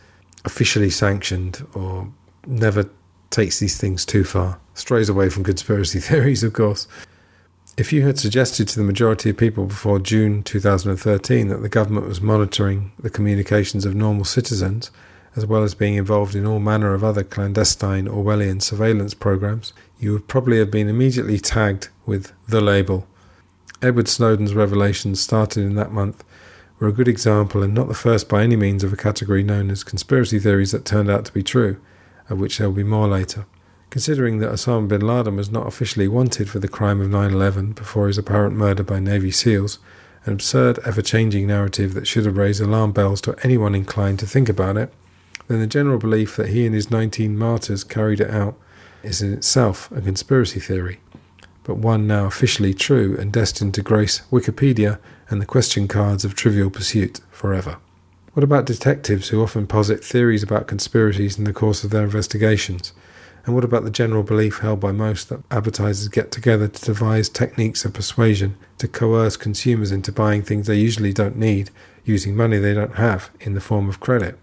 officially 0.47 0.89
sanctioned 0.89 1.67
or 1.75 2.11
never 2.47 2.89
takes 3.29 3.59
these 3.59 3.77
things 3.77 4.07
too 4.07 4.25
far. 4.25 4.59
Strays 4.73 5.11
away 5.11 5.29
from 5.29 5.45
conspiracy 5.45 6.01
theories, 6.01 6.43
of 6.43 6.55
course. 6.55 6.89
If 7.77 7.93
you 7.93 8.07
had 8.07 8.19
suggested 8.19 8.67
to 8.69 8.79
the 8.79 8.87
majority 8.87 9.29
of 9.29 9.37
people 9.37 9.67
before 9.67 9.99
June 9.99 10.43
2013 10.43 11.49
that 11.49 11.59
the 11.59 11.69
government 11.69 12.09
was 12.09 12.23
monitoring 12.23 12.93
the 12.99 13.11
communications 13.11 13.85
of 13.85 13.95
normal 13.95 14.25
citizens, 14.25 14.91
as 15.37 15.45
well 15.45 15.63
as 15.63 15.75
being 15.75 15.97
involved 15.97 16.35
in 16.35 16.47
all 16.47 16.61
manner 16.61 16.95
of 16.95 17.05
other 17.05 17.25
clandestine 17.25 18.07
Orwellian 18.07 18.63
surveillance 18.63 19.13
programs, 19.13 19.75
you 20.01 20.15
would 20.15 20.29
probably 20.29 20.59
have 20.61 20.71
been 20.71 20.89
immediately 20.89 21.39
tagged 21.39 21.91
with 22.07 22.33
the 22.49 22.63
label. 22.63 23.07
Edward 23.81 24.09
Snowden's 24.09 24.55
revelations, 24.55 25.21
started 25.21 25.63
in 25.63 25.77
that 25.77 25.93
month, 25.93 26.25
were 26.81 26.89
a 26.89 26.93
good 26.93 27.07
example 27.07 27.63
and 27.63 27.75
not 27.75 27.87
the 27.87 27.95
first 27.95 28.29
by 28.29 28.43
any 28.43 28.57
means 28.57 28.83
of 28.83 28.93
a 28.93 28.97
category 28.97 29.45
known 29.45 29.71
as 29.71 29.85
conspiracy 29.85 30.41
theories 30.41 30.73
that 30.73 30.85
turned 30.85 31.09
out 31.09 31.25
to 31.27 31.33
be 31.33 31.45
true, 31.45 31.81
of 32.29 32.41
which 32.41 32.59
there 32.59 32.69
will 32.69 32.75
be 32.75 32.83
more 32.83 33.07
later. 33.07 33.47
Considering 33.91 34.39
that 34.39 34.51
Osama 34.51 34.89
bin 34.89 35.01
Laden 35.01 35.37
was 35.37 35.51
not 35.51 35.67
officially 35.67 36.09
wanted 36.09 36.51
for 36.51 36.59
the 36.59 36.69
crime 36.69 37.01
of 37.01 37.09
9 37.09 37.33
11 37.33 37.73
before 37.73 38.09
his 38.09 38.19
apparent 38.19 38.57
murder 38.57 38.83
by 38.83 38.99
Navy 38.99 39.31
SEALs, 39.31 39.79
an 40.27 40.33
absurd, 40.33 40.81
ever 40.85 41.01
changing 41.01 41.47
narrative 41.47 41.95
that 41.95 42.07
should 42.07 42.27
have 42.27 42.37
raised 42.37 42.61
alarm 42.61 42.93
bells 42.93 43.21
to 43.23 43.37
anyone 43.45 43.75
inclined 43.75 44.19
to 44.19 44.27
think 44.27 44.49
about 44.49 44.77
it, 44.77 44.93
then 45.47 45.61
the 45.61 45.67
general 45.69 45.99
belief 45.99 46.37
that 46.37 46.49
he 46.49 46.67
and 46.67 46.75
his 46.75 46.91
19 46.91 47.39
martyrs 47.39 47.85
carried 47.85 48.21
it 48.21 48.31
out 48.31 48.59
is 49.03 49.23
in 49.23 49.33
itself 49.33 49.91
a 49.93 50.01
conspiracy 50.01 50.61
theory, 50.61 51.01
but 51.69 51.77
one 51.77 52.07
now 52.07 52.25
officially 52.25 52.73
true 52.73 53.15
and 53.21 53.31
destined 53.31 53.75
to 53.75 53.83
grace 53.83 54.23
Wikipedia 54.33 54.99
and 55.29 55.39
the 55.39 55.45
question 55.45 55.87
cards 55.87 56.25
of 56.25 56.35
Trivial 56.35 56.71
Pursuit 56.71 57.21
forever. 57.31 57.77
What 58.33 58.43
about 58.43 58.65
detectives 58.65 59.29
who 59.29 59.43
often 59.43 59.67
posit 59.67 60.03
theories 60.03 60.43
about 60.43 60.67
conspiracies 60.67 61.37
in 61.37 61.45
the 61.45 61.53
course 61.53 61.85
of 61.85 61.91
their 61.91 62.05
investigations? 62.05 62.95
And 63.45 63.55
what 63.55 63.65
about 63.65 63.85
the 63.85 63.91
general 63.91 64.23
belief 64.23 64.61
held 64.61 64.81
by 64.81 64.93
most 64.93 65.29
that 65.29 65.43
advertisers 65.51 66.09
get 66.09 66.33
together 66.33 66.69
to 66.69 66.85
devise 66.87 67.29
techniques 67.29 67.85
of 67.85 67.93
persuasion 67.93 68.57
to 68.79 68.89
coerce 68.89 69.37
consumers 69.37 69.93
into 69.93 70.11
buying 70.11 70.41
things 70.41 70.69
they 70.69 70.77
usually 70.77 71.13
don't 71.13 71.37
need 71.37 71.69
using 72.03 72.35
money 72.35 72.57
they 72.57 72.73
don't 72.73 72.95
have 72.95 73.29
in 73.41 73.53
the 73.53 73.61
form 73.61 73.91
of 73.91 74.01
credit? 74.01 74.39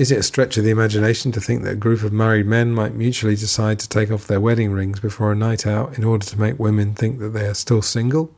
Is 0.00 0.10
it 0.10 0.18
a 0.18 0.22
stretch 0.22 0.56
of 0.56 0.64
the 0.64 0.70
imagination 0.70 1.30
to 1.32 1.42
think 1.42 1.62
that 1.62 1.74
a 1.74 1.76
group 1.76 2.02
of 2.02 2.10
married 2.10 2.46
men 2.46 2.72
might 2.72 2.94
mutually 2.94 3.36
decide 3.36 3.78
to 3.80 3.88
take 3.88 4.10
off 4.10 4.26
their 4.26 4.40
wedding 4.40 4.72
rings 4.72 4.98
before 4.98 5.30
a 5.30 5.36
night 5.36 5.66
out 5.66 5.98
in 5.98 6.04
order 6.04 6.24
to 6.24 6.40
make 6.40 6.58
women 6.58 6.94
think 6.94 7.18
that 7.18 7.34
they 7.34 7.46
are 7.46 7.52
still 7.52 7.82
single? 7.82 8.32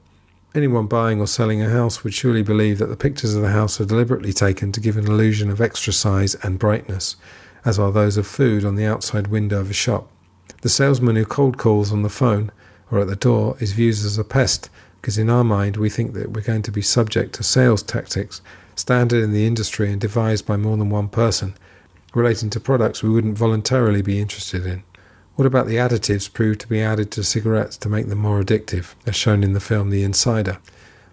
Anyone 0.57 0.89
buying 0.89 1.21
or 1.21 1.29
selling 1.29 1.63
a 1.63 1.71
house 1.71 2.03
would 2.03 2.15
surely 2.15 2.43
believe 2.43 2.79
that 2.79 2.87
the 2.87 2.97
pictures 2.97 3.37
of 3.37 3.43
the 3.43 3.53
house 3.53 3.81
are 3.81 3.85
deliberately 3.85 4.33
taken 4.33 4.73
to 4.73 4.81
give 4.81 4.97
an 4.97 5.07
illusion 5.07 5.51
of 5.51 5.61
extra 5.61 5.93
size 5.93 6.35
and 6.43 6.59
brightness, 6.59 7.15
as 7.65 7.79
are 7.79 7.93
those 7.93 8.17
of 8.17 8.27
food 8.27 8.65
on 8.65 8.75
the 8.75 8.85
outside 8.85 9.29
window 9.29 9.61
of 9.61 9.71
a 9.71 9.73
shop. 9.73 10.11
The 10.63 10.69
salesman 10.69 11.15
who 11.15 11.25
cold 11.25 11.59
calls 11.59 11.93
on 11.93 12.03
the 12.03 12.09
phone 12.09 12.51
or 12.91 12.99
at 12.99 13.07
the 13.07 13.15
door 13.15 13.57
is 13.61 13.71
viewed 13.71 13.95
as 13.95 14.19
a 14.19 14.25
pest 14.25 14.69
because 15.01 15.17
in 15.17 15.31
our 15.31 15.45
mind 15.45 15.77
we 15.77 15.91
think 15.91 16.15
that 16.15 16.33
we're 16.33 16.41
going 16.41 16.63
to 16.63 16.73
be 16.73 16.83
subject 16.83 17.37
to 17.37 17.45
sales 17.45 17.85
tactics 17.85 18.43
standard 18.83 19.23
in 19.23 19.33
the 19.33 19.47
industry 19.47 19.93
and 19.93 20.01
devised 20.01 20.45
by 20.45 20.57
more 20.57 20.77
than 20.77 20.91
one 20.91 21.09
person 21.09 21.55
relating 22.15 22.51
to 22.51 22.61
products 22.61 23.03
we 23.03 23.09
wouldn't 23.09 23.39
voluntarily 23.39 24.03
be 24.03 24.21
interested 24.21 24.67
in. 24.67 24.83
What 25.37 25.47
about 25.47 25.67
the 25.67 25.77
additives 25.77 26.31
proved 26.31 26.61
to 26.61 26.69
be 26.69 26.83
added 26.83 27.11
to 27.13 27.23
cigarettes 27.23 27.77
to 27.79 27.89
make 27.89 28.09
them 28.09 28.19
more 28.19 28.43
addictive, 28.43 28.95
as 29.07 29.17
shown 29.17 29.43
in 29.45 29.55
the 29.55 29.61
film 29.61 29.91
The 29.91 30.03
Insider? 30.03 30.59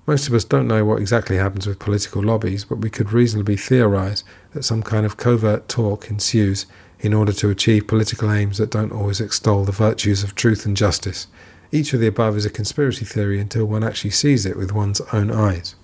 Most 0.07 0.27
of 0.27 0.33
us 0.33 0.43
don't 0.43 0.67
know 0.67 0.83
what 0.83 0.99
exactly 0.99 1.37
happens 1.37 1.67
with 1.67 1.79
political 1.79 2.23
lobbies, 2.23 2.65
but 2.65 2.79
we 2.79 2.89
could 2.89 3.13
reasonably 3.13 3.55
theorize 3.55 4.23
that 4.53 4.65
some 4.65 4.81
kind 4.81 5.05
of 5.05 5.17
covert 5.17 5.69
talk 5.69 6.09
ensues 6.09 6.65
in 6.99 7.13
order 7.13 7.31
to 7.31 7.51
achieve 7.51 7.87
political 7.87 8.31
aims 8.31 8.57
that 8.57 8.71
don't 8.71 8.91
always 8.91 9.21
extol 9.21 9.63
the 9.63 9.71
virtues 9.71 10.23
of 10.23 10.33
truth 10.35 10.65
and 10.65 10.75
justice. 10.75 11.27
Each 11.71 11.93
of 11.93 11.99
the 11.99 12.07
above 12.07 12.35
is 12.35 12.45
a 12.45 12.49
conspiracy 12.49 13.05
theory 13.05 13.39
until 13.39 13.65
one 13.65 13.83
actually 13.83 14.09
sees 14.09 14.45
it 14.47 14.57
with 14.57 14.73
one's 14.73 15.01
own 15.13 15.29
eyes. 15.29 15.75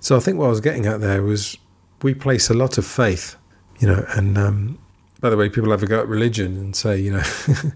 So 0.00 0.16
I 0.16 0.20
think 0.20 0.38
what 0.38 0.46
I 0.46 0.50
was 0.50 0.60
getting 0.60 0.86
at 0.86 1.00
there 1.00 1.22
was 1.22 1.56
we 2.02 2.14
place 2.14 2.50
a 2.50 2.54
lot 2.54 2.78
of 2.78 2.86
faith, 2.86 3.36
you 3.78 3.86
know, 3.86 4.04
and 4.16 4.38
um, 4.38 4.78
by 5.20 5.28
the 5.28 5.36
way, 5.36 5.48
people 5.48 5.70
have 5.70 5.82
a 5.82 5.86
go 5.86 6.00
at 6.00 6.08
religion 6.08 6.56
and 6.56 6.74
say, 6.74 6.98
you 6.98 7.12
know, 7.12 7.22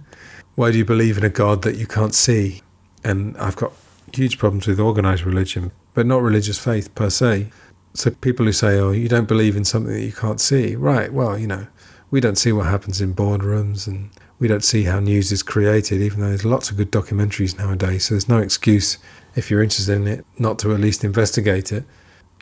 why 0.54 0.72
do 0.72 0.78
you 0.78 0.84
believe 0.84 1.18
in 1.18 1.24
a 1.24 1.28
God 1.28 1.62
that 1.62 1.76
you 1.76 1.86
can't 1.86 2.14
see? 2.14 2.62
And 3.04 3.36
I've 3.36 3.56
got 3.56 3.72
huge 4.14 4.38
problems 4.38 4.66
with 4.66 4.80
organized 4.80 5.24
religion, 5.24 5.70
but 5.92 6.06
not 6.06 6.22
religious 6.22 6.58
faith 6.58 6.94
per 6.94 7.10
se. 7.10 7.50
So 7.92 8.10
people 8.10 8.46
who 8.46 8.52
say, 8.52 8.78
oh, 8.78 8.92
you 8.92 9.08
don't 9.08 9.28
believe 9.28 9.56
in 9.56 9.64
something 9.64 9.92
that 9.92 10.04
you 10.04 10.12
can't 10.12 10.40
see, 10.40 10.74
right? 10.74 11.12
Well, 11.12 11.38
you 11.38 11.46
know, 11.46 11.66
we 12.10 12.20
don't 12.20 12.38
see 12.38 12.52
what 12.52 12.66
happens 12.66 13.00
in 13.00 13.14
boardrooms 13.14 13.86
and 13.86 14.10
we 14.38 14.48
don't 14.48 14.64
see 14.64 14.84
how 14.84 15.00
news 15.00 15.30
is 15.30 15.42
created, 15.42 16.00
even 16.00 16.20
though 16.20 16.28
there's 16.28 16.44
lots 16.44 16.70
of 16.70 16.76
good 16.76 16.90
documentaries 16.90 17.58
nowadays. 17.58 18.06
So 18.06 18.14
there's 18.14 18.28
no 18.28 18.38
excuse 18.38 18.98
if 19.36 19.50
you're 19.50 19.62
interested 19.62 19.96
in 19.96 20.06
it 20.06 20.24
not 20.38 20.58
to 20.60 20.72
at 20.72 20.80
least 20.80 21.04
investigate 21.04 21.72
it. 21.72 21.84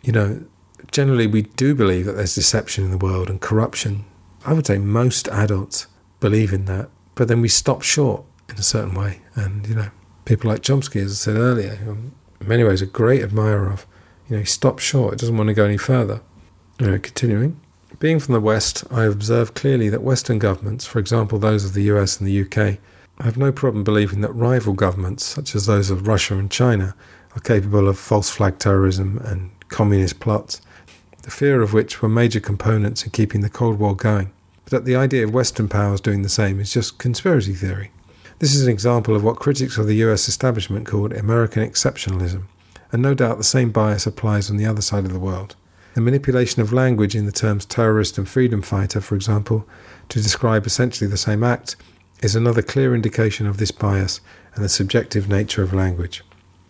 You 0.02 0.12
know, 0.12 0.44
generally 0.90 1.26
we 1.26 1.42
do 1.42 1.74
believe 1.74 2.06
that 2.06 2.12
there's 2.12 2.34
deception 2.34 2.84
in 2.84 2.90
the 2.90 2.98
world 2.98 3.30
and 3.30 3.40
corruption. 3.40 4.04
I 4.44 4.52
would 4.52 4.66
say 4.66 4.78
most 4.78 5.28
adults 5.28 5.86
believe 6.20 6.52
in 6.52 6.64
that, 6.66 6.90
but 7.14 7.28
then 7.28 7.40
we 7.40 7.48
stop 7.48 7.82
short 7.82 8.24
in 8.48 8.56
a 8.56 8.62
certain 8.62 8.94
way. 8.94 9.20
And, 9.34 9.66
you 9.66 9.74
know, 9.74 9.90
people 10.24 10.50
like 10.50 10.62
Chomsky, 10.62 11.02
as 11.02 11.12
I 11.12 11.14
said 11.14 11.36
earlier, 11.36 11.72
in 11.72 12.12
many 12.40 12.64
ways 12.64 12.82
a 12.82 12.86
great 12.86 13.22
admirer 13.22 13.70
of, 13.70 13.86
you 14.28 14.36
know, 14.36 14.40
he 14.40 14.46
stops 14.46 14.82
short, 14.82 15.18
doesn't 15.18 15.36
want 15.36 15.48
to 15.48 15.54
go 15.54 15.64
any 15.64 15.76
further. 15.76 16.20
You 16.80 16.86
know, 16.86 16.98
continuing. 16.98 17.60
Being 17.98 18.18
from 18.18 18.34
the 18.34 18.40
West, 18.40 18.82
I 18.90 19.04
observe 19.04 19.54
clearly 19.54 19.88
that 19.90 20.02
Western 20.02 20.38
governments, 20.38 20.86
for 20.86 20.98
example 20.98 21.38
those 21.38 21.64
of 21.64 21.74
the 21.74 21.84
US 21.84 22.18
and 22.18 22.26
the 22.26 22.42
UK, 22.42 22.78
have 23.20 23.36
no 23.36 23.52
problem 23.52 23.84
believing 23.84 24.20
that 24.22 24.32
rival 24.32 24.72
governments, 24.72 25.24
such 25.24 25.54
as 25.54 25.66
those 25.66 25.90
of 25.90 26.08
Russia 26.08 26.36
and 26.36 26.50
China, 26.50 26.96
are 27.36 27.40
capable 27.40 27.88
of 27.88 27.98
false 27.98 28.30
flag 28.30 28.58
terrorism 28.58 29.18
and 29.24 29.50
communist 29.72 30.20
plots, 30.20 30.60
the 31.22 31.30
fear 31.30 31.62
of 31.62 31.72
which 31.72 32.02
were 32.02 32.08
major 32.08 32.40
components 32.40 33.04
in 33.04 33.10
keeping 33.10 33.40
the 33.40 33.48
Cold 33.48 33.78
War 33.78 33.96
going. 33.96 34.30
But 34.64 34.70
that 34.70 34.84
the 34.84 34.96
idea 34.96 35.24
of 35.24 35.34
Western 35.34 35.68
powers 35.68 36.00
doing 36.00 36.22
the 36.22 36.28
same 36.28 36.60
is 36.60 36.72
just 36.72 36.98
conspiracy 36.98 37.54
theory. 37.54 37.90
This 38.38 38.54
is 38.54 38.66
an 38.66 38.72
example 38.72 39.14
of 39.14 39.22
what 39.24 39.36
critics 39.36 39.78
of 39.78 39.86
the 39.86 40.02
US 40.04 40.28
establishment 40.28 40.86
called 40.86 41.12
American 41.12 41.68
exceptionalism, 41.68 42.44
and 42.90 43.00
no 43.00 43.14
doubt 43.14 43.38
the 43.38 43.44
same 43.44 43.70
bias 43.70 44.06
applies 44.06 44.50
on 44.50 44.56
the 44.56 44.66
other 44.66 44.82
side 44.82 45.04
of 45.04 45.12
the 45.12 45.18
world. 45.18 45.56
The 45.94 46.00
manipulation 46.00 46.62
of 46.62 46.72
language 46.72 47.14
in 47.14 47.26
the 47.26 47.32
terms 47.32 47.64
terrorist 47.64 48.18
and 48.18 48.28
freedom 48.28 48.62
fighter, 48.62 49.00
for 49.00 49.14
example, 49.14 49.66
to 50.08 50.22
describe 50.22 50.66
essentially 50.66 51.08
the 51.08 51.16
same 51.16 51.44
act, 51.44 51.76
is 52.22 52.34
another 52.34 52.62
clear 52.62 52.94
indication 52.94 53.46
of 53.46 53.58
this 53.58 53.70
bias 53.70 54.20
and 54.54 54.64
the 54.64 54.68
subjective 54.68 55.28
nature 55.28 55.62
of 55.62 55.72
language. 55.72 56.22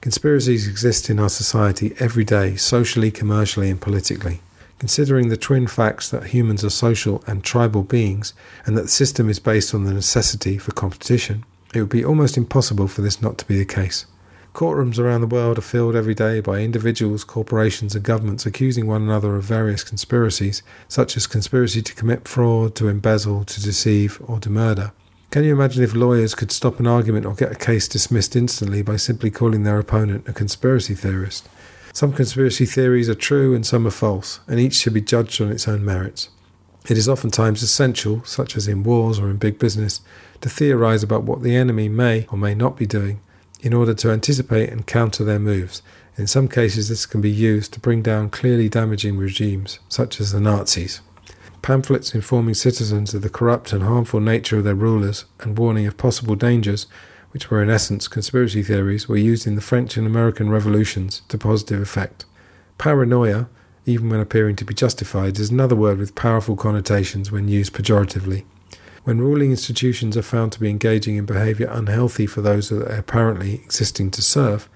Conspiracies 0.03 0.67
exist 0.67 1.09
in 1.09 1.21
our 1.21 1.29
society 1.29 1.95
every 2.01 2.25
day, 2.25 2.57
socially, 2.57 3.13
commercially, 3.13 3.71
and 3.71 3.81
politically. 3.81 4.41
Considering 4.81 5.29
the 5.29 5.37
twin 5.37 5.69
facts 5.69 6.11
that 6.11 6.25
humans 6.25 6.65
are 6.65 6.71
social 6.71 7.23
and 7.29 7.45
tribal 7.45 7.85
beings, 7.85 8.35
and 8.67 8.77
that 8.77 8.83
the 8.83 8.89
system 8.89 9.31
is 9.31 9.39
based 9.39 9.73
on 9.73 9.85
the 9.85 9.95
necessity 9.95 10.59
for 10.59 10.73
competition, 10.73 11.45
it 11.73 11.79
would 11.79 11.89
be 11.89 12.05
almost 12.05 12.37
impossible 12.37 12.89
for 12.89 13.01
this 13.01 13.23
not 13.23 13.39
to 13.39 13.47
be 13.47 13.57
the 13.57 13.65
case. 13.65 14.07
Courtrooms 14.55 14.99
around 14.99 15.21
the 15.21 15.29
world 15.29 15.57
are 15.57 15.61
filled 15.61 15.95
every 15.95 16.17
day 16.17 16.41
by 16.41 16.59
individuals, 16.59 17.23
corporations, 17.23 17.95
and 17.95 18.05
governments 18.05 18.45
accusing 18.45 18.89
one 18.89 19.03
another 19.03 19.37
of 19.37 19.45
various 19.45 19.85
conspiracies, 19.85 20.65
such 20.89 21.17
as 21.17 21.29
conspiracy 21.29 21.81
to 21.81 21.95
commit 21.95 22.27
fraud, 22.27 22.75
to 22.75 22.89
embezzle, 22.89 23.45
to 23.45 23.63
deceive, 23.63 24.21
or 24.25 24.41
to 24.41 24.51
murder. 24.51 24.91
Can 25.33 25.45
you 25.45 25.55
imagine 25.55 25.83
if 25.83 25.95
lawyers 25.95 26.35
could 26.35 26.53
stop 26.53 26.79
an 26.79 26.87
argument 26.87 27.25
or 27.25 27.33
get 27.35 27.51
a 27.51 27.55
case 27.55 27.89
dismissed 27.89 28.37
instantly 28.37 28.83
by 28.83 28.97
simply 28.97 29.31
calling 29.31 29.63
their 29.63 29.79
opponent 29.79 30.29
a 30.29 30.33
conspiracy 30.35 30.95
theorist? 30.95 31.49
Some 31.95 32.13
conspiracy 32.13 32.67
theories 32.67 33.09
are 33.09 33.15
true 33.15 33.55
and 33.55 33.65
some 33.65 33.87
are 33.87 33.91
false, 33.91 34.41
and 34.47 34.61
each 34.61 34.75
should 34.75 34.93
be 34.93 35.01
judged 35.01 35.41
on 35.41 35.51
its 35.51 35.67
own 35.67 35.87
merits. 35.87 36.29
It 36.87 36.99
is 36.99 37.09
oftentimes 37.09 37.63
essential, 37.63 38.23
such 38.27 38.59
as 38.59 38.69
in 38.69 38.83
wars 38.83 39.19
or 39.19 39.31
in 39.31 39.39
big 39.39 39.59
business, 39.59 40.03
to 40.43 40.51
theorize 40.51 41.03
about 41.03 41.23
what 41.23 41.43
the 41.43 41.57
enemy 41.57 41.89
may 41.89 42.27
or 42.31 42.37
may 42.37 42.55
not 42.55 42.77
be 42.77 42.85
doing 42.85 43.19
in 43.63 43.73
order 43.73 43.95
to 43.95 44.11
anticipate 44.11 44.69
and 44.69 44.87
counter 44.87 45.25
their 45.25 45.39
moves. 45.39 45.81
In 46.19 46.27
some 46.27 46.47
cases, 46.47 46.91
this 46.91 47.07
can 47.07 47.23
be 47.23 47.31
used 47.31 47.73
to 47.73 47.81
bring 47.81 48.03
down 48.03 48.29
clearly 48.29 48.69
damaging 48.69 49.17
regimes, 49.17 49.79
such 49.89 50.21
as 50.21 50.33
the 50.33 50.41
Nazis. 50.41 51.01
Pamphlets 51.63 52.13
informing 52.13 52.55
citizens 52.55 53.15
of 53.15 53.23
the 53.23 53.31
corrupt 53.31 53.73
and 53.73 53.85
harmful 53.85 54.19
nature 54.19 54.59
of 54.59 54.65
their 54.65 54.75
rulers 54.75 55.27
and 55.39 55.57
warning 55.57 55.87
of 55.87 55.97
possible 55.97 56.35
dangers, 56.35 56.89
which 57.31 57.51
were 57.51 57.63
in 57.63 57.71
essence 57.71 58.09
conspiracy 58.09 58.65
theories, 58.65 59.09
were 59.09 59.17
used 59.17 59.47
in 59.47 59.55
the 59.55 59.61
French 59.61 59.97
and 59.97 60.05
American 60.05 60.51
revolutions 60.51 61.23
to 61.29 61.39
positive 61.39 61.81
effect. 61.81 62.25
Paranoia, 62.79 63.49
even 63.87 64.11
when 64.11 64.19
appearing 64.19 64.57
to 64.57 64.65
be 64.65 64.75
justified, 64.75 65.39
is 65.39 65.51
another 65.51 65.77
word 65.77 65.99
with 65.99 66.17
powerful 66.17 66.57
connotations 66.57 67.31
when 67.31 67.47
used 67.47 67.73
pejoratively. 67.73 68.45
When 69.05 69.21
ruling 69.21 69.51
institutions 69.51 70.17
are 70.17 70.23
found 70.23 70.51
to 70.53 70.61
be 70.61 70.69
engaging 70.69 71.17
in 71.17 71.27
behaviour 71.27 71.69
unhealthy 71.71 72.27
for 72.27 72.41
those 72.41 72.71
that 72.71 72.83
are 72.83 72.97
apparently 72.97 73.55
existing 73.55 74.11
to 74.13 74.23
serve, 74.23 74.69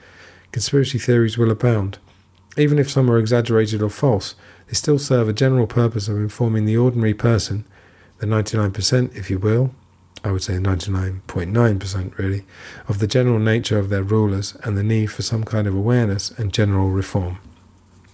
conspiracy 0.53 0.99
theories 0.99 1.37
will 1.37 1.51
abound. 1.51 1.99
Even 2.57 2.79
if 2.79 2.91
some 2.91 3.11
are 3.11 3.19
exaggerated 3.19 3.83
or 3.83 3.91
false, 3.91 4.35
they 4.67 4.75
still 4.75 4.99
serve 4.99 5.29
a 5.29 5.33
general 5.33 5.67
purpose 5.67 6.09
of 6.09 6.17
informing 6.17 6.65
the 6.65 6.77
ordinary 6.77 7.15
person, 7.15 7.65
the 8.19 8.27
99% 8.27 9.15
if 9.17 9.31
you 9.31 9.39
will, 9.39 9.75
I 10.25 10.33
would 10.33 10.43
say 10.43 10.55
99.9% 10.55 12.19
really, 12.19 12.45
of 12.89 12.99
the 12.99 13.07
general 13.07 13.39
nature 13.39 13.79
of 13.79 13.91
their 13.91 14.03
rulers 14.03 14.57
and 14.65 14.77
the 14.77 14.83
need 14.83 15.07
for 15.07 15.23
some 15.23 15.45
kind 15.45 15.69
of 15.69 15.75
awareness 15.75 16.31
and 16.33 16.53
general 16.53 16.91
reform. 16.91 17.39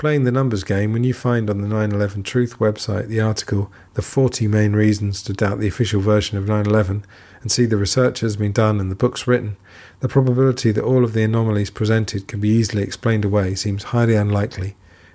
Playing 0.03 0.25
the 0.25 0.33
numbers 0.33 0.65
game, 0.65 0.93
when 0.93 1.05
you 1.05 1.15
find 1.15 1.49
on 1.49 1.61
the 1.61 1.69
9 1.69 1.93
11 1.93 2.25
Truth 2.25 2.59
website 2.59 3.07
the 3.07 3.21
article 3.21 3.71
The 3.95 4.03
40 4.03 4.49
Main 4.49 4.73
Reasons 4.73 5.23
to 5.23 5.33
Doubt 5.33 5.61
the 5.61 5.69
Official 5.69 6.01
Version 6.01 6.37
of 6.37 6.49
9 6.49 6.67
11 6.67 7.05
and 7.41 7.53
see 7.53 7.67
the 7.67 7.77
research 7.77 8.19
has 8.19 8.37
been 8.37 8.51
done 8.51 8.81
and 8.81 8.91
the 8.91 8.97
books 8.97 9.29
written, 9.29 9.57
the 10.01 10.09
probability 10.09 10.73
that 10.73 10.83
all 10.83 11.05
of 11.05 11.13
the 11.13 11.23
anomalies 11.23 11.71
presented 11.71 12.27
can 12.27 12.41
be 12.41 12.49
easily 12.49 12.83
explained 12.83 13.25
away 13.25 13.55
seems 13.55 13.85
highly 13.85 14.17
unlikely, 14.17 14.75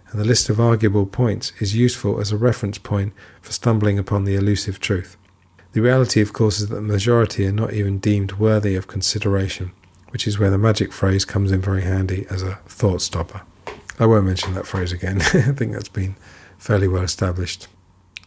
and 0.09 0.19
the 0.19 0.25
list 0.25 0.49
of 0.49 0.59
arguable 0.59 1.05
points 1.05 1.51
is 1.59 1.75
useful 1.75 2.19
as 2.19 2.31
a 2.31 2.37
reference 2.37 2.77
point 2.77 3.13
for 3.41 3.51
stumbling 3.51 3.99
upon 3.99 4.23
the 4.23 4.35
elusive 4.35 4.79
truth. 4.79 5.17
The 5.73 5.81
reality, 5.81 6.21
of 6.21 6.33
course, 6.33 6.59
is 6.59 6.69
that 6.69 6.75
the 6.75 6.81
majority 6.81 7.45
are 7.45 7.51
not 7.51 7.73
even 7.73 7.99
deemed 7.99 8.33
worthy 8.33 8.75
of 8.75 8.87
consideration, 8.87 9.71
which 10.09 10.27
is 10.27 10.39
where 10.39 10.49
the 10.49 10.57
magic 10.57 10.93
phrase 10.93 11.25
comes 11.25 11.51
in 11.51 11.61
very 11.61 11.81
handy 11.81 12.25
as 12.29 12.41
a 12.41 12.55
thought 12.67 13.01
stopper. 13.01 13.41
I 13.99 14.05
won't 14.05 14.25
mention 14.25 14.53
that 14.53 14.67
phrase 14.67 14.91
again. 14.91 15.21
I 15.21 15.51
think 15.51 15.73
that's 15.73 15.89
been 15.89 16.15
fairly 16.57 16.87
well 16.87 17.03
established. 17.03 17.67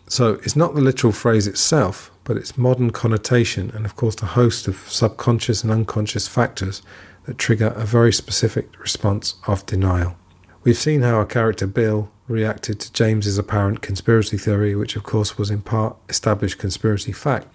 So 0.09 0.35
it's 0.43 0.57
not 0.57 0.75
the 0.75 0.81
literal 0.81 1.13
phrase 1.13 1.47
itself, 1.47 2.11
but 2.25 2.37
its 2.37 2.59
modern 2.59 2.91
connotation 2.91 3.71
and, 3.71 3.87
of 3.87 3.97
course, 3.97 4.17
the 4.17 4.27
host 4.27 4.69
of 4.69 4.77
subconscious 4.89 5.63
and 5.63 5.73
unconscious 5.73 6.27
factors 6.27 6.83
that 7.25 7.39
trigger 7.39 7.69
a 7.69 7.85
very 7.85 8.13
specific 8.13 8.79
response 8.81 9.37
of 9.47 9.65
denial. 9.67 10.17
We've 10.63 10.77
seen 10.77 11.01
how 11.01 11.15
our 11.15 11.25
character 11.25 11.67
Bill 11.67 12.11
reacted 12.29 12.81
to 12.81 12.93
James's 12.93 13.39
apparent 13.39 13.81
conspiracy 13.81 14.37
theory, 14.37 14.75
which, 14.75 14.95
of 14.95 15.03
course, 15.03 15.39
was 15.39 15.51
in 15.51 15.63
part 15.63 15.97
established 16.11 16.59
conspiracy 16.59 17.13
fact. 17.13 17.49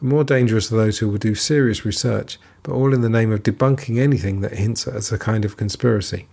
But 0.00 0.08
more 0.08 0.24
dangerous 0.24 0.72
are 0.72 0.76
those 0.76 0.98
who 0.98 1.08
will 1.08 1.18
do 1.18 1.36
serious 1.36 1.84
research, 1.84 2.36
but 2.64 2.72
all 2.72 2.92
in 2.92 3.00
the 3.00 3.08
name 3.08 3.30
of 3.30 3.44
debunking 3.44 4.00
anything 4.00 4.40
that 4.40 4.54
hints 4.54 4.88
at 4.88 5.12
a 5.12 5.18
kind 5.18 5.44
of 5.44 5.56
conspiracy. 5.56 6.26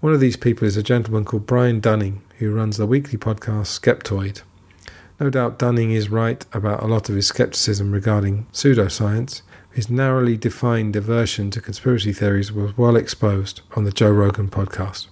One 0.00 0.14
of 0.14 0.20
these 0.20 0.38
people 0.38 0.66
is 0.66 0.78
a 0.78 0.82
gentleman 0.82 1.26
called 1.26 1.44
Brian 1.44 1.80
Dunning, 1.80 2.22
who 2.38 2.54
runs 2.54 2.78
the 2.78 2.86
weekly 2.86 3.18
podcast 3.18 3.78
Skeptoid. 3.78 4.40
No 5.20 5.28
doubt 5.28 5.58
Dunning 5.58 5.90
is 5.90 6.08
right 6.08 6.46
about 6.50 6.82
a 6.82 6.86
lot 6.86 7.10
of 7.10 7.14
his 7.14 7.26
skepticism 7.26 7.92
regarding 7.92 8.46
pseudoscience. 8.54 9.42
His 9.70 9.90
narrowly 9.90 10.38
defined 10.38 10.96
aversion 10.96 11.50
to 11.50 11.60
conspiracy 11.60 12.14
theories 12.14 12.52
was 12.52 12.78
well 12.78 12.96
exposed 12.96 13.60
on 13.76 13.84
the 13.84 13.92
Joe 13.92 14.10
Rogan 14.12 14.48
podcast. 14.48 15.08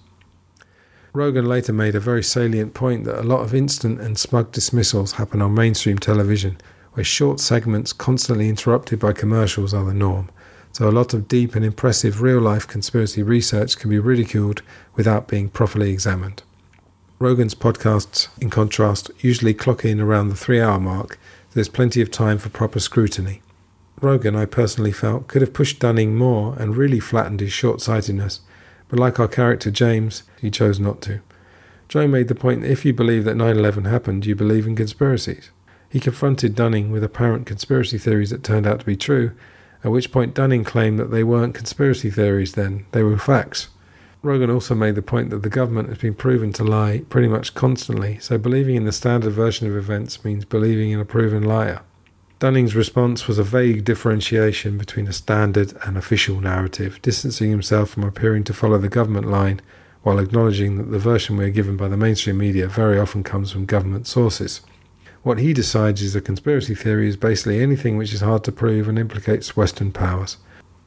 Rogan 1.17 1.47
later 1.47 1.73
made 1.73 1.95
a 1.95 1.99
very 1.99 2.21
salient 2.21 2.75
point 2.75 3.05
that 3.05 3.19
a 3.19 3.23
lot 3.23 3.39
of 3.39 3.55
instant 3.55 3.99
and 3.99 4.19
smug 4.19 4.51
dismissals 4.51 5.13
happen 5.13 5.41
on 5.41 5.55
mainstream 5.55 5.97
television, 5.97 6.59
where 6.93 7.03
short 7.03 7.39
segments 7.39 7.91
constantly 7.91 8.49
interrupted 8.49 8.99
by 8.99 9.13
commercials 9.13 9.73
are 9.73 9.83
the 9.83 9.95
norm. 9.95 10.29
So 10.73 10.87
a 10.87 10.91
lot 10.91 11.15
of 11.15 11.27
deep 11.27 11.55
and 11.55 11.65
impressive 11.65 12.21
real 12.21 12.39
life 12.39 12.67
conspiracy 12.67 13.23
research 13.23 13.79
can 13.79 13.89
be 13.89 13.97
ridiculed 13.97 14.61
without 14.93 15.27
being 15.27 15.49
properly 15.49 15.89
examined. 15.91 16.43
Rogan's 17.17 17.55
podcasts, 17.55 18.27
in 18.39 18.51
contrast, 18.51 19.09
usually 19.17 19.55
clock 19.55 19.83
in 19.83 19.99
around 19.99 20.29
the 20.29 20.35
three 20.35 20.61
hour 20.61 20.79
mark, 20.79 21.17
there's 21.55 21.67
plenty 21.67 21.99
of 21.99 22.11
time 22.11 22.37
for 22.37 22.49
proper 22.49 22.79
scrutiny. 22.79 23.41
Rogan, 24.01 24.35
I 24.35 24.45
personally 24.45 24.91
felt, 24.91 25.25
could 25.27 25.41
have 25.41 25.53
pushed 25.53 25.79
Dunning 25.79 26.15
more 26.15 26.55
and 26.59 26.77
really 26.77 26.99
flattened 26.99 27.39
his 27.39 27.51
short 27.51 27.81
sightedness, 27.81 28.41
but 28.89 28.99
like 28.99 29.19
our 29.19 29.27
character 29.27 29.71
James, 29.71 30.23
he 30.39 30.49
chose 30.49 30.79
not 30.79 31.01
to. 31.01 31.21
Joe 31.87 32.07
made 32.07 32.27
the 32.27 32.35
point 32.35 32.61
that 32.61 32.71
if 32.71 32.83
you 32.83 32.93
believe 32.93 33.23
that 33.23 33.35
9 33.35 33.57
11 33.57 33.85
happened, 33.85 34.25
you 34.25 34.35
believe 34.35 34.67
in 34.67 34.75
conspiracies. 34.75 35.51
He 35.89 35.99
confronted 35.99 36.55
Dunning 36.55 36.91
with 36.91 37.03
apparent 37.03 37.45
conspiracy 37.45 37.97
theories 37.97 38.29
that 38.31 38.43
turned 38.43 38.67
out 38.67 38.79
to 38.81 38.85
be 38.85 38.97
true, 38.97 39.31
at 39.83 39.91
which 39.91 40.11
point 40.11 40.33
Dunning 40.33 40.63
claimed 40.63 40.99
that 40.99 41.11
they 41.11 41.23
weren't 41.23 41.55
conspiracy 41.55 42.09
theories 42.09 42.53
then, 42.53 42.85
they 42.91 43.03
were 43.03 43.17
facts. 43.17 43.69
Rogan 44.21 44.49
also 44.49 44.75
made 44.75 44.95
the 44.95 45.01
point 45.01 45.29
that 45.29 45.43
the 45.43 45.49
government 45.49 45.89
has 45.89 45.99
been 45.99 46.15
proven 46.15 46.51
to 46.53 46.63
lie 46.63 47.03
pretty 47.09 47.27
much 47.27 47.53
constantly, 47.53 48.17
so 48.19 48.37
believing 48.37 48.75
in 48.75 48.83
the 48.83 48.91
standard 48.91 49.31
version 49.31 49.67
of 49.67 49.77
events 49.77 50.25
means 50.25 50.43
believing 50.43 50.91
in 50.91 50.99
a 50.99 51.05
proven 51.05 51.43
liar. 51.43 51.81
Dunning's 52.39 52.75
response 52.75 53.27
was 53.27 53.39
a 53.39 53.43
vague 53.43 53.83
differentiation 53.83 54.77
between 54.77 55.07
a 55.07 55.13
standard 55.13 55.73
and 55.83 55.97
official 55.97 56.39
narrative, 56.39 57.01
distancing 57.01 57.49
himself 57.49 57.89
from 57.89 58.03
appearing 58.03 58.43
to 58.43 58.53
follow 58.53 58.77
the 58.77 58.89
government 58.89 59.27
line 59.27 59.59
while 60.03 60.19
acknowledging 60.19 60.77
that 60.77 60.91
the 60.91 60.99
version 60.99 61.35
we 61.35 61.45
are 61.45 61.49
given 61.49 61.75
by 61.75 61.87
the 61.87 61.97
mainstream 61.97 62.37
media 62.37 62.67
very 62.67 62.99
often 62.99 63.23
comes 63.23 63.51
from 63.51 63.65
government 63.65 64.05
sources. 64.05 64.61
What 65.23 65.39
he 65.39 65.51
decides 65.51 66.03
is 66.03 66.15
a 66.15 66.21
conspiracy 66.21 66.75
theory 66.75 67.07
is 67.07 67.17
basically 67.17 67.59
anything 67.59 67.97
which 67.97 68.13
is 68.13 68.21
hard 68.21 68.43
to 68.43 68.51
prove 68.51 68.87
and 68.87 68.99
implicates 68.99 69.57
Western 69.57 69.91
powers. 69.91 70.37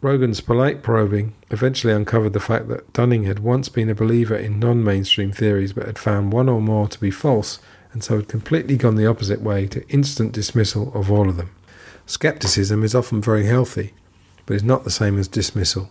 Rogan's 0.01 0.41
polite 0.41 0.85
probing 0.85 1.35
eventually 1.51 1.93
uncovered 1.93 2.33
the 2.33 2.41
fact 2.41 2.69
that 2.69 2.91
Dunning 2.93 3.25
had 3.25 3.41
once 3.41 3.69
been 3.69 3.91
a 3.91 3.95
believer 3.95 4.37
in 4.37 4.61
non 4.61 4.85
mainstream 4.85 5.33
theories 5.33 5.73
but 5.73 5.87
had 5.87 5.99
found 5.99 6.33
one 6.33 6.49
or 6.49 6.63
more 6.63 6.87
to 6.87 7.01
be 7.01 7.11
false 7.11 7.59
and 7.93 8.05
so 8.05 8.17
had 8.17 8.29
completely 8.29 8.77
gone 8.77 8.97
the 8.97 9.07
opposite 9.07 9.41
way 9.41 9.67
to 9.67 9.89
instant 9.89 10.33
dismissal 10.33 10.93
of 10.95 11.11
all 11.11 11.29
of 11.29 11.37
them. 11.37 11.51
Skepticism 12.07 12.83
is 12.83 12.95
often 12.95 13.21
very 13.21 13.47
healthy, 13.47 13.93
but 14.47 14.57
is 14.57 14.65
not 14.65 14.85
the 14.85 14.91
same 14.91 15.19
as 15.19 15.29
dismissal. 15.29 15.91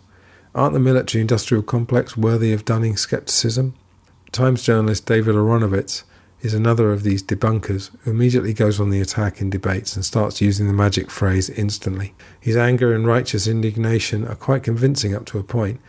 Aren't 0.56 0.74
the 0.74 0.80
military 0.80 1.22
industrial 1.22 1.64
complex 1.64 2.18
worthy 2.18 2.52
of 2.52 2.66
Dunning's 2.66 3.02
skepticism? 3.02 3.76
Times 4.32 4.64
journalist 4.64 5.06
David 5.06 5.36
Aaronovitch 5.36 6.04
is 6.41 6.54
another 6.54 6.91
of 6.91 7.04
these 7.04 7.22
debunkers 7.22 7.89
who 8.02 8.12
immediately 8.12 8.54
goes 8.54 8.80
on 8.80 8.89
the 8.89 9.02
attack 9.02 9.41
in 9.41 9.50
debates 9.50 9.95
and 9.95 10.06
starts 10.06 10.41
using 10.41 10.68
the 10.68 10.74
magic 10.74 11.12
phrase 11.12 11.50
instantly. 11.50 12.14
His 12.39 12.56
anger 12.56 12.93
and 12.93 13.06
righteous 13.06 13.47
indignation 13.47 14.28
are 14.28 14.36
quite 14.36 14.64
convincing 14.64 15.14
up 15.14 15.26
to 15.28 15.39
a 15.39 15.43
point, 15.43 15.80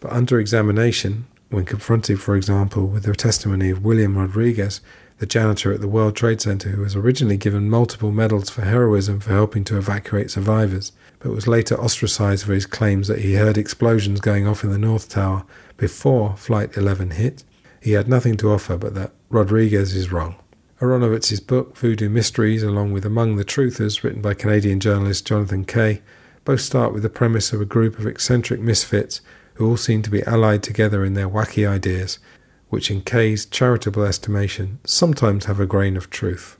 but 0.00 0.12
under 0.12 0.40
examination, 0.40 1.26
when 1.50 1.64
confronted, 1.64 2.20
for 2.20 2.36
example, 2.36 2.86
with 2.86 3.04
the 3.04 3.14
testimony 3.14 3.70
of 3.70 3.84
William 3.84 4.16
Rodriguez, 4.16 4.80
the 5.18 5.26
janitor 5.26 5.72
at 5.72 5.80
the 5.80 5.88
World 5.88 6.16
Trade 6.16 6.40
Center 6.40 6.70
who 6.70 6.82
was 6.82 6.96
originally 6.96 7.36
given 7.36 7.68
multiple 7.68 8.12
medals 8.12 8.50
for 8.50 8.62
heroism 8.62 9.20
for 9.20 9.32
helping 9.32 9.64
to 9.64 9.76
evacuate 9.76 10.30
survivors, 10.30 10.92
but 11.18 11.32
was 11.32 11.48
later 11.48 11.74
ostracized 11.76 12.46
for 12.46 12.54
his 12.54 12.66
claims 12.66 13.08
that 13.08 13.20
he 13.20 13.34
heard 13.34 13.58
explosions 13.58 14.20
going 14.20 14.46
off 14.46 14.62
in 14.62 14.70
the 14.70 14.78
North 14.78 15.08
Tower 15.08 15.44
before 15.76 16.36
Flight 16.36 16.76
11 16.76 17.12
hit, 17.12 17.44
he 17.80 17.92
had 17.92 18.08
nothing 18.08 18.36
to 18.36 18.50
offer 18.50 18.76
but 18.76 18.94
that 18.94 19.12
Rodriguez 19.28 19.94
is 19.94 20.12
wrong. 20.12 20.36
Aaronovitch's 20.80 21.40
book, 21.40 21.76
Voodoo 21.76 22.08
Histories, 22.12 22.62
along 22.62 22.92
with 22.92 23.04
Among 23.04 23.36
the 23.36 23.44
Truthers, 23.44 24.04
written 24.04 24.22
by 24.22 24.34
Canadian 24.34 24.78
journalist 24.78 25.26
Jonathan 25.26 25.64
Kay, 25.64 26.02
both 26.44 26.60
start 26.60 26.92
with 26.92 27.02
the 27.02 27.10
premise 27.10 27.52
of 27.52 27.60
a 27.60 27.66
group 27.66 27.98
of 27.98 28.06
eccentric 28.06 28.60
misfits 28.60 29.20
who 29.54 29.68
all 29.68 29.76
seem 29.76 30.02
to 30.02 30.10
be 30.10 30.22
allied 30.22 30.62
together 30.62 31.04
in 31.04 31.14
their 31.14 31.28
wacky 31.28 31.68
ideas, 31.68 32.20
which 32.68 32.90
in 32.90 33.02
Kay's 33.02 33.46
charitable 33.46 34.04
estimation 34.04 34.78
sometimes 34.84 35.46
have 35.46 35.60
a 35.60 35.66
grain 35.66 35.96
of 35.96 36.10
truth. 36.10 36.58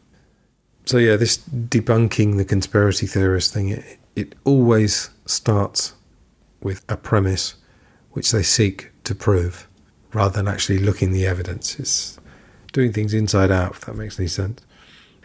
So, 0.86 0.96
yeah, 0.96 1.16
this 1.16 1.38
debunking 1.38 2.38
the 2.38 2.44
conspiracy 2.44 3.06
theorist 3.06 3.52
thing, 3.52 3.68
it, 3.68 3.98
it 4.16 4.34
always 4.44 5.10
starts 5.26 5.92
with 6.62 6.84
a 6.88 6.96
premise 6.96 7.54
which 8.12 8.30
they 8.32 8.42
seek 8.42 8.90
to 9.04 9.14
prove 9.14 9.68
rather 10.12 10.34
than 10.34 10.48
actually 10.48 10.78
looking 10.78 11.12
the 11.12 11.26
evidence. 11.26 11.78
It's 11.78 12.18
doing 12.72 12.92
things 12.92 13.12
inside 13.12 13.50
out, 13.50 13.72
if 13.72 13.80
that 13.82 13.96
makes 13.96 14.18
any 14.18 14.28
sense. 14.28 14.62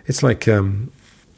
It's 0.05 0.21
like 0.21 0.47
um, 0.47 0.91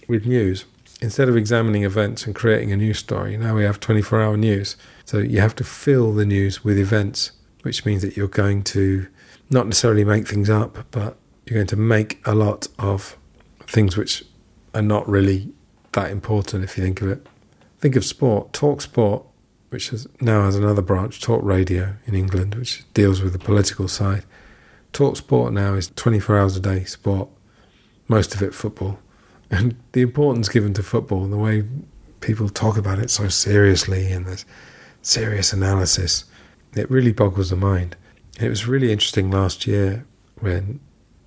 with 0.07 0.25
news. 0.25 0.65
Instead 1.01 1.29
of 1.29 1.37
examining 1.37 1.83
events 1.83 2.25
and 2.25 2.33
creating 2.33 2.71
a 2.71 2.77
news 2.77 2.99
story, 2.99 3.37
now 3.37 3.55
we 3.55 3.63
have 3.63 3.79
24 3.79 4.21
hour 4.21 4.37
news. 4.37 4.75
So 5.03 5.19
you 5.19 5.39
have 5.39 5.55
to 5.55 5.63
fill 5.63 6.13
the 6.13 6.25
news 6.25 6.63
with 6.63 6.79
events, 6.79 7.31
which 7.61 7.85
means 7.85 8.01
that 8.01 8.17
you're 8.17 8.27
going 8.27 8.63
to 8.63 9.07
not 9.49 9.67
necessarily 9.67 10.03
make 10.03 10.27
things 10.27 10.49
up, 10.49 10.85
but 10.91 11.17
you're 11.45 11.55
going 11.55 11.67
to 11.67 11.75
make 11.75 12.19
a 12.25 12.33
lot 12.33 12.67
of 12.79 13.17
things 13.67 13.95
which 13.97 14.23
are 14.73 14.81
not 14.81 15.07
really 15.07 15.53
that 15.93 16.11
important 16.11 16.63
if 16.63 16.77
you 16.77 16.83
think 16.83 17.01
of 17.01 17.09
it. 17.09 17.27
Think 17.79 17.95
of 17.95 18.03
sport, 18.03 18.53
talk 18.53 18.81
sport 18.81 19.25
which 19.75 19.91
now 20.21 20.43
has 20.43 20.55
another 20.55 20.81
branch, 20.81 21.19
Talk 21.19 21.43
Radio 21.43 21.97
in 22.05 22.15
England, 22.15 22.55
which 22.55 22.85
deals 22.93 23.21
with 23.21 23.33
the 23.33 23.39
political 23.39 23.89
side. 23.89 24.23
Talk 24.93 25.17
Sport 25.17 25.51
now 25.51 25.73
is 25.73 25.89
24 25.97 26.39
hours 26.39 26.55
a 26.55 26.61
day 26.61 26.85
sport, 26.85 27.27
most 28.07 28.33
of 28.33 28.41
it 28.41 28.53
football. 28.53 28.99
And 29.51 29.75
the 29.91 30.01
importance 30.01 30.49
given 30.49 30.73
to 30.73 30.81
football 30.81 31.23
and 31.23 31.31
the 31.31 31.37
way 31.37 31.65
people 32.19 32.49
talk 32.49 32.77
about 32.77 32.97
it 32.97 33.11
so 33.11 33.27
seriously 33.27 34.11
and 34.11 34.25
there's 34.25 34.43
serious 35.03 35.53
analysis, 35.53 36.25
it 36.73 36.89
really 36.89 37.11
boggles 37.11 37.51
the 37.51 37.55
mind. 37.55 37.95
It 38.39 38.49
was 38.49 38.67
really 38.67 38.91
interesting 38.91 39.31
last 39.31 39.65
year 39.65 40.05
when 40.39 40.79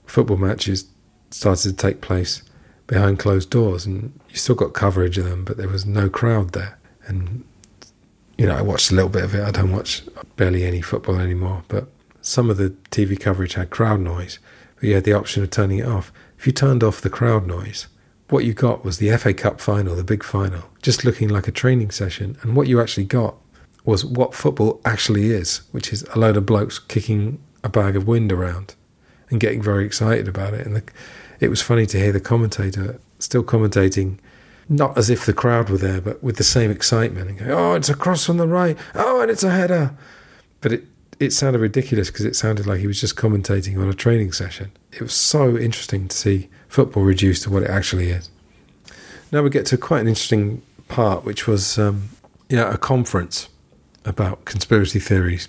football 0.06 0.36
matches 0.36 0.90
started 1.30 1.70
to 1.70 1.76
take 1.76 2.00
place 2.00 2.42
behind 2.86 3.18
closed 3.18 3.50
doors 3.50 3.86
and 3.86 4.18
you 4.28 4.36
still 4.36 4.54
got 4.54 4.72
coverage 4.72 5.18
of 5.18 5.24
them, 5.24 5.44
but 5.44 5.56
there 5.56 5.68
was 5.68 5.86
no 5.86 6.08
crowd 6.08 6.52
there. 6.52 6.78
And 7.06 7.44
you 8.36 8.46
know, 8.46 8.54
I 8.54 8.62
watched 8.62 8.90
a 8.90 8.94
little 8.94 9.10
bit 9.10 9.24
of 9.24 9.34
it. 9.34 9.42
I 9.42 9.50
don't 9.50 9.72
watch 9.72 10.02
barely 10.36 10.64
any 10.64 10.80
football 10.80 11.18
anymore, 11.18 11.64
but 11.68 11.88
some 12.20 12.50
of 12.50 12.56
the 12.56 12.70
TV 12.90 13.18
coverage 13.18 13.54
had 13.54 13.70
crowd 13.70 14.00
noise, 14.00 14.38
but 14.76 14.84
you 14.84 14.94
had 14.94 15.04
the 15.04 15.12
option 15.12 15.42
of 15.42 15.50
turning 15.50 15.78
it 15.78 15.86
off. 15.86 16.12
If 16.38 16.46
you 16.46 16.52
turned 16.52 16.84
off 16.84 17.00
the 17.00 17.10
crowd 17.10 17.46
noise, 17.46 17.88
what 18.28 18.44
you 18.44 18.54
got 18.54 18.84
was 18.84 18.98
the 18.98 19.16
FA 19.16 19.34
Cup 19.34 19.60
final, 19.60 19.96
the 19.96 20.04
big 20.04 20.22
final, 20.22 20.64
just 20.82 21.04
looking 21.04 21.28
like 21.28 21.48
a 21.48 21.52
training 21.52 21.90
session. 21.90 22.38
And 22.42 22.54
what 22.54 22.68
you 22.68 22.80
actually 22.80 23.06
got 23.06 23.36
was 23.88 24.04
what 24.04 24.34
football 24.34 24.80
actually 24.84 25.30
is, 25.30 25.62
which 25.72 25.94
is 25.94 26.02
a 26.14 26.18
load 26.18 26.36
of 26.36 26.44
blokes 26.44 26.78
kicking 26.78 27.40
a 27.64 27.70
bag 27.70 27.96
of 27.96 28.06
wind 28.06 28.30
around 28.30 28.74
and 29.30 29.40
getting 29.40 29.62
very 29.62 29.86
excited 29.86 30.28
about 30.28 30.52
it. 30.52 30.66
And 30.66 30.76
the, 30.76 30.82
it 31.40 31.48
was 31.48 31.62
funny 31.62 31.86
to 31.86 31.98
hear 31.98 32.12
the 32.12 32.20
commentator 32.20 33.00
still 33.18 33.42
commentating, 33.42 34.18
not 34.68 34.98
as 34.98 35.08
if 35.08 35.24
the 35.24 35.32
crowd 35.32 35.70
were 35.70 35.78
there, 35.78 36.02
but 36.02 36.22
with 36.22 36.36
the 36.36 36.44
same 36.44 36.70
excitement 36.70 37.30
and 37.30 37.38
going, 37.38 37.50
"Oh, 37.50 37.74
it's 37.74 37.88
a 37.88 37.94
cross 37.94 38.26
from 38.26 38.36
the 38.36 38.46
right. 38.46 38.76
Oh, 38.94 39.22
and 39.22 39.30
it's 39.30 39.42
a 39.42 39.50
header." 39.50 39.94
But 40.60 40.72
it 40.72 40.84
it 41.18 41.32
sounded 41.32 41.60
ridiculous 41.60 42.10
because 42.10 42.26
it 42.26 42.36
sounded 42.36 42.66
like 42.66 42.80
he 42.80 42.86
was 42.86 43.00
just 43.00 43.16
commentating 43.16 43.80
on 43.80 43.88
a 43.88 43.94
training 43.94 44.32
session. 44.32 44.70
It 44.92 45.00
was 45.00 45.14
so 45.14 45.56
interesting 45.56 46.08
to 46.08 46.16
see 46.16 46.50
football 46.68 47.04
reduced 47.04 47.44
to 47.44 47.50
what 47.50 47.62
it 47.62 47.70
actually 47.70 48.10
is. 48.10 48.28
Now 49.32 49.42
we 49.42 49.48
get 49.48 49.64
to 49.66 49.78
quite 49.78 50.02
an 50.02 50.08
interesting 50.08 50.60
part, 50.88 51.24
which 51.24 51.46
was 51.46 51.78
um, 51.78 52.10
a 52.50 52.76
conference 52.76 53.48
about 54.04 54.44
conspiracy 54.44 54.98
theories. 54.98 55.48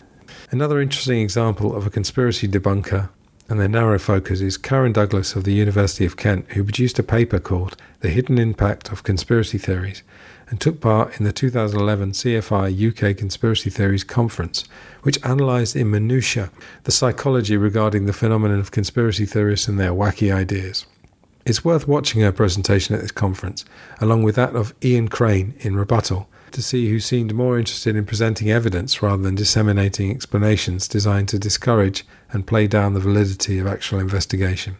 Another 0.52 0.82
interesting 0.82 1.22
example 1.22 1.76
of 1.76 1.86
a 1.86 1.90
conspiracy 1.90 2.48
debunker 2.48 3.10
and 3.50 3.60
their 3.60 3.68
narrow 3.68 3.98
focus 3.98 4.42
is 4.42 4.58
Karen 4.58 4.94
Douglas 4.94 5.36
of 5.36 5.44
the 5.44 5.54
University 5.54 6.06
of 6.06 6.18
Kent, 6.18 6.46
who 6.52 6.64
produced 6.64 7.00
a 7.00 7.04
paper 7.04 7.40
called 7.40 7.76
The 8.02 8.10
Hidden 8.10 8.38
Impact 8.38 8.92
of 8.92 9.04
Conspiracy 9.04 9.58
Theories 9.58 10.04
and 10.50 10.60
took 10.60 10.82
part 10.82 11.20
in 11.20 11.26
the 11.26 11.32
2011 11.32 12.12
CFI 12.12 13.12
UK 13.12 13.18
Conspiracy 13.18 13.70
Theories 13.70 14.04
Conference, 14.04 14.66
which 15.04 15.20
analysed 15.24 15.76
in 15.76 15.92
minutiae 15.92 16.52
the 16.84 16.92
psychology 16.92 17.58
regarding 17.58 18.06
the 18.06 18.14
phenomenon 18.14 18.60
of 18.60 18.72
conspiracy 18.72 19.26
theorists 19.26 19.68
and 19.68 19.80
their 19.80 19.92
wacky 19.92 20.34
ideas. 20.34 20.86
It's 21.46 21.64
worth 21.64 21.88
watching 21.88 22.22
her 22.22 22.32
presentation 22.32 22.96
at 22.96 23.02
this 23.02 23.12
conference, 23.12 23.64
along 24.00 24.24
with 24.24 24.36
that 24.36 24.56
of 24.56 24.74
Ian 24.84 25.08
Crane 25.08 25.54
in 25.60 25.76
Rebuttal, 25.76 26.28
to 26.52 26.62
see 26.62 26.90
who 26.90 27.00
seemed 27.00 27.34
more 27.34 27.58
interested 27.58 27.96
in 27.96 28.06
presenting 28.06 28.52
evidence 28.52 29.02
rather 29.02 29.22
than 29.22 29.36
disseminating 29.36 30.12
explanations 30.12 30.88
designed 30.88 31.30
to 31.30 31.40
discourage 31.40 32.06
and 32.32 32.48
play 32.48 32.68
down 32.68 32.94
the 32.94 33.00
validity 33.00 33.60
of 33.60 33.68
actual 33.68 34.00
investigation. 34.00 34.78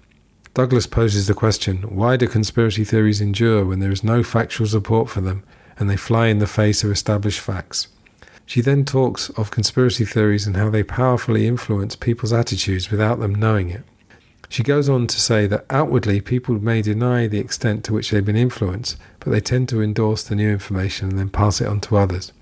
Douglas 0.54 0.88
poses 0.88 1.28
the 1.28 1.34
question 1.34 1.84
why 1.84 2.18
do 2.18 2.28
conspiracy 2.28 2.84
theories 2.84 3.22
endure 3.22 3.64
when 3.66 3.80
there 3.80 3.92
is 3.92 4.04
no 4.04 4.24
factual 4.24 4.68
support 4.68 5.10
for 5.10 5.22
them 5.22 5.44
and 5.78 5.90
they 5.90 5.96
fly 5.96 6.28
in 6.28 6.40
the 6.40 6.48
face 6.48 6.84
of 6.84 6.92
established 6.92 7.40
facts? 7.40 7.88
She 8.46 8.62
then 8.62 8.84
talks 8.84 9.30
of 9.32 9.52
conspiracy 9.52 10.06
theories 10.06 10.48
and 10.48 10.58
how 10.58 10.70
they 10.70 10.84
powerfully 10.84 11.46
influence 11.46 11.96
people's 11.96 12.34
attitudes 12.34 12.90
without 12.90 13.20
them 13.20 13.36
knowing 13.36 13.70
it. 13.70 13.84
She 14.50 14.64
goes 14.64 14.90
on 14.90 15.06
to 15.06 15.22
say 15.22 15.46
that 15.46 15.66
outwardly 15.70 16.22
people 16.22 16.60
may 16.60 16.82
deny 16.82 17.28
the 17.28 17.40
extent 17.40 17.84
to 17.84 17.94
which 17.94 18.10
they've 18.10 18.26
been 18.26 18.36
influenced, 18.36 18.98
but 19.20 19.30
they 19.30 19.40
tend 19.40 19.70
to 19.70 19.82
endorse 19.82 20.24
the 20.24 20.36
new 20.36 20.50
information 20.50 21.10
and 21.10 21.20
then 21.20 21.30
pass 21.30 21.62
it 21.62 21.68
on 21.68 21.80
to 21.82 21.98
others. 21.98 22.34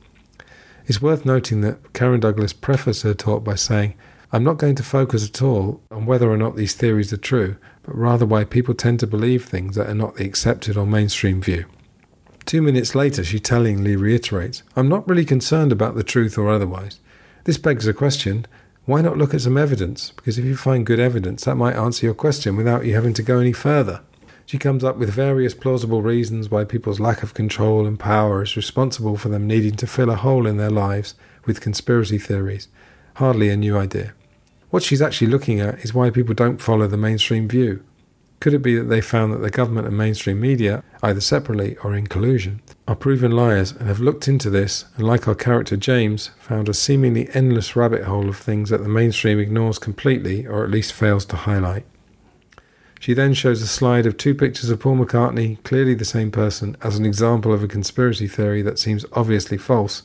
It's 0.85 1.01
worth 1.01 1.25
noting 1.25 1.59
that 1.61 1.91
Karen 1.93 2.21
Douglas 2.21 2.53
prefaced 2.53 3.03
her 3.03 3.13
talk 3.13 3.43
by 3.43 3.55
saying, 3.55 3.93
I'm 4.31 4.43
not 4.43 4.57
going 4.57 4.75
to 4.75 4.83
focus 4.83 5.27
at 5.27 5.41
all 5.41 5.81
on 5.91 6.05
whether 6.05 6.29
or 6.31 6.37
not 6.37 6.55
these 6.55 6.73
theories 6.73 7.11
are 7.11 7.17
true, 7.17 7.57
but 7.83 7.95
rather 7.95 8.25
why 8.25 8.45
people 8.45 8.73
tend 8.73 9.01
to 9.01 9.07
believe 9.07 9.43
things 9.43 9.75
that 9.75 9.89
are 9.89 9.93
not 9.93 10.15
the 10.15 10.25
accepted 10.25 10.77
or 10.77 10.85
mainstream 10.85 11.41
view. 11.41 11.65
Two 12.45 12.61
minutes 12.61 12.95
later, 12.95 13.25
she 13.25 13.39
tellingly 13.39 13.97
reiterates, 13.97 14.63
I'm 14.77 14.87
not 14.87 15.07
really 15.09 15.25
concerned 15.25 15.73
about 15.73 15.95
the 15.95 16.03
truth 16.03 16.37
or 16.37 16.49
otherwise. 16.49 17.01
This 17.43 17.57
begs 17.57 17.83
the 17.83 17.93
question 17.93 18.45
why 18.87 19.01
not 19.01 19.17
look 19.17 19.33
at 19.33 19.41
some 19.41 19.57
evidence? 19.57 20.11
Because 20.15 20.39
if 20.39 20.45
you 20.45 20.55
find 20.55 20.85
good 20.85 20.99
evidence, 20.99 21.43
that 21.43 21.55
might 21.57 21.75
answer 21.75 22.05
your 22.05 22.15
question 22.15 22.55
without 22.55 22.85
you 22.85 22.95
having 22.95 23.13
to 23.15 23.21
go 23.21 23.37
any 23.37 23.51
further. 23.51 23.99
She 24.45 24.57
comes 24.57 24.81
up 24.81 24.95
with 24.95 25.09
various 25.09 25.53
plausible 25.53 26.01
reasons 26.01 26.49
why 26.49 26.63
people's 26.63 27.01
lack 27.01 27.21
of 27.21 27.33
control 27.33 27.85
and 27.85 27.99
power 27.99 28.43
is 28.43 28.55
responsible 28.55 29.17
for 29.17 29.27
them 29.27 29.45
needing 29.45 29.75
to 29.75 29.87
fill 29.87 30.09
a 30.09 30.15
hole 30.15 30.47
in 30.47 30.55
their 30.55 30.69
lives 30.69 31.15
with 31.45 31.59
conspiracy 31.59 32.17
theories. 32.17 32.69
Hardly 33.15 33.49
a 33.49 33.57
new 33.57 33.77
idea. 33.77 34.13
What 34.69 34.83
she's 34.83 35.01
actually 35.01 35.27
looking 35.27 35.59
at 35.59 35.79
is 35.79 35.93
why 35.93 36.09
people 36.09 36.33
don't 36.33 36.61
follow 36.61 36.87
the 36.87 36.95
mainstream 36.95 37.49
view. 37.49 37.83
Could 38.39 38.53
it 38.53 38.61
be 38.61 38.75
that 38.75 38.83
they 38.83 39.01
found 39.01 39.33
that 39.33 39.39
the 39.39 39.49
government 39.49 39.87
and 39.87 39.97
mainstream 39.97 40.39
media, 40.39 40.83
either 41.01 41.21
separately 41.21 41.75
or 41.77 41.95
in 41.95 42.05
collusion, 42.05 42.61
are 42.87 42.95
proven 42.95 43.31
liars 43.31 43.71
and 43.71 43.87
have 43.87 43.99
looked 43.99 44.27
into 44.27 44.51
this 44.51 44.85
and, 44.95 45.07
like 45.07 45.27
our 45.27 45.35
character 45.35 45.75
James, 45.75 46.29
found 46.39 46.69
a 46.69 46.73
seemingly 46.73 47.29
endless 47.33 47.75
rabbit 47.75 48.03
hole 48.03 48.29
of 48.29 48.37
things 48.37 48.69
that 48.69 48.83
the 48.83 48.89
mainstream 48.89 49.39
ignores 49.39 49.79
completely 49.79 50.45
or 50.45 50.63
at 50.63 50.69
least 50.69 50.93
fails 50.93 51.25
to 51.25 51.35
highlight? 51.35 51.85
She 52.99 53.13
then 53.13 53.33
shows 53.33 53.61
a 53.61 53.67
slide 53.67 54.05
of 54.05 54.17
two 54.17 54.35
pictures 54.35 54.69
of 54.69 54.79
Paul 54.79 54.97
McCartney, 54.97 55.61
clearly 55.63 55.95
the 55.95 56.05
same 56.05 56.31
person, 56.31 56.77
as 56.81 56.97
an 56.97 57.05
example 57.05 57.53
of 57.53 57.63
a 57.63 57.67
conspiracy 57.67 58.27
theory 58.27 58.61
that 58.61 58.79
seems 58.79 59.05
obviously 59.13 59.57
false, 59.57 60.03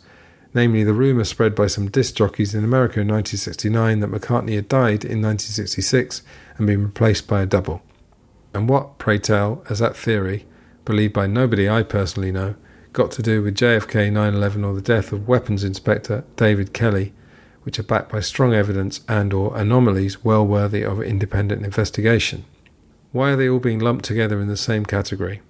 namely 0.55 0.85
the 0.85 0.93
rumour 0.93 1.24
spread 1.24 1.55
by 1.55 1.66
some 1.66 1.91
disc 1.91 2.14
jockeys 2.14 2.55
in 2.55 2.64
America 2.64 3.01
in 3.01 3.09
1969 3.09 4.01
that 4.01 4.11
McCartney 4.11 4.55
had 4.55 4.68
died 4.68 5.05
in 5.05 5.20
1966 5.22 6.22
and 6.57 6.66
been 6.66 6.83
replaced 6.83 7.26
by 7.26 7.43
a 7.43 7.47
double. 7.47 7.83
And 8.55 8.68
what, 8.68 8.98
pray 8.98 9.18
tell, 9.18 9.62
has 9.68 9.78
that 9.78 9.96
theory, 9.96 10.46
believed 10.84 11.14
by 11.14 11.26
nobody 11.26 11.68
I 11.68 11.82
personally 11.82 12.32
know, 12.32 12.55
got 12.92 13.11
to 13.12 13.22
do 13.22 13.42
with 13.42 13.57
JFK 13.57 14.12
9 14.12 14.34
11 14.34 14.64
or 14.64 14.74
the 14.74 14.82
death 14.82 15.12
of 15.12 15.26
weapons 15.26 15.64
inspector 15.64 16.24
David 16.36 16.72
Kelly, 16.72 17.12
which 17.62 17.78
are 17.78 17.84
backed 17.84 18.12
by 18.12 18.20
strong 18.20 18.53
evidence 18.53 19.00
and 19.09 19.32
or 19.32 19.57
anomalies 19.57 20.24
well 20.24 20.46
worthy 20.46 20.82
of 20.82 21.00
independent 21.00 21.64
investigation? 21.64 22.44
Why 23.12 23.30
are 23.30 23.36
they 23.36 23.48
all 23.48 23.61
being 23.61 23.78
lumped 23.78 24.05
together 24.05 24.40
in 24.40 24.48
the 24.48 24.57
same 24.57 24.84
category? 24.84 25.40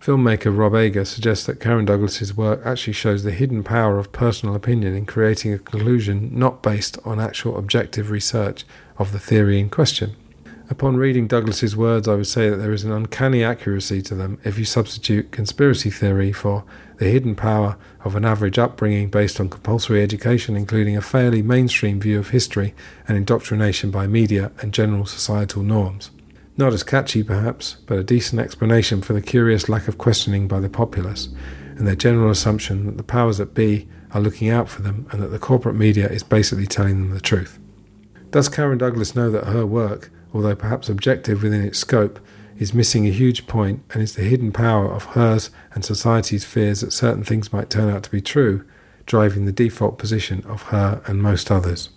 Filmmaker 0.00 0.54
Rob 0.54 0.74
Ager 0.74 1.04
suggests 1.04 1.46
that 1.46 1.60
Karen 1.60 1.86
Douglas's 1.86 2.36
work 2.36 2.60
actually 2.64 2.92
shows 2.92 3.22
the 3.22 3.30
hidden 3.30 3.64
power 3.64 3.98
of 3.98 4.12
personal 4.12 4.54
opinion 4.54 4.94
in 4.94 5.06
creating 5.06 5.54
a 5.54 5.58
conclusion 5.58 6.28
not 6.38 6.62
based 6.62 6.98
on 7.06 7.18
actual 7.18 7.56
objective 7.56 8.10
research 8.10 8.64
of 8.98 9.12
the 9.12 9.18
theory 9.18 9.58
in 9.58 9.70
question. 9.70 10.14
Upon 10.70 10.96
reading 10.96 11.26
Douglas's 11.26 11.76
words, 11.76 12.08
I 12.08 12.14
would 12.14 12.26
say 12.26 12.48
that 12.48 12.56
there 12.56 12.72
is 12.72 12.84
an 12.84 12.92
uncanny 12.92 13.44
accuracy 13.44 14.00
to 14.02 14.14
them 14.14 14.38
if 14.44 14.58
you 14.58 14.64
substitute 14.64 15.30
conspiracy 15.30 15.90
theory 15.90 16.32
for 16.32 16.64
the 16.96 17.10
hidden 17.10 17.34
power 17.34 17.76
of 18.02 18.16
an 18.16 18.24
average 18.24 18.58
upbringing 18.58 19.10
based 19.10 19.38
on 19.38 19.50
compulsory 19.50 20.02
education, 20.02 20.56
including 20.56 20.96
a 20.96 21.02
fairly 21.02 21.42
mainstream 21.42 22.00
view 22.00 22.18
of 22.18 22.30
history 22.30 22.74
and 23.06 23.18
indoctrination 23.18 23.90
by 23.90 24.06
media 24.06 24.52
and 24.60 24.72
general 24.72 25.04
societal 25.04 25.62
norms. 25.62 26.10
Not 26.56 26.72
as 26.72 26.82
catchy, 26.82 27.22
perhaps, 27.22 27.76
but 27.86 27.98
a 27.98 28.04
decent 28.04 28.40
explanation 28.40 29.02
for 29.02 29.12
the 29.12 29.20
curious 29.20 29.68
lack 29.68 29.86
of 29.86 29.98
questioning 29.98 30.48
by 30.48 30.60
the 30.60 30.70
populace 30.70 31.28
and 31.76 31.86
their 31.86 31.94
general 31.94 32.30
assumption 32.30 32.86
that 32.86 32.96
the 32.96 33.02
powers 33.02 33.36
that 33.36 33.52
be 33.52 33.86
are 34.12 34.20
looking 34.20 34.48
out 34.48 34.70
for 34.70 34.80
them 34.80 35.06
and 35.10 35.22
that 35.22 35.28
the 35.28 35.38
corporate 35.38 35.74
media 35.74 36.08
is 36.08 36.22
basically 36.22 36.66
telling 36.66 37.00
them 37.00 37.10
the 37.10 37.20
truth. 37.20 37.58
Does 38.30 38.48
Karen 38.48 38.78
Douglas 38.78 39.14
know 39.14 39.30
that 39.30 39.48
her 39.48 39.66
work, 39.66 40.10
although 40.34 40.56
perhaps 40.56 40.88
objective 40.88 41.42
within 41.42 41.64
its 41.64 41.78
scope, 41.78 42.18
is 42.58 42.74
missing 42.74 43.06
a 43.06 43.10
huge 43.10 43.46
point 43.46 43.82
and 43.90 44.02
is 44.02 44.14
the 44.14 44.22
hidden 44.22 44.52
power 44.52 44.92
of 44.92 45.04
hers 45.06 45.50
and 45.72 45.84
society's 45.84 46.44
fears 46.44 46.80
that 46.80 46.92
certain 46.92 47.24
things 47.24 47.52
might 47.52 47.70
turn 47.70 47.88
out 47.88 48.02
to 48.02 48.10
be 48.10 48.20
true, 48.20 48.64
driving 49.06 49.44
the 49.44 49.52
default 49.52 49.98
position 49.98 50.44
of 50.46 50.62
her 50.64 51.02
and 51.06 51.22
most 51.22 51.50
others. 51.50 51.88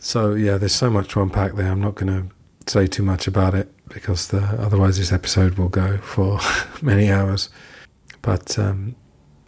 So, 0.00 0.34
yeah, 0.34 0.58
there's 0.58 0.74
so 0.74 0.90
much 0.90 1.08
to 1.10 1.22
unpack 1.22 1.54
there. 1.54 1.70
I'm 1.70 1.80
not 1.80 1.94
going 1.94 2.12
to 2.12 2.34
say 2.70 2.86
too 2.86 3.02
much 3.02 3.26
about 3.26 3.54
it 3.54 3.72
because 3.88 4.28
the, 4.28 4.42
otherwise 4.42 4.98
this 4.98 5.12
episode 5.12 5.56
will 5.56 5.68
go 5.68 5.98
for 5.98 6.40
many 6.82 7.10
hours. 7.10 7.48
But 8.20 8.58
um, 8.58 8.96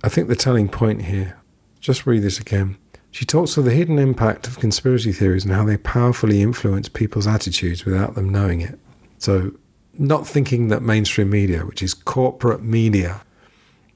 I 0.03 0.09
think 0.09 0.29
the 0.29 0.37
telling 0.37 0.69
point 0.69 1.03
here, 1.03 1.39
just 1.81 2.07
read 2.07 2.23
this 2.23 2.41
again. 2.41 2.79
She 3.17 3.25
talks 3.25 3.57
of 3.57 3.65
the 3.65 3.71
hidden 3.71 3.99
impact 3.99 4.47
of 4.47 4.59
conspiracy 4.59 5.11
theories 5.11 5.47
and 5.47 5.55
how 5.55 5.65
they 5.65 5.79
powerfully 5.79 6.43
influence 6.43 6.91
people's 6.91 7.27
attitudes 7.27 7.87
without 7.87 8.15
them 8.15 8.29
knowing 8.29 8.61
it. 8.61 8.79
So, 9.17 9.53
not 9.99 10.27
thinking 10.27 10.69
that 10.69 10.83
mainstream 10.83 11.31
media, 11.31 11.65
which 11.65 11.83
is 11.83 11.95
corporate 11.95 12.63
media, 12.63 13.23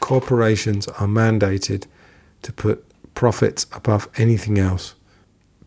corporations 0.01 0.89
are 0.89 1.07
mandated 1.07 1.85
to 2.41 2.51
put 2.51 2.83
profits 3.15 3.67
above 3.73 4.09
anything 4.17 4.59
else, 4.59 4.95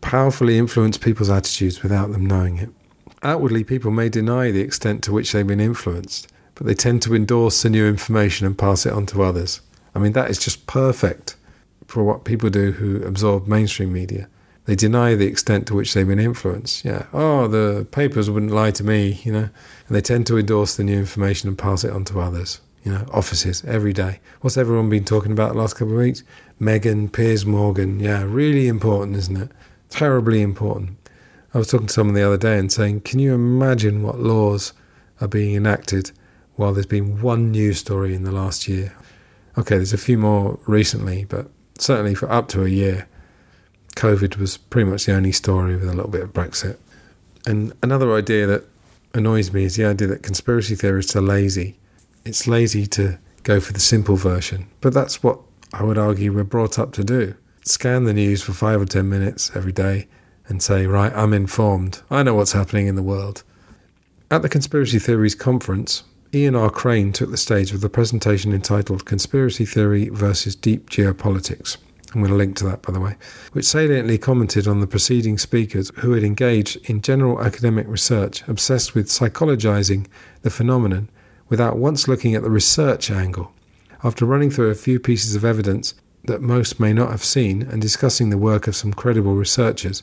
powerfully 0.00 0.58
influence 0.58 0.98
people's 0.98 1.30
attitudes 1.30 1.80
without 1.80 2.10
them 2.10 2.26
knowing 2.26 2.58
it. 2.58 2.70
Outwardly, 3.22 3.62
people 3.62 3.92
may 3.92 4.08
deny 4.08 4.50
the 4.50 4.62
extent 4.62 5.04
to 5.04 5.12
which 5.12 5.30
they've 5.30 5.46
been 5.46 5.60
influenced, 5.60 6.26
but 6.56 6.66
they 6.66 6.74
tend 6.74 7.02
to 7.02 7.14
endorse 7.14 7.62
the 7.62 7.70
new 7.70 7.86
information 7.86 8.48
and 8.48 8.58
pass 8.58 8.84
it 8.84 8.92
on 8.92 9.06
to 9.06 9.22
others. 9.22 9.60
I 9.94 10.00
mean, 10.00 10.14
that 10.14 10.28
is 10.28 10.40
just 10.40 10.66
perfect 10.66 11.36
for 11.86 12.02
what 12.02 12.24
people 12.24 12.50
do 12.50 12.72
who 12.72 13.02
absorb 13.04 13.46
mainstream 13.46 13.92
media. 13.92 14.28
They 14.66 14.74
deny 14.74 15.14
the 15.14 15.26
extent 15.26 15.66
to 15.66 15.74
which 15.74 15.92
they've 15.92 16.06
been 16.06 16.18
influenced. 16.18 16.84
Yeah, 16.84 17.06
oh, 17.12 17.48
the 17.48 17.86
papers 17.90 18.30
wouldn't 18.30 18.52
lie 18.52 18.70
to 18.72 18.84
me, 18.84 19.20
you 19.22 19.32
know. 19.32 19.48
And 19.88 19.96
they 19.96 20.00
tend 20.00 20.26
to 20.28 20.38
endorse 20.38 20.76
the 20.76 20.84
new 20.84 20.98
information 20.98 21.48
and 21.48 21.58
pass 21.58 21.84
it 21.84 21.92
on 21.92 22.04
to 22.06 22.20
others. 22.20 22.60
You 22.82 22.92
know, 22.92 23.06
offices 23.12 23.64
every 23.64 23.94
day. 23.94 24.20
What's 24.40 24.58
everyone 24.58 24.90
been 24.90 25.04
talking 25.04 25.32
about 25.32 25.52
the 25.52 25.58
last 25.58 25.74
couple 25.74 25.94
of 25.94 26.00
weeks? 26.00 26.22
Meghan, 26.60 27.10
Piers 27.12 27.46
Morgan. 27.46 27.98
Yeah, 27.98 28.24
really 28.24 28.68
important, 28.68 29.16
isn't 29.16 29.36
it? 29.36 29.50
Terribly 29.88 30.42
important. 30.42 30.98
I 31.54 31.58
was 31.58 31.68
talking 31.68 31.86
to 31.86 31.92
someone 31.92 32.14
the 32.14 32.26
other 32.26 32.36
day 32.36 32.58
and 32.58 32.70
saying, 32.70 33.02
can 33.02 33.20
you 33.20 33.32
imagine 33.32 34.02
what 34.02 34.18
laws 34.18 34.74
are 35.20 35.28
being 35.28 35.54
enacted 35.54 36.10
while 36.56 36.72
there's 36.72 36.86
been 36.86 37.20
one 37.20 37.50
news 37.50 37.78
story 37.78 38.14
in 38.14 38.24
the 38.24 38.32
last 38.32 38.68
year. 38.68 38.94
Okay, 39.58 39.76
there's 39.76 39.92
a 39.92 39.98
few 39.98 40.18
more 40.18 40.58
recently, 40.66 41.24
but 41.24 41.48
certainly 41.78 42.14
for 42.14 42.30
up 42.30 42.48
to 42.48 42.64
a 42.64 42.68
year, 42.68 43.08
COVID 43.96 44.36
was 44.36 44.56
pretty 44.56 44.90
much 44.90 45.06
the 45.06 45.14
only 45.14 45.32
story 45.32 45.76
with 45.76 45.88
a 45.88 45.94
little 45.94 46.10
bit 46.10 46.22
of 46.22 46.32
Brexit. 46.32 46.78
And 47.46 47.72
another 47.82 48.14
idea 48.14 48.46
that 48.46 48.64
annoys 49.12 49.52
me 49.52 49.64
is 49.64 49.76
the 49.76 49.84
idea 49.84 50.08
that 50.08 50.22
conspiracy 50.22 50.74
theorists 50.74 51.14
are 51.14 51.20
lazy. 51.20 51.76
It's 52.24 52.46
lazy 52.46 52.86
to 52.88 53.18
go 53.42 53.60
for 53.60 53.72
the 53.72 53.80
simple 53.80 54.16
version, 54.16 54.66
but 54.80 54.94
that's 54.94 55.22
what 55.22 55.38
I 55.72 55.82
would 55.82 55.98
argue 55.98 56.32
we're 56.32 56.44
brought 56.44 56.78
up 56.78 56.92
to 56.94 57.04
do. 57.04 57.34
Scan 57.64 58.04
the 58.04 58.14
news 58.14 58.42
for 58.42 58.52
five 58.52 58.80
or 58.80 58.86
ten 58.86 59.08
minutes 59.08 59.50
every 59.54 59.72
day 59.72 60.08
and 60.48 60.62
say, 60.62 60.86
right, 60.86 61.12
I'm 61.14 61.32
informed. 61.32 62.02
I 62.10 62.22
know 62.22 62.34
what's 62.34 62.52
happening 62.52 62.86
in 62.86 62.96
the 62.96 63.02
world. 63.02 63.42
At 64.30 64.42
the 64.42 64.48
Conspiracy 64.48 64.98
Theories 64.98 65.34
Conference, 65.34 66.04
Ian 66.34 66.56
R. 66.56 66.68
Crane 66.68 67.12
took 67.12 67.30
the 67.30 67.36
stage 67.36 67.72
with 67.72 67.84
a 67.84 67.88
presentation 67.88 68.52
entitled 68.52 69.04
Conspiracy 69.04 69.64
Theory 69.64 70.08
versus 70.08 70.56
Deep 70.56 70.90
Geopolitics. 70.90 71.76
I'm 72.12 72.22
going 72.22 72.32
to 72.32 72.36
link 72.36 72.56
to 72.56 72.64
that, 72.64 72.82
by 72.82 72.92
the 72.92 72.98
way, 72.98 73.14
which 73.52 73.64
saliently 73.66 74.18
commented 74.18 74.66
on 74.66 74.80
the 74.80 74.88
preceding 74.88 75.38
speakers 75.38 75.92
who 75.98 76.12
had 76.12 76.24
engaged 76.24 76.90
in 76.90 77.02
general 77.02 77.40
academic 77.40 77.86
research 77.86 78.42
obsessed 78.48 78.96
with 78.96 79.06
psychologizing 79.06 80.06
the 80.42 80.50
phenomenon 80.50 81.08
without 81.48 81.78
once 81.78 82.08
looking 82.08 82.34
at 82.34 82.42
the 82.42 82.50
research 82.50 83.12
angle. 83.12 83.52
After 84.02 84.24
running 84.24 84.50
through 84.50 84.70
a 84.70 84.74
few 84.74 84.98
pieces 84.98 85.36
of 85.36 85.44
evidence 85.44 85.94
that 86.24 86.42
most 86.42 86.80
may 86.80 86.92
not 86.92 87.12
have 87.12 87.22
seen 87.22 87.62
and 87.62 87.80
discussing 87.80 88.30
the 88.30 88.38
work 88.38 88.66
of 88.66 88.74
some 88.74 88.92
credible 88.92 89.36
researchers, 89.36 90.02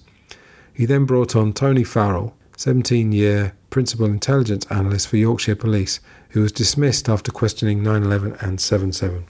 he 0.74 0.86
then 0.86 1.04
brought 1.04 1.36
on 1.36 1.52
Tony 1.52 1.84
Farrell, 1.84 2.34
17 2.56 3.12
year 3.12 3.54
principal 3.72 4.06
intelligence 4.06 4.68
analyst 4.70 5.08
for 5.08 5.18
Yorkshire 5.18 5.56
Police, 5.56 6.00
who 6.32 6.42
was 6.42 6.52
dismissed 6.52 7.08
after 7.08 7.32
questioning 7.32 7.84
9 7.84 8.04
11 8.04 8.38
and 8.42 8.60
7 8.60 8.92
7. 8.92 9.26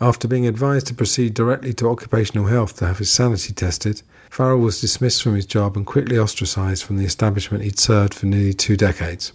After 0.00 0.26
being 0.26 0.46
advised 0.46 0.88
to 0.88 0.94
proceed 0.94 1.34
directly 1.34 1.72
to 1.74 1.88
occupational 1.88 2.46
health 2.46 2.76
to 2.78 2.86
have 2.86 2.98
his 2.98 3.10
sanity 3.10 3.52
tested, 3.52 4.02
Farrell 4.30 4.58
was 4.58 4.80
dismissed 4.80 5.22
from 5.22 5.36
his 5.36 5.46
job 5.46 5.76
and 5.76 5.86
quickly 5.86 6.18
ostracised 6.18 6.82
from 6.82 6.96
the 6.96 7.04
establishment 7.04 7.62
he'd 7.62 7.78
served 7.78 8.14
for 8.14 8.26
nearly 8.26 8.52
two 8.52 8.76
decades. 8.76 9.32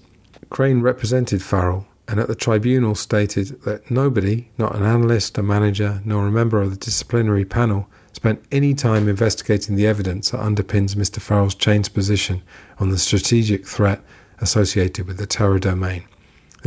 Crane 0.50 0.82
represented 0.82 1.42
Farrell 1.42 1.88
and 2.08 2.20
at 2.20 2.28
the 2.28 2.36
tribunal 2.36 2.96
stated 2.96 3.62
that 3.64 3.92
nobody, 3.92 4.50
not 4.58 4.76
an 4.76 4.84
analyst, 4.84 5.38
a 5.38 5.44
manager, 5.44 6.02
nor 6.06 6.28
a 6.28 6.32
member 6.32 6.62
of 6.62 6.70
the 6.70 6.78
disciplinary 6.78 7.44
panel, 7.44 7.88
spent 8.14 8.44
any 8.52 8.74
time 8.74 9.10
investigating 9.10 9.76
the 9.76 9.86
evidence 9.86 10.32
that 10.32 10.40
underpins 10.40 10.96
Mr. 10.96 11.20
Farrell's 11.20 11.54
changed 11.54 11.94
position 11.94 12.42
on 12.80 12.90
the 12.90 12.98
strategic 12.98 13.68
threat 13.68 14.02
associated 14.40 15.06
with 15.06 15.18
the 15.18 15.28
terror 15.28 15.60
domain. 15.60 16.04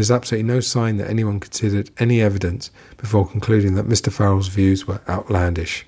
There's 0.01 0.11
absolutely 0.11 0.51
no 0.51 0.61
sign 0.61 0.97
that 0.97 1.11
anyone 1.11 1.41
considered 1.41 1.91
any 1.99 2.23
evidence 2.23 2.71
before 2.97 3.29
concluding 3.29 3.75
that 3.75 3.85
Mr. 3.85 4.11
Farrell's 4.11 4.49
views 4.49 4.87
were 4.87 5.03
outlandish. 5.07 5.85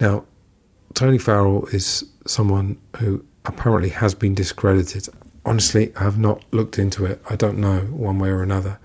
Now, 0.00 0.24
Tony 0.94 1.18
Farrell 1.18 1.66
is 1.66 2.02
someone 2.26 2.78
who 2.96 3.22
apparently 3.44 3.90
has 3.90 4.14
been 4.14 4.34
discredited. 4.34 5.10
Honestly, 5.44 5.92
I 5.96 6.04
have 6.04 6.18
not 6.18 6.44
looked 6.50 6.78
into 6.78 7.04
it. 7.04 7.20
I 7.28 7.36
don't 7.36 7.58
know 7.58 7.80
one 7.80 8.18
way 8.18 8.30
or 8.30 8.42
another. 8.42 8.78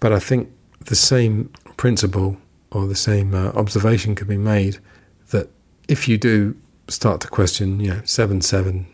But 0.00 0.12
I 0.12 0.18
think 0.18 0.50
the 0.86 0.96
same 0.96 1.52
principle 1.76 2.36
or 2.72 2.88
the 2.88 2.96
same 2.96 3.32
uh, 3.32 3.50
observation 3.50 4.16
can 4.16 4.26
be 4.26 4.36
made 4.36 4.78
that 5.30 5.48
if 5.86 6.08
you 6.08 6.18
do 6.18 6.56
start 6.88 7.20
to 7.20 7.28
question, 7.28 7.78
you 7.78 7.90
know, 7.90 8.00
7 8.04 8.40
7, 8.40 8.86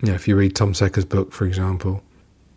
you 0.00 0.08
know, 0.08 0.14
if 0.14 0.26
you 0.26 0.34
read 0.34 0.56
Tom 0.56 0.72
Secker's 0.72 1.04
book, 1.04 1.30
for 1.30 1.44
example, 1.44 2.02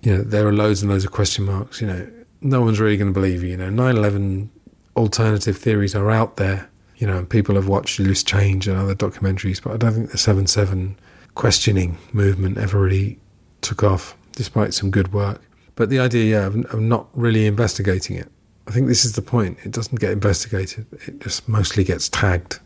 you 0.01 0.15
know, 0.15 0.23
there 0.23 0.47
are 0.47 0.53
loads 0.53 0.81
and 0.81 0.91
loads 0.91 1.05
of 1.05 1.11
question 1.11 1.45
marks. 1.45 1.81
You 1.81 1.87
know, 1.87 2.07
no 2.41 2.61
one's 2.61 2.79
really 2.79 2.97
going 2.97 3.13
to 3.13 3.19
believe 3.19 3.43
you. 3.43 3.49
You 3.49 3.57
know, 3.57 3.69
9 3.69 3.97
11 3.97 4.49
alternative 4.95 5.57
theories 5.57 5.95
are 5.95 6.09
out 6.11 6.37
there, 6.37 6.69
you 6.97 7.07
know, 7.07 7.17
and 7.17 7.29
people 7.29 7.55
have 7.55 7.67
watched 7.67 7.99
Loose 7.99 8.23
Change 8.23 8.67
and 8.67 8.77
other 8.77 8.95
documentaries, 8.95 9.61
but 9.61 9.73
I 9.73 9.77
don't 9.77 9.93
think 9.93 10.11
the 10.11 10.17
7 10.17 10.47
7 10.47 10.97
questioning 11.35 11.97
movement 12.13 12.57
ever 12.57 12.79
really 12.81 13.19
took 13.61 13.83
off, 13.83 14.15
despite 14.33 14.73
some 14.73 14.89
good 14.89 15.13
work. 15.13 15.41
But 15.75 15.89
the 15.89 15.99
idea 15.99 16.39
yeah, 16.39 16.47
of, 16.47 16.55
of 16.73 16.79
not 16.79 17.07
really 17.13 17.45
investigating 17.45 18.17
it, 18.17 18.31
I 18.67 18.71
think 18.71 18.87
this 18.87 19.05
is 19.05 19.13
the 19.13 19.21
point. 19.21 19.59
It 19.63 19.71
doesn't 19.71 19.99
get 19.99 20.11
investigated, 20.11 20.87
it 21.07 21.19
just 21.19 21.47
mostly 21.47 21.83
gets 21.83 22.09
tagged 22.09 22.59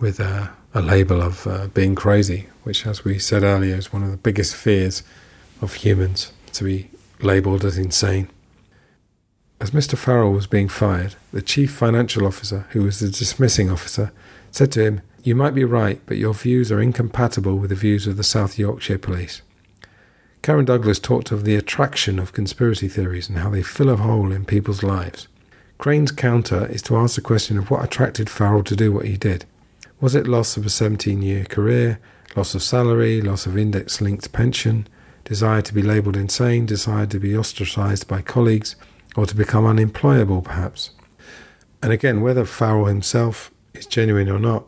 with 0.00 0.20
a, 0.20 0.50
a 0.74 0.80
label 0.80 1.20
of 1.20 1.46
uh, 1.46 1.66
being 1.68 1.94
crazy, 1.94 2.46
which, 2.62 2.86
as 2.86 3.04
we 3.04 3.18
said 3.18 3.42
earlier, 3.42 3.76
is 3.76 3.92
one 3.92 4.02
of 4.02 4.10
the 4.10 4.16
biggest 4.16 4.54
fears 4.54 5.02
of 5.60 5.74
humans 5.74 6.32
to 6.54 6.64
be 6.64 6.90
labelled 7.20 7.64
as 7.64 7.78
insane. 7.78 8.28
As 9.60 9.72
Mr. 9.72 9.96
Farrell 9.96 10.32
was 10.32 10.46
being 10.46 10.68
fired, 10.68 11.16
the 11.32 11.42
chief 11.42 11.70
financial 11.70 12.26
officer, 12.26 12.66
who 12.70 12.82
was 12.82 12.98
the 12.98 13.10
dismissing 13.10 13.70
officer, 13.70 14.10
said 14.50 14.72
to 14.72 14.82
him, 14.82 15.00
You 15.22 15.34
might 15.34 15.54
be 15.54 15.64
right, 15.64 16.00
but 16.06 16.16
your 16.16 16.32
views 16.32 16.72
are 16.72 16.80
incompatible 16.80 17.56
with 17.56 17.68
the 17.68 17.76
views 17.76 18.06
of 18.06 18.16
the 18.16 18.24
South 18.24 18.58
Yorkshire 18.58 18.98
Police. 18.98 19.42
Karen 20.42 20.64
Douglas 20.64 20.98
talked 20.98 21.30
of 21.30 21.44
the 21.44 21.56
attraction 21.56 22.18
of 22.18 22.32
conspiracy 22.32 22.88
theories 22.88 23.28
and 23.28 23.38
how 23.38 23.50
they 23.50 23.62
fill 23.62 23.90
a 23.90 23.96
hole 23.96 24.32
in 24.32 24.46
people's 24.46 24.82
lives. 24.82 25.28
Crane's 25.76 26.10
counter 26.10 26.66
is 26.66 26.80
to 26.82 26.96
ask 26.96 27.16
the 27.16 27.20
question 27.20 27.58
of 27.58 27.70
what 27.70 27.84
attracted 27.84 28.30
Farrell 28.30 28.64
to 28.64 28.76
do 28.76 28.92
what 28.92 29.04
he 29.04 29.18
did. 29.18 29.44
Was 30.00 30.14
it 30.14 30.26
loss 30.26 30.56
of 30.56 30.64
a 30.64 30.70
17 30.70 31.20
year 31.20 31.44
career, 31.44 32.00
loss 32.34 32.54
of 32.54 32.62
salary, 32.62 33.20
loss 33.20 33.44
of 33.44 33.58
index 33.58 34.00
linked 34.00 34.32
pension, 34.32 34.86
desire 35.30 35.62
to 35.62 35.72
be 35.72 35.80
labelled 35.80 36.16
insane, 36.16 36.66
desire 36.66 37.06
to 37.06 37.20
be 37.20 37.36
ostracised 37.36 38.08
by 38.08 38.20
colleagues, 38.20 38.74
or 39.14 39.26
to 39.26 39.36
become 39.36 39.64
unemployable, 39.64 40.42
perhaps? 40.42 40.90
And 41.80 41.92
again, 41.92 42.20
whether 42.20 42.44
Farrell 42.44 42.86
himself 42.86 43.52
is 43.72 43.86
genuine 43.86 44.28
or 44.28 44.40
not, 44.40 44.64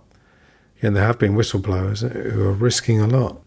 again, 0.79 0.95
there 0.95 1.05
have 1.05 1.19
been 1.19 1.35
whistleblowers 1.35 2.09
who 2.13 2.45
are 2.45 2.53
risking 2.53 3.01
a 3.01 3.09
lot. 3.09 3.43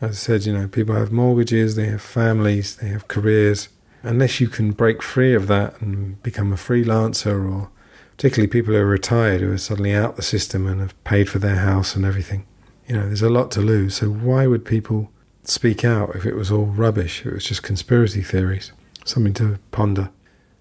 As 0.00 0.10
I 0.10 0.14
said, 0.14 0.46
you 0.46 0.52
know, 0.52 0.68
people 0.68 0.94
have 0.94 1.10
mortgages, 1.10 1.74
they 1.74 1.86
have 1.86 2.02
families, 2.02 2.76
they 2.76 2.86
have 2.90 3.08
careers. 3.08 3.68
Unless 4.04 4.40
you 4.40 4.46
can 4.46 4.70
break 4.70 5.02
free 5.02 5.34
of 5.34 5.48
that 5.48 5.80
and 5.80 6.22
become 6.22 6.52
a 6.52 6.56
freelancer 6.56 7.52
or 7.52 7.68
particularly 8.16 8.46
people 8.46 8.74
who 8.74 8.80
are 8.80 8.86
retired 8.86 9.40
who 9.40 9.52
are 9.52 9.58
suddenly 9.58 9.92
out 9.92 10.14
the 10.14 10.22
system 10.22 10.68
and 10.68 10.80
have 10.80 11.02
paid 11.02 11.28
for 11.28 11.40
their 11.40 11.56
house 11.56 11.96
and 11.96 12.04
everything. 12.04 12.46
You 12.86 12.94
know, 12.94 13.06
there's 13.06 13.22
a 13.22 13.28
lot 13.28 13.50
to 13.52 13.60
lose. 13.60 13.96
So 13.96 14.08
why 14.08 14.46
would 14.46 14.64
people 14.64 15.10
speak 15.42 15.84
out 15.84 16.14
if 16.14 16.26
it 16.26 16.34
was 16.34 16.50
all 16.50 16.66
rubbish? 16.66 17.24
It 17.24 17.32
was 17.32 17.44
just 17.44 17.62
conspiracy 17.62 18.22
theories. 18.22 18.72
Something 19.04 19.34
to 19.34 19.58
ponder. 19.70 20.10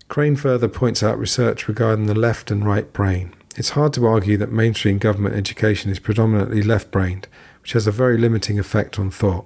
Crane 0.08 0.36
further 0.36 0.68
points 0.68 1.04
out 1.04 1.20
research 1.20 1.68
regarding 1.68 2.08
the 2.08 2.16
left 2.16 2.50
and 2.50 2.66
right 2.66 2.92
brain. 2.92 3.34
It's 3.56 3.72
hard 3.72 3.94
to 3.94 4.08
argue 4.08 4.38
that 4.38 4.52
mainstream 4.52 4.98
government 4.98 5.36
education 5.36 5.92
is 5.92 6.00
predominantly 6.00 6.62
left 6.62 6.92
brained, 6.92 7.28
which 7.62 7.74
has 7.74 7.86
a 7.86 7.92
very 7.92 8.18
limiting 8.18 8.58
effect 8.58 8.98
on 8.98 9.12
thought. 9.12 9.46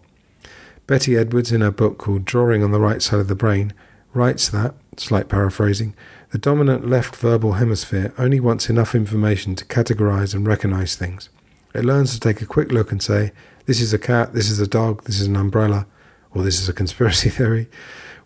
Betty 0.85 1.17
Edwards, 1.17 1.51
in 1.51 1.61
her 1.61 1.71
book 1.71 1.97
called 1.97 2.25
Drawing 2.25 2.63
on 2.63 2.71
the 2.71 2.79
Right 2.79 3.01
Side 3.01 3.19
of 3.19 3.27
the 3.27 3.35
Brain, 3.35 3.73
writes 4.13 4.49
that, 4.49 4.75
slight 4.97 5.29
paraphrasing, 5.29 5.95
the 6.31 6.37
dominant 6.37 6.87
left 6.87 7.15
verbal 7.15 7.53
hemisphere 7.53 8.13
only 8.17 8.39
wants 8.39 8.69
enough 8.69 8.93
information 8.93 9.55
to 9.55 9.65
categorize 9.65 10.33
and 10.33 10.45
recognize 10.45 10.95
things. 10.95 11.29
It 11.73 11.85
learns 11.85 12.13
to 12.13 12.19
take 12.19 12.41
a 12.41 12.45
quick 12.45 12.71
look 12.71 12.91
and 12.91 13.01
say, 13.01 13.31
this 13.65 13.79
is 13.79 13.93
a 13.93 13.99
cat, 13.99 14.33
this 14.33 14.49
is 14.49 14.59
a 14.59 14.67
dog, 14.67 15.03
this 15.03 15.19
is 15.19 15.27
an 15.27 15.35
umbrella, 15.35 15.87
or 16.31 16.43
this 16.43 16.59
is 16.59 16.69
a 16.69 16.73
conspiracy 16.73 17.29
theory, 17.37 17.69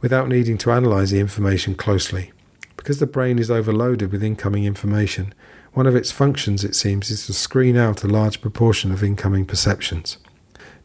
without 0.02 0.28
needing 0.28 0.58
to 0.60 0.72
analyze 0.72 1.12
the 1.12 1.20
information 1.20 1.76
closely. 1.76 2.32
Because 2.76 3.00
the 3.00 3.08
brain 3.08 3.40
is 3.40 3.52
overloaded 3.52 4.12
with 4.12 4.24
incoming 4.24 4.64
information, 4.64 5.34
one 5.74 5.88
of 5.88 5.96
its 5.96 6.12
functions, 6.12 6.64
it 6.64 6.76
seems, 6.76 7.12
is 7.12 7.26
to 7.26 7.34
screen 7.34 7.78
out 7.78 8.04
a 8.04 8.08
large 8.08 8.42
proportion 8.42 8.92
of 8.92 9.04
incoming 9.04 9.46
perceptions. 9.46 10.18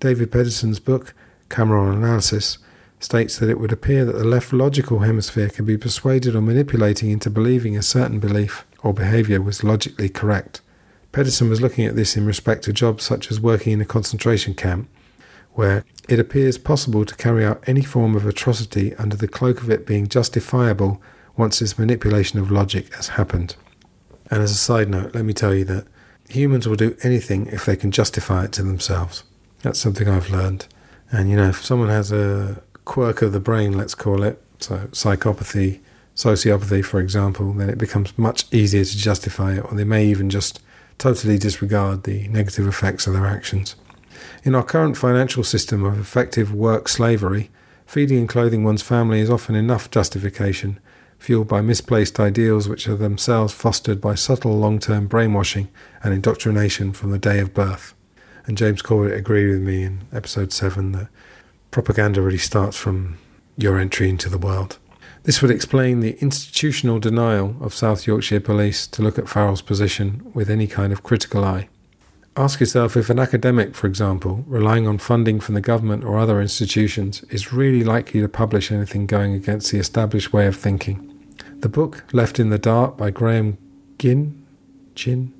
David 0.00 0.30
Pedersen's 0.30 0.80
book, 0.80 1.14
Cameron 1.48 1.96
Analysis, 1.96 2.58
states 2.98 3.38
that 3.38 3.50
it 3.50 3.58
would 3.58 3.72
appear 3.72 4.04
that 4.04 4.16
the 4.16 4.24
left 4.24 4.52
logical 4.52 5.00
hemisphere 5.00 5.48
can 5.48 5.64
be 5.64 5.76
persuaded 5.76 6.34
or 6.34 6.40
manipulated 6.40 7.08
into 7.08 7.30
believing 7.30 7.76
a 7.76 7.82
certain 7.82 8.18
belief 8.18 8.64
or 8.82 8.92
behavior 8.92 9.40
was 9.40 9.62
logically 9.62 10.08
correct. 10.08 10.60
Pedersen 11.12 11.50
was 11.50 11.60
looking 11.60 11.84
at 11.84 11.94
this 11.94 12.16
in 12.16 12.26
respect 12.26 12.64
to 12.64 12.72
jobs 12.72 13.04
such 13.04 13.30
as 13.30 13.40
working 13.40 13.72
in 13.72 13.80
a 13.80 13.86
concentration 13.86 14.54
camp, 14.54 14.88
where 15.52 15.84
it 16.08 16.18
appears 16.18 16.56
possible 16.56 17.04
to 17.04 17.14
carry 17.14 17.44
out 17.44 17.62
any 17.66 17.82
form 17.82 18.16
of 18.16 18.26
atrocity 18.26 18.94
under 18.96 19.16
the 19.16 19.28
cloak 19.28 19.60
of 19.60 19.70
it 19.70 19.86
being 19.86 20.08
justifiable 20.08 21.00
once 21.36 21.58
this 21.58 21.78
manipulation 21.78 22.38
of 22.38 22.50
logic 22.50 22.94
has 22.94 23.08
happened. 23.08 23.56
And 24.30 24.42
as 24.42 24.50
a 24.50 24.56
side 24.56 24.88
note, 24.88 25.14
let 25.14 25.24
me 25.26 25.34
tell 25.34 25.54
you 25.54 25.64
that 25.66 25.86
humans 26.28 26.66
will 26.66 26.76
do 26.76 26.96
anything 27.02 27.46
if 27.48 27.66
they 27.66 27.76
can 27.76 27.90
justify 27.90 28.44
it 28.44 28.52
to 28.52 28.62
themselves. 28.62 29.24
That's 29.60 29.78
something 29.78 30.08
I've 30.08 30.30
learned. 30.30 30.66
And 31.10 31.28
you 31.28 31.36
know, 31.36 31.50
if 31.50 31.62
someone 31.62 31.90
has 31.90 32.10
a 32.10 32.62
quirk 32.86 33.20
of 33.20 33.32
the 33.32 33.40
brain, 33.40 33.76
let's 33.76 33.94
call 33.94 34.22
it, 34.22 34.42
so 34.58 34.78
psychopathy, 34.92 35.80
sociopathy, 36.16 36.84
for 36.84 37.00
example, 37.00 37.52
then 37.52 37.68
it 37.68 37.78
becomes 37.78 38.16
much 38.16 38.46
easier 38.52 38.84
to 38.84 38.96
justify 38.96 39.56
it, 39.56 39.64
or 39.64 39.74
they 39.74 39.84
may 39.84 40.06
even 40.06 40.30
just 40.30 40.60
totally 40.98 41.38
disregard 41.38 42.04
the 42.04 42.28
negative 42.28 42.66
effects 42.66 43.06
of 43.06 43.12
their 43.12 43.26
actions. 43.26 43.76
In 44.44 44.54
our 44.54 44.62
current 44.62 44.96
financial 44.96 45.44
system 45.44 45.84
of 45.84 45.98
effective 45.98 46.54
work 46.54 46.88
slavery, 46.88 47.50
feeding 47.86 48.18
and 48.18 48.28
clothing 48.28 48.64
one's 48.64 48.82
family 48.82 49.20
is 49.20 49.30
often 49.30 49.54
enough 49.54 49.90
justification 49.90 50.78
fueled 51.22 51.46
by 51.46 51.60
misplaced 51.60 52.18
ideals 52.18 52.68
which 52.68 52.88
are 52.88 52.96
themselves 52.96 53.54
fostered 53.54 54.00
by 54.00 54.14
subtle 54.14 54.58
long 54.58 54.80
term 54.80 55.06
brainwashing 55.06 55.68
and 56.02 56.12
indoctrination 56.12 56.92
from 56.92 57.12
the 57.12 57.18
day 57.18 57.38
of 57.38 57.54
birth. 57.54 57.94
And 58.44 58.58
James 58.58 58.82
Corbett 58.82 59.16
agreed 59.16 59.48
with 59.48 59.60
me 59.60 59.84
in 59.84 60.02
episode 60.12 60.52
7 60.52 60.90
that 60.92 61.08
propaganda 61.70 62.20
really 62.20 62.38
starts 62.38 62.76
from 62.76 63.18
your 63.56 63.78
entry 63.78 64.08
into 64.08 64.28
the 64.28 64.38
world. 64.38 64.78
This 65.24 65.40
would 65.40 65.52
explain 65.52 66.00
the 66.00 66.18
institutional 66.20 66.98
denial 66.98 67.54
of 67.60 67.74
South 67.74 68.08
Yorkshire 68.08 68.40
Police 68.40 68.88
to 68.88 69.02
look 69.02 69.18
at 69.18 69.28
Farrell's 69.28 69.62
position 69.62 70.28
with 70.34 70.50
any 70.50 70.66
kind 70.66 70.92
of 70.92 71.04
critical 71.04 71.44
eye. 71.44 71.68
Ask 72.36 72.58
yourself 72.58 72.96
if 72.96 73.08
an 73.08 73.20
academic, 73.20 73.76
for 73.76 73.86
example, 73.86 74.42
relying 74.48 74.88
on 74.88 74.98
funding 74.98 75.38
from 75.38 75.54
the 75.54 75.60
government 75.60 76.02
or 76.02 76.18
other 76.18 76.40
institutions, 76.40 77.22
is 77.30 77.52
really 77.52 77.84
likely 77.84 78.20
to 78.20 78.28
publish 78.28 78.72
anything 78.72 79.06
going 79.06 79.34
against 79.34 79.70
the 79.70 79.78
established 79.78 80.32
way 80.32 80.46
of 80.46 80.56
thinking. 80.56 81.08
The 81.60 81.68
book, 81.68 82.04
Left 82.12 82.40
in 82.40 82.50
the 82.50 82.58
Dark 82.58 82.96
by 82.96 83.10
Graham 83.10 83.58
Gynn, 83.98 84.44
Gynn, 84.96 85.32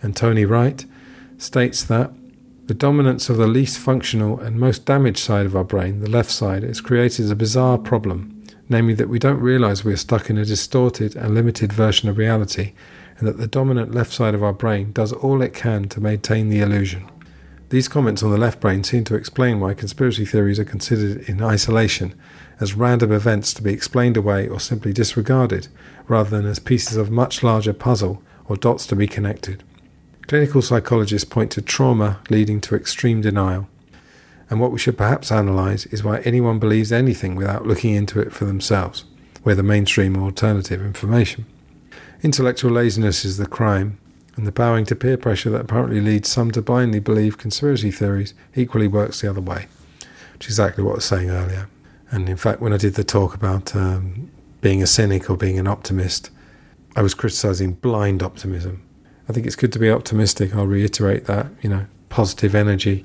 and 0.00 0.16
Tony 0.16 0.46
Wright, 0.46 0.86
states 1.36 1.84
that 1.84 2.10
the 2.66 2.74
dominance 2.74 3.28
of 3.28 3.36
the 3.36 3.46
least 3.46 3.78
functional 3.78 4.40
and 4.40 4.58
most 4.58 4.86
damaged 4.86 5.18
side 5.18 5.44
of 5.44 5.54
our 5.54 5.64
brain, 5.64 6.00
the 6.00 6.08
left 6.08 6.30
side, 6.30 6.62
has 6.62 6.80
created 6.80 7.30
a 7.30 7.34
bizarre 7.34 7.76
problem 7.76 8.35
namely 8.68 8.94
that 8.94 9.08
we 9.08 9.18
don't 9.18 9.40
realize 9.40 9.84
we 9.84 9.92
are 9.92 9.96
stuck 9.96 10.28
in 10.28 10.38
a 10.38 10.44
distorted 10.44 11.14
and 11.14 11.34
limited 11.34 11.72
version 11.72 12.08
of 12.08 12.18
reality, 12.18 12.72
and 13.18 13.26
that 13.26 13.38
the 13.38 13.46
dominant 13.46 13.94
left 13.94 14.12
side 14.12 14.34
of 14.34 14.42
our 14.42 14.52
brain 14.52 14.92
does 14.92 15.12
all 15.12 15.40
it 15.42 15.54
can 15.54 15.88
to 15.88 16.00
maintain 16.00 16.48
the 16.48 16.60
illusion. 16.60 17.10
These 17.68 17.88
comments 17.88 18.22
on 18.22 18.30
the 18.30 18.38
left 18.38 18.60
brain 18.60 18.84
seem 18.84 19.04
to 19.04 19.16
explain 19.16 19.58
why 19.58 19.74
conspiracy 19.74 20.24
theories 20.24 20.60
are 20.60 20.64
considered 20.64 21.28
in 21.28 21.42
isolation, 21.42 22.14
as 22.60 22.74
random 22.74 23.10
events 23.12 23.52
to 23.54 23.62
be 23.62 23.72
explained 23.72 24.16
away 24.16 24.46
or 24.48 24.60
simply 24.60 24.92
disregarded, 24.92 25.68
rather 26.06 26.30
than 26.30 26.46
as 26.46 26.58
pieces 26.58 26.96
of 26.96 27.10
much 27.10 27.42
larger 27.42 27.72
puzzle 27.72 28.22
or 28.46 28.56
dots 28.56 28.86
to 28.86 28.96
be 28.96 29.08
connected. 29.08 29.64
Clinical 30.28 30.62
psychologists 30.62 31.28
point 31.28 31.50
to 31.52 31.62
trauma 31.62 32.20
leading 32.30 32.60
to 32.60 32.76
extreme 32.76 33.20
denial, 33.20 33.68
and 34.48 34.60
what 34.60 34.72
we 34.72 34.78
should 34.78 34.96
perhaps 34.96 35.30
analyse 35.30 35.86
is 35.86 36.04
why 36.04 36.20
anyone 36.20 36.58
believes 36.58 36.92
anything 36.92 37.34
without 37.34 37.66
looking 37.66 37.94
into 37.94 38.20
it 38.20 38.32
for 38.32 38.44
themselves, 38.44 39.04
whether 39.42 39.62
mainstream 39.62 40.16
or 40.16 40.26
alternative 40.26 40.80
information. 40.80 41.46
Intellectual 42.22 42.70
laziness 42.70 43.24
is 43.24 43.36
the 43.36 43.46
crime, 43.46 43.98
and 44.36 44.46
the 44.46 44.52
bowing 44.52 44.84
to 44.84 44.94
peer 44.94 45.16
pressure 45.16 45.50
that 45.50 45.62
apparently 45.62 46.00
leads 46.00 46.28
some 46.28 46.50
to 46.50 46.62
blindly 46.62 47.00
believe 47.00 47.38
conspiracy 47.38 47.90
theories 47.90 48.34
equally 48.54 48.86
works 48.86 49.20
the 49.20 49.30
other 49.30 49.40
way, 49.40 49.66
which 50.34 50.46
is 50.46 50.58
exactly 50.58 50.84
what 50.84 50.92
I 50.92 50.94
was 50.96 51.04
saying 51.04 51.30
earlier. 51.30 51.68
And 52.10 52.28
in 52.28 52.36
fact, 52.36 52.60
when 52.60 52.72
I 52.72 52.76
did 52.76 52.94
the 52.94 53.04
talk 53.04 53.34
about 53.34 53.74
um, 53.74 54.30
being 54.60 54.82
a 54.82 54.86
cynic 54.86 55.28
or 55.28 55.36
being 55.36 55.58
an 55.58 55.66
optimist, 55.66 56.30
I 56.94 57.02
was 57.02 57.14
criticising 57.14 57.74
blind 57.74 58.22
optimism. 58.22 58.82
I 59.28 59.32
think 59.32 59.46
it's 59.46 59.56
good 59.56 59.72
to 59.72 59.78
be 59.78 59.90
optimistic. 59.90 60.54
I'll 60.54 60.66
reiterate 60.66 61.24
that, 61.24 61.48
you 61.62 61.68
know, 61.68 61.86
positive 62.08 62.54
energy 62.54 63.04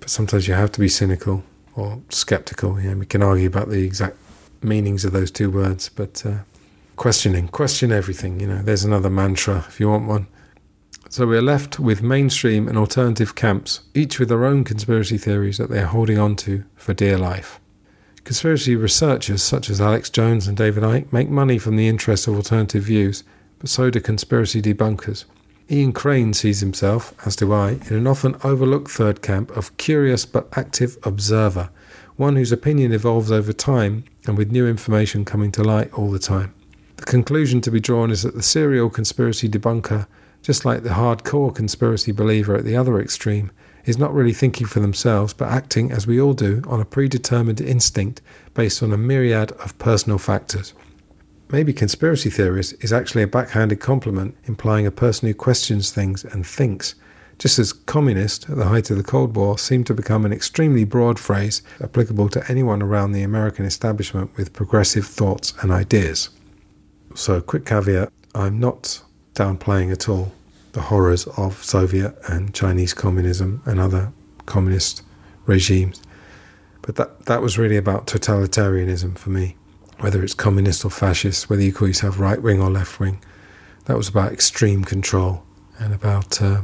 but 0.00 0.10
sometimes 0.10 0.48
you 0.48 0.54
have 0.54 0.72
to 0.72 0.80
be 0.80 0.88
cynical 0.88 1.44
or 1.74 2.00
skeptical. 2.10 2.80
Yeah, 2.80 2.94
we 2.94 3.06
can 3.06 3.22
argue 3.22 3.46
about 3.46 3.68
the 3.68 3.84
exact 3.84 4.16
meanings 4.62 5.04
of 5.04 5.12
those 5.12 5.30
two 5.30 5.50
words, 5.50 5.88
but 5.88 6.24
uh, 6.26 6.38
questioning, 6.96 7.48
question 7.48 7.92
everything. 7.92 8.40
You 8.40 8.46
know, 8.46 8.62
there's 8.62 8.84
another 8.84 9.10
mantra 9.10 9.64
if 9.68 9.80
you 9.80 9.88
want 9.88 10.06
one. 10.06 10.26
So 11.10 11.26
we're 11.26 11.42
left 11.42 11.78
with 11.78 12.02
mainstream 12.02 12.66
and 12.66 12.76
alternative 12.76 13.34
camps, 13.34 13.80
each 13.94 14.18
with 14.18 14.28
their 14.30 14.44
own 14.44 14.64
conspiracy 14.64 15.18
theories 15.18 15.58
that 15.58 15.70
they're 15.70 15.86
holding 15.86 16.18
on 16.18 16.34
to 16.36 16.64
for 16.74 16.92
dear 16.92 17.18
life. 17.18 17.60
Conspiracy 18.24 18.74
researchers 18.74 19.42
such 19.42 19.68
as 19.68 19.80
Alex 19.80 20.08
Jones 20.08 20.48
and 20.48 20.56
David 20.56 20.82
Icke 20.82 21.12
make 21.12 21.28
money 21.28 21.58
from 21.58 21.76
the 21.76 21.88
interest 21.88 22.26
of 22.26 22.34
alternative 22.34 22.82
views, 22.82 23.22
but 23.58 23.68
so 23.68 23.90
do 23.90 24.00
conspiracy 24.00 24.62
debunkers. 24.62 25.24
Ian 25.70 25.94
Crane 25.94 26.34
sees 26.34 26.60
himself, 26.60 27.14
as 27.26 27.36
do 27.36 27.50
I, 27.50 27.78
in 27.88 27.96
an 27.96 28.06
often 28.06 28.36
overlooked 28.44 28.90
third 28.90 29.22
camp 29.22 29.50
of 29.56 29.74
curious 29.78 30.26
but 30.26 30.48
active 30.58 30.98
observer, 31.04 31.70
one 32.16 32.36
whose 32.36 32.52
opinion 32.52 32.92
evolves 32.92 33.32
over 33.32 33.52
time 33.52 34.04
and 34.26 34.36
with 34.36 34.52
new 34.52 34.68
information 34.68 35.24
coming 35.24 35.50
to 35.52 35.64
light 35.64 35.90
all 35.94 36.10
the 36.10 36.18
time. 36.18 36.52
The 36.98 37.06
conclusion 37.06 37.62
to 37.62 37.70
be 37.70 37.80
drawn 37.80 38.10
is 38.10 38.22
that 38.24 38.34
the 38.34 38.42
serial 38.42 38.90
conspiracy 38.90 39.48
debunker, 39.48 40.06
just 40.42 40.66
like 40.66 40.82
the 40.82 40.90
hardcore 40.90 41.54
conspiracy 41.54 42.12
believer 42.12 42.54
at 42.54 42.64
the 42.64 42.76
other 42.76 43.00
extreme, 43.00 43.50
is 43.86 43.96
not 43.96 44.12
really 44.12 44.34
thinking 44.34 44.66
for 44.66 44.80
themselves 44.80 45.32
but 45.32 45.48
acting, 45.48 45.90
as 45.90 46.06
we 46.06 46.20
all 46.20 46.34
do, 46.34 46.62
on 46.66 46.80
a 46.80 46.84
predetermined 46.84 47.62
instinct 47.62 48.20
based 48.52 48.82
on 48.82 48.92
a 48.92 48.98
myriad 48.98 49.52
of 49.52 49.78
personal 49.78 50.18
factors. 50.18 50.74
Maybe 51.50 51.72
conspiracy 51.72 52.30
theorist 52.30 52.74
is 52.80 52.92
actually 52.92 53.22
a 53.22 53.28
backhanded 53.28 53.80
compliment 53.80 54.36
implying 54.44 54.86
a 54.86 54.90
person 54.90 55.28
who 55.28 55.34
questions 55.34 55.90
things 55.90 56.24
and 56.24 56.46
thinks, 56.46 56.94
just 57.38 57.58
as 57.58 57.72
communist 57.72 58.48
at 58.48 58.56
the 58.56 58.66
height 58.66 58.90
of 58.90 58.96
the 58.96 59.02
Cold 59.02 59.36
War 59.36 59.58
seemed 59.58 59.86
to 59.88 59.94
become 59.94 60.24
an 60.24 60.32
extremely 60.32 60.84
broad 60.84 61.18
phrase 61.18 61.62
applicable 61.82 62.28
to 62.30 62.50
anyone 62.50 62.82
around 62.82 63.12
the 63.12 63.22
American 63.22 63.66
establishment 63.66 64.34
with 64.36 64.52
progressive 64.52 65.06
thoughts 65.06 65.52
and 65.60 65.70
ideas. 65.70 66.30
So, 67.14 67.40
quick 67.40 67.66
caveat 67.66 68.10
I'm 68.34 68.58
not 68.58 69.02
downplaying 69.34 69.92
at 69.92 70.08
all 70.08 70.32
the 70.72 70.80
horrors 70.80 71.26
of 71.36 71.62
Soviet 71.62 72.16
and 72.28 72.54
Chinese 72.54 72.94
communism 72.94 73.62
and 73.64 73.78
other 73.78 74.12
communist 74.46 75.02
regimes. 75.46 76.02
But 76.82 76.96
that, 76.96 77.26
that 77.26 77.42
was 77.42 77.58
really 77.58 77.76
about 77.76 78.06
totalitarianism 78.06 79.16
for 79.16 79.30
me 79.30 79.56
whether 80.04 80.22
it's 80.22 80.34
communist 80.34 80.84
or 80.84 80.90
fascist, 80.90 81.48
whether 81.48 81.62
you 81.62 81.72
call 81.72 81.88
yourself 81.88 82.20
right 82.20 82.42
wing 82.42 82.60
or 82.60 82.68
left 82.68 83.00
wing. 83.00 83.18
That 83.86 83.96
was 83.96 84.06
about 84.06 84.34
extreme 84.34 84.84
control 84.84 85.42
and 85.78 85.94
about 85.94 86.42
uh, 86.42 86.60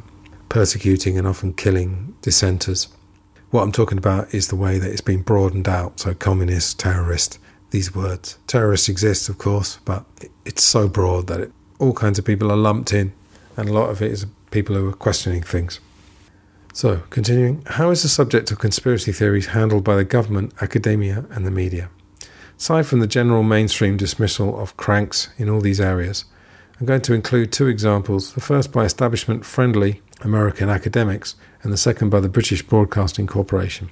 persecuting 0.51 1.16
and 1.16 1.26
often 1.26 1.55
killing 1.55 2.14
dissenters. 2.20 2.88
What 3.51 3.62
I'm 3.62 3.72
talking 3.72 3.97
about 3.97 4.34
is 4.34 4.49
the 4.49 4.57
way 4.57 4.78
that 4.78 4.91
it's 4.91 5.01
been 5.01 5.22
broadened 5.22 5.70
out. 5.70 6.01
So, 6.01 6.12
communist, 6.12 6.78
terrorist, 6.78 7.38
these 7.70 7.95
words. 7.95 8.36
Terrorists 8.47 8.91
exist, 8.91 9.30
of 9.30 9.38
course, 9.38 9.78
but 9.86 10.05
it's 10.45 10.62
so 10.62 10.86
broad 10.86 11.26
that 11.28 11.41
it, 11.41 11.53
all 11.78 11.95
kinds 11.95 12.18
of 12.18 12.26
people 12.26 12.53
are 12.53 12.59
lumped 12.59 12.93
in, 12.93 13.11
and 13.57 13.70
a 13.70 13.72
lot 13.72 13.88
of 13.88 14.03
it 14.03 14.12
is 14.12 14.26
people 14.51 14.76
who 14.76 14.86
are 14.86 14.93
questioning 14.93 15.43
things. 15.43 15.80
So, 16.74 17.05
continuing, 17.09 17.62
how 17.64 17.91
is 17.91 18.03
the 18.03 18.11
subject 18.11 18.51
of 18.51 18.59
conspiracy 18.59 19.12
theories 19.12 19.47
handled 19.47 19.82
by 19.82 19.97
the 19.97 20.05
government, 20.05 20.53
academia, 20.61 21.24
and 21.30 21.47
the 21.47 21.51
media? 21.51 21.88
Aside 22.61 22.84
from 22.84 23.00
the 23.00 23.06
general 23.06 23.42
mainstream 23.42 23.96
dismissal 23.96 24.61
of 24.61 24.76
cranks 24.76 25.30
in 25.38 25.48
all 25.48 25.62
these 25.62 25.80
areas, 25.80 26.26
I'm 26.78 26.84
going 26.84 27.00
to 27.00 27.14
include 27.14 27.52
two 27.52 27.68
examples 27.68 28.34
the 28.34 28.42
first 28.42 28.70
by 28.70 28.84
establishment 28.84 29.46
friendly 29.46 30.02
American 30.20 30.68
academics, 30.68 31.36
and 31.62 31.72
the 31.72 31.78
second 31.78 32.11
by 32.11 32.20
the 32.20 32.28
British 32.28 32.61
Broadcasting 32.61 33.26
Corporation. 33.26 33.88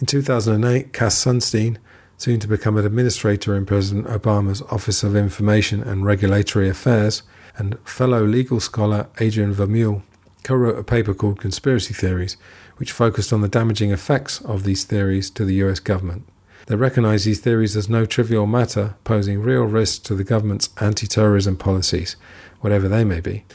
In 0.00 0.06
2008, 0.06 0.92
Cass 0.92 1.24
Sunstein, 1.24 1.76
soon 2.16 2.40
to 2.40 2.48
become 2.48 2.76
an 2.76 2.84
administrator 2.84 3.54
in 3.54 3.64
President 3.64 4.08
Obama's 4.08 4.62
Office 4.62 5.04
of 5.04 5.14
Information 5.14 5.84
and 5.84 6.04
Regulatory 6.04 6.68
Affairs, 6.68 7.22
and 7.56 7.78
fellow 7.84 8.26
legal 8.26 8.58
scholar 8.58 9.06
Adrian 9.20 9.54
Vermeule, 9.54 10.02
co 10.42 10.56
wrote 10.56 10.76
a 10.76 10.82
paper 10.82 11.14
called 11.14 11.40
Conspiracy 11.40 11.94
Theories, 11.94 12.36
which 12.78 12.90
focused 12.90 13.32
on 13.32 13.42
the 13.42 13.48
damaging 13.48 13.92
effects 13.92 14.40
of 14.40 14.64
these 14.64 14.82
theories 14.82 15.30
to 15.30 15.44
the 15.44 15.54
US 15.62 15.78
government. 15.78 16.26
They 16.68 16.76
recognise 16.76 17.24
these 17.24 17.40
theories 17.40 17.78
as 17.78 17.88
no 17.88 18.04
trivial 18.04 18.46
matter, 18.46 18.94
posing 19.02 19.40
real 19.40 19.62
risks 19.62 19.98
to 20.00 20.14
the 20.14 20.22
government's 20.22 20.68
anti 20.78 21.06
terrorism 21.06 21.56
policies, 21.56 22.14
whatever 22.60 22.88
they 22.88 23.04
may 23.04 23.20
be. 23.20 23.46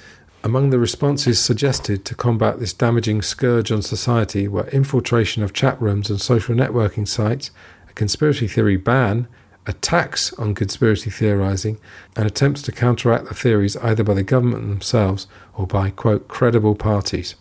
Among 0.44 0.72
the 0.72 0.80
responses 0.80 1.40
suggested 1.40 2.06
to 2.06 2.16
combat 2.16 2.60
this 2.60 2.74
damaging 2.74 3.22
scourge 3.22 3.72
on 3.72 3.84
society 3.84 4.48
were 4.48 4.68
infiltration 4.70 5.44
of 5.44 5.54
chat 5.54 5.80
rooms 5.80 6.10
and 6.10 6.20
social 6.20 6.56
networking 6.56 7.08
sites, 7.08 7.52
a 7.88 7.94
conspiracy 7.94 8.48
theory 8.48 8.78
ban, 8.78 9.28
attacks 9.68 10.34
on 10.34 10.56
conspiracy 10.56 11.12
theorizing, 11.12 11.78
and 12.16 12.26
attempts 12.26 12.64
to 12.64 12.72
counteract 12.72 13.28
the 13.28 13.36
theories 13.36 13.78
either 13.78 14.04
by 14.04 14.16
the 14.16 14.24
government 14.24 14.68
themselves 14.68 15.28
or 15.54 15.68
by, 15.68 15.92
quote, 15.92 16.28
credible 16.28 16.74
parties. 16.74 17.36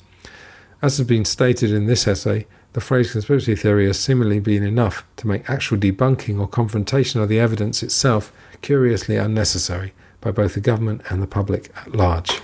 As 0.83 0.99
has 0.99 1.07
been 1.07 1.25
stated 1.25 1.71
in 1.71 1.87
this 1.87 2.07
essay, 2.07 2.47
the 2.73 2.81
phrase 2.81 3.13
conspiracy 3.13 3.55
theory 3.55 3.87
has 3.87 3.99
seemingly 3.99 4.41
been 4.41 4.63
enough 4.63 5.05
to 5.17 5.27
make 5.27 5.49
actual 5.49 5.77
debunking 5.77 6.41
or 6.41 6.49
confrontation 6.49 7.21
of 7.21 7.29
the 7.29 7.39
evidence 7.39 7.83
itself 7.83 8.33
curiously 8.63 9.17
unnecessary 9.17 9.93
by 10.21 10.31
both 10.31 10.55
the 10.55 10.61
government 10.61 11.03
and 11.11 11.23
the 11.23 11.27
public 11.27 11.71
at 11.77 11.95
large. 11.95 12.41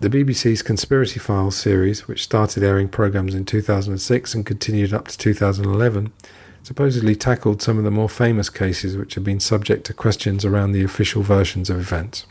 The 0.00 0.08
BBC's 0.08 0.62
Conspiracy 0.62 1.18
Files 1.18 1.56
series, 1.56 2.06
which 2.06 2.22
started 2.22 2.62
airing 2.62 2.88
programmes 2.88 3.34
in 3.34 3.44
2006 3.44 4.34
and 4.34 4.46
continued 4.46 4.94
up 4.94 5.08
to 5.08 5.18
2011, 5.18 6.12
supposedly 6.62 7.16
tackled 7.16 7.60
some 7.60 7.78
of 7.78 7.84
the 7.84 7.90
more 7.90 8.08
famous 8.08 8.48
cases 8.48 8.96
which 8.96 9.14
have 9.14 9.24
been 9.24 9.40
subject 9.40 9.84
to 9.86 9.92
questions 9.92 10.44
around 10.44 10.72
the 10.72 10.84
official 10.84 11.22
versions 11.22 11.68
of 11.68 11.78
events. 11.78 12.26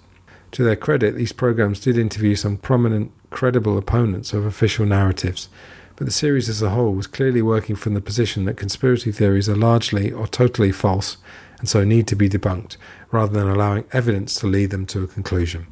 To 0.51 0.63
their 0.63 0.77
credit, 0.77 1.15
these 1.15 1.33
programmes 1.33 1.81
did 1.81 1.97
interview 1.97 2.35
some 2.35 2.57
prominent, 2.57 3.11
credible 3.29 3.77
opponents 3.77 4.31
of 4.31 4.45
official 4.45 4.85
narratives 4.85 5.49
but 5.97 6.05
the 6.05 6.11
series 6.11 6.47
as 6.47 6.61
a 6.61 6.69
whole 6.69 6.93
was 6.93 7.07
clearly 7.07 7.41
working 7.41 7.75
from 7.75 7.95
the 7.95 8.01
position 8.01 8.45
that 8.45 8.55
conspiracy 8.55 9.11
theories 9.11 9.49
are 9.49 9.55
largely 9.55 10.11
or 10.11 10.27
totally 10.27 10.71
false 10.71 11.17
and 11.59 11.67
so 11.67 11.83
need 11.83 12.07
to 12.07 12.15
be 12.15 12.29
debunked, 12.29 12.77
rather 13.11 13.33
than 13.33 13.49
allowing 13.49 13.83
evidence 13.91 14.35
to 14.35 14.47
lead 14.47 14.69
them 14.69 14.85
to 14.85 15.03
a 15.03 15.07
conclusion. 15.07 15.67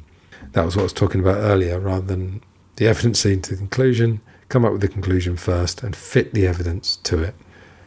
That 0.52 0.64
was 0.64 0.76
what 0.76 0.82
I 0.82 0.84
was 0.84 0.92
talking 0.92 1.20
about 1.20 1.36
earlier, 1.36 1.78
rather 1.78 2.06
than 2.06 2.42
the 2.74 2.88
evidence 2.88 3.24
leading 3.24 3.42
to 3.42 3.50
the 3.52 3.56
conclusion, 3.56 4.20
come 4.48 4.64
up 4.64 4.72
with 4.72 4.80
the 4.80 4.88
conclusion 4.88 5.36
first 5.36 5.82
and 5.82 5.94
fit 5.94 6.34
the 6.34 6.46
evidence 6.46 6.96
to 6.96 7.22
it. 7.22 7.34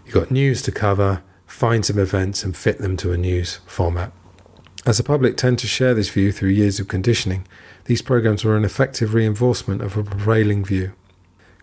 You've 0.05 0.15
got 0.15 0.31
news 0.31 0.61
to 0.63 0.71
cover, 0.71 1.21
find 1.45 1.85
some 1.85 1.99
events 1.99 2.43
and 2.43 2.55
fit 2.55 2.79
them 2.79 2.95
to 2.97 3.11
a 3.11 3.17
news 3.17 3.59
format. 3.65 4.11
As 4.85 4.97
the 4.97 5.03
public 5.03 5.35
tend 5.35 5.59
to 5.59 5.67
share 5.67 5.93
this 5.93 6.09
view 6.09 6.31
through 6.31 6.49
years 6.49 6.79
of 6.79 6.87
conditioning, 6.87 7.45
these 7.85 8.01
programs 8.01 8.45
were 8.45 8.55
an 8.55 8.65
effective 8.65 9.13
reinforcement 9.13 9.81
of 9.81 9.97
a 9.97 10.03
prevailing 10.03 10.63
view. 10.63 10.93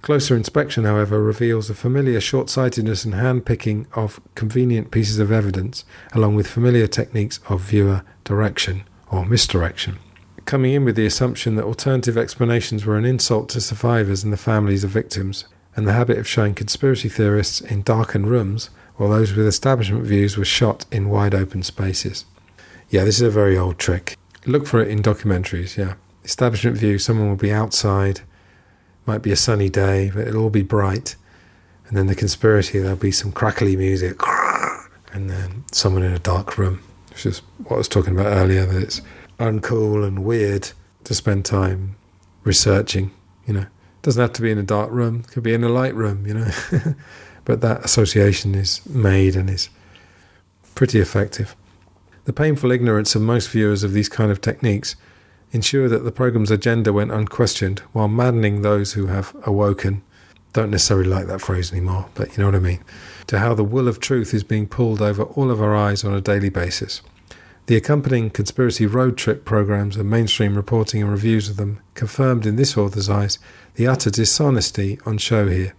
Closer 0.06 0.36
inspection, 0.36 0.84
however, 0.84 1.20
reveals 1.20 1.68
a 1.68 1.74
familiar 1.74 2.20
short 2.20 2.48
sightedness 2.48 3.04
and 3.04 3.12
hand 3.12 3.44
picking 3.44 3.88
of 3.96 4.20
convenient 4.36 4.92
pieces 4.92 5.18
of 5.18 5.32
evidence, 5.32 5.84
along 6.12 6.36
with 6.36 6.46
familiar 6.46 6.86
techniques 6.86 7.40
of 7.48 7.62
viewer 7.62 8.04
direction 8.22 8.84
or 9.10 9.26
misdirection. 9.26 9.98
Coming 10.44 10.74
in 10.74 10.84
with 10.84 10.94
the 10.94 11.06
assumption 11.06 11.56
that 11.56 11.64
alternative 11.64 12.16
explanations 12.16 12.86
were 12.86 12.96
an 12.96 13.04
insult 13.04 13.48
to 13.48 13.60
survivors 13.60 14.22
and 14.22 14.32
the 14.32 14.36
families 14.36 14.84
of 14.84 14.90
victims, 14.90 15.46
and 15.74 15.88
the 15.88 15.92
habit 15.92 16.18
of 16.18 16.28
showing 16.28 16.54
conspiracy 16.54 17.08
theorists 17.08 17.60
in 17.60 17.82
darkened 17.82 18.28
rooms, 18.28 18.70
while 18.94 19.10
those 19.10 19.34
with 19.34 19.48
establishment 19.48 20.04
views 20.04 20.36
were 20.36 20.44
shot 20.44 20.84
in 20.92 21.08
wide 21.08 21.34
open 21.34 21.64
spaces. 21.64 22.26
Yeah, 22.90 23.02
this 23.02 23.16
is 23.16 23.22
a 23.22 23.30
very 23.30 23.58
old 23.58 23.80
trick. 23.80 24.16
Look 24.44 24.68
for 24.68 24.80
it 24.80 24.86
in 24.86 25.02
documentaries, 25.02 25.76
yeah. 25.76 25.94
Establishment 26.22 26.76
view, 26.76 27.00
someone 27.00 27.28
will 27.28 27.34
be 27.34 27.52
outside, 27.52 28.20
might 29.06 29.22
be 29.22 29.32
a 29.32 29.36
sunny 29.36 29.68
day, 29.68 30.10
but 30.14 30.26
it'll 30.26 30.44
all 30.44 30.50
be 30.50 30.62
bright. 30.62 31.16
And 31.86 31.96
then 31.96 32.06
the 32.06 32.14
conspiracy, 32.14 32.78
there'll 32.78 32.96
be 32.96 33.12
some 33.12 33.32
crackly 33.32 33.76
music, 33.76 34.20
and 35.12 35.30
then 35.30 35.64
someone 35.72 36.02
in 36.02 36.12
a 36.12 36.18
dark 36.18 36.58
room. 36.58 36.82
Which 37.10 37.26
is 37.26 37.38
what 37.64 37.76
I 37.76 37.78
was 37.78 37.88
talking 37.88 38.12
about 38.12 38.26
earlier, 38.26 38.66
that 38.66 38.82
it's 38.82 39.00
uncool 39.38 40.06
and 40.06 40.24
weird 40.24 40.70
to 41.04 41.14
spend 41.14 41.44
time 41.44 41.96
researching, 42.42 43.12
you 43.46 43.54
know. 43.54 43.60
it 43.60 44.02
Doesn't 44.02 44.20
have 44.20 44.32
to 44.34 44.42
be 44.42 44.50
in 44.50 44.58
a 44.58 44.62
dark 44.62 44.90
room, 44.90 45.22
it 45.24 45.32
could 45.32 45.42
be 45.42 45.54
in 45.54 45.64
a 45.64 45.68
light 45.68 45.94
room, 45.94 46.26
you 46.26 46.34
know. 46.34 46.50
but 47.44 47.60
that 47.60 47.84
association 47.84 48.54
is 48.54 48.84
made 48.86 49.36
and 49.36 49.48
is 49.48 49.68
pretty 50.74 51.00
effective. 51.00 51.54
The 52.24 52.32
painful 52.32 52.72
ignorance 52.72 53.14
of 53.14 53.22
most 53.22 53.48
viewers 53.50 53.84
of 53.84 53.92
these 53.92 54.08
kind 54.08 54.32
of 54.32 54.40
techniques 54.40 54.96
ensure 55.52 55.88
that 55.88 56.04
the 56.04 56.12
program's 56.12 56.50
agenda 56.50 56.92
went 56.92 57.12
unquestioned, 57.12 57.80
while 57.92 58.08
maddening 58.08 58.62
those 58.62 58.92
who 58.92 59.06
have 59.06 59.34
awoken. 59.44 60.02
Don't 60.52 60.70
necessarily 60.70 61.08
like 61.08 61.26
that 61.26 61.40
phrase 61.40 61.72
anymore, 61.72 62.08
but 62.14 62.30
you 62.30 62.38
know 62.38 62.46
what 62.46 62.54
I 62.54 62.60
mean. 62.60 62.82
To 63.28 63.38
how 63.38 63.54
the 63.54 63.64
wool 63.64 63.88
of 63.88 64.00
truth 64.00 64.32
is 64.32 64.44
being 64.44 64.66
pulled 64.66 65.02
over 65.02 65.24
all 65.24 65.50
of 65.50 65.60
our 65.60 65.76
eyes 65.76 66.04
on 66.04 66.14
a 66.14 66.20
daily 66.20 66.48
basis. 66.48 67.02
The 67.66 67.76
accompanying 67.76 68.30
conspiracy 68.30 68.86
road 68.86 69.16
trip 69.16 69.44
programs 69.44 69.96
and 69.96 70.08
mainstream 70.08 70.54
reporting 70.54 71.02
and 71.02 71.10
reviews 71.10 71.48
of 71.48 71.56
them 71.56 71.80
confirmed 71.94 72.46
in 72.46 72.54
this 72.54 72.76
author's 72.76 73.10
eyes 73.10 73.40
the 73.74 73.88
utter 73.88 74.08
dishonesty 74.08 75.00
on 75.04 75.18
show 75.18 75.48
here. 75.48 75.74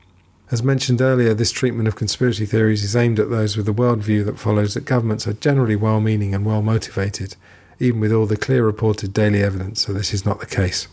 As 0.51 0.61
mentioned 0.61 1.01
earlier, 1.01 1.33
this 1.33 1.51
treatment 1.51 1.87
of 1.87 1.95
conspiracy 1.95 2.45
theories 2.45 2.83
is 2.83 2.95
aimed 2.95 3.19
at 3.19 3.29
those 3.29 3.57
with 3.57 3.67
a 3.67 3.73
worldview 3.73 4.25
that 4.25 4.39
follows 4.39 4.73
that 4.73 4.85
governments 4.85 5.27
are 5.27 5.33
generally 5.33 5.75
well 5.75 5.99
meaning 5.99 6.35
and 6.35 6.45
well 6.45 6.61
motivated, 6.61 7.35
even 7.79 7.99
with 7.99 8.11
all 8.11 8.25
the 8.25 8.37
clear 8.37 8.65
reported 8.65 9.13
daily 9.13 9.41
evidence 9.41 9.85
that 9.85 9.93
this 9.93 10.13
is 10.13 10.25
not 10.25 10.39
the 10.39 10.45
case. 10.45 10.87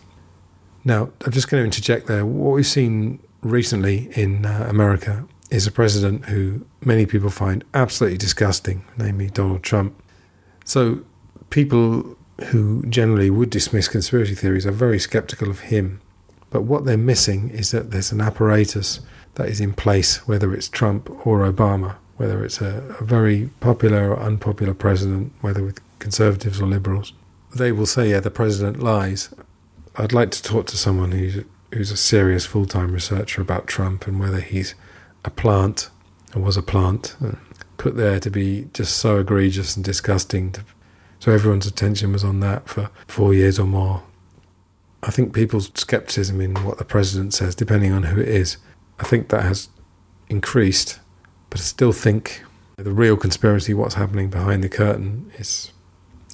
Now, 0.84 1.10
I'm 1.24 1.32
just 1.32 1.48
going 1.50 1.62
to 1.62 1.64
interject 1.64 2.06
there. 2.06 2.26
What 2.26 2.54
we've 2.54 2.66
seen 2.66 3.18
recently 3.40 4.10
in 4.14 4.44
uh, 4.44 4.66
America 4.68 5.26
is 5.50 5.66
a 5.66 5.72
president 5.72 6.26
who 6.26 6.66
many 6.84 7.06
people 7.06 7.30
find 7.30 7.64
absolutely 7.72 8.18
disgusting, 8.18 8.84
namely 8.96 9.30
Donald 9.30 9.62
Trump. 9.62 9.94
So, 10.64 11.04
people 11.50 12.16
who 12.46 12.84
generally 12.88 13.30
would 13.30 13.50
dismiss 13.50 13.88
conspiracy 13.88 14.34
theories 14.34 14.66
are 14.66 14.72
very 14.72 14.98
skeptical 14.98 15.48
of 15.48 15.60
him. 15.60 16.00
But 16.50 16.62
what 16.62 16.84
they're 16.84 16.96
missing 16.96 17.50
is 17.50 17.70
that 17.70 17.90
there's 17.90 18.12
an 18.12 18.20
apparatus 18.20 19.00
that 19.34 19.48
is 19.48 19.60
in 19.60 19.72
place, 19.72 20.26
whether 20.26 20.52
it's 20.52 20.68
Trump 20.68 21.08
or 21.26 21.50
Obama, 21.50 21.96
whether 22.16 22.44
it's 22.44 22.60
a, 22.60 22.96
a 23.00 23.04
very 23.04 23.50
popular 23.60 24.10
or 24.10 24.20
unpopular 24.20 24.74
president, 24.74 25.32
whether 25.40 25.64
with 25.64 25.80
conservatives 26.04 26.60
or 26.60 26.66
liberals. 26.66 27.14
They 27.56 27.72
will 27.72 27.86
say, 27.86 28.10
yeah, 28.10 28.20
the 28.20 28.30
president 28.30 28.78
lies. 28.78 29.34
I'd 29.96 30.12
like 30.12 30.30
to 30.32 30.42
talk 30.42 30.66
to 30.66 30.76
someone 30.76 31.12
who's, 31.12 31.44
who's 31.72 31.90
a 31.90 31.96
serious 31.96 32.44
full 32.44 32.66
time 32.66 32.92
researcher 32.92 33.40
about 33.40 33.66
Trump 33.66 34.06
and 34.06 34.20
whether 34.20 34.40
he's 34.40 34.74
a 35.24 35.30
plant 35.30 35.88
or 36.34 36.42
was 36.42 36.58
a 36.58 36.62
plant 36.62 37.16
uh, 37.24 37.36
put 37.78 37.96
there 37.96 38.20
to 38.20 38.30
be 38.30 38.68
just 38.74 38.98
so 38.98 39.20
egregious 39.20 39.76
and 39.76 39.84
disgusting. 39.84 40.52
To, 40.52 40.60
so 41.20 41.32
everyone's 41.32 41.66
attention 41.66 42.12
was 42.12 42.22
on 42.22 42.40
that 42.40 42.68
for 42.68 42.90
four 43.08 43.32
years 43.32 43.58
or 43.58 43.66
more. 43.66 44.02
I 45.02 45.10
think 45.10 45.32
people's 45.32 45.70
skepticism 45.74 46.38
in 46.42 46.54
what 46.64 46.76
the 46.76 46.84
president 46.84 47.32
says, 47.32 47.54
depending 47.54 47.92
on 47.92 48.02
who 48.02 48.20
it 48.20 48.28
is, 48.28 48.58
I 49.00 49.04
think 49.04 49.30
that 49.30 49.42
has 49.42 49.70
increased, 50.28 51.00
but 51.48 51.60
I 51.60 51.62
still 51.62 51.92
think 51.92 52.42
the 52.76 52.92
real 52.92 53.16
conspiracy, 53.16 53.72
what's 53.72 53.94
happening 53.94 54.28
behind 54.28 54.62
the 54.62 54.68
curtain, 54.68 55.30
is, 55.38 55.72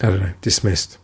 I 0.00 0.06
don't 0.06 0.20
know, 0.20 0.32
dismissed. 0.40 0.98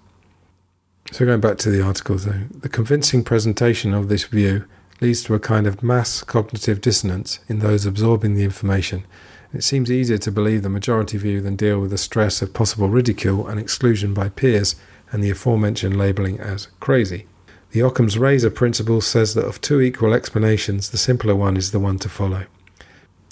So 1.13 1.25
going 1.25 1.41
back 1.41 1.59
to 1.59 1.71
the 1.71 1.83
article, 1.83 2.17
though, 2.17 2.45
the 2.51 2.69
convincing 2.69 3.23
presentation 3.23 3.95
of 3.95 4.09
this 4.09 4.25
view 4.25 4.65
leads 5.01 5.23
to 5.25 5.35
a 5.35 5.41
kind 5.41 5.67
of 5.67 5.83
mass 5.83 6.23
cognitive 6.23 6.81
dissonance 6.81 7.41
in 7.49 7.59
those 7.59 7.85
absorbing 7.85 8.35
the 8.35 8.45
information. 8.45 9.05
It 9.53 9.63
seems 9.63 9.91
easier 9.91 10.19
to 10.19 10.33
believe 10.33 10.63
the 10.63 10.69
majority 10.69 11.19
view 11.19 11.41
than 11.41 11.57
deal 11.57 11.79
with 11.79 11.91
the 11.91 11.99
stress 11.99 12.43
of 12.43 12.55
possible 12.55 12.89
ridicule 12.89 13.47
and 13.47 13.61
exclusion 13.61 14.15
by 14.15 14.31
peers 14.31 14.75
and 15.13 15.23
the 15.23 15.31
aforementioned 15.31 15.97
labelling 15.97 16.41
as 16.41 16.69
crazy. 16.81 17.27
The 17.71 17.81
Occam's 17.81 18.19
razor 18.19 18.51
principle 18.51 19.01
says 19.01 19.35
that 19.35 19.45
of 19.45 19.61
two 19.61 19.81
equal 19.81 20.15
explanations, 20.15 20.91
the 20.91 20.99
simpler 20.99 21.37
one 21.37 21.57
is 21.57 21.71
the 21.71 21.81
one 21.81 21.99
to 21.99 22.09
follow. 22.09 22.47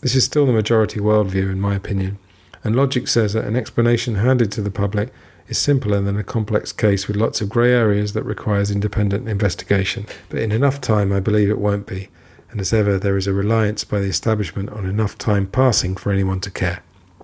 This 0.02 0.14
is 0.14 0.24
still 0.24 0.46
the 0.46 0.52
majority 0.52 1.00
worldview, 1.00 1.50
in 1.50 1.60
my 1.60 1.74
opinion, 1.74 2.18
and 2.62 2.76
logic 2.76 3.08
says 3.08 3.32
that 3.32 3.46
an 3.46 3.56
explanation 3.56 4.16
handed 4.16 4.52
to 4.52 4.62
the 4.62 4.70
public 4.70 5.12
is 5.48 5.58
simpler 5.58 6.00
than 6.00 6.16
a 6.16 6.24
complex 6.24 6.72
case 6.72 7.06
with 7.06 7.16
lots 7.16 7.40
of 7.40 7.48
grey 7.48 7.72
areas 7.72 8.12
that 8.12 8.22
requires 8.22 8.70
independent 8.70 9.28
investigation. 9.28 10.06
But 10.28 10.40
in 10.40 10.52
enough 10.52 10.80
time, 10.80 11.12
I 11.12 11.20
believe 11.20 11.50
it 11.50 11.58
won't 11.58 11.86
be, 11.86 12.08
and 12.50 12.60
as 12.60 12.72
ever, 12.72 12.98
there 12.98 13.16
is 13.16 13.26
a 13.26 13.32
reliance 13.32 13.84
by 13.84 14.00
the 14.00 14.08
establishment 14.08 14.70
on 14.70 14.86
enough 14.86 15.18
time 15.18 15.46
passing 15.46 15.96
for 15.96 16.12
anyone 16.12 16.40
to 16.40 16.50
care. 16.50 16.82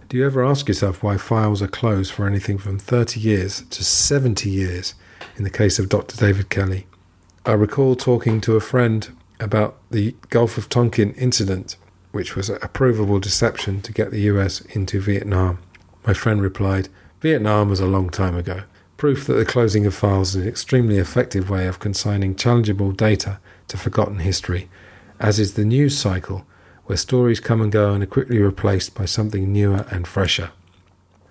Do 0.08 0.16
you 0.16 0.26
ever 0.26 0.44
ask 0.44 0.66
yourself 0.66 1.04
why 1.04 1.16
files 1.18 1.62
are 1.62 1.68
closed 1.68 2.12
for 2.12 2.26
anything 2.26 2.58
from 2.58 2.80
30 2.80 3.20
years 3.20 3.62
to 3.70 3.84
70 3.84 4.50
years 4.50 4.94
in 5.36 5.44
the 5.44 5.50
case 5.50 5.78
of 5.78 5.88
Dr. 5.88 6.16
David 6.16 6.50
Kelly? 6.50 6.88
I 7.46 7.52
recall 7.52 7.94
talking 7.94 8.40
to 8.40 8.56
a 8.56 8.60
friend 8.60 9.08
about 9.38 9.76
the 9.90 10.16
Gulf 10.28 10.58
of 10.58 10.68
Tonkin 10.68 11.14
incident, 11.14 11.76
which 12.10 12.34
was 12.34 12.50
a 12.50 12.58
provable 12.58 13.20
deception 13.20 13.80
to 13.82 13.92
get 13.92 14.10
the 14.10 14.22
US 14.22 14.62
into 14.62 15.00
Vietnam. 15.00 15.60
My 16.04 16.12
friend 16.12 16.42
replied, 16.42 16.88
Vietnam 17.20 17.68
was 17.68 17.80
a 17.80 17.86
long 17.86 18.08
time 18.08 18.34
ago. 18.34 18.62
Proof 18.96 19.26
that 19.26 19.34
the 19.34 19.44
closing 19.44 19.84
of 19.84 19.94
files 19.94 20.34
is 20.34 20.42
an 20.42 20.48
extremely 20.48 20.96
effective 20.96 21.50
way 21.50 21.66
of 21.66 21.78
consigning 21.78 22.34
challengeable 22.34 22.96
data 22.96 23.38
to 23.68 23.76
forgotten 23.76 24.20
history, 24.20 24.70
as 25.18 25.38
is 25.38 25.52
the 25.52 25.64
news 25.64 25.96
cycle, 25.96 26.46
where 26.84 26.96
stories 26.96 27.38
come 27.38 27.60
and 27.60 27.70
go 27.70 27.92
and 27.92 28.02
are 28.02 28.06
quickly 28.06 28.38
replaced 28.38 28.94
by 28.94 29.04
something 29.04 29.52
newer 29.52 29.84
and 29.90 30.08
fresher. 30.08 30.50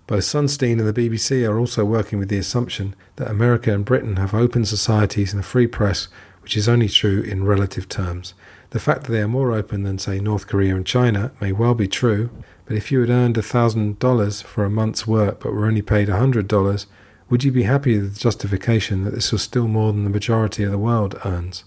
Both 0.05 0.25
Sunstein 0.25 0.79
and 0.79 0.87
the 0.87 1.09
BBC 1.09 1.47
are 1.47 1.57
also 1.57 1.83
working 1.85 2.19
with 2.19 2.29
the 2.29 2.37
assumption 2.37 2.95
that 3.15 3.29
America 3.29 3.73
and 3.73 3.83
Britain 3.83 4.17
have 4.17 4.33
open 4.33 4.65
societies 4.65 5.33
and 5.33 5.39
a 5.39 5.45
free 5.45 5.67
press, 5.67 6.07
which 6.41 6.55
is 6.55 6.69
only 6.69 6.87
true 6.87 7.21
in 7.21 7.45
relative 7.45 7.89
terms. 7.89 8.35
The 8.71 8.79
fact 8.79 9.03
that 9.03 9.11
they 9.11 9.21
are 9.21 9.27
more 9.27 9.53
open 9.53 9.83
than, 9.83 9.97
say, 9.97 10.19
North 10.19 10.47
Korea 10.47 10.75
and 10.75 10.85
China 10.85 11.31
may 11.41 11.51
well 11.51 11.73
be 11.73 11.87
true, 11.87 12.29
but 12.69 12.77
if 12.77 12.91
you 12.91 12.99
had 12.99 13.09
earned 13.09 13.35
$1,000 13.35 14.43
for 14.43 14.63
a 14.63 14.69
month's 14.69 15.07
work 15.07 15.39
but 15.39 15.51
were 15.51 15.65
only 15.65 15.81
paid 15.81 16.07
$100, 16.07 16.85
would 17.27 17.43
you 17.43 17.51
be 17.51 17.63
happy 17.63 17.97
with 17.97 18.13
the 18.13 18.19
justification 18.19 19.03
that 19.03 19.15
this 19.15 19.31
was 19.31 19.41
still 19.41 19.67
more 19.67 19.91
than 19.91 20.03
the 20.03 20.09
majority 20.11 20.63
of 20.63 20.69
the 20.69 20.77
world 20.77 21.19
earns? 21.25 21.63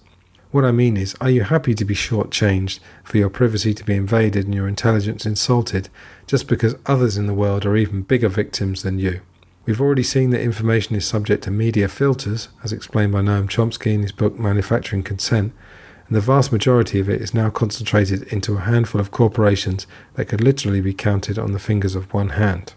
What 0.52 0.64
I 0.64 0.70
mean 0.70 0.96
is, 0.96 1.16
are 1.20 1.28
you 1.28 1.42
happy 1.42 1.74
to 1.74 1.84
be 1.84 1.96
shortchanged, 1.96 2.78
for 3.02 3.18
your 3.18 3.30
privacy 3.30 3.74
to 3.74 3.84
be 3.84 3.96
invaded 3.96 4.44
and 4.44 4.54
your 4.54 4.68
intelligence 4.68 5.26
insulted, 5.26 5.88
just 6.28 6.46
because 6.46 6.76
others 6.86 7.16
in 7.16 7.26
the 7.26 7.34
world 7.34 7.66
are 7.66 7.76
even 7.76 8.02
bigger 8.02 8.28
victims 8.28 8.84
than 8.84 9.00
you? 9.00 9.22
We've 9.66 9.80
already 9.80 10.04
seen 10.04 10.30
that 10.30 10.40
information 10.40 10.94
is 10.94 11.04
subject 11.04 11.42
to 11.44 11.50
media 11.50 11.88
filters, 11.88 12.46
as 12.62 12.72
explained 12.72 13.10
by 13.10 13.22
Noam 13.22 13.48
Chomsky 13.48 13.92
in 13.92 14.02
his 14.02 14.12
book 14.12 14.38
Manufacturing 14.38 15.02
Consent, 15.02 15.52
and 16.12 16.16
the 16.18 16.20
vast 16.20 16.52
majority 16.52 17.00
of 17.00 17.08
it 17.08 17.22
is 17.22 17.32
now 17.32 17.48
concentrated 17.48 18.24
into 18.24 18.54
a 18.54 18.60
handful 18.60 19.00
of 19.00 19.10
corporations 19.10 19.86
that 20.12 20.26
could 20.26 20.42
literally 20.42 20.82
be 20.82 20.92
counted 20.92 21.38
on 21.38 21.52
the 21.52 21.58
fingers 21.58 21.94
of 21.94 22.12
one 22.12 22.28
hand. 22.28 22.74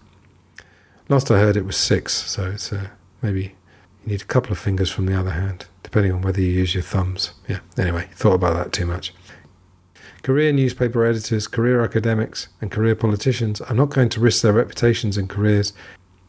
Last 1.09 1.29
I 1.29 1.39
heard 1.39 1.57
it 1.57 1.65
was 1.65 1.75
six, 1.75 2.13
so 2.13 2.51
it's 2.51 2.71
uh, 2.71 2.87
maybe 3.21 3.41
you 4.01 4.11
need 4.11 4.21
a 4.21 4.23
couple 4.25 4.53
of 4.53 4.57
fingers 4.57 4.89
from 4.89 5.05
the 5.05 5.19
other 5.19 5.31
hand 5.31 5.65
depending 5.83 6.13
on 6.13 6.21
whether 6.21 6.39
you 6.39 6.47
use 6.47 6.73
your 6.73 6.81
thumbs. 6.81 7.33
Yeah, 7.45 7.59
anyway, 7.77 8.07
thought 8.13 8.35
about 8.35 8.53
that 8.53 8.71
too 8.71 8.85
much. 8.85 9.13
Career 10.23 10.53
newspaper 10.53 11.03
editors, 11.03 11.45
career 11.47 11.83
academics, 11.83 12.47
and 12.61 12.71
career 12.71 12.95
politicians 12.95 13.59
are 13.59 13.75
not 13.75 13.89
going 13.89 14.07
to 14.07 14.21
risk 14.21 14.43
their 14.43 14.53
reputations 14.53 15.17
and 15.17 15.27
careers, 15.29 15.73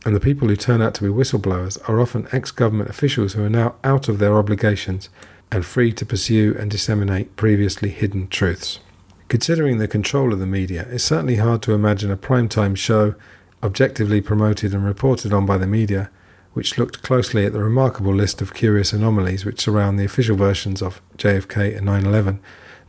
and 0.04 0.16
the 0.16 0.18
people 0.18 0.48
who 0.48 0.56
turn 0.56 0.82
out 0.82 0.94
to 0.94 1.04
be 1.04 1.08
whistleblowers 1.08 1.78
are 1.88 2.00
often 2.00 2.26
ex 2.32 2.50
government 2.50 2.90
officials 2.90 3.34
who 3.34 3.44
are 3.44 3.48
now 3.48 3.76
out 3.84 4.08
of 4.08 4.18
their 4.18 4.36
obligations 4.36 5.08
and 5.51 5.64
free 5.64 5.93
to 5.93 6.06
pursue 6.06 6.56
and 6.59 6.70
disseminate 6.70 7.36
previously 7.36 7.90
hidden 7.90 8.28
truths. 8.28 8.81
Considering 9.28 9.78
the 9.78 9.89
control 9.89 10.32
of 10.32 10.39
the 10.39 10.47
media, 10.47 10.86
it's 10.90 11.05
certainly 11.05 11.36
hard 11.36 11.62
to 11.62 11.73
imagine 11.73 12.10
a 12.10 12.16
prime-time 12.16 12.74
show, 12.74 13.14
objectively 13.62 14.20
promoted 14.20 14.73
and 14.73 14.85
reported 14.85 15.32
on 15.32 15.47
by 15.47 15.59
the 15.59 15.66
media, 15.66 16.10
which 16.52 16.78
looked 16.78 17.02
closely 17.02 17.44
at 17.44 17.52
the 17.52 17.62
remarkable 17.62 18.14
list 18.14 18.40
of 18.40 18.55
curious 18.55 18.93
anomalies 18.93 19.44
which 19.44 19.60
surround 19.60 19.98
the 19.98 20.05
official 20.05 20.36
versions 20.36 20.81
of 20.81 21.02
JFK 21.18 21.77
and 21.77 21.86
9 21.86 22.06
11 22.06 22.40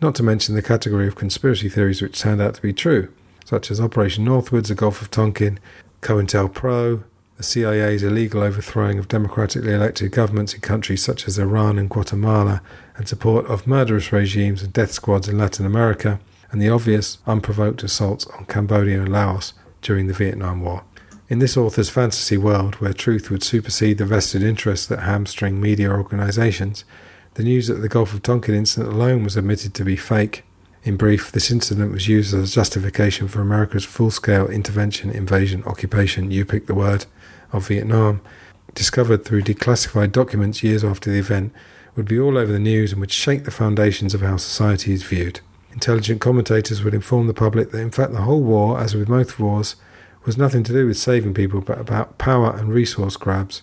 not 0.02 0.16
to 0.16 0.24
mention 0.24 0.56
the 0.56 0.62
category 0.62 1.08
of 1.08 1.16
conspiracy 1.16 1.70
theories 1.70 2.02
which 2.02 2.20
turned 2.20 2.42
out 2.42 2.56
to 2.56 2.62
be 2.62 2.74
true, 2.74 3.12
such 3.46 3.72
as 3.72 3.82
Operation 3.82 4.26
Northwoods, 4.26 4.68
the 4.68 4.76
Gulf 4.76 5.02
of 5.02 5.10
Tonkin, 5.10 5.60
COINTELPRO, 6.02 7.04
the 7.38 7.44
CIA's 7.44 8.02
illegal 8.02 8.42
overthrowing 8.42 8.98
of 8.98 9.08
democratically 9.08 9.72
elected 9.72 10.12
governments 10.12 10.56
in 10.56 10.62
countries 10.62 11.04
such 11.04 11.28
as 11.28 11.38
Iran 11.38 11.78
and 11.78 11.90
Guatemala, 11.90 12.64
and 12.96 13.08
support 13.08 13.46
of 13.46 13.68
murderous 13.68 14.12
regimes 14.12 14.64
and 14.64 14.74
death 14.74 14.92
squads 14.92 15.30
in 15.30 15.38
Latin 15.38 15.66
America, 15.66 16.20
and 16.52 16.60
the 16.60 16.70
obvious, 16.70 17.20
unprovoked 17.28 17.84
assaults 17.84 18.26
on 18.28 18.46
Cambodia 18.46 19.02
and 19.02 19.12
Laos 19.12 19.54
during 19.84 20.08
the 20.08 20.14
Vietnam 20.14 20.62
War. 20.62 20.84
In 21.30 21.38
this 21.38 21.58
author's 21.58 21.90
fantasy 21.90 22.38
world, 22.38 22.76
where 22.76 22.94
truth 22.94 23.30
would 23.30 23.44
supersede 23.44 24.00
the 24.00 24.06
vested 24.06 24.42
interests 24.42 24.88
that 24.88 25.02
hamstring 25.02 25.62
media 25.62 25.92
organisations, 25.92 26.86
the 27.36 27.44
news 27.44 27.68
that 27.68 27.76
the 27.76 27.90
Gulf 27.90 28.16
of 28.16 28.24
Tonkin 28.24 28.56
incident 28.56 28.92
alone 28.92 29.24
was 29.24 29.38
admitted 29.38 29.76
to 29.76 29.84
be 29.84 29.96
fake. 29.96 30.44
In 30.84 30.98
brief, 30.98 31.32
this 31.32 31.52
incident 31.52 31.92
was 31.92 32.08
used 32.08 32.34
as 32.34 32.50
a 32.50 32.56
justification 32.56 33.28
for 33.28 33.42
America's 33.42 33.86
full 33.86 34.10
scale 34.10 34.48
intervention, 34.48 35.12
invasion, 35.12 35.64
occupation, 35.66 36.32
you 36.32 36.46
pick 36.46 36.66
the 36.66 36.74
word, 36.74 37.06
of 37.52 37.68
Vietnam, 37.68 38.22
discovered 38.74 39.26
through 39.26 39.42
declassified 39.42 40.12
documents 40.12 40.64
years 40.64 40.84
after 40.84 41.12
the 41.12 41.20
event, 41.20 41.54
would 41.96 42.08
be 42.08 42.20
all 42.20 42.38
over 42.38 42.52
the 42.52 42.60
news 42.60 42.92
and 42.92 43.02
would 43.02 43.12
shake 43.12 43.44
the 43.44 43.52
foundations 43.52 44.14
of 44.14 44.22
how 44.22 44.38
society 44.38 44.94
is 44.94 45.04
viewed. 45.04 45.40
Intelligent 45.74 46.22
commentators 46.22 46.84
would 46.84 46.94
inform 46.94 47.28
the 47.28 47.34
public 47.34 47.72
that, 47.72 47.82
in 47.82 47.92
fact, 47.92 48.12
the 48.12 48.22
whole 48.22 48.44
war, 48.44 48.80
as 48.80 48.96
with 48.96 49.10
most 49.10 49.40
wars, 49.40 49.76
was 50.26 50.38
nothing 50.38 50.64
to 50.64 50.74
do 50.74 50.86
with 50.86 50.98
saving 50.98 51.34
people 51.34 51.62
but 51.62 51.80
about 51.80 52.18
power 52.18 52.56
and 52.56 52.74
resource 52.74 53.16
grabs 53.16 53.62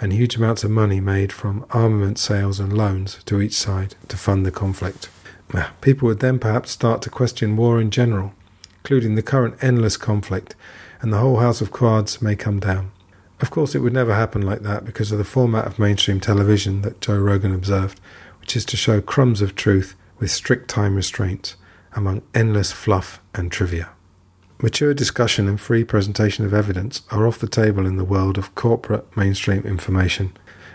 and 0.00 0.12
huge 0.12 0.36
amounts 0.36 0.64
of 0.64 0.70
money 0.70 1.00
made 1.00 1.32
from 1.32 1.64
armament 1.70 2.18
sales 2.18 2.60
and 2.60 2.72
loans 2.72 3.22
to 3.24 3.40
each 3.40 3.54
side 3.54 3.94
to 4.08 4.16
fund 4.16 4.44
the 4.44 4.50
conflict. 4.50 5.08
People 5.80 6.08
would 6.08 6.20
then 6.20 6.38
perhaps 6.38 6.70
start 6.70 7.00
to 7.02 7.10
question 7.10 7.56
war 7.56 7.80
in 7.80 7.90
general, 7.90 8.32
including 8.78 9.14
the 9.14 9.22
current 9.22 9.62
endless 9.62 9.96
conflict, 9.96 10.56
and 11.00 11.12
the 11.12 11.18
whole 11.18 11.38
house 11.38 11.60
of 11.60 11.70
cards 11.70 12.20
may 12.20 12.34
come 12.34 12.58
down. 12.58 12.90
Of 13.44 13.50
course, 13.50 13.74
it 13.74 13.80
would 13.80 13.92
never 13.92 14.14
happen 14.14 14.40
like 14.40 14.62
that 14.62 14.86
because 14.86 15.12
of 15.12 15.18
the 15.18 15.22
format 15.22 15.66
of 15.66 15.78
mainstream 15.78 16.18
television 16.18 16.80
that 16.80 17.02
Joe 17.02 17.18
Rogan 17.18 17.52
observed, 17.52 18.00
which 18.40 18.56
is 18.56 18.64
to 18.64 18.74
show 18.74 19.02
crumbs 19.02 19.42
of 19.42 19.54
truth 19.54 19.94
with 20.18 20.30
strict 20.30 20.70
time 20.70 20.94
restraints 20.94 21.56
among 21.92 22.22
endless 22.34 22.72
fluff 22.72 23.20
and 23.34 23.52
trivia. 23.52 23.90
Mature 24.62 24.94
discussion 24.94 25.46
and 25.46 25.60
free 25.60 25.84
presentation 25.84 26.46
of 26.46 26.54
evidence 26.54 27.02
are 27.10 27.26
off 27.26 27.38
the 27.38 27.46
table 27.46 27.84
in 27.84 27.98
the 27.98 28.02
world 28.02 28.38
of 28.38 28.54
corporate 28.54 29.14
mainstream 29.14 29.62
information. 29.64 30.32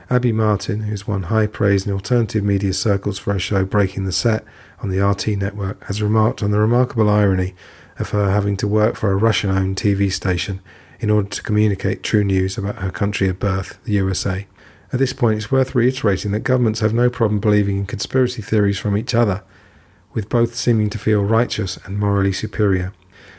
Abby 0.07 0.31
Martin, 0.31 0.81
who's 0.81 1.07
won 1.07 1.23
high 1.23 1.47
praise 1.47 1.87
in 1.87 1.91
alternative 1.91 2.43
media 2.43 2.73
circles 2.73 3.17
for 3.17 3.33
her 3.33 3.39
show 3.39 3.65
Breaking 3.65 4.05
the 4.05 4.11
Set 4.11 4.45
on 4.83 4.89
the 4.89 5.03
RT 5.03 5.29
network, 5.29 5.83
has 5.85 6.03
remarked 6.03 6.43
on 6.43 6.51
the 6.51 6.59
remarkable 6.59 7.09
irony 7.09 7.55
of 7.97 8.11
her 8.11 8.29
having 8.29 8.55
to 8.57 8.67
work 8.67 8.95
for 8.95 9.11
a 9.11 9.17
Russian 9.17 9.49
owned 9.49 9.75
TV 9.75 10.11
station 10.11 10.61
in 10.99 11.09
order 11.09 11.29
to 11.29 11.43
communicate 11.43 12.03
true 12.03 12.23
news 12.23 12.57
about 12.57 12.77
her 12.77 12.91
country 12.91 13.29
of 13.29 13.39
birth, 13.39 13.77
the 13.85 13.93
USA. 13.93 14.47
At 14.91 14.99
this 14.99 15.13
point, 15.13 15.37
it's 15.37 15.51
worth 15.51 15.75
reiterating 15.75 16.31
that 16.31 16.41
governments 16.41 16.79
have 16.79 16.93
no 16.93 17.09
problem 17.09 17.39
believing 17.39 17.77
in 17.77 17.85
conspiracy 17.85 18.41
theories 18.41 18.79
from 18.79 18.97
each 18.97 19.13
other, 19.13 19.43
with 20.13 20.29
both 20.29 20.55
seeming 20.55 20.89
to 20.89 20.97
feel 20.97 21.23
righteous 21.23 21.77
and 21.85 21.99
morally 21.99 22.33
superior. 22.33 22.91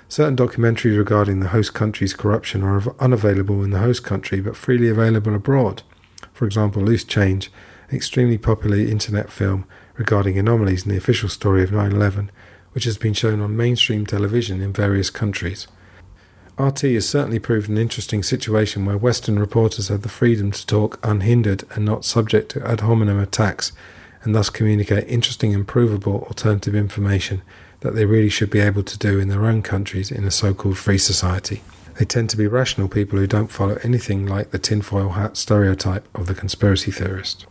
Certain 0.09 0.37
documentaries 0.37 0.97
regarding 0.97 1.41
the 1.41 1.49
host 1.49 1.75
country's 1.75 2.15
corruption 2.15 2.63
are 2.63 2.83
unavailable 2.99 3.63
in 3.63 3.71
the 3.71 3.79
host 3.79 4.05
country 4.05 4.41
but 4.41 4.57
freely 4.57 4.89
available 4.89 5.35
abroad. 5.35 5.83
For 6.33 6.47
example, 6.47 6.83
Loose 6.83 7.05
Change, 7.05 7.51
an 7.89 7.97
extremely 7.97 8.39
popular 8.39 8.77
internet 8.77 9.31
film 9.31 9.67
regarding 9.97 10.39
anomalies 10.39 10.85
in 10.85 10.91
the 10.91 10.97
official 10.97 11.29
story 11.29 11.63
of 11.63 11.73
9 11.73 11.93
11, 11.93 12.31
which 12.73 12.85
has 12.85 12.97
been 12.97 13.15
shown 13.15 13.41
on 13.41 13.57
mainstream 13.57 14.07
television 14.07 14.61
in 14.61 14.73
various 14.73 15.11
countries. 15.11 15.67
RT 16.59 16.81
has 16.83 17.09
certainly 17.09 17.39
proved 17.39 17.69
an 17.69 17.79
interesting 17.79 18.23
situation 18.23 18.85
where 18.85 18.99
Western 18.99 19.39
reporters 19.39 19.89
have 19.89 20.03
the 20.03 20.09
freedom 20.09 20.51
to 20.53 20.67
talk 20.67 20.99
unhindered 21.03 21.65
and 21.75 21.85
not 21.85 22.05
subject 22.05 22.51
to 22.53 22.67
ad 22.67 22.81
hominem 22.81 23.19
attacks, 23.19 23.73
and 24.23 24.35
thus 24.35 24.51
communicate 24.51 25.09
interesting 25.09 25.55
and 25.55 25.67
provable 25.67 26.25
alternative 26.25 26.75
information 26.75 27.43
that 27.81 27.95
they 27.95 28.05
really 28.05 28.29
should 28.29 28.51
be 28.51 28.61
able 28.61 28.83
to 28.83 28.99
do 28.99 29.19
in 29.19 29.29
their 29.29 29.47
own 29.47 29.63
countries 29.63 30.11
in 30.11 30.25
a 30.25 30.31
so 30.31 30.53
called 30.53 30.79
free 30.79 30.99
society. 30.99 31.63
They 31.99 32.05
tend 32.05 32.31
to 32.31 32.37
be 32.37 32.47
rational 32.47 32.89
people 32.89 33.19
who 33.19 33.27
don't 33.27 33.51
follow 33.51 33.79
anything 33.83 34.27
like 34.27 34.51
the 34.51 34.59
tinfoil 34.59 35.11
hat 35.11 35.37
stereotype 35.37 36.07
of 36.15 36.27
the 36.27 36.35
conspiracy 36.35 36.91
theorist. 36.91 37.47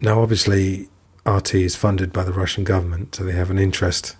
Now, 0.00 0.22
obviously, 0.22 0.88
RT 1.26 1.54
is 1.54 1.76
funded 1.76 2.12
by 2.12 2.24
the 2.24 2.32
Russian 2.32 2.64
government, 2.64 3.14
so 3.14 3.24
they 3.24 3.32
have 3.32 3.50
an 3.50 3.58
interest 3.58 4.16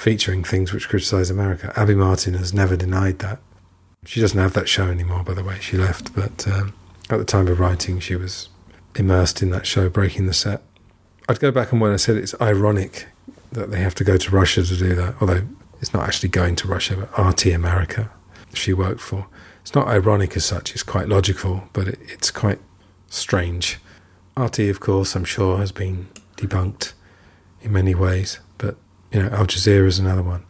featuring 0.00 0.42
things 0.42 0.72
which 0.72 0.88
criticize 0.88 1.30
America. 1.30 1.72
Abby 1.76 1.94
Martin 1.94 2.32
has 2.34 2.54
never 2.54 2.74
denied 2.74 3.18
that. 3.18 3.38
She 4.06 4.18
doesn't 4.20 4.38
have 4.38 4.54
that 4.54 4.66
show 4.66 4.86
anymore, 4.88 5.22
by 5.22 5.34
the 5.34 5.44
way. 5.44 5.58
She 5.60 5.76
left, 5.76 6.14
but 6.14 6.48
um, 6.48 6.72
at 7.10 7.18
the 7.18 7.24
time 7.24 7.48
of 7.48 7.60
writing, 7.60 8.00
she 8.00 8.16
was 8.16 8.48
immersed 8.96 9.42
in 9.42 9.50
that 9.50 9.66
show, 9.66 9.90
Breaking 9.90 10.24
the 10.24 10.32
Set. 10.32 10.62
I'd 11.28 11.38
go 11.38 11.50
back 11.50 11.74
on 11.74 11.80
when 11.80 11.92
I 11.92 11.96
said 11.96 12.16
it's 12.16 12.34
ironic 12.40 13.08
that 13.52 13.70
they 13.70 13.80
have 13.80 13.94
to 13.96 14.04
go 14.04 14.16
to 14.16 14.30
Russia 14.30 14.62
to 14.62 14.76
do 14.76 14.94
that, 14.94 15.16
although 15.20 15.46
it's 15.82 15.92
not 15.92 16.04
actually 16.04 16.30
going 16.30 16.56
to 16.56 16.68
Russia, 16.68 16.96
but 16.96 17.22
RT 17.22 17.46
America 17.46 18.10
she 18.54 18.72
worked 18.72 19.02
for. 19.02 19.26
It's 19.60 19.74
not 19.74 19.86
ironic 19.86 20.34
as 20.34 20.46
such, 20.46 20.72
it's 20.72 20.82
quite 20.82 21.08
logical, 21.08 21.68
but 21.74 21.88
it, 21.88 21.98
it's 22.08 22.30
quite 22.30 22.58
strange. 23.08 23.78
RT, 24.36 24.60
of 24.60 24.80
course, 24.80 25.14
I'm 25.14 25.24
sure 25.24 25.58
has 25.58 25.72
been 25.72 26.08
debunked 26.38 26.94
in 27.60 27.72
many 27.72 27.94
ways, 27.94 28.40
you 29.12 29.22
know, 29.22 29.28
Al 29.30 29.46
Jazeera 29.46 29.86
is 29.86 29.98
another 29.98 30.22
one. 30.22 30.44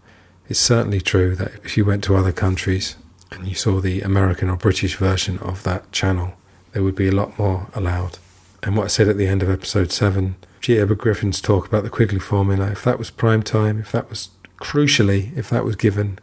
It's 0.48 0.60
certainly 0.60 1.00
true 1.00 1.36
that 1.36 1.54
if 1.64 1.76
you 1.76 1.84
went 1.84 2.04
to 2.04 2.16
other 2.16 2.32
countries 2.32 2.96
and 3.30 3.46
you 3.46 3.54
saw 3.54 3.80
the 3.80 4.00
American 4.00 4.50
or 4.50 4.56
British 4.56 4.96
version 4.96 5.38
of 5.38 5.62
that 5.62 5.92
channel, 5.92 6.34
there 6.72 6.82
would 6.82 6.96
be 6.96 7.08
a 7.08 7.12
lot 7.12 7.38
more 7.38 7.68
allowed. 7.74 8.18
And 8.62 8.76
what 8.76 8.84
I 8.84 8.88
said 8.88 9.08
at 9.08 9.16
the 9.16 9.26
end 9.26 9.42
of 9.42 9.50
episode 9.50 9.92
7 9.92 10.36
G. 10.60 10.78
Edward 10.78 10.98
Griffin's 10.98 11.40
talk 11.40 11.66
about 11.66 11.84
the 11.84 11.90
Quigley 11.90 12.18
formula, 12.18 12.70
if 12.70 12.84
that 12.84 12.98
was 12.98 13.10
prime 13.10 13.42
time, 13.42 13.78
if 13.78 13.92
that 13.92 14.10
was 14.10 14.30
crucially, 14.60 15.36
if 15.36 15.48
that 15.48 15.64
was 15.64 15.74
given, 15.74 16.18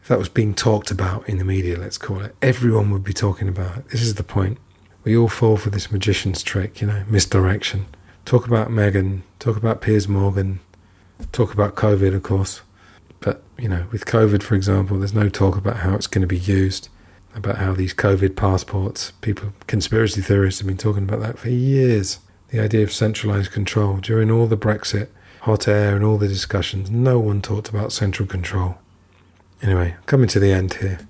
if 0.00 0.08
that 0.08 0.18
was 0.18 0.30
being 0.30 0.54
talked 0.54 0.90
about 0.90 1.28
in 1.28 1.36
the 1.36 1.44
media, 1.44 1.78
let's 1.78 1.98
call 1.98 2.22
it, 2.22 2.34
everyone 2.40 2.90
would 2.90 3.04
be 3.04 3.12
talking 3.12 3.48
about 3.48 3.78
it. 3.78 3.88
This 3.90 4.00
is 4.00 4.14
the 4.14 4.24
point. 4.24 4.58
We 5.04 5.16
all 5.16 5.28
fall 5.28 5.58
for 5.58 5.68
this 5.68 5.92
magician's 5.92 6.42
trick, 6.42 6.80
you 6.80 6.86
know, 6.86 7.04
misdirection. 7.06 7.86
Talk 8.24 8.46
about 8.46 8.68
Meghan, 8.68 9.22
talk 9.38 9.56
about 9.56 9.82
Piers 9.82 10.08
Morgan, 10.08 10.60
talk 11.32 11.52
about 11.52 11.74
COVID, 11.74 12.14
of 12.14 12.22
course. 12.22 12.62
But, 13.20 13.42
you 13.56 13.68
know, 13.68 13.86
with 13.92 14.04
COVID, 14.04 14.42
for 14.42 14.54
example, 14.54 14.98
there's 14.98 15.14
no 15.14 15.28
talk 15.28 15.56
about 15.56 15.78
how 15.78 15.94
it's 15.94 16.06
going 16.06 16.22
to 16.22 16.26
be 16.26 16.38
used, 16.38 16.88
about 17.34 17.58
how 17.58 17.72
these 17.72 17.94
COVID 17.94 18.34
passports, 18.34 19.12
people, 19.20 19.52
conspiracy 19.66 20.20
theorists 20.20 20.60
have 20.60 20.66
been 20.66 20.76
talking 20.76 21.04
about 21.04 21.20
that 21.20 21.38
for 21.38 21.48
years 21.48 22.18
the 22.52 22.60
idea 22.60 22.82
of 22.82 22.92
centralized 22.92 23.50
control. 23.50 23.96
During 23.96 24.30
all 24.30 24.46
the 24.46 24.58
Brexit, 24.58 25.08
hot 25.40 25.66
air, 25.66 25.96
and 25.96 26.04
all 26.04 26.18
the 26.18 26.28
discussions, 26.28 26.90
no 26.90 27.18
one 27.18 27.40
talked 27.40 27.70
about 27.70 27.92
central 27.92 28.28
control. 28.28 28.76
Anyway, 29.62 29.96
coming 30.06 30.28
to 30.28 30.38
the 30.38 30.52
end 30.52 30.74
here, 30.74 31.00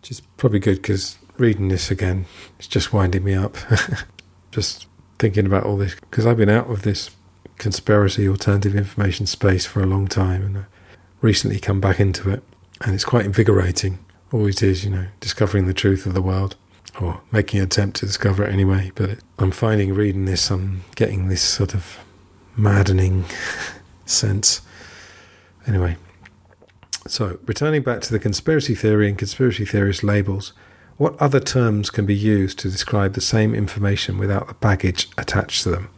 which 0.00 0.10
is 0.10 0.20
probably 0.38 0.58
good 0.58 0.76
because 0.76 1.18
reading 1.36 1.68
this 1.68 1.90
again 1.90 2.24
is 2.58 2.66
just 2.66 2.92
winding 2.92 3.22
me 3.22 3.34
up. 3.34 3.56
just 4.52 4.86
thinking 5.18 5.46
about 5.46 5.64
all 5.64 5.76
this 5.76 5.94
because 5.96 6.26
I've 6.26 6.38
been 6.38 6.48
out 6.48 6.70
of 6.70 6.82
this 6.82 7.10
conspiracy 7.58 8.28
alternative 8.28 8.74
information 8.74 9.26
space 9.26 9.66
for 9.66 9.82
a 9.82 9.86
long 9.86 10.06
time 10.06 10.42
and 10.42 10.58
I 10.58 10.64
recently 11.20 11.58
come 11.58 11.80
back 11.80 12.00
into 12.00 12.30
it 12.30 12.42
and 12.80 12.94
it's 12.94 13.04
quite 13.04 13.24
invigorating. 13.24 13.98
Always 14.32 14.62
is, 14.62 14.84
you 14.84 14.90
know, 14.90 15.06
discovering 15.20 15.66
the 15.66 15.74
truth 15.74 16.06
of 16.06 16.14
the 16.14 16.22
world 16.22 16.56
or 17.00 17.22
making 17.32 17.60
an 17.60 17.66
attempt 17.66 17.96
to 17.98 18.06
discover 18.06 18.44
it 18.44 18.52
anyway. 18.52 18.92
But 18.94 19.10
it, 19.10 19.20
I'm 19.38 19.50
finding 19.50 19.94
reading 19.94 20.24
this, 20.24 20.50
I'm 20.50 20.84
getting 20.96 21.28
this 21.28 21.42
sort 21.42 21.74
of 21.74 21.98
maddening 22.56 23.24
sense. 24.06 24.60
Anyway, 25.66 25.96
so 27.06 27.38
returning 27.46 27.82
back 27.82 28.00
to 28.02 28.12
the 28.12 28.18
conspiracy 28.18 28.74
theory 28.74 29.08
and 29.08 29.18
conspiracy 29.18 29.64
theorist 29.64 30.02
labels, 30.02 30.52
what 30.96 31.20
other 31.20 31.40
terms 31.40 31.90
can 31.90 32.06
be 32.06 32.14
used 32.14 32.58
to 32.60 32.70
describe 32.70 33.14
the 33.14 33.20
same 33.20 33.54
information 33.54 34.18
without 34.18 34.46
the 34.46 34.54
baggage 34.54 35.08
attached 35.18 35.62
to 35.64 35.70
them? 35.70 35.88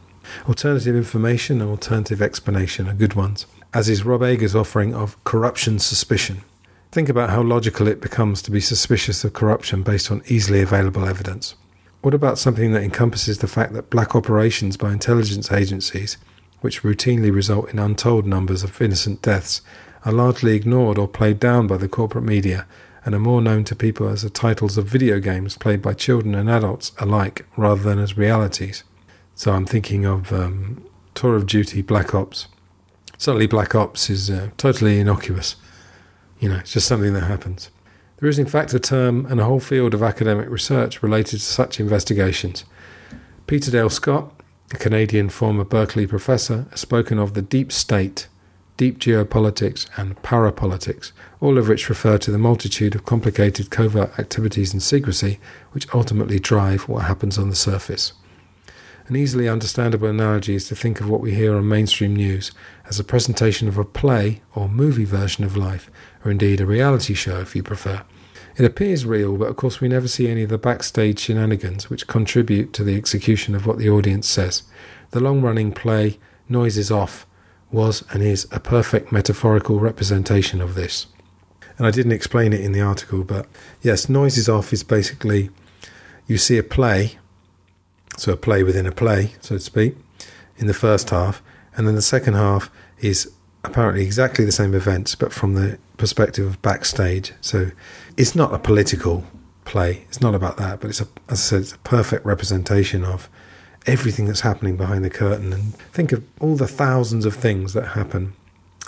Alternative 0.49 0.95
information 0.95 1.61
and 1.61 1.71
alternative 1.71 2.23
explanation 2.23 2.89
are 2.89 2.95
good 2.95 3.15
ones. 3.15 3.47
as 3.77 3.91
is 3.91 4.07
Rob 4.07 4.23
Ager's 4.23 4.55
offering 4.55 4.95
of 4.95 5.23
corruption 5.25 5.79
suspicion. 5.79 6.41
Think 6.93 7.11
about 7.11 7.29
how 7.29 7.43
logical 7.43 7.89
it 7.89 8.01
becomes 8.01 8.41
to 8.43 8.51
be 8.51 8.59
suspicious 8.59 9.23
of 9.23 9.35
corruption 9.35 9.83
based 9.83 10.11
on 10.11 10.23
easily 10.29 10.63
available 10.63 11.05
evidence. 11.05 11.57
What 12.01 12.15
about 12.15 12.39
something 12.39 12.73
that 12.73 12.83
encompasses 12.83 13.37
the 13.37 13.47
fact 13.47 13.75
that 13.75 13.91
black 13.91 14.17
operations 14.17 14.79
by 14.79 14.93
intelligence 14.93 15.53
agencies, 15.53 16.17
which 16.63 16.83
routinely 16.83 17.31
result 17.31 17.69
in 17.71 17.79
untold 17.79 18.27
numbers 18.27 18.63
of 18.63 18.81
innocent 18.81 19.21
deaths, 19.21 19.61
are 20.07 20.13
largely 20.13 20.55
ignored 20.55 20.97
or 20.97 21.07
played 21.07 21.39
down 21.39 21.67
by 21.67 21.77
the 21.77 21.87
corporate 21.87 22.25
media 22.25 22.67
and 23.05 23.15
are 23.15 23.21
more 23.21 23.43
known 23.43 23.65
to 23.65 23.77
people 23.77 24.09
as 24.09 24.23
the 24.23 24.31
titles 24.31 24.79
of 24.79 24.87
video 24.87 25.21
games 25.21 25.59
played 25.59 25.83
by 25.83 25.93
children 25.93 26.35
and 26.35 26.49
adults 26.49 26.93
alike 26.99 27.45
rather 27.59 27.83
than 27.83 27.99
as 27.99 28.17
realities? 28.17 28.85
So 29.39 29.53
I'm 29.53 29.67
thinking 29.67 30.07
of 30.07 30.33
um, 30.33 30.83
Tour 31.15 31.37
of 31.37 31.45
Duty 31.47 31.83
Black 31.83 32.15
Ops. 32.15 32.49
Suddenly, 33.19 33.47
Black 33.47 33.75
Ops 33.75 34.09
is 34.09 34.31
uh, 34.31 34.49
totally 34.57 34.99
innocuous. 34.99 35.57
You 36.41 36.49
know, 36.49 36.57
it's 36.57 36.73
just 36.73 36.89
something 36.89 37.13
that 37.13 37.25
happens. 37.25 37.71
There 38.17 38.31
is, 38.31 38.39
in 38.39 38.47
fact, 38.47 38.73
a 38.73 38.81
term 38.81 39.27
and 39.27 39.39
a 39.39 39.45
whole 39.45 39.61
field 39.61 39.93
of 39.93 40.03
academic 40.03 40.49
research 40.49 41.03
related 41.03 41.41
to 41.41 41.45
such 41.45 41.79
investigations. 41.79 42.65
Peter 43.47 43.71
Dale 43.71 43.91
Scott, 43.91 44.33
a 44.73 44.79
Canadian 44.79 45.29
former 45.29 45.65
Berkeley 45.65 46.07
professor, 46.07 46.65
has 46.71 46.81
spoken 46.81 47.19
of 47.19 47.35
the 47.35 47.43
deep 47.43 47.73
state, 47.73 48.29
deep 48.79 48.99
geopolitics, 48.99 49.87
and 49.99 50.17
parapolitics, 50.23 51.13
all 51.43 51.59
of 51.59 51.69
which 51.69 51.91
refer 51.91 52.17
to 52.17 52.31
the 52.31 52.39
multitude 52.39 52.95
of 52.95 53.05
complicated 53.05 53.71
covert 53.71 54.19
activities 54.19 54.73
and 54.73 54.83
secrecy 54.83 55.39
which 55.73 55.93
ultimately 55.93 56.39
drive 56.39 56.89
what 56.89 57.05
happens 57.05 57.37
on 57.37 57.51
the 57.51 57.55
surface. 57.55 58.15
An 59.09 59.15
easily 59.15 59.49
understandable 59.49 60.09
analogy 60.09 60.57
is 60.57 60.67
to 60.67 60.75
think 60.75 61.01
of 61.01 61.09
what 61.09 61.21
we 61.21 61.33
hear 61.33 61.57
on 61.57 61.69
mainstream 61.69 62.17
news 62.17 62.51
as 62.87 62.99
a 62.99 63.05
presentation 63.05 63.69
of 63.69 63.79
a 63.79 63.85
play 63.85 64.43
or 64.57 64.69
movie 64.69 65.05
version 65.05 65.45
of 65.45 65.57
life, 65.57 65.89
or 66.25 66.33
indeed 66.33 66.61
a 66.61 66.67
reality 66.67 67.15
show 67.15 67.39
if 67.39 67.55
you 67.55 67.63
prefer. 67.63 68.03
It 68.57 68.65
appears 68.65 69.07
real, 69.07 69.37
but 69.37 69.49
of 69.49 69.55
course 69.55 69.81
we 69.81 69.87
never 69.87 70.09
see 70.09 70.29
any 70.29 70.43
of 70.43 70.49
the 70.49 70.59
backstage 70.59 71.21
shenanigans 71.21 71.89
which 71.89 72.09
contribute 72.09 72.73
to 72.73 72.83
the 72.83 72.97
execution 72.97 73.55
of 73.55 73.65
what 73.65 73.79
the 73.79 73.89
audience 73.89 74.29
says. 74.29 74.65
The 75.11 75.21
long 75.21 75.41
running 75.41 75.71
play, 75.71 76.19
Noises 76.49 76.91
Off, 76.91 77.27
was 77.71 78.03
and 78.11 78.25
is 78.25 78.49
a 78.51 78.59
perfect 78.59 79.13
metaphorical 79.13 79.79
representation 79.79 80.61
of 80.61 80.75
this. 80.75 81.07
And 81.79 81.87
I 81.87 81.93
didn't 81.93 82.13
explain 82.13 82.53
it 82.53 82.61
in 82.61 82.73
the 82.73 82.81
article, 82.81 83.23
but 83.23 83.47
yes, 83.83 84.09
Noises 84.09 84.49
Off 84.49 84.73
is 84.73 84.83
basically 84.83 85.51
you 86.27 86.39
see 86.39 86.59
a 86.59 86.65
play 86.65 87.19
so 88.17 88.33
a 88.33 88.37
play 88.37 88.63
within 88.63 88.87
a 88.87 88.93
play, 88.93 89.35
so 89.41 89.57
to 89.57 89.61
speak, 89.61 89.97
in 90.57 90.67
the 90.67 90.75
first 90.75 91.11
half, 91.11 91.43
and 91.77 91.87
then 91.87 91.95
the 91.95 92.03
second 92.03 92.35
half 92.35 92.71
is 93.01 93.31
apparently 93.65 94.05
exactly 94.05 94.45
the 94.45 94.53
same 94.53 94.75
events, 94.75 95.15
but 95.15 95.33
from 95.33 95.55
the 95.55 95.79
perspective 95.97 96.47
of 96.47 96.63
backstage. 96.63 97.33
So 97.41 97.71
it's 98.17 98.35
not 98.35 98.55
a 98.55 98.59
political 98.59 99.25
play. 99.65 100.05
It's 100.09 100.21
not 100.21 100.35
about 100.35 100.57
that, 100.57 100.81
but 100.81 100.89
it's 100.91 101.01
a, 101.01 101.09
as 101.29 101.41
I 101.41 101.43
said, 101.43 101.61
it's 101.63 101.73
a 101.73 101.79
perfect 101.79 102.25
representation 102.25 103.05
of 103.05 103.29
everything 103.87 104.27
that's 104.27 104.41
happening 104.41 104.77
behind 104.77 105.05
the 105.05 105.11
curtain. 105.11 105.53
And 105.53 105.75
think 105.93 106.13
of 106.13 106.25
all 106.41 106.57
the 106.57 106.69
thousands 106.69 107.27
of 107.27 107.35
things 107.35 107.73
that 107.75 107.89
happen. 107.89 108.35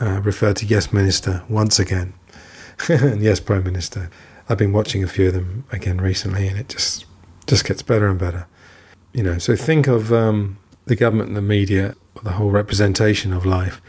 Uh, 0.01 0.21
refer 0.21 0.53
to 0.55 0.65
Yes 0.65 0.93
Minister 0.93 1.43
once 1.49 1.81
again, 1.81 2.15
and 2.89 3.21
Yes 3.21 3.41
Prime 3.41 3.65
Minister. 3.65 4.11
I've 4.49 4.57
been 4.59 4.73
watching 4.73 5.03
a 5.03 5.09
few 5.09 5.27
of 5.29 5.35
them 5.35 5.65
again 5.73 5.99
recently, 5.99 6.47
and 6.47 6.57
it 6.57 6.69
just 6.69 7.05
just 7.49 7.65
gets 7.65 7.83
better 7.83 8.07
and 8.07 8.17
better. 8.17 8.47
You 9.13 9.23
know, 9.23 9.39
so 9.39 9.57
think 9.57 9.87
of 9.87 10.13
um, 10.13 10.59
the 10.87 10.97
government 10.97 11.29
and 11.29 11.37
the 11.37 11.43
media, 11.43 11.95
the 12.23 12.33
whole 12.33 12.51
representation 12.51 13.33
of 13.33 13.47
life, 13.47 13.81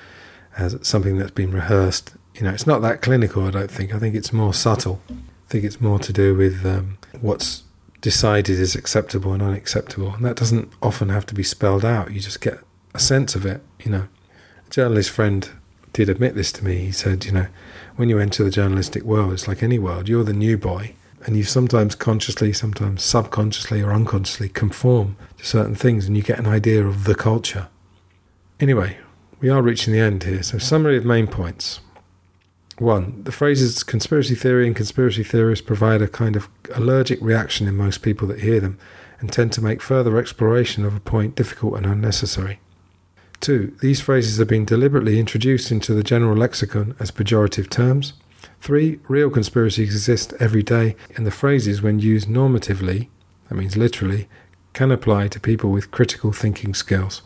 as 0.58 0.78
something 0.82 1.18
that's 1.18 1.32
been 1.32 1.52
rehearsed. 1.52 2.14
You 2.36 2.44
know, 2.44 2.52
it's 2.52 2.68
not 2.68 2.82
that 2.82 3.02
clinical. 3.02 3.46
I 3.46 3.52
don't 3.52 3.72
think. 3.72 3.94
I 3.94 4.00
think 4.00 4.16
it's 4.16 4.32
more 4.32 4.54
subtle. 4.54 5.02
I 5.10 5.16
think 5.50 5.64
it's 5.64 5.82
more 5.82 6.00
to 6.00 6.14
do 6.14 6.36
with 6.36 6.66
um, 6.66 6.98
what's 7.22 7.64
decided 8.02 8.60
is 8.60 8.76
acceptable 8.76 9.34
and 9.34 9.42
unacceptable, 9.42 10.14
and 10.14 10.24
that 10.26 10.36
doesn't 10.36 10.72
often 10.82 11.10
have 11.10 11.26
to 11.28 11.36
be 11.36 11.44
spelled 11.44 11.84
out. 11.84 12.12
You 12.12 12.20
just 12.20 12.42
get 12.42 12.60
a 12.94 13.00
sense 13.00 13.36
of 13.36 13.46
it. 13.46 13.62
You 13.84 13.92
know, 13.92 14.08
a 14.66 14.70
journalist 14.70 15.10
friend 15.10 15.50
did 15.94 16.10
admit 16.10 16.36
this 16.36 16.52
to 16.54 16.64
me. 16.64 16.78
He 16.78 16.92
said, 16.92 17.26
you 17.26 17.32
know, 17.32 17.48
when 17.96 18.10
you 18.10 18.20
enter 18.20 18.44
the 18.44 18.52
journalistic 18.52 19.04
world, 19.04 19.34
it's 19.34 19.48
like 19.48 19.64
any 19.64 19.80
world. 19.80 20.08
You're 20.08 20.24
the 20.24 20.34
new 20.34 20.58
boy, 20.58 20.94
and 21.26 21.36
you 21.36 21.44
sometimes 21.44 21.96
consciously, 21.96 22.54
sometimes 22.54 23.04
subconsciously 23.04 23.82
or 23.82 23.92
unconsciously 23.92 24.50
conform 24.50 25.18
to 25.38 25.46
certain 25.46 25.76
things 25.76 26.06
and 26.06 26.16
you 26.16 26.24
get 26.24 26.40
an 26.40 26.48
idea 26.48 26.86
of 26.86 27.04
the 27.04 27.16
culture. 27.16 27.68
Anyway, 28.60 28.98
we 29.40 29.50
are 29.50 29.62
reaching 29.62 29.94
the 29.94 30.00
end 30.00 30.24
here. 30.24 30.44
So, 30.44 30.58
summary 30.58 30.98
of 30.98 31.06
main 31.06 31.28
points. 31.28 31.80
One, 32.78 33.24
the 33.24 33.32
phrases 33.32 33.84
conspiracy 33.84 34.36
theory 34.36 34.66
and 34.66 34.76
conspiracy 34.76 35.24
theorists 35.24 35.66
provide 35.66 36.02
a 36.02 36.08
kind 36.08 36.36
of 36.36 36.48
allergic 36.74 37.20
reaction 37.22 37.68
in 37.68 37.76
most 37.76 38.02
people 38.02 38.28
that 38.30 38.40
hear 38.40 38.62
them 38.62 38.80
and 39.20 39.32
tend 39.32 39.52
to 39.54 39.62
make 39.62 39.82
further 39.82 40.18
exploration 40.18 40.86
of 40.86 40.96
a 40.96 41.02
point 41.02 41.36
difficult 41.36 41.76
and 41.76 41.86
unnecessary. 41.86 42.60
Two, 43.42 43.76
these 43.82 44.02
phrases 44.02 44.38
have 44.38 44.48
been 44.48 44.66
deliberately 44.66 45.20
introduced 45.20 45.72
into 45.72 45.94
the 45.94 46.04
general 46.04 46.38
lexicon 46.38 46.96
as 47.00 47.12
pejorative 47.12 47.70
terms. 47.70 48.14
Three, 48.60 49.00
real 49.08 49.30
conspiracies 49.30 49.94
exist 49.94 50.34
every 50.40 50.64
day, 50.64 50.96
and 51.16 51.26
the 51.26 51.32
phrases, 51.32 51.82
when 51.82 52.00
used 52.00 52.28
normatively, 52.28 53.08
that 53.48 53.56
means 53.56 53.78
literally, 53.78 54.28
can 54.74 54.92
apply 54.92 55.28
to 55.30 55.40
people 55.40 55.72
with 55.72 55.92
critical 55.92 56.32
thinking 56.32 56.74
skills. 56.74 57.22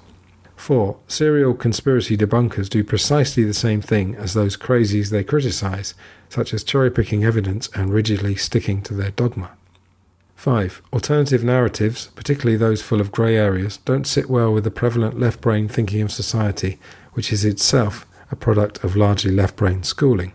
4. 0.56 0.98
Serial 1.08 1.54
conspiracy 1.54 2.16
debunkers 2.16 2.70
do 2.70 2.84
precisely 2.84 3.44
the 3.44 3.54
same 3.54 3.82
thing 3.82 4.16
as 4.16 4.34
those 4.34 4.56
crazies 4.56 5.10
they 5.10 5.24
criticize, 5.24 5.94
such 6.30 6.54
as 6.54 6.64
cherry 6.64 6.90
picking 6.90 7.26
evidence 7.26 7.68
and 7.76 7.94
rigidly 7.94 8.36
sticking 8.36 8.82
to 8.84 8.94
their 8.94 9.12
dogma. 9.12 9.52
5. 10.36 10.82
Alternative 10.92 11.44
narratives, 11.44 12.08
particularly 12.16 12.58
those 12.58 12.82
full 12.82 13.02
of 13.02 13.12
grey 13.12 13.36
areas, 13.36 13.78
don't 13.78 14.08
sit 14.08 14.30
well 14.30 14.54
with 14.54 14.64
the 14.64 14.72
prevalent 14.72 15.20
left 15.20 15.42
brain 15.42 15.68
thinking 15.68 16.02
of 16.02 16.12
society, 16.12 16.80
which 17.14 17.32
is 17.32 17.46
itself 17.46 18.06
a 18.32 18.36
product 18.36 18.84
of 18.84 18.96
largely 18.96 19.32
left 19.32 19.56
brain 19.56 19.84
schooling. 19.84 20.34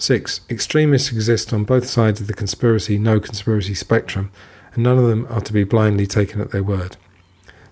6. 0.00 0.42
Extremists 0.48 1.10
exist 1.10 1.52
on 1.52 1.64
both 1.64 1.84
sides 1.84 2.20
of 2.20 2.28
the 2.28 2.32
conspiracy 2.32 2.98
no 2.98 3.18
conspiracy 3.18 3.74
spectrum, 3.74 4.30
and 4.72 4.84
none 4.84 4.96
of 4.96 5.08
them 5.08 5.26
are 5.28 5.40
to 5.40 5.52
be 5.52 5.64
blindly 5.64 6.06
taken 6.06 6.40
at 6.40 6.52
their 6.52 6.62
word. 6.62 6.96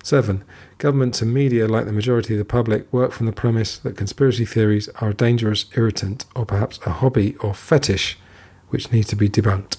7. 0.03 0.43
Governments 0.77 1.21
and 1.21 1.33
media, 1.33 1.67
like 1.67 1.85
the 1.85 1.93
majority 1.93 2.33
of 2.33 2.37
the 2.37 2.45
public, 2.45 2.91
work 2.91 3.13
from 3.13 3.27
the 3.27 3.31
premise 3.31 3.77
that 3.79 3.95
conspiracy 3.95 4.45
theories 4.45 4.89
are 4.99 5.09
a 5.09 5.13
dangerous 5.13 5.65
irritant 5.77 6.25
or 6.35 6.45
perhaps 6.45 6.79
a 6.85 6.91
hobby 6.91 7.35
or 7.37 7.53
fetish 7.53 8.17
which 8.69 8.91
needs 8.91 9.07
to 9.07 9.15
be 9.15 9.29
debunked. 9.29 9.77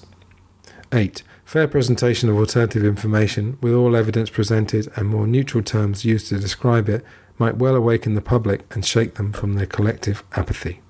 8. 0.91 1.23
Fair 1.45 1.69
presentation 1.69 2.31
of 2.31 2.37
alternative 2.37 2.85
information, 2.85 3.59
with 3.61 3.75
all 3.75 3.95
evidence 3.95 4.31
presented 4.31 4.91
and 4.97 5.09
more 5.09 5.27
neutral 5.27 5.63
terms 5.63 6.07
used 6.07 6.29
to 6.29 6.39
describe 6.39 6.89
it, 6.89 7.05
might 7.37 7.59
well 7.59 7.77
awaken 7.77 8.15
the 8.15 8.23
public 8.23 8.65
and 8.75 8.87
shake 8.87 9.15
them 9.15 9.33
from 9.33 9.55
their 9.55 9.67
collective 9.67 10.25
apathy. 10.33 10.81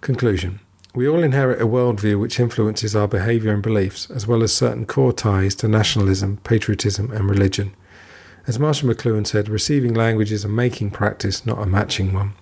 Conclusion 0.00 0.60
we 0.94 1.08
all 1.08 1.22
inherit 1.22 1.62
a 1.62 1.66
worldview 1.66 2.18
which 2.18 2.40
influences 2.40 2.96
our 2.96 3.06
behaviour 3.06 3.52
and 3.52 3.62
beliefs, 3.62 4.10
as 4.10 4.26
well 4.26 4.42
as 4.42 4.52
certain 4.52 4.86
core 4.86 5.12
ties 5.12 5.54
to 5.56 5.68
nationalism, 5.68 6.38
patriotism, 6.38 7.12
and 7.12 7.30
religion. 7.30 7.74
As 8.46 8.58
Marshall 8.58 8.88
McLuhan 8.88 9.26
said, 9.26 9.48
receiving 9.48 9.94
language 9.94 10.32
is 10.32 10.44
a 10.44 10.48
making 10.48 10.90
practice, 10.90 11.46
not 11.46 11.62
a 11.62 11.66
matching 11.66 12.12
one. 12.12 12.32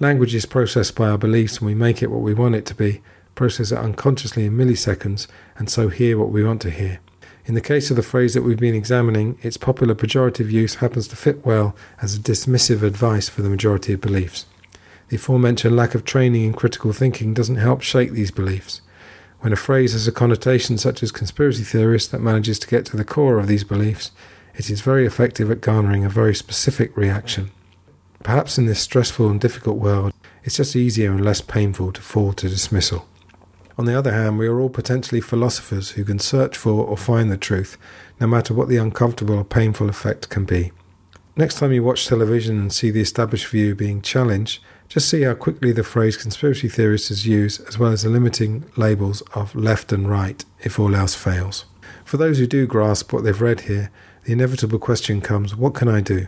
Language 0.00 0.34
is 0.34 0.46
processed 0.46 0.96
by 0.96 1.08
our 1.08 1.18
beliefs, 1.18 1.58
and 1.58 1.66
we 1.66 1.74
make 1.74 2.02
it 2.02 2.10
what 2.10 2.22
we 2.22 2.34
want 2.34 2.56
it 2.56 2.66
to 2.66 2.74
be, 2.74 3.00
process 3.36 3.70
it 3.70 3.78
unconsciously 3.78 4.46
in 4.46 4.56
milliseconds, 4.56 5.28
and 5.56 5.70
so 5.70 5.88
hear 5.88 6.18
what 6.18 6.30
we 6.30 6.42
want 6.42 6.60
to 6.62 6.70
hear. 6.70 6.98
In 7.44 7.54
the 7.54 7.60
case 7.60 7.90
of 7.90 7.96
the 7.96 8.02
phrase 8.02 8.34
that 8.34 8.42
we've 8.42 8.58
been 8.58 8.74
examining, 8.74 9.38
its 9.42 9.56
popular 9.56 9.94
pejorative 9.94 10.50
use 10.50 10.76
happens 10.76 11.06
to 11.08 11.16
fit 11.16 11.46
well 11.46 11.76
as 12.00 12.16
a 12.16 12.20
dismissive 12.20 12.82
advice 12.82 13.28
for 13.28 13.42
the 13.42 13.50
majority 13.50 13.92
of 13.92 14.00
beliefs. 14.00 14.46
The 15.12 15.16
aforementioned 15.16 15.76
lack 15.76 15.94
of 15.94 16.06
training 16.06 16.44
in 16.44 16.54
critical 16.54 16.90
thinking 16.94 17.34
doesn't 17.34 17.56
help 17.56 17.82
shake 17.82 18.12
these 18.12 18.30
beliefs. 18.30 18.80
When 19.40 19.52
a 19.52 19.56
phrase 19.56 19.92
has 19.92 20.08
a 20.08 20.10
connotation 20.10 20.78
such 20.78 21.02
as 21.02 21.12
conspiracy 21.12 21.64
theorist 21.64 22.12
that 22.12 22.22
manages 22.22 22.58
to 22.60 22.66
get 22.66 22.86
to 22.86 22.96
the 22.96 23.04
core 23.04 23.38
of 23.38 23.46
these 23.46 23.62
beliefs, 23.62 24.10
it 24.54 24.70
is 24.70 24.80
very 24.80 25.04
effective 25.04 25.50
at 25.50 25.60
garnering 25.60 26.02
a 26.02 26.08
very 26.08 26.34
specific 26.34 26.96
reaction. 26.96 27.50
Perhaps 28.22 28.56
in 28.56 28.64
this 28.64 28.80
stressful 28.80 29.28
and 29.28 29.38
difficult 29.38 29.76
world, 29.76 30.14
it's 30.44 30.56
just 30.56 30.74
easier 30.74 31.12
and 31.12 31.22
less 31.22 31.42
painful 31.42 31.92
to 31.92 32.00
fall 32.00 32.32
to 32.32 32.48
dismissal. 32.48 33.06
On 33.76 33.84
the 33.84 33.98
other 33.98 34.14
hand, 34.14 34.38
we 34.38 34.46
are 34.46 34.58
all 34.58 34.70
potentially 34.70 35.20
philosophers 35.20 35.90
who 35.90 36.04
can 36.04 36.20
search 36.20 36.56
for 36.56 36.86
or 36.86 36.96
find 36.96 37.30
the 37.30 37.36
truth, 37.36 37.76
no 38.18 38.26
matter 38.26 38.54
what 38.54 38.70
the 38.70 38.78
uncomfortable 38.78 39.34
or 39.34 39.44
painful 39.44 39.90
effect 39.90 40.30
can 40.30 40.46
be. 40.46 40.72
Next 41.36 41.58
time 41.58 41.72
you 41.72 41.82
watch 41.82 42.06
television 42.06 42.58
and 42.58 42.72
see 42.72 42.90
the 42.90 43.02
established 43.02 43.48
view 43.48 43.74
being 43.74 44.00
challenged, 44.00 44.62
just 44.92 45.08
see 45.08 45.22
how 45.22 45.32
quickly 45.32 45.72
the 45.72 45.82
phrase 45.82 46.18
conspiracy 46.18 46.68
theorist 46.68 47.10
is 47.10 47.26
used, 47.26 47.66
as 47.66 47.78
well 47.78 47.92
as 47.92 48.02
the 48.02 48.10
limiting 48.10 48.70
labels 48.76 49.22
of 49.34 49.54
left 49.54 49.90
and 49.90 50.06
right 50.06 50.44
if 50.60 50.78
all 50.78 50.94
else 50.94 51.14
fails. 51.14 51.64
For 52.04 52.18
those 52.18 52.38
who 52.38 52.46
do 52.46 52.66
grasp 52.66 53.10
what 53.10 53.24
they've 53.24 53.40
read 53.40 53.62
here, 53.62 53.90
the 54.24 54.34
inevitable 54.34 54.78
question 54.78 55.22
comes 55.22 55.56
what 55.56 55.72
can 55.72 55.88
I 55.88 56.02
do? 56.02 56.26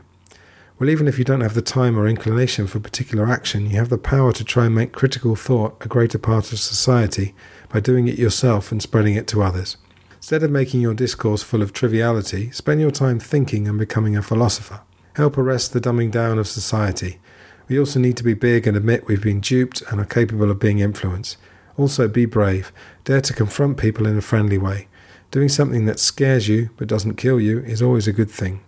Well, 0.78 0.88
even 0.88 1.06
if 1.06 1.18
you 1.18 1.26
don't 1.26 1.42
have 1.42 1.52
the 1.52 1.60
time 1.60 1.98
or 1.98 2.08
inclination 2.08 2.66
for 2.66 2.80
particular 2.80 3.28
action, 3.28 3.68
you 3.68 3.76
have 3.76 3.90
the 3.90 3.98
power 3.98 4.32
to 4.32 4.42
try 4.42 4.64
and 4.64 4.74
make 4.74 4.92
critical 4.92 5.36
thought 5.36 5.76
a 5.84 5.88
greater 5.88 6.18
part 6.18 6.50
of 6.50 6.58
society 6.58 7.34
by 7.68 7.80
doing 7.80 8.08
it 8.08 8.18
yourself 8.18 8.72
and 8.72 8.80
spreading 8.80 9.14
it 9.14 9.26
to 9.26 9.42
others. 9.42 9.76
Instead 10.16 10.42
of 10.42 10.50
making 10.50 10.80
your 10.80 10.94
discourse 10.94 11.42
full 11.42 11.60
of 11.60 11.74
triviality, 11.74 12.50
spend 12.50 12.80
your 12.80 12.90
time 12.90 13.20
thinking 13.20 13.68
and 13.68 13.78
becoming 13.78 14.16
a 14.16 14.22
philosopher. 14.22 14.80
Help 15.16 15.36
arrest 15.36 15.74
the 15.74 15.82
dumbing 15.82 16.10
down 16.10 16.38
of 16.38 16.48
society. 16.48 17.20
We 17.68 17.78
also 17.78 17.98
need 17.98 18.16
to 18.18 18.24
be 18.24 18.34
big 18.34 18.66
and 18.66 18.76
admit 18.76 19.06
we've 19.06 19.22
been 19.22 19.40
duped 19.40 19.82
and 19.90 20.00
are 20.00 20.04
capable 20.04 20.50
of 20.50 20.58
being 20.58 20.80
influenced. 20.80 21.36
Also, 21.76 22.08
be 22.08 22.26
brave. 22.26 22.72
Dare 23.04 23.20
to 23.22 23.32
confront 23.32 23.78
people 23.78 24.06
in 24.06 24.16
a 24.16 24.22
friendly 24.22 24.58
way. 24.58 24.88
Doing 25.30 25.48
something 25.48 25.86
that 25.86 25.98
scares 25.98 26.46
you 26.46 26.70
but 26.76 26.88
doesn't 26.88 27.16
kill 27.16 27.40
you 27.40 27.60
is 27.60 27.82
always 27.82 28.06
a 28.06 28.12
good 28.12 28.30
thing. 28.30 28.60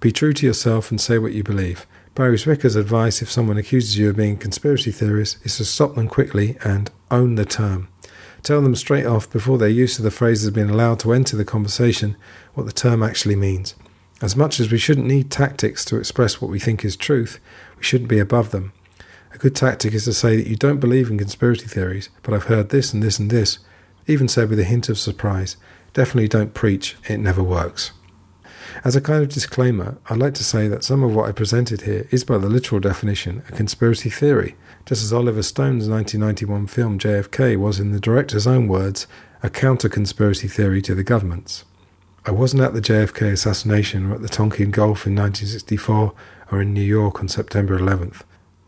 Be 0.00 0.12
true 0.12 0.32
to 0.32 0.46
yourself 0.46 0.90
and 0.90 1.00
say 1.00 1.18
what 1.18 1.32
you 1.32 1.42
believe. 1.42 1.86
Barry 2.14 2.36
Zwicker's 2.36 2.76
advice 2.76 3.22
if 3.22 3.30
someone 3.30 3.56
accuses 3.56 3.96
you 3.96 4.10
of 4.10 4.16
being 4.16 4.34
a 4.34 4.38
conspiracy 4.38 4.90
theorist 4.90 5.38
is 5.44 5.56
to 5.56 5.64
stop 5.64 5.94
them 5.94 6.08
quickly 6.08 6.58
and 6.64 6.90
own 7.10 7.36
the 7.36 7.44
term. 7.44 7.88
Tell 8.42 8.62
them 8.62 8.74
straight 8.74 9.06
off 9.06 9.30
before 9.30 9.58
their 9.58 9.68
use 9.68 9.98
of 9.98 10.04
the 10.04 10.10
phrase 10.10 10.42
has 10.42 10.50
been 10.50 10.70
allowed 10.70 10.98
to 11.00 11.12
enter 11.12 11.36
the 11.36 11.44
conversation 11.44 12.16
what 12.54 12.66
the 12.66 12.72
term 12.72 13.02
actually 13.02 13.36
means. 13.36 13.74
As 14.22 14.36
much 14.36 14.60
as 14.60 14.70
we 14.70 14.76
shouldn't 14.76 15.06
need 15.06 15.30
tactics 15.30 15.82
to 15.86 15.96
express 15.96 16.40
what 16.40 16.50
we 16.50 16.58
think 16.58 16.84
is 16.84 16.94
truth, 16.94 17.40
we 17.78 17.84
shouldn't 17.84 18.10
be 18.10 18.18
above 18.18 18.50
them. 18.50 18.72
A 19.32 19.38
good 19.38 19.56
tactic 19.56 19.94
is 19.94 20.04
to 20.04 20.12
say 20.12 20.36
that 20.36 20.46
you 20.46 20.56
don't 20.56 20.80
believe 20.80 21.08
in 21.08 21.16
conspiracy 21.16 21.66
theories, 21.66 22.10
but 22.22 22.34
I've 22.34 22.44
heard 22.44 22.68
this 22.68 22.92
and 22.92 23.02
this 23.02 23.18
and 23.18 23.30
this, 23.30 23.60
even 24.06 24.28
said 24.28 24.50
with 24.50 24.60
a 24.60 24.64
hint 24.64 24.90
of 24.90 24.98
surprise. 24.98 25.56
Definitely 25.94 26.28
don't 26.28 26.52
preach, 26.52 26.96
it 27.08 27.18
never 27.18 27.42
works. 27.42 27.92
As 28.84 28.94
a 28.94 29.00
kind 29.00 29.22
of 29.22 29.30
disclaimer, 29.30 29.98
I'd 30.10 30.18
like 30.18 30.34
to 30.34 30.44
say 30.44 30.68
that 30.68 30.84
some 30.84 31.02
of 31.02 31.14
what 31.14 31.28
I 31.28 31.32
presented 31.32 31.82
here 31.82 32.06
is, 32.10 32.22
by 32.22 32.36
the 32.36 32.48
literal 32.48 32.80
definition, 32.80 33.42
a 33.48 33.52
conspiracy 33.52 34.10
theory, 34.10 34.54
just 34.84 35.02
as 35.02 35.12
Oliver 35.12 35.42
Stone's 35.42 35.88
1991 35.88 36.66
film 36.66 36.98
JFK 36.98 37.56
was, 37.56 37.80
in 37.80 37.92
the 37.92 38.00
director's 38.00 38.46
own 38.46 38.68
words, 38.68 39.06
a 39.42 39.48
counter 39.48 39.88
conspiracy 39.88 40.46
theory 40.46 40.82
to 40.82 40.94
the 40.94 41.02
government's. 41.02 41.64
I 42.30 42.32
wasn't 42.32 42.62
at 42.62 42.74
the 42.74 42.80
JFK 42.80 43.32
assassination 43.32 44.06
or 44.06 44.14
at 44.14 44.22
the 44.22 44.28
Tonkin 44.28 44.70
Gulf 44.70 45.04
in 45.04 45.16
1964 45.16 46.12
or 46.52 46.62
in 46.62 46.72
New 46.72 46.80
York 46.80 47.18
on 47.18 47.26
September 47.26 47.76
11th. 47.76 48.22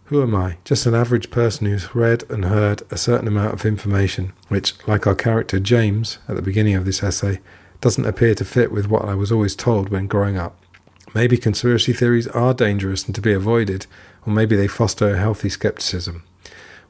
Who 0.07 0.21
am 0.21 0.35
I? 0.35 0.57
Just 0.65 0.85
an 0.85 0.97
average 0.97 1.31
person 1.31 1.69
who's 1.69 1.95
read 1.95 2.29
and 2.29 2.47
heard 2.47 2.83
a 2.91 2.97
certain 2.97 3.29
amount 3.29 3.55
of 3.55 3.65
information, 3.65 4.33
which, 4.49 4.75
like 4.89 5.07
our 5.07 5.15
character 5.15 5.61
James 5.61 6.19
at 6.27 6.35
the 6.35 6.43
beginning 6.43 6.75
of 6.75 6.85
this 6.85 7.05
essay, 7.05 7.39
doesn't 7.81 8.05
appear 8.05 8.35
to 8.35 8.45
fit 8.45 8.73
with 8.73 8.89
what 8.89 9.05
I 9.05 9.15
was 9.15 9.31
always 9.31 9.55
told 9.55 9.91
when 9.91 10.09
growing 10.09 10.37
up. 10.37 10.59
Maybe 11.15 11.37
conspiracy 11.37 11.93
theories 11.93 12.27
are 12.27 12.55
dangerous 12.55 13.07
and 13.07 13.15
to 13.15 13.21
be 13.21 13.33
avoided, 13.33 13.87
or 14.27 14.33
maybe 14.33 14.57
they 14.57 14.67
foster 14.67 15.15
a 15.15 15.19
healthy 15.19 15.49
skepticism. 15.49 16.25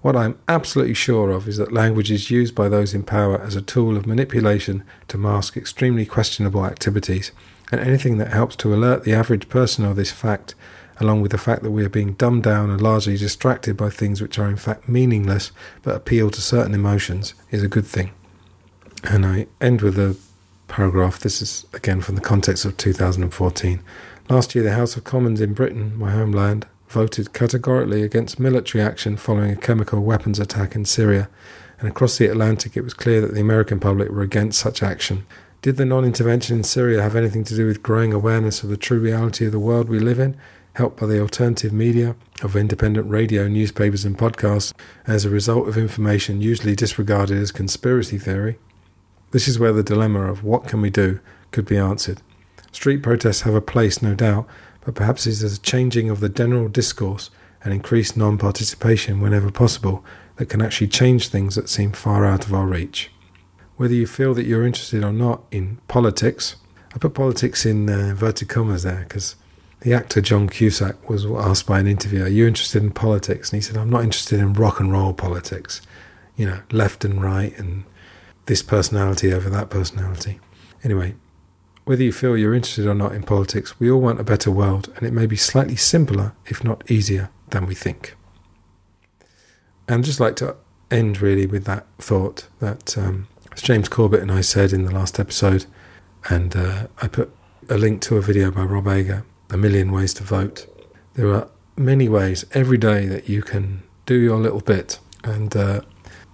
What 0.03 0.17
I'm 0.17 0.37
absolutely 0.49 0.95
sure 0.95 1.31
of 1.31 1.47
is 1.47 1.59
that 1.59 1.73
language 1.73 2.11
is 2.11 2.29
used 2.29 2.57
by 2.57 2.69
those 2.69 2.93
in 2.93 3.05
power 3.05 3.41
as 3.41 3.55
a 3.55 3.63
tool 3.63 3.97
of 3.97 4.05
manipulation 4.05 4.83
to 5.07 5.17
mask 5.17 5.57
extremely 5.57 6.05
questionable 6.05 6.67
activities, 6.67 7.31
and 7.71 7.81
anything 7.81 8.19
that 8.19 8.33
helps 8.33 8.57
to 8.57 8.75
alert 8.75 9.05
the 9.05 9.15
average 9.15 9.49
person 9.49 9.85
of 9.85 9.95
this 9.95 10.11
fact, 10.11 10.57
along 10.99 11.21
with 11.21 11.31
the 11.31 11.39
fact 11.39 11.63
that 11.63 11.71
we 11.71 11.85
are 11.85 11.89
being 11.89 12.15
dumbed 12.15 12.43
down 12.43 12.69
and 12.69 12.81
largely 12.81 13.17
distracted 13.17 13.77
by 13.77 13.91
things 13.91 14.21
which 14.21 14.41
are 14.41 14.49
in 14.49 14.57
fact 14.57 14.89
meaningless 14.89 15.53
but 15.83 15.95
appeal 15.95 16.31
to 16.31 16.41
certain 16.41 16.75
emotions, 16.75 17.35
is 17.53 17.63
a 17.63 17.69
good 17.69 17.87
thing. 17.87 18.11
And 19.05 19.25
I 19.25 19.47
end 19.61 19.83
with 19.83 19.97
a 20.01 20.17
paragraph. 20.67 21.21
This 21.21 21.41
is 21.41 21.65
again 21.73 22.01
from 22.01 22.17
the 22.17 22.21
context 22.21 22.65
of 22.65 22.77
2014. 22.77 23.81
Last 24.29 24.55
year, 24.55 24.65
the 24.65 24.73
House 24.73 24.97
of 24.97 25.05
Commons 25.05 25.41
in 25.41 25.55
Britain, 25.55 25.97
my 25.97 26.11
homeland, 26.11 26.67
voted 26.93 27.33
categorically 27.33 28.03
against 28.03 28.39
military 28.39 28.85
action 28.85 29.17
following 29.17 29.51
a 29.51 29.57
chemical 29.57 30.03
weapons 30.03 30.39
attack 30.39 30.75
in 30.75 30.85
Syria, 30.85 31.29
and 31.79 31.89
across 31.89 32.19
the 32.19 32.27
Atlantic 32.27 32.77
it 32.77 32.83
was 32.83 32.95
clear 32.95 33.21
that 33.23 33.35
the 33.35 33.41
American 33.41 33.81
public 33.81 34.11
were 34.11 34.23
against 34.23 34.61
such 34.61 34.83
action. 34.83 35.27
Did 35.63 35.77
the 35.77 35.85
non 35.85 36.05
intervention 36.05 36.59
in 36.59 36.65
Syria 36.65 37.03
have 37.03 37.17
anything 37.17 37.45
to 37.45 37.57
do 37.57 37.67
with 37.67 37.83
growing 37.83 38.13
awareness 38.13 38.63
of 38.63 38.69
the 38.69 38.77
true 38.77 39.01
reality 39.01 39.47
of 39.47 39.53
the 39.53 39.59
world 39.59 39.89
we 39.89 39.99
live 39.99 40.19
in, 40.19 40.37
helped 40.75 41.01
by 41.01 41.07
the 41.07 41.21
alternative 41.21 41.73
media 41.73 42.15
of 42.43 42.57
independent 42.57 43.09
radio, 43.09 43.49
newspapers, 43.49 44.05
and 44.05 44.19
podcasts, 44.19 44.75
as 45.07 45.25
a 45.25 45.31
result 45.31 45.69
of 45.69 45.79
information 45.79 46.41
usually 46.41 46.77
disregarded 46.77 47.39
as 47.39 47.53
conspiracy 47.53 48.19
theory? 48.19 48.59
This 49.31 49.49
is 49.49 49.59
where 49.59 49.73
the 49.73 49.83
dilemma 49.83 50.31
of 50.31 50.45
what 50.45 50.67
can 50.67 50.83
we 50.83 50.91
do 50.91 51.21
could 51.53 51.65
be 51.65 51.79
answered. 51.79 52.21
Street 52.71 53.03
protests 53.03 53.43
have 53.43 53.55
a 53.55 53.61
place, 53.61 54.03
no 54.03 54.15
doubt, 54.15 54.47
but 54.85 54.95
perhaps 54.95 55.27
it 55.27 55.31
is 55.31 55.43
a 55.43 55.61
changing 55.61 56.11
of 56.11 56.21
the 56.21 56.29
general 56.29 56.69
discourse 56.69 57.31
and 57.65 57.73
increased 57.73 58.17
non 58.17 58.39
participation 58.39 59.21
whenever 59.21 59.51
possible 59.51 60.05
that 60.37 60.47
can 60.47 60.63
actually 60.63 60.89
change 60.89 61.29
things 61.29 61.55
that 61.55 61.69
seem 61.69 61.93
far 61.93 62.25
out 62.25 62.47
of 62.47 62.55
our 62.55 62.67
reach. 62.67 63.11
Whether 63.77 63.95
you 63.95 64.07
feel 64.07 64.35
that 64.35 64.47
you're 64.47 64.67
interested 64.67 65.05
or 65.05 65.13
not 65.13 65.43
in 65.51 65.79
politics, 65.89 66.57
I 66.95 66.99
put 66.99 67.15
politics 67.15 67.65
in 67.65 67.89
uh, 67.89 67.99
inverted 67.99 68.49
commas 68.49 68.83
there 68.83 69.05
because 69.09 69.37
the 69.81 69.95
actor 69.95 70.21
John 70.21 70.49
Cusack 70.49 71.09
was 71.09 71.27
asked 71.27 71.67
by 71.67 71.81
an 71.81 71.87
interviewer, 71.87 72.27
Are 72.27 72.29
you 72.29 72.47
interested 72.47 72.83
in 72.83 72.91
politics? 72.91 73.51
And 73.51 73.59
he 73.59 73.63
said, 73.63 73.77
I'm 73.77 73.91
not 73.91 74.05
interested 74.05 74.39
in 74.41 74.53
rock 74.53 74.79
and 74.79 74.93
roll 74.93 75.13
politics, 75.13 75.81
you 76.37 76.47
know, 76.47 76.61
left 76.71 77.05
and 77.05 77.23
right 77.23 77.57
and 77.59 77.85
this 78.47 78.63
personality 78.63 79.33
over 79.33 79.49
that 79.51 79.71
personality. 79.71 80.41
Anyway, 80.85 81.15
whether 81.85 82.03
you 82.03 82.13
feel 82.13 82.37
you're 82.37 82.55
interested 82.55 82.87
or 82.87 82.95
not 82.95 83.13
in 83.13 83.23
politics, 83.23 83.79
we 83.81 83.91
all 83.91 84.01
want 84.01 84.21
a 84.21 84.25
better 84.25 84.51
world, 84.51 84.93
and 84.97 85.07
it 85.07 85.13
may 85.13 85.27
be 85.27 85.37
slightly 85.37 85.77
simpler, 85.77 86.33
if 86.47 86.63
not 86.63 86.89
easier, 86.91 87.31
than 87.51 87.67
we 87.67 87.75
think. 87.75 88.17
And 89.89 89.99
I'd 89.99 90.05
just 90.05 90.21
like 90.21 90.37
to 90.37 90.57
end 90.91 91.21
really 91.21 91.47
with 91.47 91.65
that 91.65 91.87
thought 91.99 92.47
that, 92.61 92.97
um, 92.97 93.27
as 93.53 93.63
James 93.63 93.89
Corbett 93.89 94.23
and 94.23 94.31
I 94.31 94.43
said 94.43 94.73
in 94.73 94.85
the 94.85 94.93
last 94.93 95.19
episode, 95.19 95.67
and 96.29 96.55
uh, 96.55 96.87
I 97.01 97.09
put 97.09 97.35
a 97.69 97.77
link 97.77 98.01
to 98.03 98.17
a 98.17 98.23
video 98.23 98.51
by 98.51 98.63
Rob 98.63 98.87
Ager, 98.87 99.25
A 99.51 99.57
Million 99.57 99.91
Ways 99.91 100.15
to 100.15 100.23
Vote. 100.23 100.67
There 101.15 101.33
are 101.33 101.49
many 101.77 102.09
ways 102.09 102.45
every 102.53 102.79
day 102.79 103.07
that 103.07 103.29
you 103.29 103.43
can 103.43 103.83
do 104.07 104.15
your 104.15 104.39
little 104.39 104.61
bit. 104.61 104.99
And, 105.25 105.57
uh, 105.57 105.81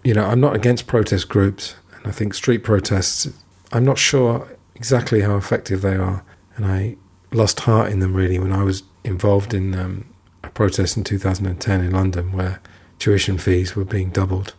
you 0.04 0.14
know, 0.14 0.24
I'm 0.24 0.40
not 0.40 0.54
against 0.54 0.86
protest 0.86 1.28
groups. 1.28 1.74
And 1.94 2.06
I 2.06 2.10
think 2.10 2.34
street 2.34 2.64
protests, 2.64 3.28
I'm 3.72 3.84
not 3.84 3.98
sure 3.98 4.57
exactly 4.78 5.20
how 5.20 5.36
effective 5.36 5.82
they 5.82 5.96
are. 5.96 6.24
And 6.56 6.64
I 6.64 6.96
lost 7.32 7.60
heart 7.60 7.90
in 7.90 7.98
them 7.98 8.14
really 8.14 8.38
when 8.38 8.52
I 8.52 8.62
was 8.62 8.84
involved 9.04 9.52
in 9.52 9.74
um, 9.74 10.06
a 10.42 10.48
protest 10.48 10.96
in 10.96 11.04
2010 11.04 11.80
in 11.80 11.90
London 11.90 12.32
where 12.32 12.62
tuition 12.98 13.36
fees 13.36 13.76
were 13.76 13.84
being 13.84 14.10
doubled. 14.10 14.54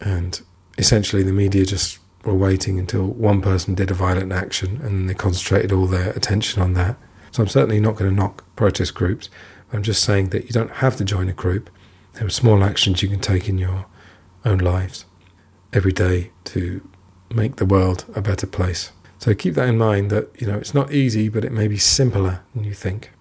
And 0.00 0.40
essentially 0.78 1.22
the 1.22 1.32
media 1.32 1.64
just 1.64 1.98
were 2.24 2.34
waiting 2.34 2.78
until 2.78 3.06
one 3.06 3.40
person 3.40 3.74
did 3.74 3.90
a 3.90 3.94
violent 3.94 4.30
action 4.30 4.80
and 4.82 5.08
they 5.08 5.14
concentrated 5.14 5.72
all 5.72 5.86
their 5.86 6.10
attention 6.10 6.62
on 6.62 6.74
that. 6.74 6.96
So 7.32 7.42
I'm 7.42 7.48
certainly 7.48 7.80
not 7.80 7.96
going 7.96 8.10
to 8.10 8.16
knock 8.16 8.44
protest 8.54 8.94
groups. 8.94 9.30
I'm 9.72 9.82
just 9.82 10.02
saying 10.02 10.28
that 10.30 10.44
you 10.44 10.50
don't 10.50 10.70
have 10.70 10.96
to 10.96 11.04
join 11.04 11.28
a 11.28 11.32
group. 11.32 11.70
There 12.14 12.26
are 12.26 12.30
small 12.30 12.62
actions 12.62 13.02
you 13.02 13.08
can 13.08 13.20
take 13.20 13.48
in 13.48 13.56
your 13.56 13.86
own 14.44 14.58
lives 14.58 15.06
every 15.72 15.92
day 15.92 16.30
to 16.44 16.86
make 17.34 17.56
the 17.56 17.64
world 17.64 18.04
a 18.14 18.20
better 18.20 18.46
place. 18.46 18.92
So 19.22 19.36
keep 19.36 19.54
that 19.54 19.68
in 19.68 19.78
mind 19.78 20.10
that, 20.10 20.30
you 20.40 20.48
know, 20.48 20.58
it's 20.58 20.74
not 20.74 20.92
easy, 20.92 21.28
but 21.28 21.44
it 21.44 21.52
may 21.52 21.68
be 21.68 21.78
simpler 21.78 22.40
than 22.56 22.64
you 22.64 22.74
think. 22.74 23.12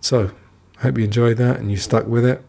So 0.00 0.30
I 0.78 0.80
hope 0.84 0.96
you 0.96 1.04
enjoyed 1.04 1.36
that 1.36 1.58
and 1.58 1.70
you 1.70 1.76
stuck 1.76 2.06
with 2.06 2.24
it. 2.24 2.42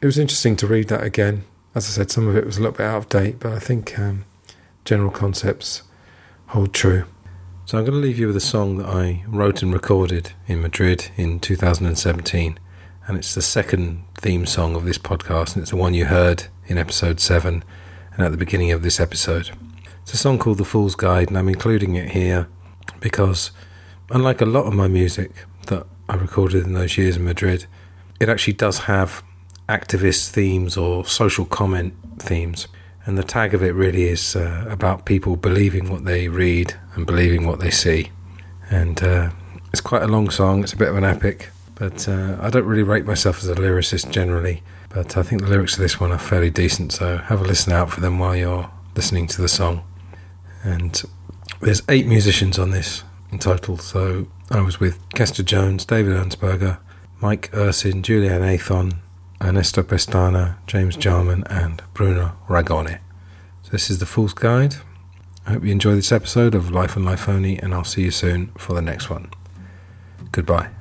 It 0.00 0.06
was 0.06 0.16
interesting 0.16 0.56
to 0.56 0.66
read 0.66 0.88
that 0.88 1.02
again. 1.02 1.44
As 1.74 1.84
I 1.84 1.90
said, 1.90 2.10
some 2.10 2.26
of 2.26 2.34
it 2.34 2.46
was 2.46 2.56
a 2.56 2.60
little 2.62 2.74
bit 2.74 2.86
out 2.86 2.96
of 2.96 3.08
date, 3.10 3.40
but 3.40 3.52
I 3.52 3.58
think 3.58 3.98
um, 3.98 4.24
general 4.86 5.10
concepts 5.10 5.82
hold 6.46 6.72
true. 6.72 7.04
So 7.66 7.76
I'm 7.76 7.84
going 7.84 8.00
to 8.00 8.06
leave 8.06 8.18
you 8.18 8.28
with 8.28 8.36
a 8.36 8.40
song 8.40 8.78
that 8.78 8.88
I 8.88 9.22
wrote 9.28 9.62
and 9.62 9.70
recorded 9.70 10.32
in 10.46 10.62
Madrid 10.62 11.10
in 11.18 11.40
2017. 11.40 12.58
And 13.06 13.18
it's 13.18 13.34
the 13.34 13.42
second 13.42 14.02
theme 14.14 14.46
song 14.46 14.74
of 14.76 14.86
this 14.86 14.96
podcast, 14.96 15.52
and 15.52 15.62
it's 15.62 15.72
the 15.72 15.76
one 15.76 15.92
you 15.92 16.06
heard 16.06 16.44
in 16.68 16.78
episode 16.78 17.20
7 17.20 17.62
and 18.14 18.24
at 18.24 18.30
the 18.30 18.38
beginning 18.38 18.72
of 18.72 18.82
this 18.82 18.98
episode. 18.98 19.50
It's 20.06 20.14
a 20.14 20.18
song 20.18 20.38
called 20.38 20.58
The 20.58 20.64
Fool's 20.64 20.94
Guide, 20.94 21.30
and 21.30 21.36
I'm 21.36 21.48
including 21.48 21.96
it 21.96 22.12
here 22.12 22.46
because, 23.00 23.50
unlike 24.08 24.40
a 24.40 24.44
lot 24.44 24.66
of 24.66 24.72
my 24.72 24.86
music 24.86 25.32
that 25.66 25.84
I 26.08 26.14
recorded 26.14 26.64
in 26.64 26.74
those 26.74 26.96
years 26.96 27.16
in 27.16 27.24
Madrid, 27.24 27.66
it 28.20 28.28
actually 28.28 28.52
does 28.52 28.78
have 28.84 29.24
activist 29.68 30.30
themes 30.30 30.76
or 30.76 31.04
social 31.04 31.44
comment 31.44 31.92
themes. 32.20 32.68
And 33.04 33.18
the 33.18 33.24
tag 33.24 33.52
of 33.52 33.64
it 33.64 33.72
really 33.72 34.04
is 34.04 34.36
uh, 34.36 34.64
about 34.70 35.06
people 35.06 35.34
believing 35.34 35.90
what 35.90 36.04
they 36.04 36.28
read 36.28 36.74
and 36.94 37.04
believing 37.04 37.44
what 37.44 37.58
they 37.58 37.70
see. 37.70 38.12
And 38.70 39.02
uh, 39.02 39.30
it's 39.72 39.80
quite 39.80 40.04
a 40.04 40.06
long 40.06 40.30
song, 40.30 40.62
it's 40.62 40.72
a 40.72 40.76
bit 40.76 40.88
of 40.88 40.96
an 40.96 41.02
epic, 41.02 41.50
but 41.74 42.08
uh, 42.08 42.36
I 42.40 42.48
don't 42.48 42.64
really 42.64 42.84
rate 42.84 43.06
myself 43.06 43.38
as 43.38 43.48
a 43.48 43.56
lyricist 43.56 44.12
generally. 44.12 44.62
But 44.88 45.16
I 45.16 45.24
think 45.24 45.42
the 45.42 45.48
lyrics 45.48 45.74
of 45.74 45.80
this 45.80 45.98
one 45.98 46.12
are 46.12 46.18
fairly 46.18 46.50
decent, 46.50 46.92
so 46.92 47.16
have 47.16 47.40
a 47.40 47.44
listen 47.44 47.72
out 47.72 47.90
for 47.90 48.00
them 48.00 48.20
while 48.20 48.36
you're 48.36 48.70
listening 48.94 49.26
to 49.26 49.42
the 49.42 49.48
song. 49.48 49.82
And 50.66 51.00
there's 51.60 51.82
eight 51.88 52.06
musicians 52.06 52.58
on 52.58 52.70
this 52.70 53.04
in 53.30 53.38
total. 53.38 53.78
So 53.78 54.26
I 54.50 54.60
was 54.60 54.80
with 54.80 54.98
Kester 55.10 55.44
Jones, 55.44 55.84
David 55.84 56.14
Ernsberger, 56.14 56.78
Mike 57.20 57.50
Ursin, 57.54 58.02
Julian 58.02 58.42
Athon, 58.42 58.96
Ernesto 59.40 59.82
Pestana, 59.82 60.56
James 60.66 60.96
Jarman, 60.96 61.44
and 61.48 61.82
Bruno 61.94 62.32
Ragone. 62.48 62.98
So 63.62 63.70
this 63.70 63.90
is 63.90 63.98
the 63.98 64.06
Fool's 64.06 64.34
Guide. 64.34 64.76
I 65.46 65.52
hope 65.52 65.64
you 65.64 65.70
enjoy 65.70 65.94
this 65.94 66.10
episode 66.10 66.54
of 66.56 66.72
Life 66.72 66.96
and 66.96 67.04
Life 67.04 67.28
Only, 67.28 67.58
and 67.58 67.72
I'll 67.72 67.84
see 67.84 68.02
you 68.02 68.10
soon 68.10 68.48
for 68.58 68.74
the 68.74 68.82
next 68.82 69.08
one. 69.08 69.30
Goodbye. 70.32 70.75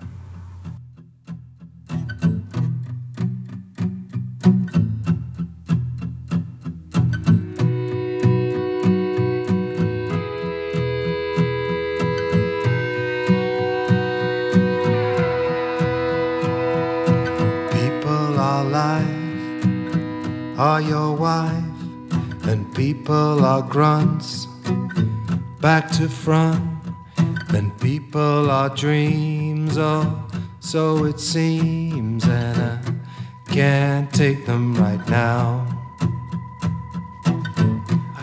Are 20.75 20.81
your 20.81 21.15
wife, 21.15 21.63
and 22.43 22.75
people 22.75 23.45
are 23.45 23.61
grunts. 23.61 24.45
Back 25.61 25.89
to 25.91 26.09
front, 26.09 26.61
and 27.55 27.71
people 27.79 28.51
are 28.51 28.67
dreams, 28.75 29.77
or 29.77 30.03
so 30.59 31.05
it 31.05 31.17
seems, 31.17 32.25
and 32.27 32.57
I 32.61 33.53
can't 33.53 34.11
take 34.13 34.45
them 34.45 34.75
right 34.75 35.07
now. 35.07 35.65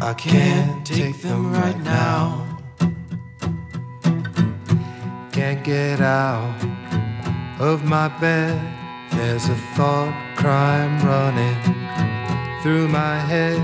I 0.03 0.13
can't 0.13 0.85
take 0.85 1.23
them 1.23 1.55
right 1.55 1.81
now. 1.83 2.47
Can't 5.33 5.65
get 5.65 6.03
out 6.03 6.55
of 7.59 7.83
my 7.85 8.09
bed. 8.21 8.61
There's 9.13 9.49
a 9.49 9.57
thought 9.75 10.15
crime 10.37 10.99
running 11.01 11.82
through 12.63 12.87
my 12.87 13.19
head. 13.19 13.59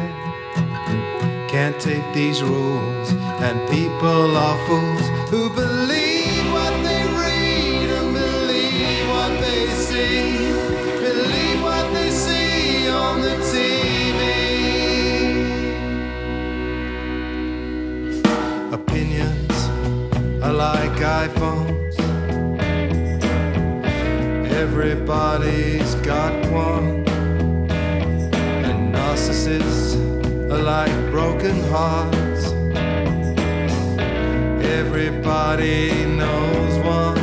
Can't 1.49 1.81
take 1.81 2.03
these 2.13 2.43
rules, 2.43 3.13
and 3.47 3.57
people 3.71 4.37
are 4.37 4.59
fools 4.67 5.07
who 5.31 5.49
believe 5.51 6.45
what 6.53 6.75
they 6.83 7.05
read 7.23 7.89
and 7.99 8.13
believe 8.13 9.09
what 9.09 9.41
they 9.41 9.69
see. 9.69 10.51
Believe 10.99 11.63
what 11.63 11.93
they 11.95 12.11
see 12.11 12.89
on 12.89 13.23
the 13.23 13.37
TV. 13.53 14.21
Opinions 18.73 19.57
are 20.43 20.53
like 20.53 20.99
iPhones. 21.25 21.95
Everybody's 24.51 25.95
got 25.97 26.35
one. 26.51 27.08
Narcissists 29.49 29.95
are 30.51 30.63
like 30.63 31.11
broken 31.11 31.63
hearts. 31.71 32.53
Everybody 34.63 36.05
knows 36.05 36.79
one. 36.85 37.18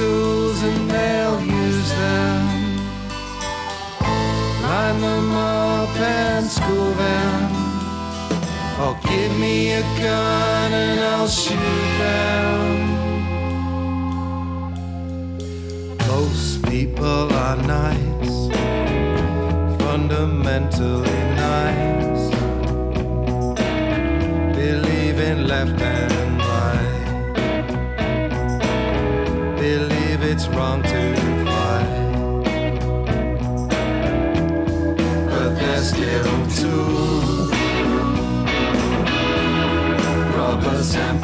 Tools 0.00 0.62
and 0.62 0.90
they'll 0.94 1.40
use 1.62 1.90
them. 2.02 2.42
Line 4.66 5.00
them 5.06 5.30
up 5.32 5.94
and 5.96 6.44
school 6.56 6.92
them. 7.04 7.40
Or 8.82 8.94
give 9.10 9.32
me 9.44 9.56
a 9.80 9.84
gun 10.02 10.70
and 10.84 11.00
I'll 11.12 11.32
shoot 11.42 11.88
them. 12.04 12.68
Most 16.12 16.62
people 16.72 17.24
are 17.46 17.58
nice, 17.80 18.36
fundamentally 19.82 21.22
nice. 21.48 22.24
Believe 24.60 25.18
in 25.30 25.38
left 25.52 25.80
and 25.80 25.99
it's 30.42 30.48
wrong 30.56 30.82
to 30.82 31.16
fight. 31.44 32.80
But 35.26 35.54
they're 35.56 35.82
still 35.82 36.46
tools. 36.56 37.50
Robbers 40.34 40.96
and 40.96 41.19